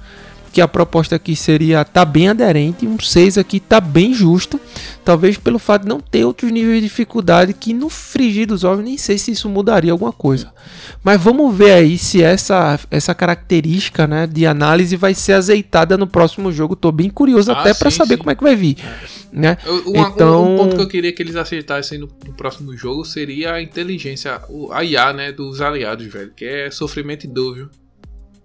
que 0.51 0.59
a 0.61 0.67
proposta 0.67 1.15
aqui 1.15 1.35
seria 1.35 1.85
tá 1.85 2.03
bem 2.03 2.27
aderente, 2.29 2.85
um 2.85 2.99
6 2.99 3.37
aqui 3.37 3.59
tá 3.59 3.79
bem 3.79 4.13
justo, 4.13 4.59
talvez 5.05 5.37
pelo 5.37 5.57
fato 5.57 5.83
de 5.83 5.87
não 5.89 5.99
ter 5.99 6.25
outros 6.25 6.51
níveis 6.51 6.81
de 6.81 6.87
dificuldade 6.87 7.53
que 7.53 7.73
no 7.73 7.89
frigir 7.89 8.47
dos 8.47 8.63
ovos 8.63 8.83
nem 8.83 8.97
sei 8.97 9.17
se 9.17 9.31
isso 9.31 9.47
mudaria 9.49 9.91
alguma 9.91 10.11
coisa. 10.11 10.51
Mas 11.03 11.21
vamos 11.21 11.55
ver 11.55 11.71
aí 11.71 11.97
se 11.97 12.21
essa 12.21 12.79
essa 12.91 13.15
característica, 13.15 14.05
né, 14.05 14.27
de 14.27 14.45
análise 14.45 14.95
vai 14.95 15.13
ser 15.13 15.33
azeitada 15.33 15.97
no 15.97 16.05
próximo 16.07 16.51
jogo. 16.51 16.75
Tô 16.75 16.91
bem 16.91 17.09
curioso 17.09 17.51
Ah, 17.51 17.59
até 17.61 17.73
para 17.73 17.89
saber 17.89 18.15
sim. 18.15 18.17
como 18.19 18.31
é 18.31 18.35
que 18.35 18.43
vai 18.43 18.55
vir, 18.55 18.77
né? 19.31 19.57
Uma- 19.85 20.07
Então- 20.09 20.45
um, 20.45 20.53
um 20.53 20.57
ponto 20.57 20.75
que 20.75 20.81
eu 20.81 20.87
queria 20.87 21.11
que 21.13 21.21
eles 21.23 21.35
acertassem 21.35 21.97
no, 21.97 22.09
no 22.27 22.33
próximo 22.33 22.75
jogo 22.75 23.03
seria 23.05 23.53
a 23.53 23.61
inteligência, 23.61 24.41
o- 24.49 24.71
a 24.71 24.83
IA, 24.83 25.13
né, 25.13 25.31
dos 25.31 25.61
aliados, 25.61 26.05
velho, 26.07 26.31
que 26.35 26.45
é 26.45 26.69
sofrimento 26.69 27.23
e 27.25 27.27
dor, 27.27 27.55
viu? 27.55 27.69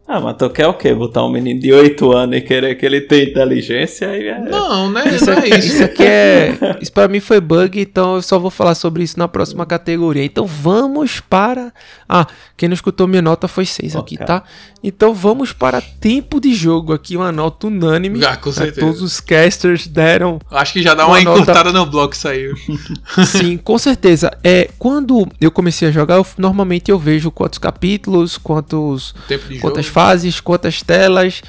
Ah, 0.08 0.20
mas 0.20 0.36
tu 0.36 0.48
quer 0.50 0.68
o 0.68 0.74
quê? 0.74 0.94
Botar 0.94 1.24
um 1.24 1.28
menino 1.30 1.58
de 1.58 1.72
8 1.72 2.12
anos 2.12 2.36
e 2.36 2.40
querer 2.40 2.76
que 2.76 2.86
ele 2.86 3.00
tenha 3.00 3.24
inteligência? 3.24 4.08
Aí 4.08 4.28
é... 4.28 4.38
Não, 4.38 4.88
né? 4.90 5.02
Isso 5.14 5.26
não 5.26 5.38
aqui, 5.38 5.52
é 5.52 5.58
isso. 5.58 5.68
isso 5.68 5.84
aqui 5.84 6.02
é. 6.04 6.78
Isso 6.80 6.92
pra 6.92 7.08
mim 7.08 7.18
foi 7.18 7.40
bug, 7.40 7.80
então 7.80 8.14
eu 8.14 8.22
só 8.22 8.38
vou 8.38 8.50
falar 8.50 8.76
sobre 8.76 9.02
isso 9.02 9.18
na 9.18 9.26
próxima 9.26 9.66
categoria. 9.66 10.24
Então 10.24 10.46
vamos 10.46 11.18
para. 11.18 11.72
Ah, 12.08 12.24
quem 12.56 12.68
não 12.68 12.74
escutou 12.74 13.08
minha 13.08 13.20
nota 13.20 13.48
foi 13.48 13.66
6 13.66 13.96
aqui, 13.96 14.16
tá? 14.16 14.44
Então 14.82 15.12
vamos 15.12 15.52
para 15.52 15.80
tempo 15.80 16.40
de 16.40 16.54
jogo 16.54 16.92
aqui, 16.92 17.16
uma 17.16 17.32
nota 17.32 17.66
unânime. 17.66 18.24
Ah, 18.24 18.36
com 18.36 18.50
né? 18.50 18.54
certeza. 18.54 18.80
Todos 18.86 19.02
os 19.02 19.18
casters 19.18 19.88
deram 19.88 20.38
Acho 20.52 20.74
que 20.74 20.82
já 20.82 20.94
dá 20.94 21.04
uma, 21.04 21.16
Uma 21.18 21.24
nota- 21.24 21.40
encurtada 21.40 21.72
no 21.72 21.84
bloco 21.84 22.14
isso 22.14 22.28
aí. 22.28 22.52
Sim, 23.26 23.56
com 23.56 23.76
certeza. 23.76 24.30
É, 24.44 24.70
quando 24.78 25.26
eu 25.40 25.50
comecei 25.50 25.88
a 25.88 25.90
jogar, 25.90 26.14
eu- 26.16 26.26
normalmente 26.38 26.92
eu 26.92 26.98
vejo 26.98 27.32
quantos 27.32 27.58
capítulos, 27.58 28.38
quantos 28.38 29.12
Tempo 29.26 29.48
de 29.48 29.58
quantas 29.58 29.86
jogo. 29.86 29.94
Fases, 30.00 30.40
quantas 30.40 30.82
telas 30.82 31.40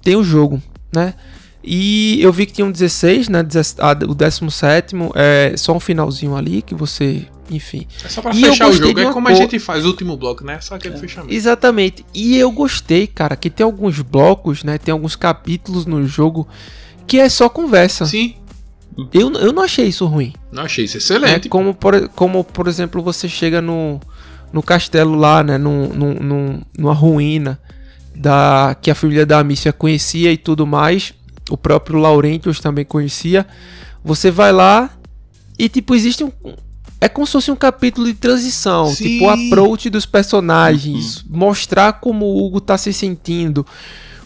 tem 0.00 0.14
o 0.14 0.22
jogo, 0.22 0.62
né? 0.94 1.14
E 1.64 2.22
eu 2.22 2.32
vi 2.32 2.46
que 2.46 2.52
tinham 2.52 2.70
16, 2.70 3.28
né? 3.28 3.40
Ah, 3.80 3.96
O 4.08 4.14
17 4.14 4.94
é 5.16 5.54
só 5.56 5.74
um 5.74 5.80
finalzinho 5.80 6.36
ali 6.36 6.62
que 6.62 6.72
você 6.72 7.26
enfim. 7.50 7.86
É 8.04 8.08
só 8.08 8.22
pra 8.22 8.32
E 8.32 8.40
fechar 8.40 8.68
o 8.68 8.72
jogo. 8.72 8.98
É 9.00 9.12
como 9.12 9.26
a 9.26 9.30
cor- 9.32 9.40
gente 9.40 9.58
faz 9.58 9.84
o 9.84 9.88
último 9.88 10.16
bloco, 10.16 10.44
né? 10.44 10.60
Só 10.60 10.76
aquele 10.76 10.96
fechamento. 10.96 11.32
Exatamente. 11.34 12.04
E 12.14 12.36
eu 12.36 12.50
gostei, 12.52 13.06
cara, 13.08 13.34
que 13.34 13.50
tem 13.50 13.64
alguns 13.64 14.00
blocos, 14.00 14.62
né? 14.62 14.78
Tem 14.78 14.92
alguns 14.92 15.16
capítulos 15.16 15.84
no 15.86 16.06
jogo 16.06 16.46
que 17.08 17.18
é 17.18 17.28
só 17.28 17.48
conversa. 17.48 18.04
Sim, 18.06 18.34
Eu, 19.12 19.32
eu 19.34 19.52
não 19.52 19.62
achei 19.64 19.86
isso 19.86 20.06
ruim. 20.06 20.32
não 20.52 20.62
achei 20.64 20.84
isso 20.84 20.96
excelente. 20.98 21.48
Como, 21.48 21.74
por, 21.74 22.08
como, 22.10 22.42
por 22.44 22.66
exemplo, 22.68 23.02
você 23.02 23.28
chega 23.28 23.60
no, 23.60 24.00
no 24.52 24.62
castelo 24.62 25.14
lá, 25.16 25.42
né? 25.42 25.56
Num, 25.58 25.88
num- 25.88 26.62
numa 26.78 26.94
ruína 26.94 27.58
da, 28.16 28.76
que 28.80 28.90
a 28.90 28.94
família 28.94 29.26
da 29.26 29.38
Amicia 29.38 29.72
conhecia 29.72 30.32
e 30.32 30.36
tudo 30.36 30.66
mais. 30.66 31.12
O 31.50 31.56
próprio 31.56 31.98
Laurentius 31.98 32.60
também 32.60 32.84
conhecia. 32.84 33.46
Você 34.04 34.30
vai 34.30 34.52
lá 34.52 34.90
e, 35.58 35.68
tipo, 35.68 35.94
existe 35.94 36.24
um. 36.24 36.32
É 37.00 37.08
como 37.08 37.26
se 37.26 37.32
fosse 37.32 37.50
um 37.50 37.56
capítulo 37.56 38.06
de 38.06 38.14
transição. 38.14 38.86
Sim. 38.86 39.04
Tipo, 39.04 39.24
o 39.26 39.30
approach 39.30 39.90
dos 39.90 40.06
personagens. 40.06 41.24
Mostrar 41.28 41.94
como 41.94 42.24
o 42.24 42.44
Hugo 42.44 42.60
tá 42.60 42.76
se 42.78 42.92
sentindo. 42.92 43.66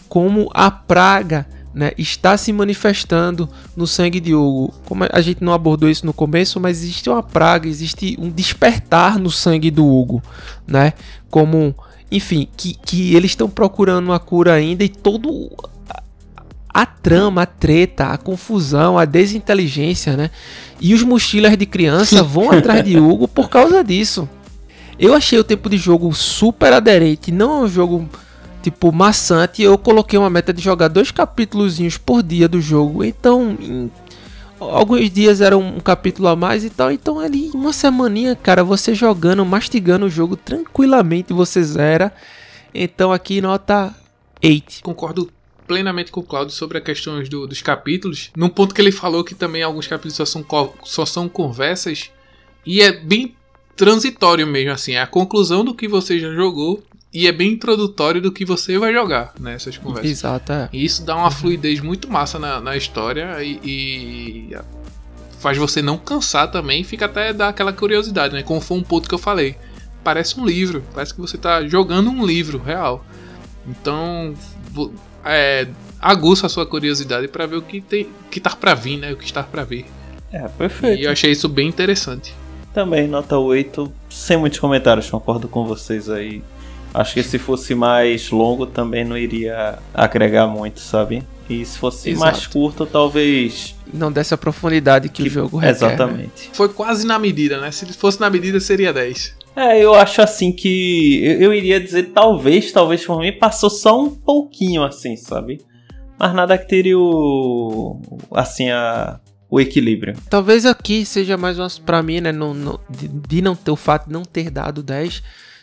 Como 0.07 0.49
a 0.53 0.71
praga 0.71 1.45
né, 1.73 1.91
está 1.97 2.35
se 2.37 2.51
manifestando 2.51 3.49
no 3.75 3.87
sangue 3.87 4.19
de 4.19 4.33
Hugo. 4.33 4.73
Como 4.85 5.05
a 5.09 5.21
gente 5.21 5.43
não 5.43 5.53
abordou 5.53 5.89
isso 5.89 6.05
no 6.05 6.13
começo, 6.13 6.59
mas 6.59 6.83
existe 6.83 7.09
uma 7.09 7.23
praga, 7.23 7.67
existe 7.67 8.17
um 8.19 8.29
despertar 8.29 9.17
no 9.19 9.31
sangue 9.31 9.71
do 9.71 9.85
Hugo, 9.85 10.21
né? 10.67 10.93
Como, 11.29 11.75
enfim, 12.11 12.47
que, 12.57 12.73
que 12.73 13.15
eles 13.15 13.31
estão 13.31 13.49
procurando 13.49 14.05
uma 14.05 14.19
cura 14.19 14.53
ainda 14.53 14.83
e 14.83 14.89
todo 14.89 15.49
a, 16.73 16.85
trama, 16.85 17.43
a 17.43 17.45
treta, 17.45 18.07
a 18.07 18.17
confusão, 18.17 18.97
a 18.97 19.05
desinteligência, 19.05 20.17
né? 20.17 20.29
E 20.79 20.93
os 20.93 21.03
mochilas 21.03 21.57
de 21.57 21.65
criança 21.65 22.21
vão 22.23 22.51
atrás 22.51 22.83
de 22.83 22.99
Hugo 22.99 23.27
por 23.27 23.49
causa 23.49 23.83
disso. 23.83 24.27
Eu 24.99 25.13
achei 25.13 25.39
o 25.39 25.43
tempo 25.43 25.69
de 25.69 25.77
jogo 25.77 26.13
super 26.13 26.73
aderente, 26.73 27.31
não 27.31 27.61
é 27.61 27.65
um 27.65 27.67
jogo 27.67 28.09
tipo 28.61 28.91
maçante. 28.91 29.61
Eu 29.61 29.77
coloquei 29.77 30.19
uma 30.19 30.29
meta 30.29 30.53
de 30.53 30.61
jogar 30.61 30.89
dois 30.89 31.11
capítulos 31.11 31.79
por 31.97 32.21
dia 32.21 32.47
do 32.47 32.61
jogo. 32.61 33.03
Então, 33.03 33.57
em 33.59 33.89
alguns 34.69 35.09
dias 35.09 35.41
era 35.41 35.57
um 35.57 35.79
capítulo 35.79 36.27
a 36.27 36.35
mais 36.35 36.63
e 36.63 36.69
tal. 36.69 36.91
Então, 36.91 37.19
ali, 37.19 37.49
uma 37.53 37.73
semaninha, 37.73 38.35
cara, 38.35 38.63
você 38.63 38.93
jogando, 38.93 39.45
mastigando 39.45 40.05
o 40.05 40.09
jogo 40.09 40.35
tranquilamente, 40.35 41.33
você 41.33 41.63
zera. 41.63 42.13
Então, 42.73 43.11
aqui 43.11 43.41
nota 43.41 43.93
8. 44.43 44.81
Concordo 44.83 45.31
plenamente 45.67 46.11
com 46.11 46.19
o 46.19 46.23
Claudio 46.23 46.53
sobre 46.53 46.77
as 46.77 46.83
questões 46.83 47.29
do- 47.29 47.47
dos 47.47 47.61
capítulos. 47.61 48.29
Num 48.35 48.49
ponto 48.49 48.73
que 48.75 48.81
ele 48.81 48.91
falou 48.91 49.23
que 49.23 49.33
também 49.35 49.63
alguns 49.63 49.87
capítulos 49.87 50.15
só 50.15 50.25
são, 50.25 50.45
só 50.83 51.05
são 51.05 51.27
conversas. 51.29 52.09
E 52.65 52.81
é 52.81 52.91
bem 52.91 53.35
transitório 53.75 54.45
mesmo, 54.45 54.71
assim. 54.71 54.93
É 54.93 55.01
a 55.01 55.07
conclusão 55.07 55.63
do 55.65 55.73
que 55.73 55.87
você 55.87 56.19
já 56.19 56.31
jogou. 56.33 56.83
E 57.13 57.27
é 57.27 57.31
bem 57.31 57.53
introdutório 57.53 58.21
do 58.21 58.31
que 58.31 58.45
você 58.45 58.77
vai 58.77 58.93
jogar 58.93 59.33
nessas 59.39 59.77
conversas. 59.77 60.11
Exato, 60.11 60.51
é. 60.53 60.69
E 60.71 60.85
isso 60.85 61.05
dá 61.05 61.15
uma 61.15 61.29
fluidez 61.29 61.81
muito 61.81 62.09
massa 62.09 62.39
na, 62.39 62.61
na 62.61 62.77
história 62.77 63.43
e, 63.43 63.59
e 63.63 64.57
faz 65.39 65.57
você 65.57 65.81
não 65.81 65.97
cansar 65.97 66.49
também. 66.49 66.83
Fica 66.83 67.05
até 67.05 67.33
dar 67.33 67.49
aquela 67.49 67.73
curiosidade, 67.73 68.33
né? 68.33 68.43
Como 68.43 68.61
foi 68.61 68.77
um 68.77 68.83
ponto 68.83 69.09
que 69.09 69.15
eu 69.15 69.19
falei. 69.19 69.57
Parece 70.03 70.39
um 70.39 70.45
livro, 70.45 70.83
parece 70.93 71.13
que 71.13 71.19
você 71.19 71.37
tá 71.37 71.67
jogando 71.67 72.09
um 72.09 72.25
livro 72.25 72.57
real. 72.57 73.05
Então, 73.67 74.33
é, 75.25 75.67
aguça 75.99 76.45
a 76.45 76.49
sua 76.49 76.65
curiosidade 76.65 77.27
para 77.27 77.45
ver 77.45 77.57
o 77.57 77.61
que 77.61 77.81
tem, 77.81 78.07
que 78.29 78.39
tá 78.39 78.51
para 78.51 78.73
vir, 78.73 78.97
né? 78.97 79.11
O 79.11 79.17
que 79.17 79.25
está 79.25 79.43
para 79.43 79.63
vir. 79.63 79.85
É, 80.31 80.47
perfeito. 80.47 81.01
E 81.01 81.03
eu 81.03 81.11
achei 81.11 81.31
isso 81.31 81.49
bem 81.49 81.67
interessante. 81.67 82.33
Também, 82.73 83.07
nota 83.07 83.37
8, 83.37 83.91
sem 84.09 84.37
muitos 84.37 84.59
comentários, 84.59 85.09
concordo 85.09 85.47
com 85.47 85.65
vocês 85.65 86.09
aí. 86.09 86.41
Acho 86.93 87.13
que 87.13 87.23
se 87.23 87.37
fosse 87.39 87.73
mais 87.73 88.29
longo 88.29 88.65
também 88.65 89.05
não 89.05 89.17
iria 89.17 89.79
agregar 89.93 90.47
muito, 90.47 90.79
sabe? 90.79 91.23
E 91.49 91.65
se 91.65 91.77
fosse 91.77 92.09
Exato. 92.11 92.25
mais 92.31 92.47
curto, 92.47 92.85
talvez. 92.85 93.75
Não 93.93 94.11
dessa 94.11 94.37
profundidade 94.37 95.09
que, 95.09 95.23
o 95.23 95.29
jogo 95.29 95.57
requer. 95.57 95.67
né? 95.67 95.71
Exatamente. 95.93 96.49
Foi 96.53 96.69
quase 96.69 97.05
na 97.05 97.17
medida, 97.19 97.59
né? 97.59 97.71
Se 97.71 97.85
fosse 97.93 98.19
na 98.19 98.29
medida, 98.29 98.59
seria 98.59 98.93
10. 98.93 99.35
É, 99.55 99.83
eu 99.83 99.93
acho 99.93 100.21
assim 100.21 100.51
que. 100.51 101.21
Eu, 101.25 101.41
eu 101.41 101.53
iria 101.53 101.79
dizer 101.79 102.11
talvez, 102.13 102.71
talvez 102.71 103.05
por 103.05 103.19
mim, 103.19 103.33
passou 103.33 103.69
só 103.69 103.99
um 104.01 104.09
pouquinho 104.09 104.83
assim, 104.83 105.17
sabe? 105.17 105.61
Mas 106.17 106.33
nada 106.33 106.57
que 106.57 106.67
teria 106.67 106.97
o. 106.97 107.99
Assim, 108.31 108.69
a. 108.69 109.19
O 109.49 109.59
equilíbrio. 109.59 110.15
Talvez 110.29 110.65
aqui 110.65 111.05
seja 111.05 111.35
mais 111.35 111.59
umas 111.59 111.77
pra 111.77 112.01
mim, 112.01 112.21
né? 112.21 112.31
não- 112.31 112.53
não- 112.53 112.79
de, 112.89 113.09
de 113.09 113.41
não 113.41 113.53
ter 113.53 113.69
o 113.71 113.75
fato 113.75 114.07
de 114.07 114.13
não 114.13 114.23
ter 114.23 114.49
dado 114.49 114.81
10. 114.81 115.21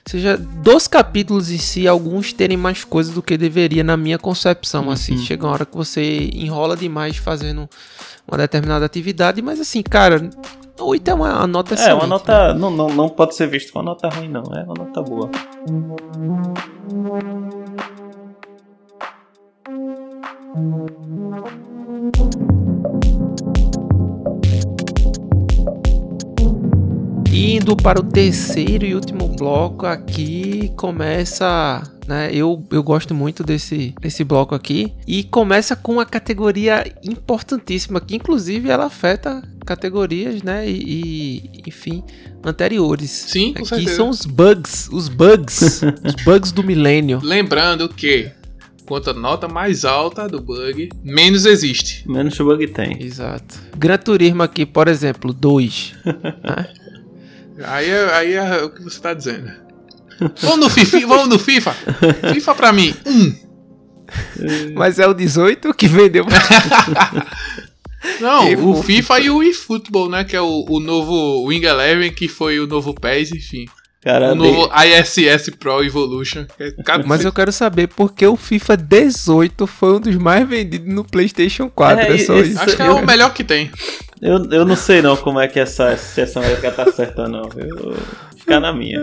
Seja 0.08 0.38
dos 0.38 0.88
capítulos 0.88 1.50
em 1.50 1.58
si, 1.58 1.86
alguns 1.86 2.32
terem 2.32 2.56
mais 2.56 2.82
coisas 2.82 3.12
do 3.12 3.22
que 3.22 3.36
deveria 3.36 3.84
na 3.84 3.94
minha 3.94 4.18
concepção. 4.18 4.90
Assim, 4.90 5.12
Uhum. 5.12 5.18
chega 5.18 5.44
uma 5.44 5.52
hora 5.52 5.66
que 5.66 5.76
você 5.76 6.30
enrola 6.32 6.74
demais 6.74 7.18
fazendo 7.18 7.68
uma 8.26 8.38
determinada 8.38 8.86
atividade, 8.86 9.42
mas 9.42 9.60
assim, 9.60 9.82
cara, 9.82 10.30
8 10.80 11.08
é 11.10 11.12
uma, 11.14 11.36
uma 11.40 11.46
nota 11.46 11.74
É, 11.74 11.76
excelente. 11.76 11.94
uma 11.96 12.02
né? 12.04 12.08
nota. 12.08 12.54
Não, 12.54 12.70
não, 12.70 12.88
não 12.88 13.08
pode 13.10 13.34
ser 13.34 13.48
visto 13.48 13.70
como 13.70 13.84
uma 13.84 13.90
nota 13.90 14.08
ruim, 14.08 14.28
não. 14.28 14.44
É 14.54 14.62
uma 14.64 14.74
nota 14.78 15.02
boa. 15.02 15.28
Indo 27.32 27.76
para 27.76 28.00
o 28.00 28.02
terceiro 28.02 28.84
e 28.84 28.94
último 28.94 29.28
bloco 29.28 29.86
aqui 29.86 30.72
começa, 30.76 31.82
né? 32.06 32.30
Eu, 32.32 32.64
eu 32.70 32.82
gosto 32.82 33.14
muito 33.14 33.44
desse, 33.44 33.94
desse 34.00 34.24
bloco 34.24 34.54
aqui 34.54 34.92
e 35.06 35.22
começa 35.24 35.76
com 35.76 35.92
uma 35.92 36.06
categoria 36.06 36.84
importantíssima 37.04 38.00
que 38.00 38.16
inclusive 38.16 38.70
ela 38.70 38.86
afeta 38.86 39.42
categorias, 39.64 40.42
né? 40.42 40.68
E, 40.68 40.80
e, 40.82 41.62
enfim 41.66 42.02
anteriores. 42.44 43.10
Sim, 43.10 43.52
com 43.52 43.60
Aqui 43.60 43.68
certeza. 43.68 43.96
são 43.96 44.08
os 44.08 44.24
bugs, 44.24 44.88
os 44.90 45.08
bugs, 45.08 45.82
os 46.04 46.14
bugs 46.24 46.52
do 46.52 46.62
milênio. 46.62 47.20
Lembrando 47.22 47.88
que 47.88 48.30
quanto 48.86 49.10
a 49.10 49.12
nota 49.12 49.46
mais 49.46 49.84
alta 49.84 50.26
do 50.26 50.40
bug, 50.40 50.88
menos 51.04 51.44
existe. 51.44 52.08
Menos 52.08 52.38
bug 52.38 52.66
tem. 52.68 53.02
Exato. 53.02 53.60
Gran 53.76 53.98
Turismo 53.98 54.42
aqui, 54.42 54.64
por 54.64 54.88
exemplo, 54.88 55.32
2. 55.32 55.94
Aí 57.64 57.90
é, 57.90 58.14
aí 58.14 58.32
é 58.34 58.62
o 58.62 58.70
que 58.70 58.82
você 58.82 59.00
tá 59.00 59.14
dizendo. 59.14 59.50
Vamos 60.40 60.58
no 60.58 60.70
FIFA, 60.70 61.06
vamos 61.06 61.28
no 61.28 61.38
FIFA. 61.38 61.74
FIFA 62.32 62.54
pra 62.54 62.72
mim, 62.72 62.94
um. 63.06 63.34
Mas 64.74 64.98
é 64.98 65.06
o 65.06 65.14
18 65.14 65.72
que 65.74 65.86
vendeu. 65.86 66.24
Não, 68.20 68.70
o. 68.70 68.82
FIFA 68.82 69.20
e 69.20 69.30
o 69.30 69.42
eFootball, 69.42 70.08
né? 70.08 70.24
Que 70.24 70.36
é 70.36 70.40
o, 70.40 70.64
o 70.68 70.80
novo 70.80 71.44
Wing 71.44 71.66
Eleven, 71.66 72.12
que 72.12 72.28
foi 72.28 72.58
o 72.58 72.66
novo 72.66 72.94
PES, 72.94 73.32
enfim. 73.32 73.66
Cara, 74.08 74.32
o 74.32 74.34
novo 74.34 74.70
ISS 74.72 75.50
Pro 75.58 75.84
Evolution. 75.84 76.46
É, 76.58 76.72
Mas 77.04 77.26
eu 77.26 77.30
quero 77.30 77.52
saber 77.52 77.88
por 77.88 78.14
que 78.14 78.26
o 78.26 78.36
FIFA 78.36 78.74
18 78.74 79.66
foi 79.66 79.96
um 79.96 80.00
dos 80.00 80.16
mais 80.16 80.48
vendidos 80.48 80.90
no 80.90 81.04
PlayStation 81.04 81.68
4. 81.68 82.00
É, 82.00 82.14
É, 82.14 82.18
só 82.18 82.38
isso. 82.38 82.58
Acho 82.58 82.74
que 82.74 82.80
é 82.80 82.90
o 82.90 83.04
melhor 83.04 83.34
que 83.34 83.44
tem. 83.44 83.70
eu, 84.22 84.50
eu 84.50 84.64
não 84.64 84.76
sei 84.76 85.02
não 85.02 85.14
como 85.14 85.38
é 85.38 85.46
que 85.46 85.60
essa, 85.60 85.94
se 85.98 86.22
essa 86.22 86.40
métrica 86.40 86.72
tá 86.72 86.90
certa, 86.90 87.28
não. 87.28 87.50
Eu 87.54 87.76
vou 87.76 87.96
ficar 88.34 88.58
na 88.60 88.72
minha. 88.72 88.98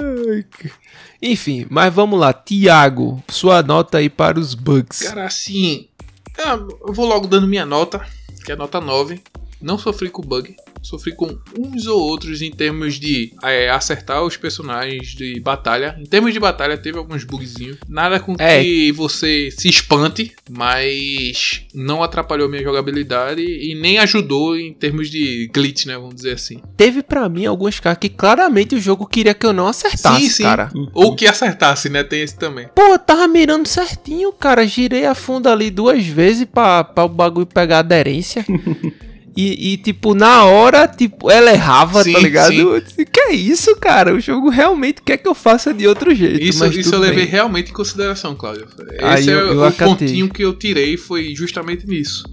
Enfim, 1.21 1.67
mas 1.69 1.93
vamos 1.93 2.19
lá. 2.19 2.33
Tiago, 2.33 3.23
sua 3.29 3.61
nota 3.61 3.99
aí 3.99 4.09
para 4.09 4.39
os 4.39 4.55
bugs. 4.55 5.03
Cara, 5.03 5.25
assim. 5.25 5.87
Eu 6.35 6.93
vou 6.93 7.05
logo 7.05 7.27
dando 7.27 7.47
minha 7.47 7.65
nota, 7.65 8.03
que 8.43 8.51
é 8.51 8.55
nota 8.55 8.81
9. 8.81 9.21
Não 9.61 9.77
sofri 9.77 10.09
com 10.09 10.23
bug. 10.23 10.55
Sofri 10.85 11.15
com 11.15 11.35
uns 11.57 11.87
ou 11.87 11.99
outros 11.99 12.41
em 12.41 12.51
termos 12.51 12.99
de 12.99 13.33
é, 13.43 13.69
acertar 13.69 14.23
os 14.23 14.37
personagens 14.37 15.09
de 15.15 15.39
batalha. 15.39 15.95
Em 15.99 16.05
termos 16.05 16.31
de 16.33 16.39
batalha, 16.39 16.77
teve 16.77 16.97
alguns 16.97 17.23
bugzinhos. 17.23 17.77
Nada 17.89 18.19
com 18.19 18.35
É. 18.37 18.61
que 18.63 18.91
você 18.91 19.49
se 19.51 19.67
espante, 19.67 20.31
mas 20.49 21.63
não 21.73 22.03
atrapalhou 22.03 22.47
minha 22.49 22.61
jogabilidade 22.63 23.41
e 23.41 23.73
nem 23.75 23.97
ajudou 23.99 24.57
em 24.57 24.73
termos 24.73 25.09
de 25.09 25.49
glitch, 25.53 25.85
né? 25.85 25.95
Vamos 25.97 26.15
dizer 26.15 26.33
assim. 26.33 26.61
Teve 26.77 27.01
pra 27.01 27.27
mim 27.27 27.45
alguns 27.45 27.79
caras 27.79 27.97
que 27.97 28.09
claramente 28.09 28.75
o 28.75 28.79
jogo 28.79 29.05
queria 29.07 29.33
que 29.33 29.45
eu 29.45 29.53
não 29.53 29.67
acertasse, 29.67 30.21
sim, 30.21 30.29
sim. 30.29 30.43
cara. 30.43 30.71
Ou 30.93 31.15
que 31.15 31.25
acertasse, 31.27 31.89
né? 31.89 32.03
Tem 32.03 32.21
esse 32.21 32.37
também. 32.37 32.67
Pô, 32.75 32.81
eu 32.83 32.99
tava 32.99 33.27
mirando 33.27 33.67
certinho, 33.67 34.31
cara. 34.31 34.65
Girei 34.67 35.05
a 35.05 35.15
fundo 35.15 35.47
ali 35.49 35.69
duas 35.71 36.05
vezes 36.05 36.45
pra, 36.45 36.83
pra 36.83 37.05
o 37.05 37.09
bagulho 37.09 37.45
pegar 37.45 37.79
aderência. 37.79 38.45
E, 39.35 39.73
e, 39.73 39.77
tipo, 39.77 40.13
na 40.15 40.45
hora, 40.45 40.87
tipo, 40.87 41.29
ela 41.29 41.51
errava, 41.51 42.03
Sim, 42.03 42.13
tá 42.13 42.19
ligado? 42.19 42.51
sim. 42.51 42.59
Eu 42.61 42.79
disse, 42.79 43.05
que 43.05 43.19
é 43.19 43.33
isso, 43.33 43.75
cara? 43.75 44.13
O 44.13 44.19
jogo 44.19 44.49
realmente 44.49 45.01
quer 45.01 45.17
que 45.17 45.27
eu 45.27 45.35
faça 45.35 45.73
de 45.73 45.85
outro 45.85 46.15
jeito. 46.15 46.41
Isso, 46.41 46.59
mas 46.59 46.73
isso 46.75 46.95
eu 46.95 46.99
levei 46.99 47.23
bem. 47.23 47.25
realmente 47.27 47.69
em 47.71 47.73
consideração, 47.73 48.33
Cláudio. 48.33 48.65
Aí 49.01 49.19
Esse 49.19 49.29
eu- 49.31 49.39
é 49.39 49.51
eu 49.51 49.57
o 49.57 49.63
acatei. 49.65 49.87
pontinho 50.07 50.29
que 50.29 50.41
eu 50.41 50.53
tirei, 50.53 50.95
foi 50.95 51.35
justamente 51.35 51.85
nisso. 51.85 52.23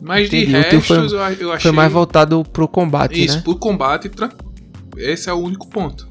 Mas 0.00 0.28
Entendi, 0.28 0.46
de 0.46 0.50
o 0.56 0.62
teu 0.62 0.78
restos, 0.78 0.86
foi- 1.12 1.16
eu, 1.40 1.52
achei. 1.52 1.62
Foi 1.62 1.72
mais 1.72 1.92
voltado 1.92 2.44
pro 2.52 2.68
combate, 2.68 3.24
Isso, 3.24 3.38
né? 3.38 3.42
por 3.44 3.56
combate, 3.58 4.08
tran- 4.08 4.30
esse 4.96 5.28
é 5.28 5.32
o 5.32 5.38
único 5.38 5.68
ponto. 5.68 6.06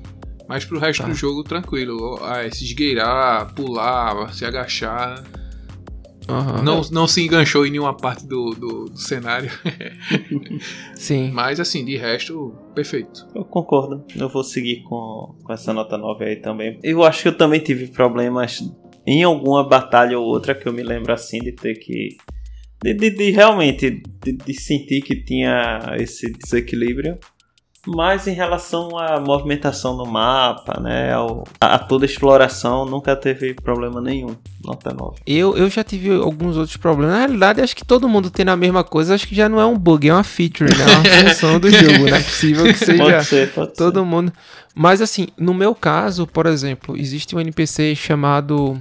Mas 0.50 0.66
pro 0.66 0.78
resto 0.78 1.04
Tá. 1.04 1.08
do 1.10 1.14
jogo, 1.16 1.42
tranquilo. 1.44 2.20
Ah, 2.22 2.42
se 2.52 2.66
esgueirar, 2.66 3.54
pular, 3.54 4.34
se 4.34 4.44
agachar. 4.44 5.24
Aham. 6.30 6.62
Não, 6.64 6.82
não 6.92 7.08
se 7.08 7.22
enganchou 7.26 7.66
em 7.66 7.72
nenhuma 7.72 7.96
parte 7.96 8.26
do, 8.28 8.52
do, 8.52 8.86
do 8.86 8.98
cenário. 8.98 9.50
Sim. 10.96 11.32
Mas 11.32 11.60
assim, 11.60 11.86
de 11.86 11.98
resto, 11.98 12.54
perfeito. 12.76 13.26
Eu 13.36 13.46
concordo. 13.46 14.04
Eu 14.16 14.30
vou 14.30 14.44
seguir 14.44 14.84
com, 14.84 15.36
com 15.44 15.54
essa 15.54 15.74
nota 15.74 15.98
9 15.98 16.26
aí 16.26 16.36
também. 16.38 16.80
Eu 16.84 17.04
acho 17.04 17.22
que 17.24 17.28
eu 17.30 17.38
também 17.38 17.60
tive 17.60 17.88
problemas 17.88 18.60
em 19.06 19.24
alguma 19.24 19.68
batalha 19.68 20.20
ou 20.20 20.26
outra 20.26 20.54
que 20.54 20.68
eu 20.68 20.74
me 20.74 20.84
lembro 20.84 21.14
assim 21.14 21.40
de 21.40 21.52
ter 21.52 21.76
que. 21.76 22.18
De, 22.84 22.94
de- 22.94 23.10
de 23.10 23.32
realmente 23.32 24.04
de, 24.24 24.34
de 24.34 24.54
sentir 24.62 25.02
que 25.02 25.16
tinha 25.24 25.80
esse 25.98 26.32
desequilíbrio. 26.32 27.18
Mas 27.88 28.28
em 28.28 28.34
relação 28.34 28.98
à 29.00 29.20
movimentação 29.20 29.96
no 29.96 30.06
mapa, 30.06 30.80
né? 30.82 31.14
ao- 31.14 31.46
a, 31.60 31.76
a 31.76 31.80
toda 31.80 32.04
a 32.04 32.08
exploração, 32.10 32.86
nunca 32.86 33.16
teve 33.16 33.54
problema 33.54 34.02
nenhum. 34.02 34.36
Nota 34.64 34.94
9. 34.94 35.18
Eu, 35.26 35.56
eu 35.56 35.70
já 35.70 35.84
tive 35.84 36.14
alguns 36.16 36.58
outros 36.58 36.76
problemas. 36.76 37.14
Na 37.14 37.20
realidade, 37.20 37.62
acho 37.62 37.76
que 37.76 37.86
todo 37.86 38.10
mundo 38.10 38.30
tem 38.30 38.46
a 38.50 38.56
mesma 38.58 38.84
coisa. 38.84 39.16
Acho 39.16 39.28
que 39.28 39.34
já 39.36 39.48
não 39.48 39.62
é 39.62 39.66
um 39.66 39.78
bug, 39.78 40.10
é 40.10 40.14
uma 40.14 40.24
feature, 40.24 40.70
né? 40.78 40.84
É 40.84 40.96
uma 40.96 41.04
função 41.30 41.60
do 41.60 41.70
jogo. 41.72 42.10
Não 42.10 42.16
é 42.18 42.22
possível 42.22 42.66
que 42.66 42.74
seja 42.74 43.04
Pode 43.04 43.26
ser, 43.26 43.52
pode 43.54 43.74
todo 43.74 44.06
mundo. 44.06 44.34
Mas 44.76 45.02
assim, 45.02 45.28
no 45.38 45.54
meu 45.54 45.74
caso, 45.74 46.28
por 46.28 46.46
exemplo, 46.46 46.98
existe 46.98 47.36
um 47.36 47.40
NPC 47.40 47.96
chamado 47.96 48.80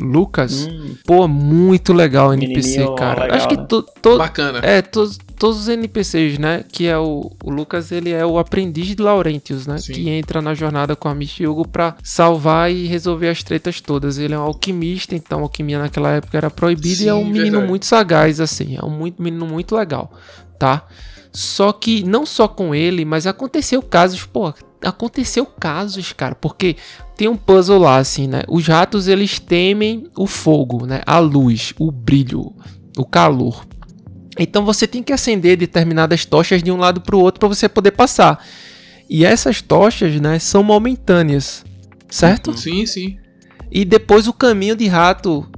Lucas. 0.00 0.66
Hum, 0.66 0.94
Pô, 1.04 1.26
muito 1.28 1.92
legal 1.92 2.28
o 2.28 2.32
NPC, 2.34 2.68
Menininho 2.70 2.94
cara. 2.96 3.22
legal, 3.22 3.36
acho 3.36 3.48
que 3.48 3.56
né? 3.56 3.66
to, 3.68 3.82
to- 4.00 4.18
Bacana. 4.18 4.60
é, 4.62 4.80
todos, 4.80 5.18
todos 5.36 5.58
os 5.58 5.68
NPCs, 5.68 6.38
né? 6.38 6.64
Que 6.70 6.86
é 6.86 6.96
o, 6.98 7.30
o 7.42 7.50
Lucas, 7.50 7.90
ele 7.90 8.10
é 8.10 8.24
o 8.24 8.38
aprendiz 8.38 8.86
de 8.94 9.02
Laurentius, 9.02 9.66
né? 9.66 9.78
Sim. 9.78 9.92
Que 9.92 10.08
entra 10.10 10.40
na 10.40 10.54
jornada 10.54 10.94
com 10.94 11.08
a 11.08 11.14
Miss 11.14 11.38
Hugo 11.40 11.66
pra 11.66 11.96
salvar 12.02 12.70
e 12.70 12.86
resolver 12.86 13.28
as 13.28 13.42
tretas 13.42 13.80
todas. 13.80 14.18
Ele 14.18 14.34
é 14.34 14.38
um 14.38 14.42
alquimista, 14.42 15.14
então 15.14 15.40
a 15.40 15.42
alquimia 15.42 15.78
naquela 15.78 16.10
época 16.10 16.36
era 16.36 16.50
proibida 16.50 17.02
e 17.02 17.08
é 17.08 17.14
um 17.14 17.24
Sim, 17.24 17.32
menino 17.32 17.50
verdade. 17.52 17.68
muito 17.68 17.86
sagaz, 17.86 18.40
assim. 18.40 18.76
É 18.76 18.84
um 18.84 18.90
muito, 18.90 19.22
menino 19.22 19.46
muito 19.46 19.74
legal, 19.74 20.12
tá? 20.58 20.84
Só 21.38 21.72
que 21.72 22.02
não 22.02 22.26
só 22.26 22.48
com 22.48 22.74
ele, 22.74 23.04
mas 23.04 23.24
aconteceu 23.24 23.80
casos, 23.80 24.24
pô, 24.24 24.52
aconteceu 24.82 25.46
casos, 25.46 26.12
cara, 26.12 26.34
porque 26.34 26.74
tem 27.16 27.28
um 27.28 27.36
puzzle 27.36 27.78
lá, 27.78 27.98
assim, 27.98 28.26
né? 28.26 28.42
Os 28.48 28.66
ratos, 28.66 29.06
eles 29.06 29.38
temem 29.38 30.10
o 30.16 30.26
fogo, 30.26 30.84
né? 30.84 31.00
A 31.06 31.20
luz, 31.20 31.72
o 31.78 31.92
brilho, 31.92 32.52
o 32.96 33.04
calor. 33.04 33.64
Então 34.36 34.64
você 34.64 34.84
tem 34.84 35.00
que 35.00 35.12
acender 35.12 35.56
determinadas 35.56 36.24
tochas 36.24 36.60
de 36.60 36.72
um 36.72 36.76
lado 36.76 37.00
para 37.00 37.14
o 37.14 37.20
outro 37.20 37.38
para 37.38 37.48
você 37.48 37.68
poder 37.68 37.92
passar. 37.92 38.44
E 39.08 39.24
essas 39.24 39.62
tochas, 39.62 40.20
né, 40.20 40.40
são 40.40 40.64
momentâneas, 40.64 41.64
certo? 42.10 42.58
Sim, 42.58 42.84
sim. 42.84 43.16
E 43.70 43.84
depois 43.84 44.26
o 44.26 44.32
caminho 44.32 44.74
de 44.74 44.88
rato, 44.88 45.48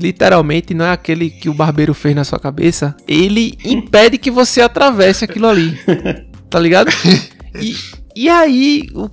literalmente, 0.00 0.74
não 0.74 0.84
é 0.84 0.92
aquele 0.92 1.30
que 1.30 1.48
o 1.48 1.54
barbeiro 1.54 1.94
fez 1.94 2.14
na 2.14 2.24
sua 2.24 2.38
cabeça, 2.38 2.96
ele 3.06 3.56
impede 3.64 4.18
que 4.18 4.30
você 4.30 4.60
atravesse 4.60 5.24
aquilo 5.24 5.46
ali. 5.46 5.78
Tá 6.50 6.58
ligado? 6.58 6.90
E, 7.60 7.74
e 8.14 8.28
aí, 8.28 8.88
o 8.94 9.10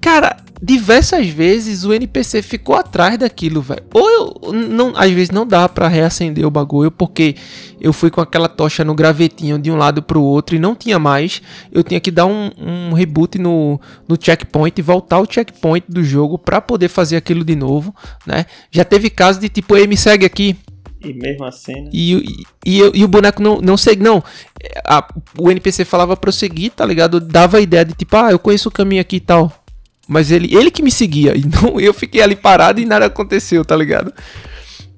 cara, 0.00 0.36
diversas 0.64 1.28
vezes 1.28 1.84
o 1.84 1.92
NPC 1.92 2.40
ficou 2.40 2.74
atrás 2.74 3.18
daquilo, 3.18 3.60
velho. 3.60 3.82
Ou 3.92 4.08
eu 4.46 4.52
não, 4.52 4.92
às 4.96 5.10
vezes 5.10 5.30
não 5.30 5.46
dá 5.46 5.68
pra 5.68 5.88
reacender 5.88 6.46
o 6.46 6.50
bagulho 6.50 6.90
porque 6.90 7.36
eu 7.80 7.92
fui 7.92 8.10
com 8.10 8.20
aquela 8.20 8.48
tocha 8.48 8.82
no 8.82 8.94
gravetinho 8.94 9.58
de 9.58 9.70
um 9.70 9.76
lado 9.76 10.02
pro 10.02 10.22
outro 10.22 10.56
e 10.56 10.58
não 10.58 10.74
tinha 10.74 10.98
mais. 10.98 11.42
Eu 11.70 11.84
tinha 11.84 12.00
que 12.00 12.10
dar 12.10 12.24
um, 12.26 12.50
um 12.58 12.92
reboot 12.94 13.38
no, 13.38 13.78
no 14.08 14.16
checkpoint 14.18 14.78
e 14.78 14.82
voltar 14.82 15.18
o 15.20 15.26
checkpoint 15.30 15.84
do 15.88 16.02
jogo 16.02 16.38
pra 16.38 16.60
poder 16.62 16.88
fazer 16.88 17.16
aquilo 17.16 17.44
de 17.44 17.54
novo, 17.54 17.94
né? 18.26 18.46
Já 18.70 18.84
teve 18.84 19.10
caso 19.10 19.38
de 19.40 19.50
tipo, 19.50 19.76
ei, 19.76 19.86
me 19.86 19.96
segue 19.98 20.24
aqui. 20.24 20.56
E 21.04 21.12
mesmo 21.12 21.44
assim, 21.44 21.74
né? 21.82 21.90
E, 21.92 22.14
e, 22.14 22.78
e, 22.80 22.90
e 23.00 23.04
o 23.04 23.08
boneco 23.08 23.42
não, 23.42 23.60
não 23.60 23.76
segue, 23.76 24.02
não. 24.02 24.24
A- 24.86 25.06
o 25.38 25.50
NPC 25.50 25.84
falava 25.84 26.16
pra 26.16 26.28
eu 26.28 26.32
seguir, 26.32 26.70
tá 26.70 26.86
ligado? 26.86 27.20
Dava 27.20 27.58
a 27.58 27.60
ideia 27.60 27.84
de 27.84 27.92
tipo, 27.92 28.16
ah, 28.16 28.30
eu 28.30 28.38
conheço 28.38 28.70
o 28.70 28.72
caminho 28.72 29.02
aqui 29.02 29.16
e 29.16 29.20
tal. 29.20 29.52
Mas 30.06 30.30
ele, 30.30 30.54
ele 30.54 30.70
que 30.70 30.82
me 30.82 30.90
seguia. 30.90 31.34
Então 31.38 31.78
eu 31.80 31.94
fiquei 31.94 32.20
ali 32.22 32.36
parado 32.36 32.80
e 32.80 32.84
nada 32.84 33.06
aconteceu, 33.06 33.64
tá 33.64 33.76
ligado? 33.76 34.12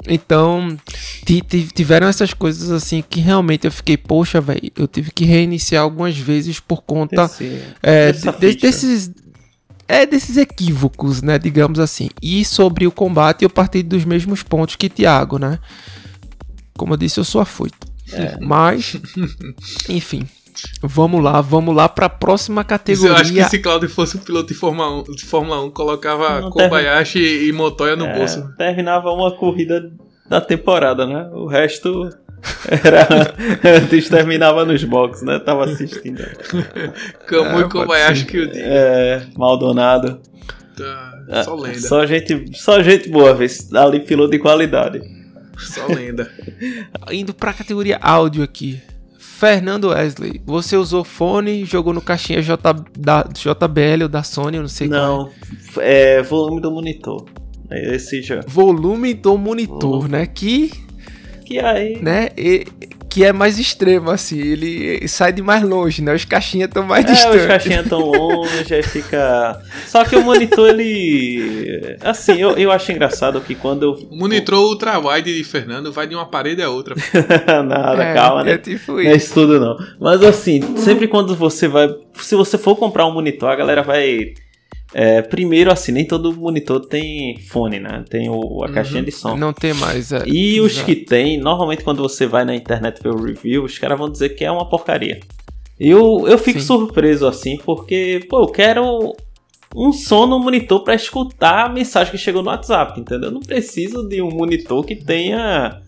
Então, 0.09 0.77
ti- 1.25 1.41
ti- 1.43 1.69
tiveram 1.75 2.07
essas 2.07 2.33
coisas 2.33 2.71
assim 2.71 3.03
que 3.09 3.19
realmente 3.21 3.65
eu 3.67 3.73
fiquei, 3.73 3.97
poxa, 3.97 4.41
velho, 4.41 4.71
eu 4.77 4.87
tive 4.87 5.11
que 5.11 5.25
reiniciar 5.25 5.83
algumas 5.83 6.17
vezes 6.17 6.61
por 6.61 6.83
conta 6.83 7.25
Esse- 7.25 7.63
é, 7.83 8.13
de- 8.13 8.55
desses 8.57 9.11
é 9.89 10.05
desses 10.07 10.37
equívocos, 10.37 11.23
né, 11.23 11.39
digamos 11.39 11.79
assim. 11.79 12.09
E 12.23 12.45
sobre 12.45 12.87
o 12.87 12.93
combate 12.93 13.43
eu 13.43 13.51
parti 13.51 13.83
dos 13.83 14.05
mesmos 14.05 14.43
pontos 14.43 14.77
que 14.77 14.89
Thiago, 14.89 15.39
né? 15.39 15.59
Como 16.77 16.93
eu 16.93 16.97
disse, 16.97 17.19
eu 17.19 17.25
sou 17.25 17.41
afoito. 17.41 17.87
É. 18.13 18.37
Mas, 18.41 18.97
enfim, 19.89 20.27
vamos 20.83 21.23
lá, 21.23 21.41
vamos 21.41 21.75
lá 21.75 21.89
para 21.89 22.07
a 22.07 22.11
próxima 22.11 22.63
Eu 22.63 22.65
categoria. 22.65 23.15
acho 23.17 23.33
que 23.33 23.45
se 23.45 23.59
Claudio 23.59 23.89
fosse 23.89 24.17
um 24.17 24.21
piloto 24.21 24.49
de 24.49 24.55
Fórmula 24.55 25.01
1, 25.01 25.03
de 25.15 25.25
Fórmula 25.25 25.63
1 25.65 25.71
colocava 25.71 26.41
Não, 26.41 26.51
Kobayashi 26.51 27.47
e 27.49 27.53
Montoya 27.53 27.97
no 27.97 28.07
É, 28.07 28.17
bolso. 28.19 28.49
terminava 28.57 29.11
uma 29.11 29.31
corrida 29.37 29.91
da 30.29 30.41
temporada, 30.41 31.07
né? 31.07 31.29
O 31.33 31.47
resto 31.47 32.11
era. 32.69 33.07
Antes 33.83 34.09
terminava 34.09 34.65
nos 34.65 34.83
boxes, 34.85 35.23
né? 35.23 35.39
Tava 35.39 35.65
assistindo. 35.65 36.23
Camu 37.27 37.61
É, 37.61 37.63
e 37.63 37.69
Kobayashi 37.69 38.25
que 38.27 38.39
o 38.39 38.51
dia. 38.51 38.63
É, 38.65 39.27
Maldonado. 39.37 40.21
Tá, 40.77 41.43
só 41.45 41.55
lenda. 41.55 41.81
Só 41.81 42.05
gente, 42.07 42.51
só 42.57 42.83
gente 42.83 43.09
boa, 43.09 43.33
vê 43.35 43.49
se 43.49 43.75
ali 43.77 44.01
piloto 44.01 44.31
de 44.33 44.39
qualidade. 44.39 45.01
Só 45.59 45.87
lenda. 45.87 46.31
Indo 47.11 47.33
para 47.33 47.51
a 47.51 47.55
categoria 47.55 47.99
áudio 48.01 48.43
aqui. 48.43 48.79
Fernando 49.39 49.89
Wesley, 49.89 50.41
você 50.47 50.79
usou 50.79 51.05
fone, 51.05 51.63
jogou 51.67 51.93
no 51.93 52.01
caixinha 52.01 52.41
J, 52.41 52.73
da 52.99 53.23
JBL 53.23 54.05
ou 54.05 54.09
da 54.09 54.23
Sony, 54.23 54.57
eu 54.57 54.63
não 54.63 54.69
sei 54.69 54.89
qual 54.89 54.99
é. 54.99 55.03
Não, 55.03 55.31
é 55.83 56.23
volume 56.23 56.59
do 56.63 56.71
monitor. 56.71 57.27
Esse 57.71 58.23
já. 58.23 58.41
Volume 58.47 59.13
do 59.13 59.37
monitor, 59.37 60.09
né? 60.09 60.25
Que 60.27 60.71
Que 61.45 61.59
aí. 61.59 62.01
né? 62.01 62.31
E- 62.35 62.65
que 63.17 63.25
é 63.25 63.33
mais 63.33 63.59
extremo, 63.59 64.11
assim. 64.11 64.39
Ele 64.39 65.09
sai 65.09 65.33
de 65.33 65.41
mais 65.41 65.63
longe, 65.63 66.03
né? 66.03 66.15
Os 66.15 66.27
caixinhas 66.27 66.69
estão 66.69 66.85
mais 66.85 67.03
É, 67.07 67.09
os 67.09 67.15
distantes. 67.17 67.47
caixinhas 67.47 67.89
tão 67.89 68.01
longe, 68.01 68.75
aí 68.75 68.83
fica. 68.83 69.59
Só 69.87 70.05
que 70.05 70.15
o 70.17 70.23
monitor, 70.23 70.69
ele. 70.69 71.97
Assim, 72.03 72.39
eu, 72.39 72.51
eu 72.59 72.71
acho 72.71 72.93
engraçado 72.93 73.41
que 73.41 73.55
quando 73.55 73.85
eu. 73.85 73.93
O 74.11 74.17
monitor 74.17 74.59
ultra-wide 74.59 75.35
de 75.35 75.45
Fernando 75.45 75.91
vai 75.91 76.07
de 76.07 76.15
uma 76.15 76.27
parede 76.27 76.61
a 76.61 76.69
outra. 76.69 76.95
Nada, 77.67 78.03
É, 78.05 78.13
calma, 78.15 78.45
né? 78.45 78.53
É 78.53 78.59
tipo 78.59 78.93
Não 78.93 79.01
é 79.01 79.05
isso. 79.05 79.17
isso 79.17 79.35
tudo 79.35 79.59
não. 79.59 79.77
Mas 79.99 80.23
assim, 80.23 80.77
sempre 80.77 81.09
quando 81.09 81.35
você 81.35 81.67
vai. 81.69 81.89
Se 82.21 82.35
você 82.35 82.59
for 82.59 82.77
comprar 82.77 83.07
um 83.07 83.13
monitor, 83.13 83.49
a 83.49 83.57
galera 83.57 83.83
vai. 83.83 84.35
É, 84.95 85.21
primeiro, 85.23 85.71
assim, 85.71 85.93
nem 85.93 86.07
todo 86.07 86.33
monitor 86.33 86.81
tem 86.87 87.39
fone, 87.41 87.81
né? 87.81 88.05
Tem 88.09 88.29
o, 88.31 88.63
a 88.65 88.71
caixinha 88.71 89.03
de 89.03 89.11
som. 89.11 89.37
Não 89.37 89.53
tem 89.53 89.75
mais. 89.75 90.13
é. 90.13 90.23
E 90.27 90.61
os 90.61 90.73
Exato. 90.73 90.87
que 90.87 90.97
tem, 90.97 91.39
normalmente 91.39 91.83
quando 91.83 92.03
você 92.03 92.27
vai 92.27 92.45
na 92.45 92.55
internet 92.55 93.03
ver 93.03 93.11
o 93.11 93.23
review, 93.23 93.65
os 93.65 93.79
caras 93.79 93.99
vão 93.99 94.11
dizer 94.11 94.31
que 94.31 94.45
é 94.45 94.51
uma 94.51 94.69
porcaria. 94.69 95.21
Eu, 95.79 96.27
eu 96.27 96.39
fico 96.39 96.61
Sim. 96.61 96.67
surpreso 96.67 97.27
assim, 97.27 97.59
porque, 97.59 98.25
pô, 98.31 98.43
eu 98.43 98.49
quero 98.49 99.15
um 99.75 99.93
som 99.93 100.27
no 100.27 100.39
monitor 100.39 100.83
pra 100.83 100.95
escutar 100.95 101.67
a 101.67 101.69
mensagem 101.69 102.11
que 102.11 102.19
chegou 102.19 102.43
no 102.43 102.49
WhatsApp, 102.49 102.99
entendeu? 102.99 103.29
Eu 103.29 103.35
não 103.35 103.41
preciso 103.41 104.09
de 104.09 104.23
um 104.23 104.31
monitor 104.31 104.85
que 104.85 104.97
tenha. 104.97 105.83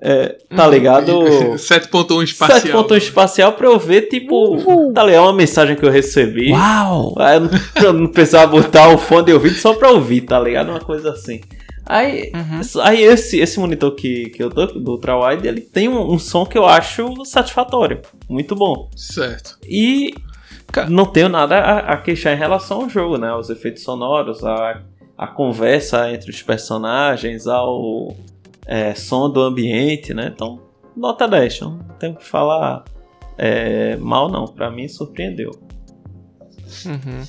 É, 0.00 0.36
tá 0.54 0.64
Uhum. 0.66 0.70
ligado? 0.70 1.12
7.1 1.58 2.22
espacial. 2.22 2.60
7 2.60 2.72
pontos 2.72 2.96
espacial 2.98 3.52
pra 3.52 3.66
eu 3.66 3.78
ver, 3.78 4.02
tipo, 4.02 4.92
tá 4.92 5.04
ligado? 5.04 5.24
Uma 5.24 5.32
mensagem 5.32 5.74
que 5.76 5.84
eu 5.84 5.90
recebi. 5.90 6.52
Uau! 6.52 7.14
Aí 7.18 7.36
eu 7.36 7.40
não, 7.40 7.50
eu 7.84 7.92
não 7.92 8.06
precisava 8.08 8.46
botar 8.52 8.88
o 8.90 8.98
fone 8.98 9.26
de 9.26 9.32
ouvido 9.32 9.56
só 9.56 9.74
pra 9.74 9.90
ouvir, 9.90 10.22
tá 10.22 10.38
ligado? 10.38 10.70
Uma 10.70 10.80
coisa 10.80 11.10
assim. 11.10 11.40
Aí, 11.84 12.30
Uhum. 12.34 12.60
aí 12.82 13.02
esse, 13.02 13.38
esse 13.40 13.58
monitor 13.58 13.92
que, 13.94 14.26
que 14.28 14.42
eu 14.42 14.50
tô, 14.50 14.66
do 14.66 14.90
Ultrawide, 14.92 15.48
ele 15.48 15.62
tem 15.62 15.88
um, 15.88 16.12
um 16.12 16.18
som 16.18 16.44
que 16.44 16.58
eu 16.58 16.66
acho 16.66 17.24
satisfatório. 17.24 18.00
Muito 18.28 18.54
bom. 18.54 18.90
Certo. 18.94 19.56
E 19.66 20.12
não 20.90 21.06
tenho 21.06 21.30
nada 21.30 21.56
a, 21.56 21.94
a 21.94 21.96
queixar 21.96 22.34
em 22.34 22.38
relação 22.38 22.82
ao 22.82 22.90
jogo, 22.90 23.16
né? 23.16 23.28
Aos 23.30 23.48
efeitos 23.48 23.82
sonoros, 23.82 24.44
a, 24.44 24.82
a 25.16 25.26
conversa 25.26 26.12
entre 26.12 26.30
os 26.30 26.42
personagens, 26.42 27.46
ao 27.46 28.14
é, 28.68 28.94
som 28.94 29.30
do 29.30 29.40
ambiente, 29.40 30.12
né? 30.12 30.30
Então, 30.32 30.60
nota 30.94 31.26
10. 31.26 31.60
Não 31.62 31.78
tenho 31.98 32.14
que 32.14 32.24
falar 32.24 32.84
é, 33.38 33.96
mal, 33.96 34.30
não. 34.30 34.46
Pra 34.46 34.70
mim, 34.70 34.86
surpreendeu. 34.86 35.50
Uhum. 36.84 37.24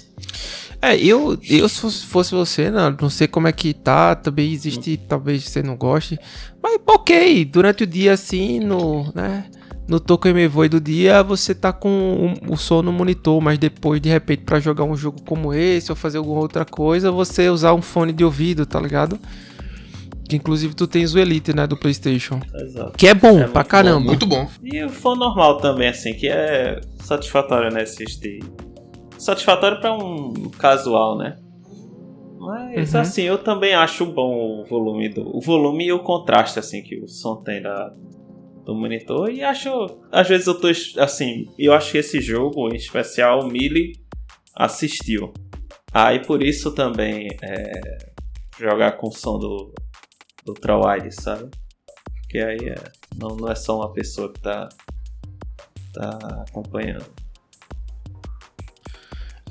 É, 0.81 0.97
eu, 0.97 1.37
eu 1.49 1.67
se 1.67 2.05
fosse- 2.05 2.33
você, 2.33 2.69
não, 2.69 2.95
não 3.01 3.09
sei 3.09 3.27
como 3.27 3.47
é 3.47 3.51
que 3.51 3.73
tá, 3.73 4.15
também 4.15 4.51
existe, 4.51 4.95
talvez 4.95 5.43
você 5.43 5.61
não 5.61 5.75
goste, 5.75 6.17
mas 6.63 6.79
ok, 6.87 7.43
durante 7.43 7.83
o 7.83 7.87
dia 7.87 8.13
assim, 8.13 8.61
no, 8.61 9.11
né, 9.13 9.45
no 9.89 9.99
Tokyo 9.99 10.49
Void 10.49 10.69
do 10.69 10.79
dia 10.81 11.21
você 11.21 11.53
tá 11.53 11.73
com 11.73 12.33
o, 12.49 12.55
som 12.55 12.81
no 12.81 12.93
monitor, 12.93 13.41
mas 13.41 13.57
depois 13.57 13.99
de 13.99 14.07
repente 14.07 14.43
para 14.43 14.61
jogar 14.61 14.85
um 14.85 14.95
jogo 14.95 15.21
como 15.23 15.53
esse 15.53 15.91
ou 15.91 15.97
fazer 15.97 16.17
alguma 16.17 16.39
outra 16.39 16.63
coisa, 16.63 17.11
você 17.11 17.49
usar 17.49 17.73
um 17.73 17.81
fone 17.81 18.13
de 18.13 18.23
ouvido, 18.23 18.65
tá 18.65 18.79
ligado? 18.79 19.19
Que 20.29 20.35
inclusive 20.35 20.75
tu 20.75 20.85
tens 20.85 21.13
o 21.15 21.19
Elite, 21.19 21.53
né, 21.55 21.65
do 21.65 21.75
PlayStation. 21.75 22.39
Exato. 22.53 22.91
Que 22.97 23.07
é 23.07 23.13
bom 23.15 23.39
É 23.39 23.47
pra 23.47 23.61
muito 23.61 23.67
caramba. 23.67 24.05
Muito 24.05 24.25
bom. 24.27 24.47
E 24.63 24.83
o 24.83 24.89
fone 24.89 25.19
normal 25.19 25.57
também, 25.57 25.87
assim, 25.89 26.13
que 26.13 26.27
é 26.27 26.79
satisfatório, 27.01 27.73
né? 27.73 27.81
Assistir. 27.81 28.39
Satisfatório 29.17 29.81
pra 29.81 29.91
um 29.93 30.33
casual, 30.57 31.17
né? 31.17 31.37
Mas 32.39 32.93
Uhum. 32.93 33.01
assim, 33.01 33.23
eu 33.23 33.37
também 33.39 33.73
acho 33.73 34.05
bom 34.05 34.61
o 34.61 34.65
volume 34.65 35.09
do. 35.09 35.35
O 35.35 35.41
volume 35.41 35.87
e 35.87 35.91
o 35.91 35.99
contraste, 35.99 36.59
assim, 36.59 36.81
que 36.83 36.97
o 36.97 37.07
som 37.07 37.37
tem 37.37 37.61
da, 37.61 37.91
do 38.65 38.73
monitor. 38.75 39.29
E 39.31 39.41
acho. 39.43 39.69
Às 40.11 40.27
vezes 40.29 40.45
eu 40.47 40.53
tô. 40.59 40.67
Assim, 40.99 41.47
eu 41.57 41.73
acho 41.73 41.91
que 41.91 41.97
esse 41.97 42.21
jogo, 42.21 42.69
em 42.71 42.75
especial, 42.77 43.41
o 43.41 43.47
Mili 43.47 43.93
assistiu. 44.55 45.33
Aí 45.91 46.19
por 46.19 46.43
isso 46.43 46.71
também 46.71 47.27
é, 47.41 47.71
jogar 48.59 48.91
com 48.93 49.07
o 49.07 49.11
som 49.11 49.37
do, 49.39 49.73
do 50.45 50.51
Ultrawide, 50.51 51.11
sabe? 51.11 51.49
Porque 52.21 52.39
aí 52.39 52.69
é, 52.69 52.91
não, 53.17 53.35
não 53.35 53.49
é 53.49 53.55
só 53.55 53.77
uma 53.77 53.91
pessoa 53.91 54.31
que 54.31 54.39
tá, 54.39 54.69
tá 55.93 56.43
acompanhando. 56.47 57.05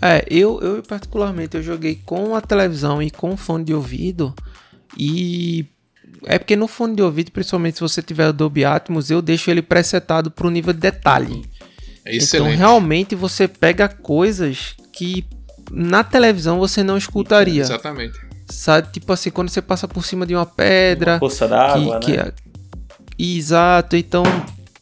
É, 0.00 0.24
eu, 0.30 0.60
eu 0.60 0.82
particularmente 0.82 1.56
eu 1.56 1.62
joguei 1.62 2.00
com 2.04 2.36
a 2.36 2.40
televisão 2.40 3.02
e 3.02 3.10
com 3.10 3.36
fone 3.36 3.64
de 3.64 3.74
ouvido 3.74 4.32
e 4.96 5.66
é 6.24 6.38
porque 6.38 6.54
no 6.56 6.68
fone 6.68 6.94
de 6.94 7.02
ouvido, 7.02 7.32
principalmente 7.32 7.74
se 7.74 7.80
você 7.80 8.00
tiver 8.00 8.28
o 8.28 8.32
Dolby 8.32 8.64
Atmos, 8.64 9.10
eu 9.10 9.20
deixo 9.20 9.50
ele 9.50 9.62
presetado 9.62 10.30
pro 10.30 10.50
nível 10.50 10.72
de 10.72 10.80
detalhe. 10.80 11.44
É 12.04 12.14
excelente. 12.16 12.54
Então 12.54 12.58
realmente 12.58 13.14
você 13.14 13.48
pega 13.48 13.88
coisas 13.88 14.74
que 14.92 15.26
na 15.70 16.04
televisão 16.04 16.58
você 16.58 16.82
não 16.82 16.96
escutaria. 16.96 17.62
Exatamente. 17.62 18.27
Sabe, 18.48 18.88
tipo 18.92 19.12
assim, 19.12 19.30
quando 19.30 19.48
você 19.50 19.60
passa 19.60 19.86
por 19.86 20.04
cima 20.04 20.24
de 20.26 20.34
uma 20.34 20.46
pedra, 20.46 21.18
Poça 21.18 21.46
d'água, 21.46 21.94
né? 21.94 22.00
que 22.00 22.12
é- 22.16 22.32
Exato, 23.18 23.96
então 23.96 24.22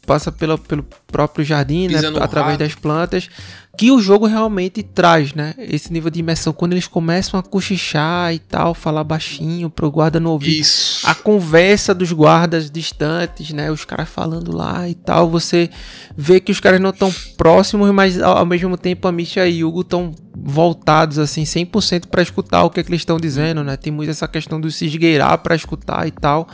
passa 0.07 0.31
pela, 0.31 0.57
pelo 0.57 0.83
próprio 1.05 1.43
jardim, 1.43 1.89
né, 1.89 1.99
através 2.21 2.53
rato. 2.53 2.59
das 2.59 2.73
plantas, 2.73 3.29
que 3.77 3.91
o 3.91 3.99
jogo 3.99 4.25
realmente 4.25 4.81
traz, 4.81 5.33
né? 5.33 5.53
Esse 5.57 5.91
nível 5.91 6.09
de 6.09 6.21
imersão 6.21 6.53
quando 6.53 6.71
eles 6.71 6.87
começam 6.87 7.37
a 7.37 7.43
cochichar 7.43 8.33
e 8.33 8.39
tal, 8.39 8.73
falar 8.73 9.03
baixinho 9.03 9.69
pro 9.69 9.91
guarda 9.91 10.19
não 10.19 10.31
ouvir. 10.31 10.61
Isso. 10.61 11.05
A 11.05 11.13
conversa 11.13 11.93
dos 11.93 12.11
guardas 12.11 12.71
distantes, 12.71 13.51
né? 13.51 13.69
Os 13.69 13.83
caras 13.83 14.07
falando 14.09 14.55
lá 14.55 14.89
e 14.89 14.95
tal. 14.95 15.29
Você 15.29 15.69
vê 16.15 16.39
que 16.39 16.51
os 16.51 16.59
caras 16.59 16.79
não 16.79 16.89
estão 16.89 17.13
próximos, 17.35 17.91
mas 17.91 18.19
ao 18.19 18.45
mesmo 18.45 18.77
tempo 18.77 19.07
a 19.07 19.11
Misha 19.11 19.45
e 19.45 19.63
o 19.63 19.67
Hugo 19.67 19.81
estão 19.81 20.15
voltados, 20.35 21.19
assim, 21.19 21.43
100% 21.43 22.07
para 22.07 22.21
escutar 22.21 22.63
o 22.63 22.69
que, 22.69 22.79
é 22.79 22.83
que 22.83 22.89
eles 22.89 23.01
estão 23.01 23.17
dizendo, 23.17 23.63
né? 23.63 23.75
Tem 23.75 23.91
muito 23.91 24.09
essa 24.09 24.27
questão 24.27 24.59
do 24.59 24.71
se 24.71 24.85
esgueirar 24.85 25.37
para 25.39 25.55
escutar 25.55 26.07
e 26.07 26.11
tal. 26.11 26.47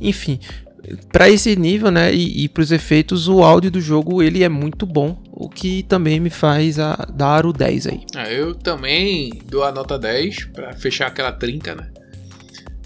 Enfim, 0.00 0.38
para 1.12 1.28
esse 1.28 1.56
nível, 1.56 1.90
né? 1.90 2.14
E, 2.14 2.44
e 2.44 2.48
para 2.48 2.62
os 2.62 2.72
efeitos, 2.72 3.28
o 3.28 3.42
áudio 3.42 3.70
do 3.70 3.80
jogo 3.80 4.22
ele 4.22 4.42
é 4.42 4.48
muito 4.48 4.86
bom. 4.86 5.22
O 5.32 5.48
que 5.48 5.82
também 5.84 6.20
me 6.20 6.30
faz 6.30 6.78
a, 6.78 6.94
dar 7.12 7.46
o 7.46 7.52
10 7.52 7.86
aí. 7.86 8.00
Ah, 8.14 8.30
eu 8.30 8.54
também 8.54 9.32
dou 9.46 9.64
a 9.64 9.72
nota 9.72 9.98
10 9.98 10.46
pra 10.46 10.72
fechar 10.74 11.06
aquela 11.06 11.32
trinca, 11.32 11.74
né? 11.74 11.90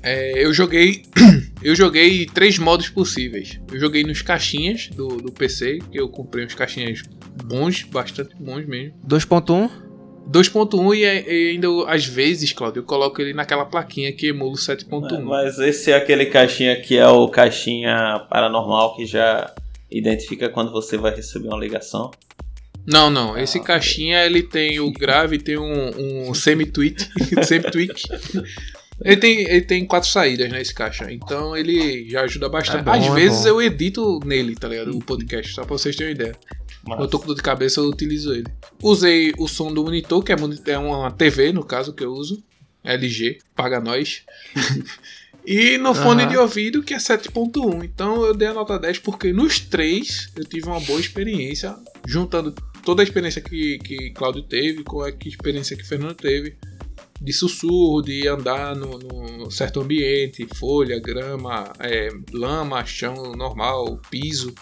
É, 0.03 0.45
eu 0.45 0.53
joguei 0.53 1.03
eu 1.63 1.77
joguei 1.77 2.27
três 2.27 2.59
modos 2.59 2.89
possíveis. 2.89 3.61
Eu 3.73 3.79
joguei 3.79 4.03
nos 4.03 4.21
caixinhas 4.21 4.89
do, 4.89 5.17
do 5.19 5.33
PC, 5.33 5.79
que 5.91 5.99
eu 5.99 6.09
comprei 6.09 6.45
uns 6.45 6.55
caixinhas 6.55 7.03
bons, 7.45 7.85
bastante 7.85 8.35
bons 8.39 8.67
mesmo. 8.67 8.95
2.1 9.07 9.92
2.1 10.31 10.95
e, 10.97 11.05
é- 11.05 11.33
e 11.33 11.51
ainda 11.51 11.69
às 11.89 12.05
vezes, 12.07 12.53
Claudio, 12.53 12.81
eu 12.81 12.85
coloco 12.85 13.21
ele 13.21 13.33
naquela 13.35 13.65
plaquinha 13.65 14.13
que 14.13 14.29
emula 14.29 14.53
o 14.53 14.57
7.1. 14.57 15.21
Mas 15.23 15.59
esse 15.59 15.91
é 15.91 15.97
aquele 15.97 16.27
caixinha 16.27 16.81
que 16.81 16.97
é 16.97 17.07
o 17.09 17.29
caixinha 17.29 18.25
paranormal 18.31 18.97
que 18.97 19.05
já 19.07 19.53
identifica 19.91 20.49
quando 20.49 20.73
você 20.73 20.97
vai 20.97 21.15
receber 21.15 21.49
uma 21.49 21.59
ligação. 21.59 22.11
Não, 22.87 23.11
não. 23.11 23.37
Esse 23.39 23.61
caixinha 23.61 24.25
ele 24.25 24.43
tem 24.43 24.81
o 24.81 24.91
grave, 24.93 25.39
tem 25.39 25.57
um, 25.59 26.29
um 26.31 26.35
semi-tweet, 26.35 27.09
semi-tweak. 27.45 28.03
Ele 29.05 29.17
tem, 29.17 29.41
ele 29.41 29.61
tem 29.63 29.85
quatro 29.85 30.09
saídas 30.09 30.51
nesse 30.51 30.73
caixa, 30.75 31.11
então 31.13 31.57
ele 31.57 32.09
já 32.09 32.23
ajuda 32.23 32.49
bastante. 32.49 32.81
É 32.81 32.83
bom, 32.85 32.91
Às 32.93 33.07
é 33.07 33.11
vezes 33.15 33.43
bom. 33.43 33.49
eu 33.49 33.63
edito 33.63 34.21
nele, 34.25 34.55
tá 34.55 34.69
ligado? 34.69 34.97
O 34.97 35.01
podcast, 35.05 35.53
só 35.55 35.63
pra 35.65 35.77
vocês 35.77 35.97
terem 35.97 36.13
uma 36.15 36.21
ideia. 36.21 36.37
Quando 36.85 37.03
eu 37.03 37.09
tô 37.09 37.19
com 37.19 37.27
dor 37.27 37.37
de 37.37 37.43
cabeça, 37.43 37.81
eu 37.81 37.85
utilizo 37.85 38.33
ele. 38.33 38.47
Usei 38.83 39.33
o 39.39 39.47
som 39.47 39.73
do 39.73 39.85
monitor, 39.85 40.23
que 40.23 40.33
é, 40.33 40.37
é 40.67 40.79
uma 40.79 41.11
TV, 41.11 41.53
no 41.53 41.65
caso, 41.65 41.93
que 41.93 42.05
eu 42.05 42.13
uso. 42.13 42.43
LG, 42.85 43.39
paga 43.55 43.81
nós. 43.81 44.25
e 45.47 45.79
no 45.79 45.95
fone 45.95 46.27
de 46.27 46.37
ouvido, 46.37 46.83
que 46.83 46.95
é 46.95 46.99
7.1. 46.99 47.85
Então 47.85 48.25
eu 48.25 48.35
dei 48.35 48.49
a 48.49 48.55
nota 48.55 48.79
10 48.79 48.99
porque 48.99 49.33
nos 49.33 49.61
três 49.61 50.31
eu 50.37 50.45
tive 50.45 50.67
uma 50.67 50.81
boa 50.81 51.01
experiência, 51.01 51.77
juntando 52.07 52.53
toda 52.85 53.03
a 53.03 53.05
experiência 53.05 53.41
que, 53.41 53.79
que 53.79 54.11
Cláudio 54.11 54.43
teve 54.43 54.83
com 54.83 55.03
a 55.03 55.11
experiência 55.11 55.77
que 55.77 55.87
Fernando 55.87 56.15
teve. 56.15 56.57
De 57.21 57.33
sussurro, 57.33 58.03
de 58.03 58.27
andar 58.27 58.75
no, 58.75 58.99
no 58.99 59.49
certo 59.49 59.81
ambiente, 59.81 60.45
folha, 60.57 60.99
grama, 60.99 61.73
é, 61.79 62.09
lama, 62.33 62.85
chão 62.85 63.33
normal, 63.37 64.01
piso. 64.11 64.53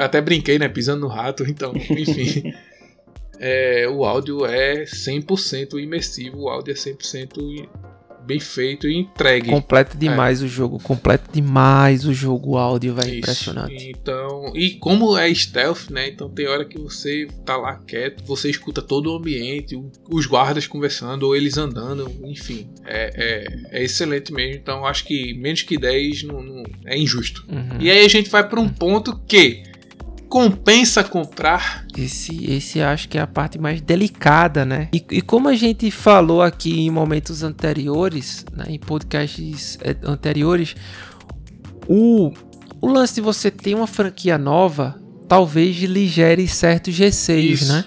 Eu 0.00 0.06
até 0.06 0.18
brinquei, 0.18 0.58
né? 0.58 0.66
Pisando 0.66 1.02
no 1.02 1.08
rato, 1.08 1.44
então, 1.46 1.72
enfim. 1.76 2.52
É, 3.42 3.88
o 3.88 4.04
áudio 4.04 4.44
é 4.44 4.84
100% 4.84 5.82
imersivo, 5.82 6.42
o 6.42 6.48
áudio 6.50 6.72
é 6.72 6.74
100% 6.74 7.66
bem 8.26 8.38
feito 8.38 8.86
e 8.86 8.96
entregue. 8.98 9.48
Completa 9.48 9.96
demais 9.96 10.42
o 10.42 10.46
jogo. 10.46 10.78
Completa 10.78 11.24
demais 11.32 12.04
o 12.04 12.12
jogo. 12.12 12.50
O 12.50 12.58
áudio, 12.58 12.94
vai 12.94 13.16
impressionante. 13.16 13.88
Então, 13.88 14.52
e 14.54 14.72
como 14.72 15.16
é 15.16 15.32
stealth, 15.32 15.88
né? 15.90 16.08
Então 16.08 16.28
tem 16.28 16.46
hora 16.46 16.66
que 16.66 16.78
você 16.78 17.26
tá 17.46 17.56
lá 17.56 17.76
quieto, 17.76 18.22
você 18.24 18.50
escuta 18.50 18.82
todo 18.82 19.10
o 19.10 19.16
ambiente, 19.16 19.74
os 20.10 20.26
guardas 20.26 20.66
conversando 20.66 21.22
ou 21.22 21.34
eles 21.34 21.56
andando, 21.56 22.12
enfim, 22.24 22.68
é, 22.84 23.70
é, 23.72 23.80
é 23.80 23.82
excelente 23.82 24.32
mesmo. 24.32 24.54
Então 24.60 24.84
acho 24.84 25.04
que 25.06 25.32
menos 25.32 25.62
que 25.62 25.78
10 25.78 26.24
não, 26.24 26.42
não- 26.42 26.62
é 26.84 26.98
injusto. 26.98 27.44
Uhum. 27.48 27.80
E 27.80 27.90
aí 27.90 28.04
a 28.04 28.08
gente 28.08 28.28
vai 28.28 28.46
para 28.46 28.60
um 28.60 28.68
ponto 28.68 29.18
que 29.26 29.62
compensa 30.30 31.02
comprar. 31.02 31.84
Esse, 31.98 32.50
esse 32.50 32.80
acho 32.80 33.08
que 33.08 33.18
é 33.18 33.20
a 33.20 33.26
parte 33.26 33.58
mais 33.58 33.80
delicada, 33.80 34.64
né? 34.64 34.88
E, 34.94 35.04
e 35.10 35.20
como 35.20 35.48
a 35.48 35.54
gente 35.54 35.90
falou 35.90 36.40
aqui 36.40 36.86
em 36.86 36.90
momentos 36.90 37.42
anteriores, 37.42 38.46
né, 38.56 38.66
em 38.68 38.78
podcasts 38.78 39.76
eh, 39.82 39.96
anteriores, 40.04 40.76
o, 41.88 42.32
o 42.80 42.86
lance 42.86 43.16
de 43.16 43.20
você 43.20 43.50
ter 43.50 43.74
uma 43.74 43.88
franquia 43.88 44.38
nova 44.38 44.98
talvez 45.28 45.76
lhe 45.76 46.06
gere 46.06 46.46
certos 46.46 46.96
receios, 46.96 47.62
Isso. 47.62 47.72
né? 47.72 47.84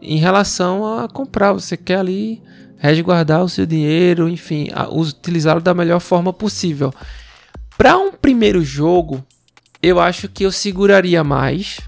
Em 0.00 0.18
relação 0.18 0.98
a 0.98 1.08
comprar, 1.08 1.52
você 1.52 1.76
quer 1.76 1.98
ali 1.98 2.40
resguardar 2.78 3.44
o 3.44 3.48
seu 3.48 3.66
dinheiro, 3.66 4.28
enfim, 4.28 4.68
utilizá-lo 4.90 5.60
da 5.60 5.74
melhor 5.74 6.00
forma 6.00 6.32
possível. 6.32 6.92
Para 7.76 7.98
um 7.98 8.10
primeiro 8.10 8.64
jogo, 8.64 9.24
eu 9.82 9.98
acho 10.00 10.28
que 10.28 10.44
eu 10.44 10.52
seguraria 10.52 11.22
mais, 11.24 11.78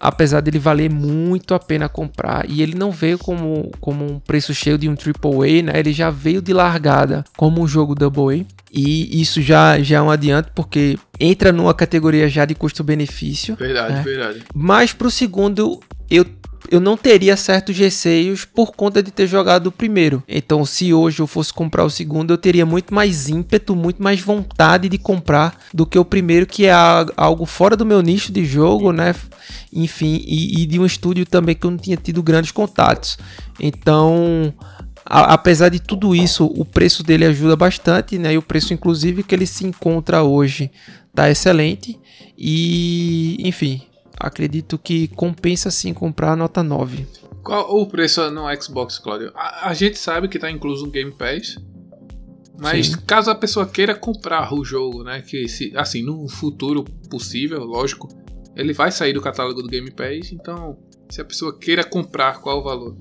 apesar 0.00 0.40
dele 0.40 0.58
valer 0.58 0.90
muito 0.90 1.54
a 1.54 1.58
pena 1.58 1.88
comprar. 1.88 2.48
E 2.48 2.62
ele 2.62 2.74
não 2.74 2.90
veio 2.90 3.18
como, 3.18 3.70
como 3.80 4.04
um 4.04 4.18
preço 4.18 4.52
cheio 4.54 4.76
de 4.78 4.88
um 4.88 4.94
AAA, 4.94 5.62
né? 5.62 5.72
Ele 5.78 5.92
já 5.92 6.10
veio 6.10 6.42
de 6.42 6.52
largada 6.52 7.24
como 7.36 7.62
um 7.62 7.68
jogo 7.68 7.94
Double 7.94 8.40
A. 8.40 8.44
E 8.74 9.20
isso 9.20 9.42
já, 9.42 9.78
já 9.80 9.98
é 9.98 10.02
um 10.02 10.10
adianto, 10.10 10.50
porque 10.54 10.98
entra 11.20 11.52
numa 11.52 11.74
categoria 11.74 12.26
já 12.28 12.44
de 12.46 12.54
custo-benefício. 12.54 13.54
Verdade, 13.54 13.98
É. 13.98 14.02
verdade. 14.02 14.42
Mas 14.54 14.92
pro 14.94 15.10
segundo, 15.10 15.78
eu, 16.10 16.24
eu 16.70 16.80
não 16.80 16.96
teria 16.96 17.36
certos 17.36 17.76
receios 17.76 18.44
por 18.44 18.72
conta 18.72 19.02
de 19.02 19.10
ter 19.10 19.26
jogado 19.26 19.66
o 19.66 19.72
primeiro. 19.72 20.22
Então, 20.28 20.64
se 20.64 20.92
hoje 20.92 21.20
eu 21.20 21.26
fosse 21.26 21.52
comprar 21.52 21.84
o 21.84 21.90
segundo, 21.90 22.32
eu 22.32 22.38
teria 22.38 22.64
muito 22.64 22.94
mais 22.94 23.28
ímpeto, 23.28 23.74
muito 23.74 24.02
mais 24.02 24.20
vontade 24.20 24.88
de 24.88 24.98
comprar 24.98 25.58
do 25.72 25.84
que 25.84 25.98
o 25.98 26.04
primeiro, 26.04 26.46
que 26.46 26.66
é 26.66 26.72
algo 27.16 27.46
fora 27.46 27.76
do 27.76 27.86
meu 27.86 28.00
nicho 28.00 28.32
de 28.32 28.44
jogo, 28.44 28.92
né? 28.92 29.14
Enfim, 29.72 30.22
e, 30.26 30.62
e 30.62 30.66
de 30.66 30.78
um 30.78 30.86
estúdio 30.86 31.26
também 31.26 31.54
que 31.54 31.66
eu 31.66 31.70
não 31.70 31.78
tinha 31.78 31.96
tido 31.96 32.22
grandes 32.22 32.52
contatos. 32.52 33.18
Então. 33.60 34.52
apesar 35.04 35.68
de 35.68 35.80
tudo 35.80 36.14
isso, 36.14 36.46
o 36.46 36.64
preço 36.64 37.02
dele 37.02 37.24
ajuda 37.24 37.56
bastante, 37.56 38.18
né? 38.18 38.34
E 38.34 38.38
o 38.38 38.42
preço, 38.42 38.72
inclusive, 38.72 39.22
que 39.22 39.34
ele 39.34 39.46
se 39.46 39.66
encontra 39.66 40.22
hoje 40.22 40.70
tá 41.14 41.30
excelente. 41.30 41.98
E, 42.38 43.36
enfim, 43.46 43.82
acredito 44.22 44.78
que 44.78 45.08
compensa 45.08 45.70
sim 45.70 45.92
comprar 45.92 46.32
a 46.32 46.36
nota 46.36 46.62
9. 46.62 47.06
Qual 47.42 47.76
o 47.76 47.86
preço 47.86 48.30
no 48.30 48.44
Xbox, 48.60 48.98
Claudio? 48.98 49.32
A, 49.34 49.68
a 49.70 49.74
gente 49.74 49.98
sabe 49.98 50.28
que 50.28 50.38
tá 50.38 50.50
incluso 50.50 50.86
no 50.86 50.92
Game 50.92 51.12
Pass. 51.12 51.58
Mas 52.58 52.88
Sim. 52.88 52.98
caso 53.04 53.28
a 53.28 53.34
pessoa 53.34 53.66
queira 53.66 53.92
comprar 53.92 54.54
o 54.54 54.64
jogo, 54.64 55.02
né? 55.02 55.20
Que 55.20 55.48
se, 55.48 55.72
assim, 55.76 56.02
no 56.02 56.28
futuro 56.28 56.84
possível, 57.10 57.64
lógico. 57.64 58.08
Ele 58.54 58.72
vai 58.72 58.92
sair 58.92 59.12
do 59.12 59.20
catálogo 59.20 59.62
do 59.62 59.68
Game 59.68 59.90
Pass, 59.90 60.30
então 60.30 60.78
se 61.10 61.20
a 61.20 61.24
pessoa 61.24 61.58
queira 61.58 61.82
comprar, 61.82 62.40
qual 62.40 62.60
o 62.60 62.62
valor? 62.62 62.96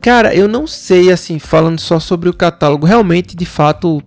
Cara, 0.00 0.34
eu 0.34 0.48
não 0.48 0.66
sei, 0.66 1.12
assim, 1.12 1.38
falando 1.38 1.78
só 1.78 2.00
sobre 2.00 2.28
o 2.28 2.34
catálogo, 2.34 2.86
realmente, 2.86 3.36
de 3.36 3.44
fato, 3.44 4.02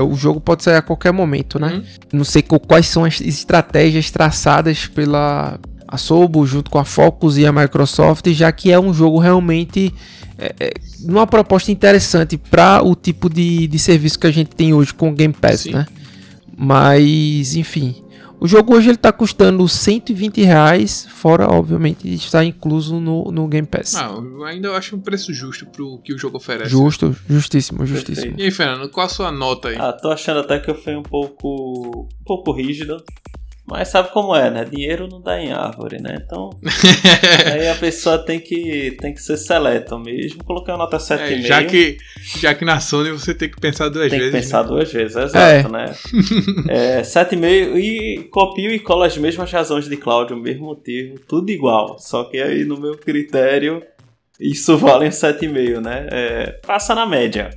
o 0.00 0.14
jogo 0.14 0.40
pode 0.40 0.62
sair 0.62 0.76
a 0.76 0.82
qualquer 0.82 1.12
momento, 1.12 1.58
né? 1.58 1.74
Uhum. 1.74 1.82
Não 2.12 2.24
sei 2.24 2.42
quais 2.42 2.86
são 2.86 3.04
as 3.04 3.20
estratégias 3.20 4.10
traçadas 4.10 4.86
pela 4.86 5.58
a 5.86 5.98
Sobo 5.98 6.46
junto 6.46 6.70
com 6.70 6.78
a 6.78 6.84
Focus 6.86 7.36
e 7.36 7.44
a 7.44 7.52
Microsoft, 7.52 8.26
já 8.30 8.50
que 8.50 8.72
é 8.72 8.80
um 8.80 8.94
jogo 8.94 9.18
realmente 9.18 9.92
é, 10.38 10.54
é, 10.58 10.72
uma 11.04 11.26
proposta 11.26 11.70
interessante 11.70 12.38
para 12.38 12.82
o 12.82 12.94
tipo 12.94 13.28
de, 13.28 13.66
de 13.66 13.78
serviço 13.78 14.18
que 14.18 14.26
a 14.26 14.30
gente 14.30 14.56
tem 14.56 14.72
hoje 14.72 14.94
com 14.94 15.10
o 15.10 15.12
Game 15.12 15.34
Pass, 15.34 15.60
Sim. 15.60 15.72
né? 15.72 15.86
Mas, 16.56 17.54
enfim, 17.56 18.01
o 18.42 18.48
jogo 18.48 18.74
hoje 18.74 18.88
ele 18.88 18.96
tá 18.96 19.12
custando 19.12 19.68
120 19.68 20.42
reais, 20.42 21.06
fora, 21.08 21.46
obviamente, 21.48 22.12
estar 22.12 22.44
incluso 22.44 22.98
no, 22.98 23.30
no 23.30 23.46
Game 23.46 23.68
Pass. 23.68 23.94
Ah, 23.94 24.12
eu 24.16 24.42
ainda 24.42 24.66
eu 24.66 24.74
acho 24.74 24.96
um 24.96 25.00
preço 25.00 25.32
justo 25.32 25.64
pro 25.66 25.98
que 25.98 26.12
o 26.12 26.18
jogo 26.18 26.38
oferece. 26.38 26.68
Justo, 26.68 27.16
justíssimo, 27.28 27.86
justíssimo. 27.86 28.34
E 28.36 28.42
aí, 28.42 28.50
Fernando, 28.50 28.88
qual 28.88 29.06
a 29.06 29.08
sua 29.08 29.30
nota 29.30 29.68
aí? 29.68 29.76
Ah, 29.78 29.92
tô 29.92 30.10
achando 30.10 30.40
até 30.40 30.58
que 30.58 30.68
eu 30.68 30.74
fui 30.74 30.96
um 30.96 31.04
pouco. 31.04 32.08
um 32.20 32.24
pouco 32.24 32.50
rígido. 32.50 33.04
Mas 33.64 33.88
sabe 33.88 34.10
como 34.10 34.34
é, 34.34 34.50
né? 34.50 34.64
Dinheiro 34.64 35.06
não 35.08 35.20
dá 35.20 35.38
em 35.40 35.52
árvore, 35.52 36.00
né? 36.02 36.18
Então. 36.24 36.50
aí 37.52 37.68
a 37.68 37.74
pessoa 37.76 38.18
tem 38.18 38.40
que, 38.40 38.96
tem 39.00 39.14
que 39.14 39.22
ser 39.22 39.36
seleta 39.36 39.96
mesmo. 39.98 40.42
Coloquei 40.44 40.74
uma 40.74 40.78
nota 40.78 40.96
7,5. 40.98 41.20
É, 41.20 41.40
já, 41.42 41.64
que, 41.64 41.96
já 42.40 42.54
que 42.54 42.64
na 42.64 42.80
Sony 42.80 43.10
você 43.10 43.32
tem 43.32 43.48
que 43.48 43.60
pensar 43.60 43.88
duas 43.88 44.10
Tem 44.10 44.18
que 44.18 44.26
vezes. 44.30 44.40
pensar 44.46 44.62
né? 44.64 44.68
duas 44.68 44.92
vezes, 44.92 45.16
exato, 45.16 45.36
É. 45.38 45.68
né? 45.70 45.94
É, 46.68 47.02
7,5 47.02 47.78
e 47.78 48.24
copio 48.30 48.72
e 48.72 48.80
colo 48.80 49.04
as 49.04 49.16
mesmas 49.16 49.50
razões 49.52 49.88
de 49.88 49.96
Cláudio, 49.96 50.36
o 50.36 50.40
mesmo 50.40 50.66
motivo, 50.66 51.20
tudo 51.28 51.50
igual. 51.50 51.98
Só 52.00 52.24
que 52.24 52.38
aí 52.42 52.64
no 52.64 52.78
meu 52.80 52.96
critério, 52.96 53.80
isso 54.40 54.76
vale 54.76 55.06
um 55.06 55.10
7,5, 55.10 55.80
né? 55.80 56.08
É, 56.10 56.50
passa 56.66 56.94
na 56.96 57.06
média. 57.06 57.50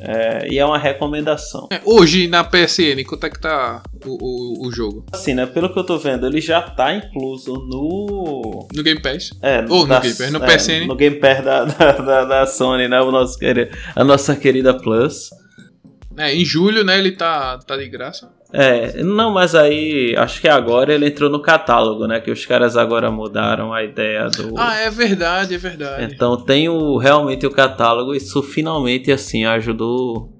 É, 0.00 0.46
e 0.52 0.58
é 0.58 0.64
uma 0.64 0.78
recomendação. 0.78 1.68
É, 1.70 1.80
hoje 1.84 2.28
na 2.28 2.44
PSN, 2.44 3.02
quanto 3.06 3.26
é 3.26 3.30
que 3.30 3.40
tá 3.40 3.82
o, 4.04 4.64
o, 4.64 4.66
o 4.68 4.72
jogo? 4.72 5.04
Assim, 5.12 5.34
né? 5.34 5.46
Pelo 5.46 5.72
que 5.72 5.78
eu 5.78 5.84
tô 5.84 5.98
vendo, 5.98 6.26
ele 6.26 6.40
já 6.40 6.60
tá 6.60 6.94
incluso 6.94 7.54
no. 7.54 8.68
No 8.74 8.82
Game 8.82 9.00
Pass? 9.00 9.30
É, 9.42 9.64
Ou 9.68 9.82
no 9.82 9.86
da- 9.86 10.00
Game 10.00 10.14
Pass, 10.14 10.30
no 10.32 10.44
é, 10.44 10.46
PSN. 10.56 10.86
No 10.86 10.96
Game 10.96 11.16
Pass 11.16 11.44
da, 11.44 11.64
da, 11.64 11.92
da, 11.92 12.24
da 12.24 12.46
Sony, 12.46 12.88
né? 12.88 13.00
O 13.00 13.10
nosso, 13.10 13.38
a 13.94 14.04
nossa 14.04 14.36
querida 14.36 14.74
Plus. 14.74 15.30
É, 16.16 16.34
em 16.34 16.44
julho, 16.44 16.82
né, 16.84 16.98
ele 16.98 17.12
tá, 17.12 17.58
tá 17.58 17.76
de 17.76 17.88
graça. 17.88 18.30
É, 18.52 19.02
não, 19.02 19.32
mas 19.32 19.54
aí 19.54 20.14
acho 20.16 20.40
que 20.40 20.48
agora 20.48 20.94
ele 20.94 21.06
entrou 21.08 21.28
no 21.28 21.42
catálogo, 21.42 22.06
né? 22.06 22.20
Que 22.20 22.30
os 22.30 22.46
caras 22.46 22.76
agora 22.76 23.10
mudaram 23.10 23.72
a 23.72 23.82
ideia 23.82 24.28
do. 24.28 24.54
Ah, 24.56 24.76
é 24.76 24.88
verdade, 24.88 25.54
é 25.54 25.58
verdade. 25.58 26.14
Então 26.14 26.36
tem 26.36 26.68
o, 26.68 26.96
realmente 26.96 27.44
o 27.44 27.50
catálogo, 27.50 28.14
isso 28.14 28.42
finalmente 28.42 29.10
assim 29.10 29.44
ajudou 29.44 30.32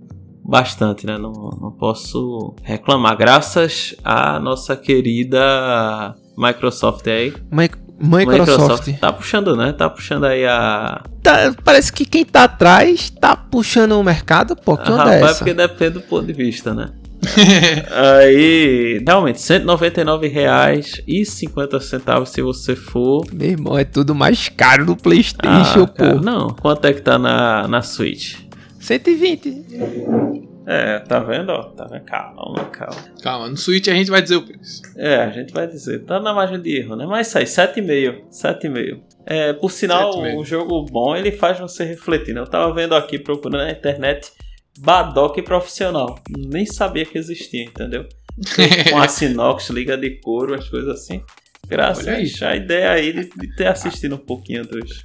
bastante, 0.44 1.05
né? 1.05 1.19
Não, 1.19 1.32
não 1.32 1.73
posso 1.73 2.55
reclamar. 2.62 3.16
Graças 3.16 3.97
à 4.05 4.39
nossa 4.39 4.77
querida 4.77 6.15
Microsoft 6.39 7.07
aí. 7.09 7.35
Mi- 7.51 7.69
Microsoft. 7.98 8.93
tá 8.98 9.12
puxando, 9.12 9.56
né? 9.56 9.73
Tá 9.73 9.89
puxando 9.89 10.24
aí 10.24 10.44
a. 10.47 11.02
Tá- 11.23 11.55
parece 11.64 11.93
que 11.93 12.05
quem 12.05 12.24
tá 12.24 12.44
atrás 12.44 13.10
tá 13.10 13.36
puxando 13.36 13.93
o 13.93 14.05
mercado, 14.05 14.55
pô. 14.55 14.77
Que 14.77 14.90
onda 14.90 15.14
é 15.14 15.23
essa? 15.23 15.36
porque 15.39 15.55
depende 15.55 15.94
do 15.94 16.01
ponto 16.02 16.27
de 16.27 16.32
vista, 16.32 16.74
né? 16.74 16.90
aí, 17.90 19.02
realmente, 19.05 19.39
R$ 19.52 19.60
199,50 19.60 21.81
centavos 21.81 22.28
se 22.31 22.43
você 22.43 22.77
for. 22.77 23.24
Meu 23.32 23.51
irmão, 23.51 23.77
é 23.78 23.85
tudo 23.85 24.14
mais 24.14 24.48
caro 24.48 24.85
do 24.86 24.97
PlayStation, 24.97 25.82
Ah, 25.85 25.89
cara, 25.89 26.14
pô. 26.16 26.20
não, 26.20 26.51
quanto 26.51 26.85
é 26.85 26.93
que 26.93 27.01
tá 27.01 27.18
na, 27.18 27.66
na 27.66 27.82
Switch? 27.82 28.36
120. 28.78 30.47
É, 30.66 30.98
tá 30.98 31.20
vendo? 31.20 31.51
Ó, 31.51 31.62
tá 31.62 31.84
vendo? 31.84 32.05
Calma, 32.05 32.64
calma. 32.70 32.97
Calma, 33.22 33.48
no 33.48 33.56
Switch 33.56 33.86
a 33.86 33.94
gente 33.94 34.10
vai 34.10 34.20
dizer 34.20 34.34
o 34.36 34.43
preço. 34.43 34.82
É, 34.97 35.16
a 35.16 35.30
gente 35.30 35.52
vai 35.52 35.68
dizer. 35.68 36.05
Tá 36.05 36.18
na 36.18 36.34
margem 36.34 36.60
de 36.60 36.76
erro, 36.76 36.97
né? 36.97 37.06
Mas 37.06 37.28
sai, 37.28 37.44
7,5. 37.44 38.24
7,5. 38.30 39.01
É, 39.24 39.52
por 39.52 39.70
sinal, 39.70 40.10
7,5. 40.14 40.40
um 40.40 40.44
jogo 40.44 40.84
bom, 40.84 41.14
ele 41.14 41.30
faz 41.30 41.60
você 41.60 41.84
refletir, 41.84 42.34
né? 42.34 42.40
Eu 42.40 42.47
tava 42.47 42.74
vendo 42.74 42.97
aqui, 42.97 43.16
procurando 43.16 43.64
na 43.64 43.70
internet, 43.70 44.32
Badock 44.80 45.40
profissional. 45.43 46.18
Nem 46.36 46.66
sabia 46.66 47.06
que 47.06 47.16
existia, 47.16 47.62
entendeu? 47.62 48.09
Com 48.90 48.98
a 48.98 49.06
Sinox, 49.06 49.70
liga 49.70 49.97
de 49.97 50.20
couro, 50.20 50.55
as 50.55 50.68
coisas 50.68 50.90
assim. 50.90 51.22
Graças 51.68 52.43
a 52.43 52.56
ideia 52.56 52.90
aí 52.90 53.12
de, 53.12 53.30
de 53.30 53.56
ter 53.56 53.66
assistido 53.68 54.16
um 54.16 54.18
pouquinho 54.18 54.64
dos... 54.64 55.05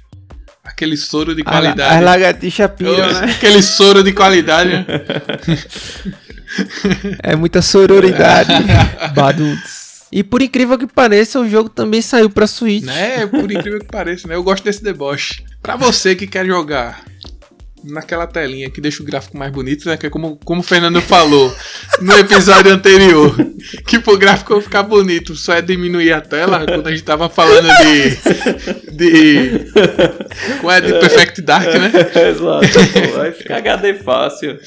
Aquele 0.72 0.96
soro 0.96 1.34
de 1.34 1.42
qualidade. 1.42 1.96
as 1.96 2.04
lagartixa 2.04 2.68
piram, 2.68 3.12
né? 3.12 3.32
Aquele 3.32 3.62
soro 3.62 4.02
de 4.02 4.12
qualidade. 4.12 4.70
né? 4.70 4.84
É 7.22 7.34
muita 7.34 7.62
sororidade. 7.62 8.52
Baduts. 9.14 10.02
E 10.12 10.22
por 10.22 10.42
incrível 10.42 10.76
que 10.78 10.86
pareça, 10.86 11.40
o 11.40 11.48
jogo 11.48 11.70
também 11.70 12.02
saiu 12.02 12.28
pra 12.28 12.46
Switch. 12.46 12.84
né? 12.84 13.26
Por 13.26 13.50
incrível 13.50 13.80
que 13.80 13.86
pareça, 13.86 14.28
né? 14.28 14.34
Eu 14.34 14.42
gosto 14.42 14.62
desse 14.62 14.82
deboche. 14.84 15.42
Pra 15.62 15.74
você 15.74 16.14
que 16.14 16.26
quer 16.26 16.44
jogar 16.44 17.02
naquela 17.84 18.26
telinha 18.26 18.70
que 18.70 18.80
deixa 18.80 19.02
o 19.02 19.06
gráfico 19.06 19.36
mais 19.36 19.52
bonito, 19.52 19.88
né? 19.88 19.96
Que 19.96 20.06
é 20.06 20.10
como, 20.10 20.38
como 20.44 20.60
o 20.60 20.64
Fernando 20.64 21.00
falou 21.00 21.54
no 22.00 22.18
episódio 22.18 22.72
anterior. 22.72 23.34
Que 23.86 23.98
pro 23.98 24.18
gráfico 24.18 24.60
ficar 24.60 24.82
bonito 24.82 25.34
só 25.34 25.54
é 25.54 25.62
diminuir 25.62 26.12
a 26.12 26.20
tela. 26.20 26.64
Quando 26.66 26.86
a 26.86 26.90
gente 26.90 27.04
tava 27.04 27.28
falando 27.28 27.68
de. 27.78 28.96
de. 28.96 29.72
Qual 30.60 30.72
é? 30.72 30.80
De 30.80 30.92
Perfect 30.94 31.42
Dark, 31.42 31.66
né? 31.66 31.92
Exato, 32.28 33.12
pô, 33.14 33.20
aí 33.20 33.32
fica 33.32 33.56
HD 33.56 33.94
fácil. 33.94 34.58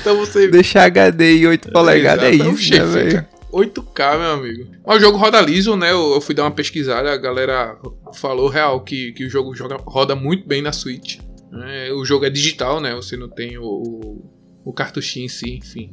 Então 0.00 0.16
você. 0.16 0.48
Deixar 0.48 0.84
HD 0.84 1.38
em 1.38 1.46
8 1.46 1.70
polegadas 1.70 2.24
é 2.24 2.30
isso, 2.32 2.70
né, 2.70 2.84
velho? 2.84 3.31
Fica 3.52 3.82
8K, 3.82 4.18
meu 4.18 4.30
amigo. 4.32 4.70
Mas 4.86 4.96
o 4.96 5.00
jogo 5.00 5.18
roda 5.18 5.40
liso, 5.40 5.76
né? 5.76 5.92
Eu, 5.92 6.14
eu 6.14 6.20
fui 6.20 6.34
dar 6.34 6.44
uma 6.44 6.50
pesquisada, 6.50 7.12
a 7.12 7.16
galera 7.16 7.78
falou 8.14 8.48
real 8.48 8.80
que, 8.82 9.12
que 9.12 9.26
o 9.26 9.30
jogo 9.30 9.54
joga, 9.54 9.76
roda 9.86 10.16
muito 10.16 10.46
bem 10.46 10.62
na 10.62 10.72
Switch. 10.72 11.18
né? 11.50 11.92
o 11.92 12.04
jogo 12.04 12.24
é 12.24 12.30
digital, 12.30 12.80
né? 12.80 12.94
Você 12.94 13.16
não 13.16 13.28
tem 13.28 13.58
o, 13.58 13.64
o, 13.64 14.32
o 14.64 14.72
cartuchinho 14.72 15.26
em 15.26 15.28
si, 15.28 15.56
enfim. 15.56 15.92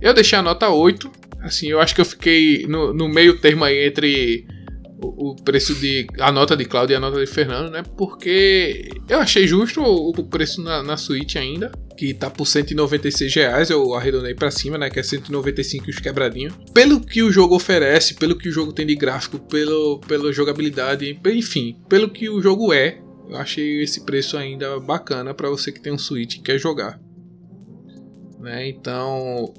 Eu 0.00 0.12
deixei 0.12 0.38
a 0.38 0.42
nota 0.42 0.68
8. 0.68 1.10
Assim, 1.40 1.68
eu 1.68 1.80
acho 1.80 1.94
que 1.94 2.00
eu 2.00 2.04
fiquei 2.04 2.66
no, 2.66 2.92
no 2.92 3.08
meio 3.08 3.38
termo 3.40 3.64
aí 3.64 3.86
entre 3.86 4.44
o, 5.00 5.30
o 5.30 5.36
preço 5.36 5.74
de. 5.74 6.06
a 6.18 6.32
nota 6.32 6.56
de 6.56 6.64
Cláudio 6.64 6.94
e 6.94 6.96
a 6.96 7.00
nota 7.00 7.20
de 7.20 7.26
Fernando, 7.26 7.70
né? 7.70 7.82
Porque 7.96 8.88
eu 9.08 9.20
achei 9.20 9.46
justo 9.46 9.80
o, 9.80 10.10
o 10.10 10.24
preço 10.24 10.62
na, 10.62 10.82
na 10.82 10.96
Switch 10.96 11.36
ainda. 11.36 11.70
Que 11.98 12.14
tá 12.14 12.30
por 12.30 12.46
196 12.46 13.34
reais, 13.34 13.70
eu 13.70 13.92
arredondei 13.92 14.32
pra 14.32 14.52
cima, 14.52 14.78
né? 14.78 14.88
Que 14.88 15.00
é 15.00 15.02
195 15.02 15.86
e 15.86 15.90
os 15.90 15.98
quebradinhos. 15.98 16.54
Pelo 16.72 17.00
que 17.00 17.24
o 17.24 17.32
jogo 17.32 17.56
oferece, 17.56 18.14
pelo 18.14 18.38
que 18.38 18.48
o 18.48 18.52
jogo 18.52 18.72
tem 18.72 18.86
de 18.86 18.94
gráfico, 18.94 19.40
pelo, 19.40 19.98
pela 20.06 20.32
jogabilidade, 20.32 21.18
enfim, 21.26 21.76
pelo 21.88 22.08
que 22.08 22.30
o 22.30 22.40
jogo 22.40 22.72
é, 22.72 23.00
eu 23.28 23.36
achei 23.36 23.82
esse 23.82 24.04
preço 24.04 24.36
ainda 24.36 24.78
bacana 24.78 25.34
pra 25.34 25.50
você 25.50 25.72
que 25.72 25.80
tem 25.80 25.92
um 25.92 25.98
Switch 25.98 26.36
e 26.36 26.40
quer 26.40 26.56
jogar. 26.56 27.00
Né? 28.38 28.68
Então, 28.68 29.52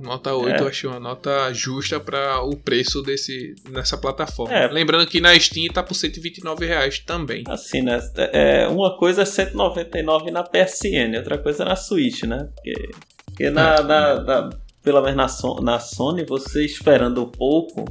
nota 0.00 0.34
8 0.34 0.56
É. 0.56 0.60
eu 0.60 0.68
achei 0.68 0.88
uma 0.90 1.00
nota 1.00 1.52
justa 1.52 1.98
para 2.00 2.40
o 2.42 2.56
preço 2.56 3.02
desse, 3.02 3.54
nessa 3.70 3.96
plataforma. 3.96 4.54
É. 4.54 4.66
Lembrando 4.68 5.06
que 5.06 5.20
na 5.20 5.38
Steam 5.38 5.72
tá 5.72 5.82
por 5.82 5.94
129 5.94 6.66
reais 6.66 6.98
também. 6.98 7.44
Assim, 7.48 7.82
né? 7.82 7.98
É, 8.32 8.66
uma 8.68 8.96
coisa 8.96 9.22
é 9.22 9.24
199 9.24 10.30
na 10.30 10.42
PSN, 10.42 11.16
outra 11.16 11.38
coisa 11.38 11.62
é 11.62 11.66
na 11.66 11.76
Switch, 11.76 12.22
né? 12.24 12.48
Porque, 12.54 12.90
porque 13.26 13.50
na, 13.50 13.74
É. 13.76 13.82
na- 13.82 14.22
na- 14.22 14.50
pelo 14.82 15.00
menos 15.02 15.16
na, 15.42 15.60
na 15.62 15.78
Sony, 15.78 16.24
você 16.24 16.64
esperando 16.64 17.22
um 17.22 17.30
pouco, 17.30 17.84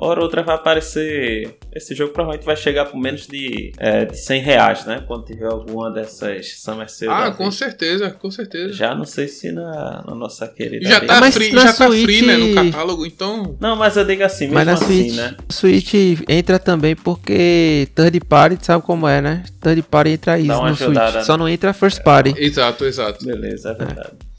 hora 0.00 0.20
ou 0.20 0.24
outra 0.24 0.42
vai 0.42 0.54
aparecer. 0.54 1.56
Esse 1.74 1.94
jogo 1.94 2.12
provavelmente 2.12 2.44
vai 2.46 2.56
chegar 2.56 2.86
por 2.86 2.96
menos 2.98 3.26
de, 3.26 3.72
é, 3.78 4.04
de 4.04 4.16
100 4.18 4.40
reais, 4.42 4.84
né? 4.86 5.04
Quando 5.06 5.24
tiver 5.24 5.46
alguma 5.46 5.90
dessas 5.90 6.58
Summer 6.60 6.88
Sale. 6.90 7.12
Ah, 7.12 7.30
com 7.30 7.44
vida. 7.44 7.56
certeza, 7.56 8.10
com 8.10 8.30
certeza. 8.30 8.72
Já 8.72 8.94
não 8.94 9.04
sei 9.04 9.28
se 9.28 9.52
na, 9.52 10.02
na 10.06 10.14
nossa 10.14 10.48
querida. 10.48 10.88
Já 10.88 11.00
tá, 11.00 11.20
Mas 11.20 11.34
free, 11.34 11.52
na 11.52 11.60
já 11.62 11.72
tá 11.72 11.86
Switch- 11.86 12.02
free, 12.04 12.22
né, 12.26 12.36
no 12.36 12.54
catálogo, 12.54 13.06
então. 13.06 13.56
Não, 13.60 13.76
mas 13.76 13.96
eu 13.96 14.04
digo 14.04 14.24
assim, 14.24 14.44
mesmo 14.46 14.54
Mas 14.54 14.66
na 14.66 14.72
assim, 14.74 14.84
Switch, 15.10 15.16
né? 15.16 15.36
Switch 15.48 15.94
entra 16.28 16.58
também 16.58 16.96
porque 16.96 17.88
third 17.94 18.20
party, 18.20 18.58
sabe 18.64 18.82
como 18.84 19.06
é, 19.06 19.20
né? 19.20 19.44
Third 19.60 19.82
party 19.82 20.10
entra 20.12 20.38
isso 20.38 20.48
no 20.48 20.64
ajudada, 20.64 21.04
Switch. 21.06 21.14
né? 21.16 21.22
Só 21.24 21.36
não 21.36 21.48
entra 21.48 21.72
first 21.72 22.02
party. 22.02 22.34
Exato, 22.36 22.84
exato. 22.84 23.24
Beleza, 23.24 23.70
é 23.70 23.74
verdade. 23.74 24.08
É, 24.08 24.29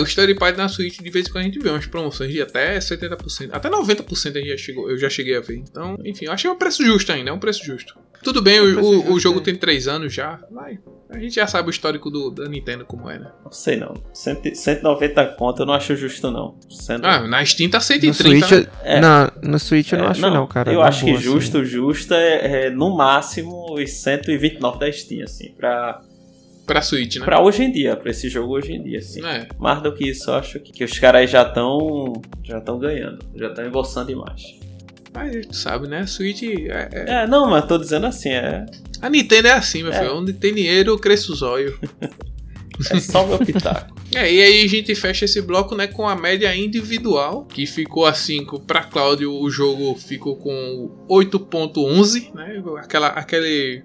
o 0.00 0.02
Story 0.04 0.34
Pad 0.34 0.56
na 0.56 0.68
Switch, 0.68 0.98
de 1.00 1.10
vez 1.10 1.26
em 1.26 1.30
quando 1.32 1.42
a 1.42 1.46
gente 1.46 1.58
vê 1.58 1.70
umas 1.70 1.86
promoções 1.86 2.32
de 2.32 2.40
até 2.42 2.78
70%, 2.78 3.48
até 3.52 3.68
90% 3.70 4.36
a 4.36 4.38
gente 4.40 4.48
já 4.50 4.56
chegou, 4.56 4.90
eu 4.90 4.98
já 4.98 5.08
cheguei 5.08 5.36
a 5.36 5.40
ver. 5.40 5.56
Então, 5.56 5.96
enfim, 6.04 6.26
eu 6.26 6.32
achei 6.32 6.50
um 6.50 6.56
preço 6.56 6.84
justo 6.84 7.10
ainda, 7.12 7.30
é 7.30 7.32
um 7.32 7.38
preço 7.38 7.64
justo. 7.64 7.98
Tudo 8.22 8.42
bem, 8.42 8.58
É 8.58 8.60
o, 8.62 8.80
o- 8.80 9.12
o 9.14 9.20
jogo 9.20 9.40
é. 9.40 9.42
tem 9.42 9.54
3 9.56 9.88
anos 9.88 10.12
já, 10.12 10.38
vai. 10.50 10.78
A 11.08 11.18
gente 11.18 11.34
já 11.36 11.46
sabe 11.46 11.68
o 11.68 11.70
histórico 11.70 12.10
do, 12.10 12.30
da 12.30 12.46
Nintendo 12.48 12.84
como 12.84 13.08
é, 13.10 13.18
né? 13.18 13.32
Não 13.42 13.50
sei 13.50 13.76
não. 13.76 13.94
Cento- 14.12 14.54
190 14.54 15.24
conto 15.38 15.62
eu 15.62 15.66
não 15.66 15.72
acho 15.74 15.96
justo, 15.96 16.30
não. 16.30 16.54
Cento- 16.68 17.04
Ah, 17.06 17.26
na 17.26 17.44
Steam 17.44 17.70
tá 17.70 17.78
No 17.78 17.82
130. 17.84 18.46
Switch, 18.46 18.68
É. 18.84 19.00
na, 19.00 19.32
no 19.42 19.58
Switch 19.58 19.90
eu 19.92 19.98
não 19.98 20.04
É, 20.04 20.08
acho 20.10 20.20
não, 20.20 20.46
cara. 20.46 20.70
Eu 20.72 20.82
acho 20.82 21.04
que 21.04 21.10
assim. 21.12 21.20
justo, 21.22 21.64
justo 21.64 22.12
é, 22.14 22.66
é 22.66 22.70
no 22.70 22.94
máximo 22.94 23.72
os 23.74 23.90
129 23.90 24.78
da 24.78 24.92
Steam, 24.92 25.24
assim, 25.24 25.52
pra, 25.56 26.00
Pra 26.72 26.82
Switch, 26.82 27.16
né? 27.16 27.24
pra 27.24 27.40
hoje 27.40 27.62
em 27.64 27.72
dia, 27.72 27.96
pra 27.96 28.10
esse 28.10 28.28
jogo 28.28 28.54
hoje 28.54 28.72
em 28.72 28.82
dia, 28.82 28.98
assim. 28.98 29.24
É. 29.24 29.48
Mais 29.58 29.82
do 29.82 29.92
que 29.92 30.08
isso, 30.08 30.30
eu 30.30 30.34
acho 30.34 30.60
que, 30.60 30.72
que 30.72 30.84
os 30.84 30.98
caras 30.98 31.28
já 31.30 31.42
estão 31.42 32.12
já 32.44 32.58
estão 32.58 32.78
ganhando, 32.78 33.18
já 33.34 33.48
estão 33.48 33.66
embolsando 33.66 34.06
demais. 34.08 34.42
Mas 35.12 35.44
tu 35.46 35.56
sabe, 35.56 35.88
né? 35.88 36.06
Switch. 36.06 36.42
É, 36.44 36.88
é- 36.92 37.04
É, 37.22 37.26
não, 37.26 37.50
mas 37.50 37.66
tô 37.66 37.76
dizendo 37.76 38.06
assim, 38.06 38.28
é, 38.30 38.64
A 39.02 39.08
Nintendo 39.10 39.48
é 39.48 39.52
assim, 39.52 39.82
meu 39.82 39.92
É. 39.92 39.98
filho. 39.98 40.16
Onde 40.16 40.32
tem 40.32 40.54
dinheiro, 40.54 40.96
cresce 40.98 41.32
os 41.32 41.42
olhos. 41.42 41.74
é 42.90 43.00
só 43.00 43.26
meu 43.26 43.38
pitaco. 43.38 43.98
É, 44.12 44.22
e 44.32 44.42
aí 44.42 44.64
a 44.64 44.68
gente 44.68 44.92
fecha 44.96 45.24
esse 45.24 45.40
bloco 45.40 45.76
né, 45.76 45.86
com 45.86 46.08
a 46.08 46.16
média 46.16 46.52
individual, 46.56 47.44
que 47.44 47.64
ficou 47.64 48.04
assim, 48.06 48.44
com- 48.44 48.58
pra 48.58 48.82
Cláudio 48.82 49.32
o 49.32 49.48
jogo 49.48 49.94
ficou 49.94 50.34
com 50.36 50.90
8.11, 51.08 52.32
né? 52.34 52.60
Aquela, 52.78 53.06
aquele 53.06 53.84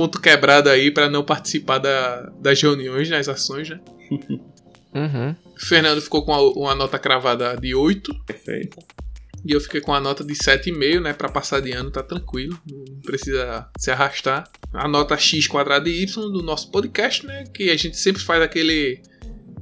ponto 0.00 0.20
quebrado 0.20 0.68
aí 0.70 0.90
pra 0.90 1.10
não 1.10 1.22
participar 1.22 1.78
da- 1.78 2.32
das 2.40 2.60
reuniões, 2.62 3.08
das 3.08 3.28
ações, 3.28 3.68
né? 3.68 3.80
Uhum. 4.92 5.36
Fernando 5.56 6.00
ficou 6.02 6.24
com 6.24 6.34
a- 6.34 6.50
uma 6.52 6.74
nota 6.74 6.98
cravada 6.98 7.56
de 7.56 7.74
8. 7.76 8.12
Perfeito. 8.24 8.76
E 9.46 9.52
eu 9.52 9.60
fiquei 9.60 9.80
com 9.80 9.94
a 9.94 10.00
nota 10.00 10.24
de 10.24 10.34
7,5, 10.34 11.00
né? 11.00 11.12
Pra 11.12 11.28
passar 11.28 11.60
de 11.60 11.70
ano, 11.70 11.92
tá 11.92 12.02
tranquilo. 12.02 12.58
Não 12.68 13.00
precisa 13.02 13.68
se 13.78 13.88
arrastar. 13.90 14.50
A 14.72 14.88
nota 14.88 15.16
X 15.16 15.46
quadrado 15.46 15.88
e 15.88 16.02
Y 16.02 16.32
do 16.32 16.42
nosso 16.42 16.72
podcast, 16.72 17.24
né? 17.24 17.44
Que 17.54 17.70
a 17.70 17.76
gente 17.76 17.96
sempre 17.96 18.20
faz 18.22 18.42
aquele. 18.42 19.00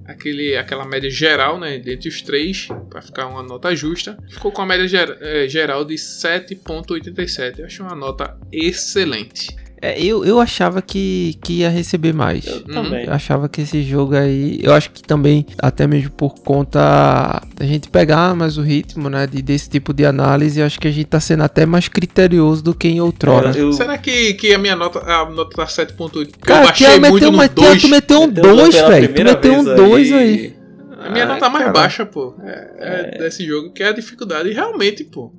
Aquele, 0.06 0.56
aquela 0.56 0.86
média 0.86 1.10
geral, 1.10 1.60
né? 1.60 1.78
Dentre 1.78 2.08
os 2.08 2.22
três, 2.22 2.66
pra 2.88 3.02
ficar 3.02 3.26
uma 3.26 3.42
nota 3.42 3.74
justa. 3.76 4.16
Ficou 4.30 4.50
com 4.50 4.62
a 4.62 4.66
média 4.66 4.88
ger- 4.88 5.18
eh, 5.20 5.46
geral 5.46 5.84
de 5.84 5.96
7,87. 5.98 7.58
Eu 7.58 7.66
acho 7.66 7.82
uma 7.82 7.94
nota 7.94 8.34
excelente. 8.50 9.48
É, 9.80 10.00
eu, 10.02 10.24
eu 10.24 10.40
achava 10.40 10.82
que, 10.82 11.38
que 11.42 11.58
ia 11.60 11.68
receber 11.70 12.12
mais. 12.12 12.44
Eu 12.46 12.62
também. 12.64 13.04
Eu 13.06 13.12
achava 13.12 13.48
que 13.48 13.60
esse 13.60 13.82
jogo 13.84 14.16
aí, 14.16 14.58
eu 14.62 14.72
acho 14.74 14.90
que 14.90 15.02
também, 15.02 15.46
até 15.56 15.86
mesmo 15.86 16.10
por 16.10 16.34
conta 16.40 17.40
da 17.54 17.64
gente 17.64 17.88
pegar 17.88 18.34
mais 18.34 18.58
o 18.58 18.62
ritmo, 18.62 19.08
né, 19.08 19.26
de, 19.26 19.40
desse 19.40 19.70
tipo 19.70 19.92
de 19.94 20.04
análise, 20.04 20.58
eu 20.58 20.66
acho 20.66 20.80
que 20.80 20.88
a 20.88 20.90
gente 20.90 21.06
tá 21.06 21.20
sendo 21.20 21.44
até 21.44 21.64
mais 21.64 21.86
criterioso 21.86 22.62
do 22.64 22.74
que 22.74 22.88
em 22.88 23.00
outrora. 23.00 23.50
Eu- 23.56 23.66
eu- 23.68 23.72
Será 23.72 23.96
que, 23.96 24.34
que 24.34 24.52
a 24.52 24.58
minha 24.58 24.74
nota, 24.74 24.98
a 24.98 25.30
nota 25.30 25.54
tá 25.56 25.66
7,8? 25.66 26.30
Porque 26.32 26.46
Cara, 26.46 26.62
eu 26.62 26.66
baixei 26.66 26.86
Tia 26.88 26.98
muito 27.00 27.12
meteu, 27.14 27.30
no 27.32 27.38
meteu, 27.38 27.64
2. 27.64 27.82
tu 27.82 27.88
meteu 27.88 28.20
um 28.22 28.26
Meteu 28.26 28.42
2, 28.56 28.74
pela 28.74 28.88
velho. 28.90 29.14
Tu 29.14 29.24
meteu 29.24 29.52
um 29.54 29.64
vez 29.64 29.76
2 29.76 30.12
aí. 30.12 30.56
A 31.00 31.10
minha 31.10 31.24
Ai, 31.24 31.28
nota 31.34 31.48
mais 31.48 31.64
cara. 31.66 31.72
baixa, 31.78 32.04
pô. 32.04 32.34
É, 32.42 33.14
é 33.14 33.18
desse 33.18 33.46
jogo, 33.46 33.72
que 33.72 33.82
é 33.84 33.88
a 33.88 33.92
dificuldade. 33.92 34.48
E 34.48 34.52
realmente, 34.52 35.04
pô. 35.04 35.32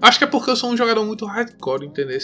Acho 0.00 0.18
que 0.18 0.24
é 0.24 0.28
porque 0.28 0.50
eu 0.50 0.54
sou 0.56 0.70
um 0.70 0.76
jogador 0.76 1.04
muito 1.04 1.26
hardcore, 1.26 1.84
entendeu? 1.86 2.16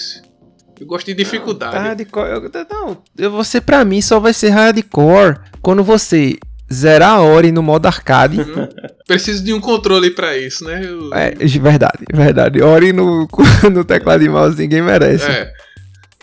Eu 0.81 0.87
gosto 0.87 1.07
de 1.07 1.15
dificuldade. 1.15 1.77
Hardcore, 1.77 2.29
eu- 2.31 2.51
não, 2.71 2.99
eu- 3.17 3.31
você 3.31 3.61
pra 3.61 3.85
mim 3.85 4.01
só 4.01 4.19
vai 4.19 4.33
ser 4.33 4.49
hardcore 4.51 5.37
quando 5.61 5.85
você 5.85 6.37
zerar 6.73 7.11
a 7.17 7.23
Ori 7.23 7.53
no 7.53 7.63
modo 7.63 7.87
arcade. 7.87 8.41
Uhum. 8.41 8.69
Preciso 9.07 9.45
de 9.45 9.53
um 9.53 9.61
controle 9.61 10.11
pra 10.11 10.37
isso, 10.37 10.65
né? 10.65 10.83
Eu- 10.85 11.13
É, 11.15 11.31
de 11.33 11.59
verdade, 11.59 11.99
verdade. 12.13 12.63
Ori 12.63 12.93
no, 12.93 13.29
no 13.73 13.85
teclado 13.85 14.21
de 14.23 14.29
mouse 14.29 14.57
ninguém 14.59 14.83
merece. 14.83 15.25
é. 15.31 15.53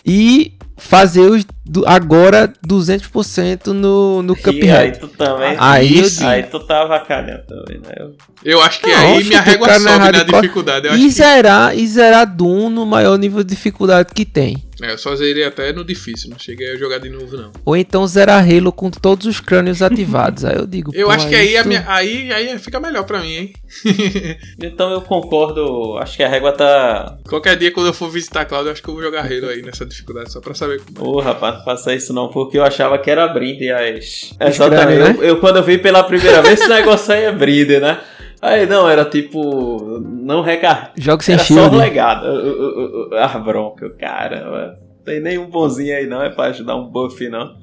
E 0.04 0.54
fazer 0.76 1.20
os 1.20 1.44
do- 1.70 1.86
agora 1.86 2.52
200% 2.66 3.68
no, 3.68 4.22
no 4.22 4.34
E 4.34 4.36
aí 4.36 4.42
Cuphead. 4.42 4.98
tu 4.98 5.08
também. 5.08 5.56
Aí 5.58 6.00
Isso. 6.00 6.26
Aí 6.26 6.42
tu 6.42 6.58
tá 6.60 6.82
avacalhando 6.82 7.42
também, 7.46 7.78
né? 7.80 7.92
Eu- 7.96 8.14
Eu 8.42 8.60
acho 8.62 8.80
que 8.80 8.88
Não, 8.88 8.96
aí 8.96 9.22
minha 9.24 9.40
o 9.40 9.44
régua 9.44 9.68
sobe 9.78 9.84
na 9.84 10.22
dificuldade. 10.24 10.86
Eu 10.86 10.92
acho 10.94 11.00
E 11.00 11.04
que... 11.04 11.10
zerar, 11.10 11.78
e 11.78 11.86
zerar 11.86 12.26
Doom 12.26 12.70
no 12.70 12.84
maior 12.84 13.16
nível 13.18 13.44
de 13.44 13.50
dificuldade 13.54 14.08
que 14.14 14.24
tem. 14.24 14.56
É, 14.82 14.92
eu 14.92 14.98
só 14.98 15.14
zerei 15.14 15.44
até 15.44 15.72
no 15.72 15.84
difícil, 15.84 16.30
não 16.30 16.38
cheguei 16.38 16.72
a 16.72 16.76
jogar 16.76 16.98
de 16.98 17.08
novo, 17.10 17.36
não. 17.36 17.52
Ou 17.64 17.76
então 17.76 18.06
zerar 18.06 18.42
Halo 18.44 18.72
com 18.72 18.90
todos 18.90 19.26
os 19.26 19.40
crânios 19.40 19.82
ativados. 19.82 20.44
Aí 20.44 20.56
eu 20.56 20.66
digo. 20.66 20.90
Eu 20.94 21.10
acho 21.10 21.28
que 21.28 21.34
aí, 21.34 21.60
tu- 21.62 21.68
minha, 21.68 21.84
aí, 21.88 22.32
aí 22.32 22.58
fica 22.58 22.80
melhor 22.80 23.04
pra 23.04 23.20
mim, 23.20 23.32
hein? 23.34 23.52
Então 24.62 24.90
eu 24.92 25.00
concordo, 25.00 25.96
acho 25.98 26.16
que 26.16 26.22
a 26.22 26.28
régua 26.28 26.52
tá. 26.52 27.16
Qualquer 27.28 27.56
dia, 27.56 27.70
quando 27.72 27.86
eu 27.86 27.92
for 27.92 28.10
visitar 28.10 28.42
a 28.42 28.44
Cláudia, 28.44 28.68
eu 28.68 28.72
acho 28.72 28.82
que 28.82 28.88
eu 28.88 28.94
vou 28.94 29.02
jogar 29.02 29.20
Halo 29.24 29.48
aí 29.48 29.62
nessa 29.62 29.84
dificuldade, 29.86 30.32
só 30.32 30.40
pra 30.40 30.54
saber 30.54 30.80
como 30.80 31.10
Ô, 31.16 31.20
rapaz, 31.20 31.56
não 31.56 31.64
faça 31.64 31.94
isso 31.94 32.12
não, 32.12 32.28
porque 32.28 32.58
eu 32.58 32.64
achava 32.64 32.98
que 32.98 33.10
era 33.10 33.26
brinde 33.28 33.70
as. 33.70 34.32
Exatamente. 34.40 34.98
crânios, 34.98 35.08
né? 35.08 35.14
Eu, 35.18 35.24
eu, 35.24 35.40
quando 35.40 35.56
eu 35.56 35.62
vi 35.62 35.78
pela 35.78 36.02
primeira 36.04 36.42
vez, 36.42 36.60
esse 36.60 36.68
negócio 36.70 37.12
aí 37.12 37.24
é 37.24 37.32
brinde, 37.32 37.78
né? 37.80 38.00
Aí 38.42 38.66
não, 38.66 38.88
era 38.88 39.04
tipo. 39.04 39.98
Não 40.00 40.40
recar. 40.42 40.92
Jogo 40.96 41.22
sem 41.22 41.34
Era 41.34 41.44
só 41.44 41.54
shield. 41.54 41.76
um 41.76 41.78
legado. 41.78 42.26
Uh, 42.26 43.14
Ah, 43.14 43.38
bronca, 43.38 43.90
cara. 43.90 44.76
Não 44.78 45.04
tem 45.04 45.20
nenhum 45.20 45.50
bonzinho 45.50 45.94
aí 45.96 46.06
não, 46.06 46.22
é 46.22 46.30
pra 46.30 46.44
ajudar 46.46 46.76
um 46.76 46.88
buff, 46.90 47.28
não. 47.28 47.54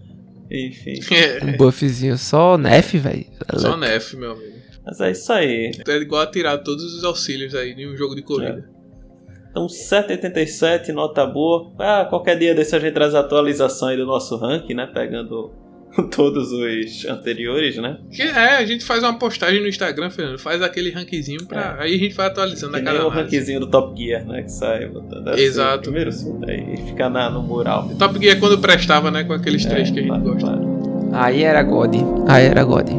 Enfim. 0.51 0.99
é. 1.13 1.43
Um 1.43 1.57
buffzinho 1.57 2.17
só 2.17 2.57
Nef, 2.57 2.93
velho. 2.97 3.25
Só 3.55 3.75
Nef, 3.75 4.13
meu 4.15 4.31
amigo. 4.31 4.57
Mas 4.85 5.01
é 5.01 5.11
isso 5.11 5.33
aí. 5.33 5.71
É 5.87 5.95
igual 5.97 6.21
a 6.21 6.27
tirar 6.27 6.57
todos 6.59 6.93
os 6.93 7.03
auxílios 7.03 7.53
aí 7.55 7.73
de 7.75 7.85
um 7.87 7.97
jogo 7.97 8.15
de 8.15 8.21
corrida. 8.21 8.69
Então, 9.51 9.65
7,87, 9.67 10.89
nota 10.89 11.25
boa. 11.25 11.71
Ah, 11.79 12.05
qualquer 12.07 12.37
dia 12.37 12.53
desse 12.53 12.75
a 12.75 12.79
gente 12.79 12.93
traz 12.93 13.15
a 13.15 13.19
atualização 13.21 13.87
aí 13.89 13.97
do 13.97 14.05
nosso 14.05 14.37
ranking, 14.37 14.75
né? 14.75 14.85
Pegando 14.93 15.51
todos 16.15 16.51
os 16.51 17.05
anteriores, 17.05 17.77
né? 17.77 17.97
Que 18.11 18.21
é, 18.23 18.57
a 18.57 18.65
gente 18.65 18.83
faz 18.85 19.03
uma 19.03 19.17
postagem 19.17 19.61
no 19.61 19.67
Instagram, 19.67 20.09
Fernando, 20.09 20.39
faz 20.39 20.61
aquele 20.61 20.91
rankzinho 20.91 21.45
pra. 21.47 21.77
Aí 21.79 21.95
a 21.95 21.97
gente 21.97 22.13
vai 22.15 22.27
atualizando 22.27 22.73
Que 22.73 22.79
a 22.79 22.81
nem 22.83 22.93
cada 22.93 23.05
o 23.07 23.11
análise. 23.11 23.35
rankzinho 23.37 23.59
do 23.59 23.67
Top 23.67 23.99
Gear, 24.01 24.25
né? 24.25 24.43
Que 24.43 24.51
sai 24.51 24.85
botando 24.87 25.27
assim, 25.29 25.41
Exato. 25.41 25.81
Primeiro, 25.91 26.11
aí 26.47 26.77
fica 26.87 27.09
na, 27.09 27.29
no 27.29 27.41
mural. 27.41 27.89
Top 27.97 28.19
Gear 28.19 28.37
é 28.37 28.39
quando 28.39 28.57
prestava, 28.59 29.09
né? 29.11 29.23
Com 29.23 29.33
aqueles 29.33 29.65
três 29.65 29.89
que 29.89 29.99
a 29.99 30.01
gente 30.01 30.09
claro, 30.09 30.23
gosta. 30.23 30.39
claro. 30.47 31.09
Aí 31.13 31.43
era 31.43 31.63
God. 31.63 31.95
Aí 32.27 32.45
era 32.45 32.63
God. 32.63 32.89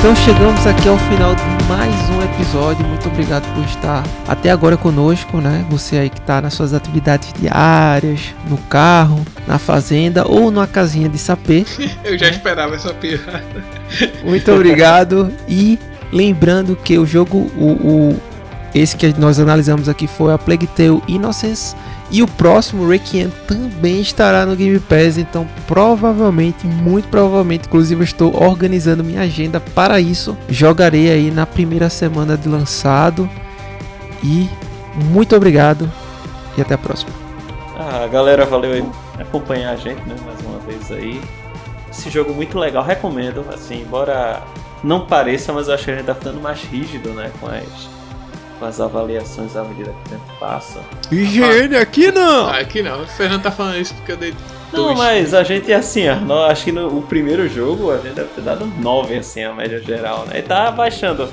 Então 0.00 0.16
chegamos 0.16 0.66
aqui 0.66 0.88
ao 0.88 0.96
final 0.98 1.34
de 1.34 1.42
mais 1.68 1.94
um 2.10 2.22
episódio. 2.22 2.86
Muito 2.86 3.06
obrigado 3.08 3.44
por 3.54 3.62
estar 3.64 4.02
até 4.26 4.50
agora 4.50 4.74
conosco, 4.76 5.38
né? 5.42 5.64
Você 5.68 5.98
aí 5.98 6.08
que 6.08 6.18
está 6.18 6.40
nas 6.40 6.54
suas 6.54 6.72
atividades 6.72 7.30
diárias, 7.38 8.34
no 8.48 8.56
carro, 8.56 9.22
na 9.46 9.58
fazenda 9.58 10.26
ou 10.26 10.50
numa 10.50 10.66
casinha 10.66 11.06
de 11.08 11.18
sapê. 11.18 11.66
Eu 12.02 12.16
já 12.18 12.28
esperava 12.30 12.74
essa 12.76 12.94
piada. 12.94 13.44
Muito 14.24 14.50
obrigado. 14.52 15.30
E 15.46 15.78
lembrando 16.10 16.74
que 16.76 16.98
o 16.98 17.04
jogo, 17.04 17.50
o, 17.58 17.66
o- 18.12 18.20
esse 18.74 18.96
que 18.96 19.12
nós 19.18 19.38
analisamos 19.38 19.86
aqui 19.88 20.06
foi 20.06 20.32
a 20.32 20.38
Plague 20.38 20.66
Tale 20.68 21.02
Innocence. 21.08 21.76
E 22.10 22.22
o 22.22 22.26
próximo, 22.26 22.88
Requiem, 22.88 23.32
também 23.46 24.00
estará 24.00 24.44
no 24.44 24.56
Game 24.56 24.80
Pass. 24.80 25.16
Então, 25.16 25.46
provavelmente, 25.66 26.66
muito 26.66 27.08
provavelmente, 27.08 27.66
inclusive, 27.68 28.00
eu 28.00 28.04
estou 28.04 28.42
organizando 28.42 29.04
minha 29.04 29.22
agenda 29.22 29.60
para 29.60 30.00
isso. 30.00 30.36
Jogarei 30.48 31.10
aí 31.10 31.30
na 31.30 31.46
primeira 31.46 31.88
semana 31.88 32.36
de 32.36 32.48
lançado. 32.48 33.30
E 34.24 34.48
muito 34.94 35.36
obrigado. 35.36 35.90
E 36.58 36.60
até 36.60 36.74
a 36.74 36.78
próxima. 36.78 37.12
Ah, 37.78 38.06
galera, 38.08 38.44
valeu 38.44 38.72
aí 38.72 38.84
acompanhar 39.18 39.72
a 39.72 39.76
gente, 39.76 40.00
né? 40.00 40.16
Mais 40.24 40.40
uma 40.40 40.58
vez 40.58 40.90
aí. 40.90 41.20
Esse 41.90 42.10
jogo 42.10 42.34
muito 42.34 42.58
legal, 42.58 42.82
recomendo. 42.82 43.44
Assim, 43.52 43.82
embora 43.82 44.42
não 44.82 45.06
pareça, 45.06 45.52
mas 45.52 45.68
eu 45.68 45.74
acho 45.74 45.84
que 45.84 45.90
a 45.92 45.96
gente 45.96 46.06
tá 46.06 46.14
ficando 46.14 46.40
mais 46.40 46.60
rígido, 46.64 47.10
né? 47.10 47.30
Com 47.40 47.46
as, 47.46 47.99
com 48.60 48.66
as 48.66 48.78
avaliações 48.80 49.56
à 49.56 49.64
medida 49.64 49.90
que 49.90 50.08
o 50.14 50.18
tempo 50.18 50.38
passa. 50.38 50.78
Higiene 51.10 51.76
aqui 51.76 52.12
não! 52.12 52.46
Ah, 52.46 52.58
aqui 52.60 52.82
não. 52.82 53.02
O 53.02 53.06
Fernando 53.06 53.42
tá 53.42 53.50
falando 53.50 53.78
isso 53.78 53.94
porque 53.94 54.12
eu 54.12 54.16
dei. 54.18 54.34
Não, 54.72 54.84
dois. 54.84 54.98
mas 54.98 55.34
a 55.34 55.42
gente, 55.42 55.72
assim, 55.72 56.08
ó, 56.08 56.14
nó- 56.16 56.44
acho 56.44 56.64
que 56.66 56.70
no 56.70 56.86
o 56.98 57.02
primeiro 57.02 57.48
jogo 57.48 57.90
a 57.90 57.96
gente 57.96 58.14
deve 58.14 58.28
ter 58.28 58.42
dado 58.42 58.64
9, 58.78 59.16
assim, 59.16 59.42
a 59.42 59.52
média 59.52 59.80
geral, 59.80 60.26
né? 60.26 60.38
E 60.38 60.42
tá 60.42 60.70
baixando 60.70 61.28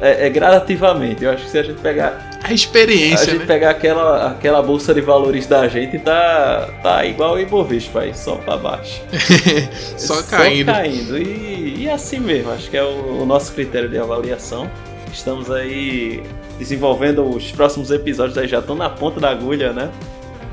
é, 0.00 0.26
é, 0.26 0.30
gradativamente. 0.30 1.22
Eu 1.22 1.30
acho 1.30 1.44
que 1.44 1.50
se 1.50 1.58
a 1.58 1.62
gente 1.62 1.80
pegar, 1.80 2.30
A 2.42 2.48
a 2.48 2.52
experiência, 2.52 3.26
gente 3.30 3.40
né? 3.40 3.46
pegar 3.46 3.70
aquela, 3.70 4.26
aquela 4.32 4.60
bolsa 4.60 4.92
de 4.92 5.00
valores 5.00 5.46
da 5.46 5.68
gente, 5.68 5.98
tá, 6.00 6.68
tá 6.82 7.04
igual 7.04 7.34
o 7.34 7.38
Ibovespa 7.38 8.00
aí, 8.00 8.12
só 8.16 8.34
pra 8.36 8.56
baixo. 8.56 9.00
Só 9.96 10.20
caindo. 10.24 10.66
Só 10.66 10.72
caindo. 10.72 11.16
E, 11.18 11.82
e 11.84 11.90
assim 11.90 12.18
mesmo, 12.18 12.50
acho 12.52 12.68
que 12.70 12.76
é 12.76 12.82
o, 12.82 13.22
o 13.22 13.26
nosso 13.26 13.52
critério 13.52 13.88
de 13.88 13.98
avaliação. 13.98 14.68
Estamos 15.12 15.48
aí 15.48 16.22
desenvolvendo 16.58 17.24
os 17.24 17.50
próximos 17.52 17.90
episódios 17.90 18.36
aí, 18.38 18.46
já 18.46 18.58
estão 18.58 18.74
na 18.74 18.88
ponta 18.88 19.20
da 19.20 19.30
agulha, 19.30 19.72
né? 19.72 19.90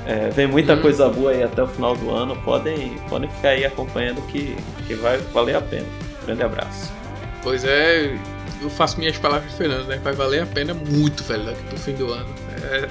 É, 0.06 0.30
vem 0.30 0.48
muita 0.48 0.74
hum. 0.74 0.82
coisa 0.82 1.08
boa 1.10 1.32
aí 1.32 1.44
até 1.44 1.62
o 1.62 1.68
final 1.68 1.96
do 1.96 2.10
ano. 2.10 2.36
Podem, 2.44 2.98
podem 3.10 3.30
ficar 3.30 3.50
aí 3.50 3.66
acompanhando 3.66 4.22
que, 4.28 4.56
que 4.88 4.96
vai 4.96 5.18
valer 5.18 5.56
a 5.56 5.62
pena. 5.62 5.86
Grande 6.26 6.44
abraço. 6.44 6.92
Pois 7.44 7.64
é, 7.64 8.18
eu 8.62 8.70
faço 8.70 9.00
minhas 9.00 9.18
palavras 9.18 9.54
Fernando, 9.54 9.88
né? 9.88 10.00
Vai 10.04 10.14
valer 10.14 10.44
a 10.44 10.46
pena 10.46 10.74
muito, 10.74 11.24
velho, 11.24 11.46
daqui 11.46 11.64
pro 11.64 11.78
fim 11.78 11.94
do 11.94 12.12
ano. 12.12 12.30
É, 12.64 12.88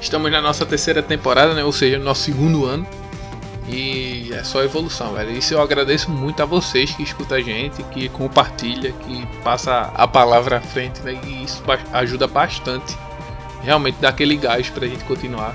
estamos 0.00 0.30
na 0.30 0.40
nossa 0.40 0.64
terceira 0.66 1.02
temporada, 1.02 1.54
né? 1.54 1.64
Ou 1.64 1.72
seja, 1.72 1.98
no 1.98 2.04
nosso 2.04 2.22
segundo 2.22 2.64
ano. 2.64 2.86
E 3.72 4.32
é 4.32 4.42
só 4.42 4.62
evolução, 4.62 5.14
velho. 5.14 5.30
Isso 5.30 5.54
eu 5.54 5.62
agradeço 5.62 6.10
muito 6.10 6.42
a 6.42 6.46
vocês 6.46 6.90
que 6.90 7.02
escutam 7.02 7.38
a 7.38 7.40
gente, 7.40 7.82
que 7.84 8.08
compartilha, 8.08 8.92
que 8.92 9.26
passa 9.44 9.92
a 9.94 10.08
palavra 10.08 10.56
à 10.56 10.60
frente, 10.60 11.00
né? 11.02 11.18
E 11.24 11.44
isso 11.44 11.62
ajuda 11.92 12.26
bastante. 12.26 12.96
Realmente 13.62 13.98
dá 14.00 14.08
aquele 14.08 14.36
gás 14.36 14.68
pra 14.68 14.86
gente 14.88 15.04
continuar 15.04 15.54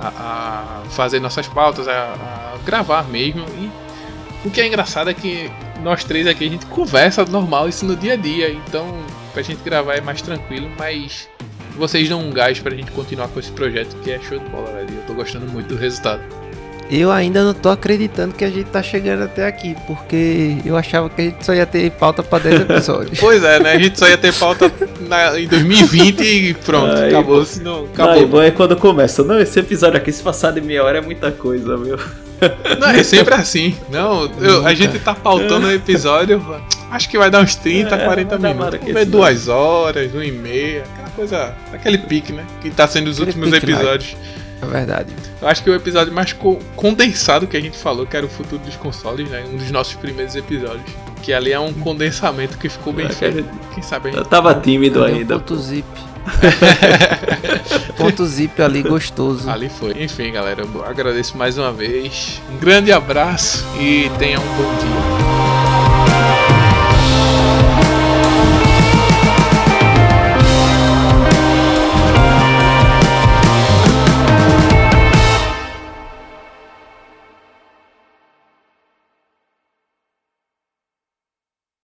a, 0.00 0.82
a 0.84 0.90
fazer 0.90 1.18
nossas 1.18 1.48
pautas, 1.48 1.88
a, 1.88 1.92
a, 1.92 2.58
gravar 2.64 3.02
mesmo. 3.08 3.44
E 3.58 4.46
o 4.46 4.50
que 4.50 4.60
é 4.60 4.66
engraçado 4.66 5.10
é 5.10 5.14
que 5.14 5.50
nós 5.82 6.04
três 6.04 6.28
aqui 6.28 6.46
a 6.46 6.50
gente 6.50 6.66
conversa 6.66 7.24
normal 7.24 7.68
isso 7.68 7.84
no 7.84 7.96
dia 7.96 8.12
a 8.12 8.16
dia. 8.16 8.52
Então 8.52 8.86
pra 9.32 9.42
gente 9.42 9.62
gravar 9.64 9.94
é 9.94 10.00
mais 10.00 10.22
tranquilo, 10.22 10.70
mas 10.78 11.28
vocês 11.76 12.08
dão 12.08 12.20
um 12.20 12.30
gás 12.30 12.60
pra 12.60 12.74
gente 12.74 12.92
continuar 12.92 13.26
com 13.28 13.40
esse 13.40 13.50
projeto 13.50 13.96
que 14.02 14.12
é 14.12 14.20
show 14.20 14.38
de 14.38 14.48
bola, 14.48 14.70
velho. 14.72 14.94
Eu 14.94 15.02
tô 15.06 15.14
gostando 15.14 15.50
muito 15.50 15.68
do 15.68 15.76
resultado. 15.76 16.39
Eu 16.90 17.12
ainda 17.12 17.44
não 17.44 17.54
tô 17.54 17.68
acreditando 17.68 18.34
que 18.34 18.44
a 18.44 18.50
gente 18.50 18.64
tá 18.64 18.82
chegando 18.82 19.22
até 19.22 19.46
aqui, 19.46 19.76
porque 19.86 20.56
eu 20.64 20.76
achava 20.76 21.08
que 21.08 21.20
a 21.20 21.24
gente 21.24 21.46
só 21.46 21.54
ia 21.54 21.64
ter 21.64 21.88
pauta 21.92 22.20
pra 22.20 22.40
10 22.40 22.62
episódios. 22.62 23.18
pois 23.20 23.44
é, 23.44 23.60
né? 23.60 23.72
A 23.74 23.78
gente 23.78 23.96
só 23.96 24.08
ia 24.08 24.18
ter 24.18 24.34
pauta 24.34 24.70
na, 25.08 25.38
em 25.38 25.46
2020 25.46 26.20
e 26.20 26.54
pronto, 26.54 26.92
Ai, 26.96 27.10
acabou. 27.10 27.44
Senão, 27.44 27.84
acabou. 27.84 28.26
bom 28.26 28.42
é 28.42 28.50
quando 28.50 28.76
começa. 28.76 29.22
Não, 29.22 29.38
esse 29.38 29.60
episódio 29.60 29.98
aqui, 29.98 30.10
se 30.10 30.20
passar 30.20 30.50
de 30.50 30.60
meia 30.60 30.82
hora, 30.82 30.98
é 30.98 31.00
muita 31.00 31.30
coisa, 31.30 31.76
meu. 31.76 31.96
Não, 32.80 32.88
é 32.88 33.04
sempre 33.04 33.34
assim. 33.34 33.76
Não, 33.88 34.28
eu, 34.40 34.66
a 34.66 34.74
gente 34.74 34.98
tá 34.98 35.14
pautando 35.14 35.68
o 35.68 35.72
episódio, 35.72 36.44
acho 36.90 37.08
que 37.08 37.18
vai 37.18 37.30
dar 37.30 37.40
uns 37.40 37.54
30, 37.54 37.94
é, 37.94 38.04
40 38.04 38.38
minutos. 38.38 38.80
Ver 38.92 39.04
duas 39.04 39.46
horas, 39.46 40.12
uma 40.12 40.24
e 40.24 40.32
meia, 40.32 40.84
aquela 40.92 41.10
coisa, 41.10 41.54
aquele 41.72 41.98
pique, 41.98 42.32
né? 42.32 42.44
Que 42.60 42.70
tá 42.70 42.88
sendo 42.88 43.08
os 43.08 43.20
aquele 43.20 43.36
últimos 43.36 43.52
episódios. 43.52 44.16
É 44.62 44.66
verdade. 44.66 45.14
Eu 45.40 45.48
acho 45.48 45.62
que 45.62 45.70
o 45.70 45.74
episódio 45.74 46.12
mais 46.12 46.32
co 46.32 46.58
condensado 46.76 47.46
que 47.46 47.56
a 47.56 47.60
gente 47.60 47.76
falou, 47.78 48.06
que 48.06 48.16
era 48.16 48.26
o 48.26 48.28
futuro 48.28 48.62
dos 48.62 48.76
consoles, 48.76 49.28
né? 49.30 49.44
Um 49.50 49.56
dos 49.56 49.70
nossos 49.70 49.94
primeiros 49.94 50.34
episódios. 50.36 50.90
Que 51.22 51.32
ali 51.32 51.52
é 51.52 51.60
um 51.60 51.72
condensamento 51.72 52.58
que 52.58 52.68
ficou 52.68 52.92
bem 52.92 53.08
feito. 53.08 53.44
Quem 53.74 53.82
sabe 53.82 54.14
Eu 54.14 54.24
tava 54.24 54.54
tímido 54.54 55.04
ainda. 55.04 55.38
Ponto 55.38 55.56
zip. 55.56 55.86
ponto 57.96 58.26
zip 58.26 58.60
ali 58.62 58.82
gostoso. 58.82 59.48
Ali 59.48 59.68
foi. 59.68 60.02
Enfim, 60.02 60.32
galera, 60.32 60.62
eu 60.62 60.84
agradeço 60.84 61.36
mais 61.36 61.58
uma 61.58 61.72
vez. 61.72 62.40
Um 62.50 62.58
grande 62.58 62.92
abraço 62.92 63.66
e 63.78 64.10
tenha 64.18 64.38
um 64.38 64.42
bom 64.42 64.74
dia. 64.78 65.49